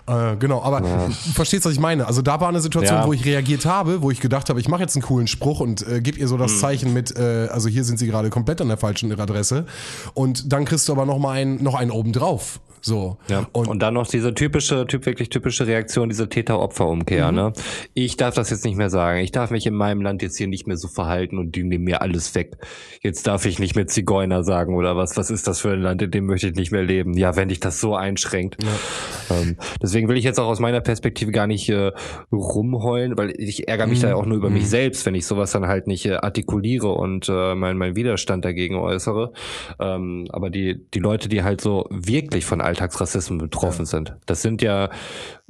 Äh, 0.07 0.37
genau, 0.37 0.63
aber 0.63 0.81
du 0.81 1.13
verstehst, 1.35 1.65
was 1.67 1.73
ich 1.73 1.81
meine. 1.81 2.07
Also 2.07 2.23
da 2.23 2.41
war 2.41 2.49
eine 2.49 2.61
Situation, 2.61 2.99
Ja. 2.99 3.07
wo 3.07 3.13
ich 3.13 3.25
reagiert 3.25 3.67
habe, 3.67 4.01
wo 4.03 4.11
ich 4.11 4.21
gedacht 4.21 4.49
habe, 4.49 4.59
ich 4.61 4.69
mache 4.69 4.81
jetzt 4.81 4.97
einen 4.97 5.03
coolen 5.03 5.27
Spruch 5.27 5.61
und 5.61 5.87
äh, 5.87 6.01
gib 6.01 6.17
ihr 6.17 6.29
so 6.29 6.37
das 6.39 6.61
Zeichen 6.61 6.93
mit, 6.95 7.17
äh, 7.17 7.49
also 7.51 7.69
hier 7.69 7.85
sind 7.85 7.99
sie 7.99 8.07
gerade 8.07 8.31
komplett 8.31 8.61
an 8.61 8.69
der 8.69 8.79
falschen 8.79 9.13
Adresse. 9.21 9.67
Und 10.15 10.53
dann 10.53 10.65
kriegst 10.65 10.89
du 10.89 10.93
aber 10.93 11.05
noch 11.05 11.19
mal 11.19 11.33
einen, 11.33 11.63
noch 11.63 11.75
einen 11.75 11.91
oben 11.91 12.13
drauf. 12.13 12.61
So. 12.81 13.19
Ja. 13.29 13.47
Und, 13.53 13.69
und 13.69 13.81
dann 13.81 13.95
noch 13.95 14.07
diese 14.07 14.35
typische, 14.35 14.87
typ 14.87 15.07
wirklich 15.07 15.29
typische 15.29 15.67
Reaktion, 15.67 16.09
diese 16.09 16.29
Täter-Opfer-Umkehr. 16.29 17.31
Mhm. 17.31 17.37
Ne? 17.37 17.53
Ich 17.95 18.17
darf 18.17 18.35
das 18.35 18.51
jetzt 18.51 18.65
nicht 18.65 18.77
mehr 18.77 18.91
sagen. 18.91 19.19
Ich 19.19 19.33
darf 19.33 19.51
mich 19.51 19.67
in 19.67 19.75
meinem 19.75 20.03
Land 20.03 20.23
jetzt 20.23 20.37
hier 20.37 20.47
nicht 20.47 20.67
mehr 20.67 20.77
so 20.77 20.89
verhalten 20.89 21.39
und 21.39 21.55
die 21.55 21.63
nehmen 21.63 21.85
mir 21.85 22.03
alles 22.03 22.35
weg. 22.35 22.57
Jetzt 23.03 23.27
darf 23.27 23.45
ich 23.47 23.59
nicht 23.59 23.77
mehr 23.77 23.87
Zigeuner 23.87 24.43
sagen 24.45 24.75
oder 24.75 24.97
was. 24.97 25.17
Was 25.17 25.31
ist 25.31 25.47
das 25.47 25.61
für 25.61 25.73
ein 25.73 25.83
Land, 25.83 26.03
in 26.03 26.11
dem 26.11 26.27
möchte 26.27 26.49
ich 26.49 26.55
nicht 26.55 26.73
mehr 26.73 26.83
leben? 26.83 27.15
Ja, 27.15 27.37
wenn 27.37 27.49
dich 27.49 27.61
das 27.61 27.81
so 27.81 27.95
einschränkt. 27.95 28.57
Ja. 28.63 29.37
Ähm, 29.37 29.57
deswegen 29.83 30.09
will 30.09 30.17
ich 30.17 30.25
jetzt 30.25 30.41
auch 30.41 30.49
aus 30.49 30.61
meiner 30.61 30.81
Perspektive 30.81 31.33
gar 31.33 31.47
nicht 31.47 31.69
äh, 31.69 31.93
rumheulen, 32.33 33.17
weil 33.17 33.35
ich 33.39 33.69
ärgere 33.69 33.87
mich 33.87 33.99
mhm. 33.99 34.03
da 34.03 34.09
ja 34.11 34.15
auch 34.17 34.27
nur 34.27 34.39
über 34.39 34.49
mhm. 34.49 34.57
mich 34.57 34.69
selbst, 34.69 35.05
wenn 35.07 35.15
ich 35.15 35.27
sowas 35.27 35.53
dann 35.53 35.67
halt 35.67 35.87
nicht 35.87 36.07
äh, 36.07 36.15
artikuliere 36.15 36.89
und 36.89 37.29
äh, 37.29 37.55
mein, 37.55 37.77
mein 37.77 37.97
Widerstand 37.97 38.45
dagegen 38.45 38.77
äußere. 38.77 39.33
Ähm, 39.79 40.27
aber 40.31 40.51
die, 40.51 40.87
die 40.95 40.99
Leute, 40.99 41.29
die 41.29 41.43
halt 41.43 41.61
so 41.61 41.87
wirklich 41.91 42.45
von 42.45 42.61
Alltagsrassismus 42.71 43.43
betroffen 43.43 43.83
ja. 43.83 43.87
sind. 43.87 44.17
Das 44.27 44.43
sind 44.43 44.63
ja 44.63 44.91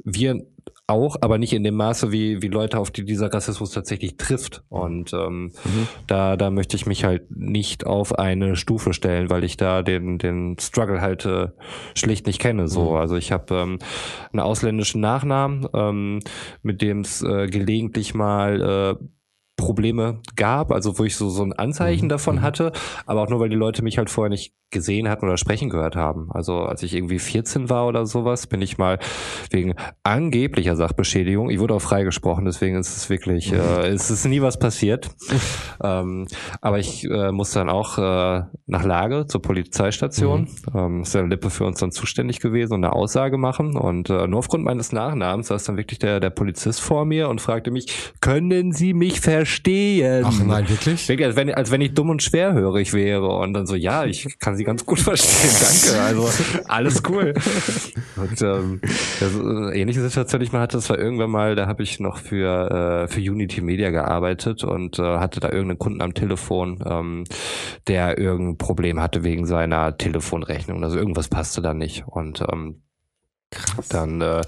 wir 0.03 0.41
auch, 0.87 1.15
aber 1.21 1.37
nicht 1.37 1.53
in 1.53 1.63
dem 1.63 1.75
Maße, 1.75 2.11
wie, 2.11 2.41
wie 2.41 2.47
Leute, 2.47 2.77
auf 2.77 2.91
die 2.91 3.05
dieser 3.05 3.33
Rassismus 3.33 3.71
tatsächlich 3.71 4.17
trifft. 4.17 4.63
Und 4.69 5.13
ähm, 5.13 5.53
mhm. 5.63 5.87
da, 6.07 6.35
da 6.35 6.49
möchte 6.49 6.75
ich 6.75 6.85
mich 6.85 7.03
halt 7.03 7.31
nicht 7.31 7.85
auf 7.85 8.19
eine 8.19 8.55
Stufe 8.55 8.93
stellen, 8.93 9.29
weil 9.29 9.43
ich 9.43 9.57
da 9.57 9.83
den, 9.83 10.17
den 10.17 10.57
Struggle 10.59 11.01
halt 11.01 11.25
äh, 11.25 11.47
schlicht 11.95 12.27
nicht 12.27 12.39
kenne. 12.39 12.67
So, 12.67 12.91
mhm. 12.91 12.97
also 12.97 13.15
ich 13.15 13.31
habe 13.31 13.55
ähm, 13.55 13.79
einen 14.31 14.41
ausländischen 14.41 15.01
Nachnamen, 15.01 15.67
ähm, 15.73 16.19
mit 16.61 16.81
dem 16.81 17.01
es 17.01 17.21
äh, 17.21 17.47
gelegentlich 17.47 18.13
mal 18.13 18.97
äh, 18.99 19.05
Probleme 19.61 20.19
gab, 20.35 20.71
also 20.71 20.97
wo 20.97 21.03
ich 21.03 21.15
so, 21.15 21.29
so 21.29 21.43
ein 21.43 21.53
Anzeichen 21.53 22.05
mhm. 22.05 22.09
davon 22.09 22.35
mhm. 22.37 22.41
hatte, 22.41 22.71
aber 23.05 23.21
auch 23.21 23.29
nur, 23.29 23.39
weil 23.39 23.49
die 23.49 23.55
Leute 23.55 23.83
mich 23.83 23.97
halt 23.97 24.09
vorher 24.09 24.29
nicht 24.29 24.53
gesehen 24.71 25.09
hatten 25.09 25.25
oder 25.25 25.37
sprechen 25.37 25.69
gehört 25.69 25.95
haben. 25.95 26.29
Also 26.31 26.59
als 26.59 26.81
ich 26.81 26.95
irgendwie 26.95 27.19
14 27.19 27.69
war 27.69 27.87
oder 27.87 28.05
sowas, 28.05 28.47
bin 28.47 28.61
ich 28.61 28.77
mal 28.77 28.99
wegen 29.49 29.75
angeblicher 30.03 30.75
Sachbeschädigung, 30.75 31.49
ich 31.49 31.59
wurde 31.59 31.73
auch 31.73 31.81
freigesprochen, 31.81 32.45
deswegen 32.45 32.77
ist 32.77 32.95
es 32.95 33.09
wirklich, 33.09 33.51
mhm. 33.51 33.59
äh, 33.59 33.87
es 33.87 34.09
ist 34.09 34.25
nie 34.25 34.41
was 34.41 34.57
passiert. 34.57 35.09
ähm, 35.83 36.25
aber 36.61 36.79
ich 36.79 37.03
äh, 37.03 37.31
musste 37.31 37.59
dann 37.59 37.69
auch 37.69 37.97
äh, 37.97 38.43
nach 38.65 38.83
Lage 38.83 39.27
zur 39.27 39.41
Polizeistation. 39.41 40.47
Mhm. 40.73 40.77
Ähm, 40.77 41.01
ist 41.01 41.13
der 41.13 41.27
Lippe 41.27 41.49
für 41.49 41.65
uns 41.65 41.79
dann 41.79 41.91
zuständig 41.91 42.39
gewesen 42.39 42.73
und 42.73 42.85
eine 42.85 42.93
Aussage 42.93 43.37
machen. 43.37 43.75
Und 43.75 44.09
äh, 44.09 44.27
nur 44.27 44.39
aufgrund 44.39 44.63
meines 44.63 44.91
Nachnamens 44.91 45.47
saß 45.47 45.65
dann 45.65 45.77
wirklich 45.77 45.99
der, 45.99 46.19
der 46.19 46.29
Polizist 46.29 46.81
vor 46.81 47.05
mir 47.05 47.29
und 47.29 47.41
fragte 47.41 47.71
mich, 47.71 48.13
können 48.21 48.71
Sie 48.71 48.93
mich 48.93 49.19
verstehen? 49.19 49.50
Ach 50.25 50.43
nein, 50.43 50.69
wirklich? 50.69 51.07
Wirklich, 51.07 51.27
als 51.27 51.35
wenn, 51.35 51.53
als 51.53 51.71
wenn 51.71 51.81
ich 51.81 51.93
dumm 51.93 52.09
und 52.09 52.23
schwerhörig 52.23 52.93
wäre. 52.93 53.27
Und 53.27 53.53
dann 53.53 53.65
so, 53.65 53.75
ja, 53.75 54.05
ich 54.05 54.39
kann 54.39 54.55
Sie 54.55 54.63
ganz 54.63 54.85
gut 54.85 54.99
verstehen. 55.01 55.51
Danke. 55.59 56.01
Also 56.01 56.29
alles 56.67 57.03
cool. 57.09 57.33
Und 58.15 58.41
ähm, 58.41 58.81
das, 59.19 59.33
ähnliche 59.73 60.01
Situation, 60.01 60.39
die 60.39 60.45
ich 60.45 60.51
mal 60.51 60.61
hatte, 60.61 60.77
das 60.77 60.89
war 60.89 60.97
irgendwann 60.97 61.31
mal, 61.31 61.55
da 61.55 61.67
habe 61.67 61.83
ich 61.83 61.99
noch 61.99 62.17
für, 62.17 63.05
äh, 63.05 63.07
für 63.07 63.19
Unity 63.19 63.61
Media 63.61 63.89
gearbeitet 63.89 64.63
und 64.63 64.99
äh, 64.99 65.03
hatte 65.03 65.39
da 65.39 65.49
irgendeinen 65.49 65.79
Kunden 65.79 66.01
am 66.01 66.13
Telefon, 66.13 66.83
ähm, 66.85 67.23
der 67.87 68.17
irgendein 68.17 68.57
Problem 68.57 69.01
hatte 69.01 69.23
wegen 69.23 69.45
seiner 69.45 69.97
Telefonrechnung. 69.97 70.83
Also 70.83 70.97
irgendwas 70.97 71.27
passte 71.27 71.61
da 71.61 71.73
nicht. 71.73 72.03
Und 72.07 72.43
ähm, 72.51 72.81
Krass. 73.51 73.89
Dann, 73.89 74.21
äh, 74.21 74.41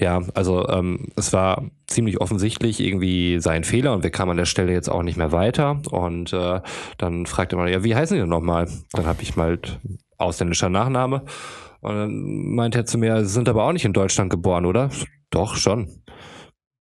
ja, 0.00 0.22
also 0.34 0.68
ähm, 0.68 1.06
es 1.16 1.32
war 1.32 1.70
ziemlich 1.86 2.20
offensichtlich 2.20 2.80
irgendwie 2.80 3.38
sein 3.38 3.62
Fehler 3.62 3.92
und 3.92 4.02
wir 4.02 4.10
kamen 4.10 4.32
an 4.32 4.36
der 4.36 4.44
Stelle 4.44 4.72
jetzt 4.72 4.88
auch 4.88 5.04
nicht 5.04 5.16
mehr 5.16 5.30
weiter. 5.30 5.80
Und 5.90 6.32
äh, 6.32 6.60
dann 6.98 7.26
fragte 7.26 7.56
man, 7.56 7.68
ja, 7.68 7.84
wie 7.84 7.94
heißen 7.94 8.16
Sie 8.16 8.20
denn 8.20 8.28
nochmal? 8.28 8.68
Dann 8.92 9.06
habe 9.06 9.22
ich 9.22 9.36
mal 9.36 9.58
ausländischer 10.18 10.68
Nachname. 10.68 11.24
Und 11.80 11.94
dann 11.94 12.54
meinte 12.54 12.78
er 12.78 12.86
zu 12.86 12.98
mir, 12.98 13.24
Sie 13.24 13.32
sind 13.32 13.48
aber 13.48 13.64
auch 13.64 13.72
nicht 13.72 13.84
in 13.84 13.92
Deutschland 13.92 14.30
geboren, 14.30 14.66
oder? 14.66 14.90
Doch, 15.30 15.54
schon. 15.54 16.02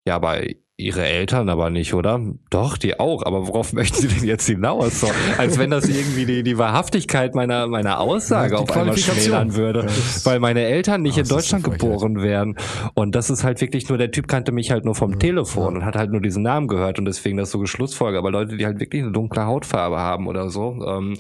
Ja, 0.08 0.16
aber 0.18 0.42
Ihre 0.78 1.06
Eltern 1.06 1.48
aber 1.48 1.70
nicht, 1.70 1.94
oder? 1.94 2.20
Doch, 2.50 2.78
die 2.78 3.00
auch. 3.00 3.26
Aber 3.26 3.48
worauf 3.48 3.72
möchten 3.74 3.96
Sie 3.96 4.08
denn 4.10 4.26
jetzt 4.26 4.46
hinaus? 4.46 5.00
So, 5.00 5.08
als 5.38 5.58
wenn 5.58 5.70
das 5.70 5.88
irgendwie 5.88 6.26
die, 6.26 6.44
die 6.44 6.58
Wahrhaftigkeit 6.58 7.34
meiner, 7.34 7.68
meiner 7.68 8.02
Aussage 8.02 8.58
auf 8.58 8.70
einmal 8.76 8.98
schmälern 8.98 9.56
würde. 9.56 9.86
Ja, 9.88 10.26
weil 10.26 10.40
meine 10.42 10.66
Eltern 10.66 11.02
nicht 11.02 11.18
in 11.18 11.28
Deutschland 11.28 11.64
geboren 11.64 12.22
wären. 12.22 12.58
Und 12.94 13.16
das 13.16 13.30
ist 13.30 13.46
halt 13.46 13.62
wirklich 13.62 13.88
nur, 13.88 13.98
der 13.98 14.12
Typ 14.12 14.28
kannte 14.28 14.52
mich 14.52 14.72
halt 14.72 14.84
nur 14.84 14.96
vom 14.96 15.14
ja, 15.14 15.18
Telefon 15.18 15.76
ja. 15.76 15.80
und 15.80 15.86
hat 15.86 15.96
halt 15.96 16.12
nur 16.12 16.20
diesen 16.20 16.44
Namen 16.44 16.68
gehört 16.68 17.00
und 17.00 17.06
deswegen 17.06 17.38
das 17.38 17.52
so 17.52 17.60
geschlussfolge. 17.60 18.18
Aber 18.18 18.32
Leute, 18.32 18.58
die 18.58 18.66
halt 18.66 18.82
wirklich 18.82 19.02
eine 19.02 19.14
dunkle 19.14 19.46
Hautfarbe 19.46 19.98
haben 19.98 20.28
oder 20.28 20.50
so, 20.50 20.84
ähm, 20.86 21.18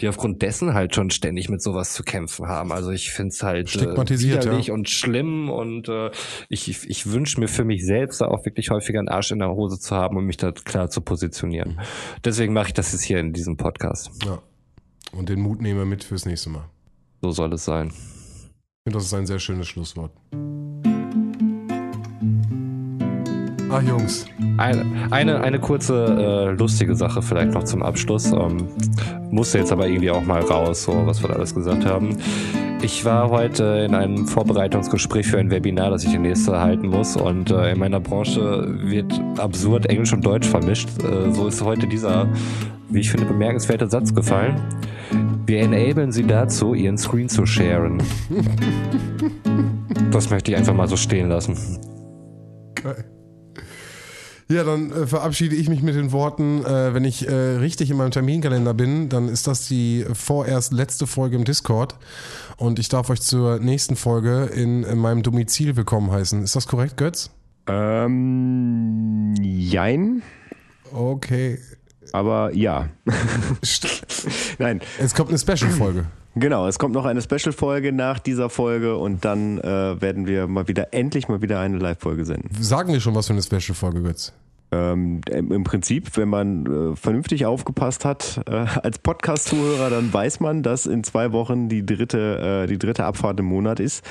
die 0.00 0.08
aufgrund 0.08 0.42
dessen 0.42 0.74
halt 0.74 0.94
schon 0.94 1.10
ständig 1.10 1.48
mit 1.48 1.62
sowas 1.62 1.92
zu 1.92 2.02
kämpfen 2.02 2.46
haben. 2.46 2.72
Also 2.72 2.90
ich 2.90 3.12
finde 3.12 3.28
es 3.28 3.42
halt 3.42 3.66
äh, 3.66 3.70
Stigmatisiert, 3.70 4.46
äh, 4.46 4.58
ja. 4.58 4.74
und 4.74 4.88
schlimm 4.88 5.50
und 5.50 5.88
äh, 5.88 6.10
ich, 6.48 6.68
ich 6.88 7.12
wünsche 7.12 7.38
mir 7.38 7.48
für 7.48 7.64
mich 7.64 7.84
selbst 7.84 8.20
da 8.20 8.26
auch 8.26 8.44
wirklich 8.44 8.70
häufiger 8.70 8.98
einen 8.98 9.08
Arsch 9.08 9.30
in 9.30 9.38
der 9.38 9.50
Hose 9.50 9.78
zu 9.78 9.94
haben 9.94 10.16
und 10.16 10.26
mich 10.26 10.36
da 10.36 10.52
klar 10.52 10.90
zu 10.90 11.00
positionieren. 11.00 11.76
Mhm. 11.76 11.80
Deswegen 12.24 12.52
mache 12.52 12.68
ich 12.68 12.74
das 12.74 12.92
jetzt 12.92 13.02
hier 13.02 13.20
in 13.20 13.32
diesem 13.32 13.56
Podcast. 13.56 14.10
Ja. 14.24 14.42
Und 15.12 15.28
den 15.28 15.40
Mut 15.40 15.62
nehme 15.62 15.84
mit 15.84 16.02
fürs 16.02 16.26
nächste 16.26 16.50
Mal. 16.50 16.68
So 17.22 17.30
soll 17.30 17.52
es 17.52 17.64
sein. 17.64 17.88
Ich 17.88 17.92
finde, 18.84 18.98
das 18.98 19.04
ist 19.04 19.14
ein 19.14 19.26
sehr 19.26 19.38
schönes 19.38 19.68
Schlusswort. 19.68 20.12
Ach 23.76 23.82
Jungs. 23.82 24.26
Eine, 24.56 24.84
eine, 25.10 25.40
eine 25.40 25.58
kurze 25.58 26.04
äh, 26.06 26.52
lustige 26.52 26.94
Sache 26.94 27.22
vielleicht 27.22 27.54
noch 27.54 27.64
zum 27.64 27.82
Abschluss. 27.82 28.30
Ähm, 28.30 28.68
musste 29.32 29.58
jetzt 29.58 29.72
aber 29.72 29.88
irgendwie 29.88 30.12
auch 30.12 30.22
mal 30.22 30.42
raus, 30.42 30.84
so 30.84 31.04
was 31.06 31.20
wir 31.20 31.28
da 31.28 31.34
alles 31.34 31.56
gesagt 31.56 31.84
haben. 31.84 32.16
Ich 32.82 33.04
war 33.04 33.30
heute 33.30 33.64
in 33.84 33.96
einem 33.96 34.28
Vorbereitungsgespräch 34.28 35.26
für 35.26 35.38
ein 35.38 35.50
Webinar, 35.50 35.90
das 35.90 36.04
ich 36.04 36.12
demnächst 36.12 36.46
halten 36.46 36.86
muss. 36.86 37.16
Und 37.16 37.50
äh, 37.50 37.72
in 37.72 37.80
meiner 37.80 37.98
Branche 37.98 38.64
wird 38.80 39.12
absurd 39.38 39.86
Englisch 39.86 40.12
und 40.12 40.24
Deutsch 40.24 40.46
vermischt. 40.46 40.88
Äh, 41.02 41.32
so 41.32 41.48
ist 41.48 41.60
heute 41.60 41.88
dieser, 41.88 42.28
wie 42.90 43.00
ich 43.00 43.10
finde, 43.10 43.26
bemerkenswerte 43.26 43.90
Satz 43.90 44.14
gefallen. 44.14 44.54
Wir 45.46 45.62
enablen 45.62 46.12
Sie 46.12 46.22
dazu, 46.22 46.74
Ihren 46.74 46.96
Screen 46.96 47.28
zu 47.28 47.44
sharen. 47.44 48.00
das 50.12 50.30
möchte 50.30 50.52
ich 50.52 50.56
einfach 50.56 50.74
mal 50.74 50.86
so 50.86 50.96
stehen 50.96 51.28
lassen. 51.28 51.56
Geil. 52.76 53.04
Ja, 54.48 54.62
dann 54.62 54.92
äh, 54.92 55.06
verabschiede 55.06 55.56
ich 55.56 55.68
mich 55.68 55.82
mit 55.82 55.94
den 55.94 56.12
Worten, 56.12 56.64
äh, 56.64 56.92
wenn 56.92 57.04
ich 57.04 57.26
äh, 57.26 57.32
richtig 57.32 57.90
in 57.90 57.96
meinem 57.96 58.10
Terminkalender 58.10 58.74
bin, 58.74 59.08
dann 59.08 59.28
ist 59.28 59.46
das 59.46 59.68
die 59.68 60.04
vorerst 60.12 60.72
letzte 60.72 61.06
Folge 61.06 61.36
im 61.36 61.44
Discord. 61.44 61.96
Und 62.56 62.78
ich 62.78 62.88
darf 62.88 63.08
euch 63.10 63.22
zur 63.22 63.58
nächsten 63.58 63.96
Folge 63.96 64.44
in, 64.54 64.84
in 64.84 64.98
meinem 64.98 65.22
Domizil 65.22 65.76
willkommen 65.76 66.10
heißen. 66.10 66.42
Ist 66.42 66.56
das 66.56 66.66
korrekt, 66.66 66.96
Götz? 66.96 67.30
Ähm, 67.66 69.34
jein. 69.40 70.22
Okay. 70.92 71.58
Aber 72.12 72.54
ja. 72.54 72.90
Nein. 74.58 74.80
Es 74.98 75.14
kommt 75.14 75.30
eine 75.30 75.38
Special-Folge. 75.38 76.06
Genau, 76.36 76.66
es 76.66 76.78
kommt 76.78 76.94
noch 76.94 77.04
eine 77.04 77.22
Special-Folge 77.22 77.92
nach 77.92 78.18
dieser 78.18 78.50
Folge 78.50 78.96
und 78.96 79.24
dann 79.24 79.58
äh, 79.58 80.00
werden 80.00 80.26
wir 80.26 80.48
mal 80.48 80.66
wieder, 80.66 80.92
endlich 80.92 81.28
mal 81.28 81.42
wieder 81.42 81.60
eine 81.60 81.78
Live-Folge 81.78 82.24
senden. 82.24 82.50
Sagen 82.60 82.92
wir 82.92 83.00
schon 83.00 83.14
was 83.14 83.28
für 83.28 83.34
eine 83.34 83.42
Special-Folge, 83.42 84.02
Götz? 84.02 84.32
Ähm, 84.74 85.20
Im 85.30 85.62
Prinzip, 85.62 86.16
wenn 86.16 86.28
man 86.28 86.66
äh, 86.66 86.96
vernünftig 86.96 87.46
aufgepasst 87.46 88.04
hat 88.04 88.40
äh, 88.46 88.52
als 88.82 88.98
Podcast-Zuhörer, 88.98 89.90
dann 89.90 90.12
weiß 90.12 90.40
man, 90.40 90.62
dass 90.62 90.86
in 90.86 91.04
zwei 91.04 91.32
Wochen 91.32 91.68
die 91.68 91.86
dritte, 91.86 92.64
äh, 92.64 92.66
die 92.66 92.78
dritte 92.78 93.04
Abfahrt 93.04 93.38
im 93.38 93.46
Monat 93.46 93.78
ist, 93.78 94.04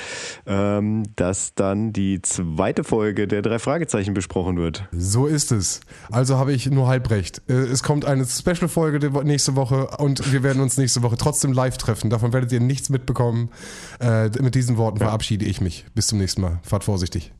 ähm, 0.45 1.03
dass 1.17 1.53
dann 1.55 1.91
die 1.91 2.21
zweite 2.21 2.83
Folge 2.83 3.27
der 3.27 3.41
drei 3.41 3.59
Fragezeichen 3.59 4.13
besprochen 4.13 4.57
wird. 4.57 4.87
So 4.91 5.25
ist 5.25 5.51
es. 5.51 5.81
Also 6.11 6.37
habe 6.37 6.53
ich 6.53 6.69
nur 6.69 6.87
halb 6.87 7.09
recht. 7.09 7.41
Äh, 7.49 7.53
es 7.53 7.83
kommt 7.83 8.05
eine 8.05 8.25
Special-Folge 8.25 9.09
nächste 9.23 9.55
Woche 9.55 9.87
und 9.97 10.31
wir 10.31 10.43
werden 10.43 10.61
uns 10.61 10.77
nächste 10.77 11.03
Woche 11.03 11.17
trotzdem 11.17 11.51
live 11.51 11.77
treffen. 11.77 12.09
Davon 12.09 12.31
werdet 12.31 12.51
ihr 12.53 12.61
nichts 12.61 12.89
mitbekommen. 12.89 13.49
Äh, 13.99 14.29
mit 14.41 14.55
diesen 14.55 14.77
Worten 14.77 14.99
ja. 14.99 15.07
verabschiede 15.07 15.45
ich 15.45 15.59
mich. 15.59 15.85
Bis 15.93 16.07
zum 16.07 16.19
nächsten 16.19 16.41
Mal. 16.41 16.59
Fahrt 16.63 16.85
vorsichtig. 16.85 17.33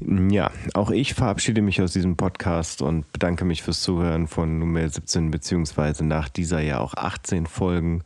Ja, 0.00 0.50
auch 0.74 0.90
ich 0.90 1.14
verabschiede 1.14 1.60
mich 1.60 1.82
aus 1.82 1.92
diesem 1.92 2.16
Podcast 2.16 2.82
und 2.82 3.10
bedanke 3.12 3.44
mich 3.44 3.62
fürs 3.62 3.82
Zuhören 3.82 4.28
von 4.28 4.58
Nummer 4.58 4.88
17 4.88 5.30
beziehungsweise 5.30 6.04
nach 6.04 6.28
dieser 6.28 6.60
ja 6.60 6.78
auch 6.78 6.94
18 6.94 7.46
Folgen 7.46 8.02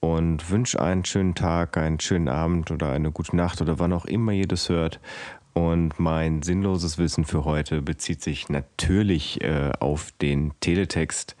und 0.00 0.50
wünsche 0.50 0.80
einen 0.80 1.04
schönen 1.04 1.34
Tag, 1.34 1.76
einen 1.76 2.00
schönen 2.00 2.28
Abend 2.28 2.70
oder 2.70 2.90
eine 2.90 3.10
gute 3.10 3.36
Nacht 3.36 3.60
oder 3.60 3.78
wann 3.78 3.92
auch 3.92 4.06
immer 4.06 4.32
ihr 4.32 4.48
das 4.48 4.68
hört. 4.68 5.00
Und 5.52 5.98
mein 5.98 6.42
sinnloses 6.42 6.98
Wissen 6.98 7.24
für 7.24 7.44
heute 7.44 7.82
bezieht 7.82 8.22
sich 8.22 8.48
natürlich 8.48 9.40
äh, 9.42 9.72
auf 9.80 10.12
den 10.22 10.52
Teletext. 10.60 11.36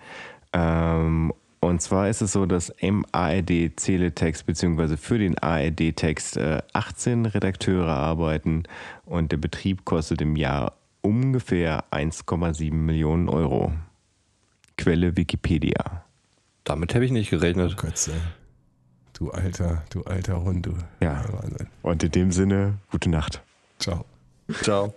Ähm, 0.52 1.32
und 1.60 1.82
zwar 1.82 2.08
ist 2.08 2.22
es 2.22 2.32
so, 2.32 2.46
dass 2.46 2.70
im 2.70 3.04
ARD-Teletext 3.12 4.46
bzw. 4.46 4.96
für 4.96 5.18
den 5.18 5.36
ARD-Text 5.38 6.36
äh, 6.36 6.62
18 6.72 7.26
Redakteure 7.26 7.88
arbeiten 7.88 8.62
und 9.04 9.32
der 9.32 9.36
Betrieb 9.36 9.84
kostet 9.84 10.20
im 10.22 10.36
Jahr 10.36 10.74
ungefähr 11.02 11.84
1,7 11.90 12.72
Millionen 12.72 13.28
Euro. 13.28 13.72
Quelle 14.76 15.16
Wikipedia. 15.16 16.04
Damit 16.64 16.94
habe 16.94 17.04
ich 17.04 17.10
nicht 17.10 17.30
gerechnet. 17.30 17.76
Oh 17.78 17.82
Gott, 17.82 18.10
Du 19.12 19.30
alter, 19.32 19.82
du 19.90 20.02
alter 20.04 20.42
Hund, 20.42 20.64
du. 20.64 20.72
Ja. 21.02 21.22
Wahnsinn. 21.30 21.68
Und 21.82 22.02
in 22.02 22.10
dem 22.10 22.32
Sinne, 22.32 22.78
gute 22.90 23.10
Nacht. 23.10 23.42
Ciao. 23.78 24.06
Ciao. 24.62 24.94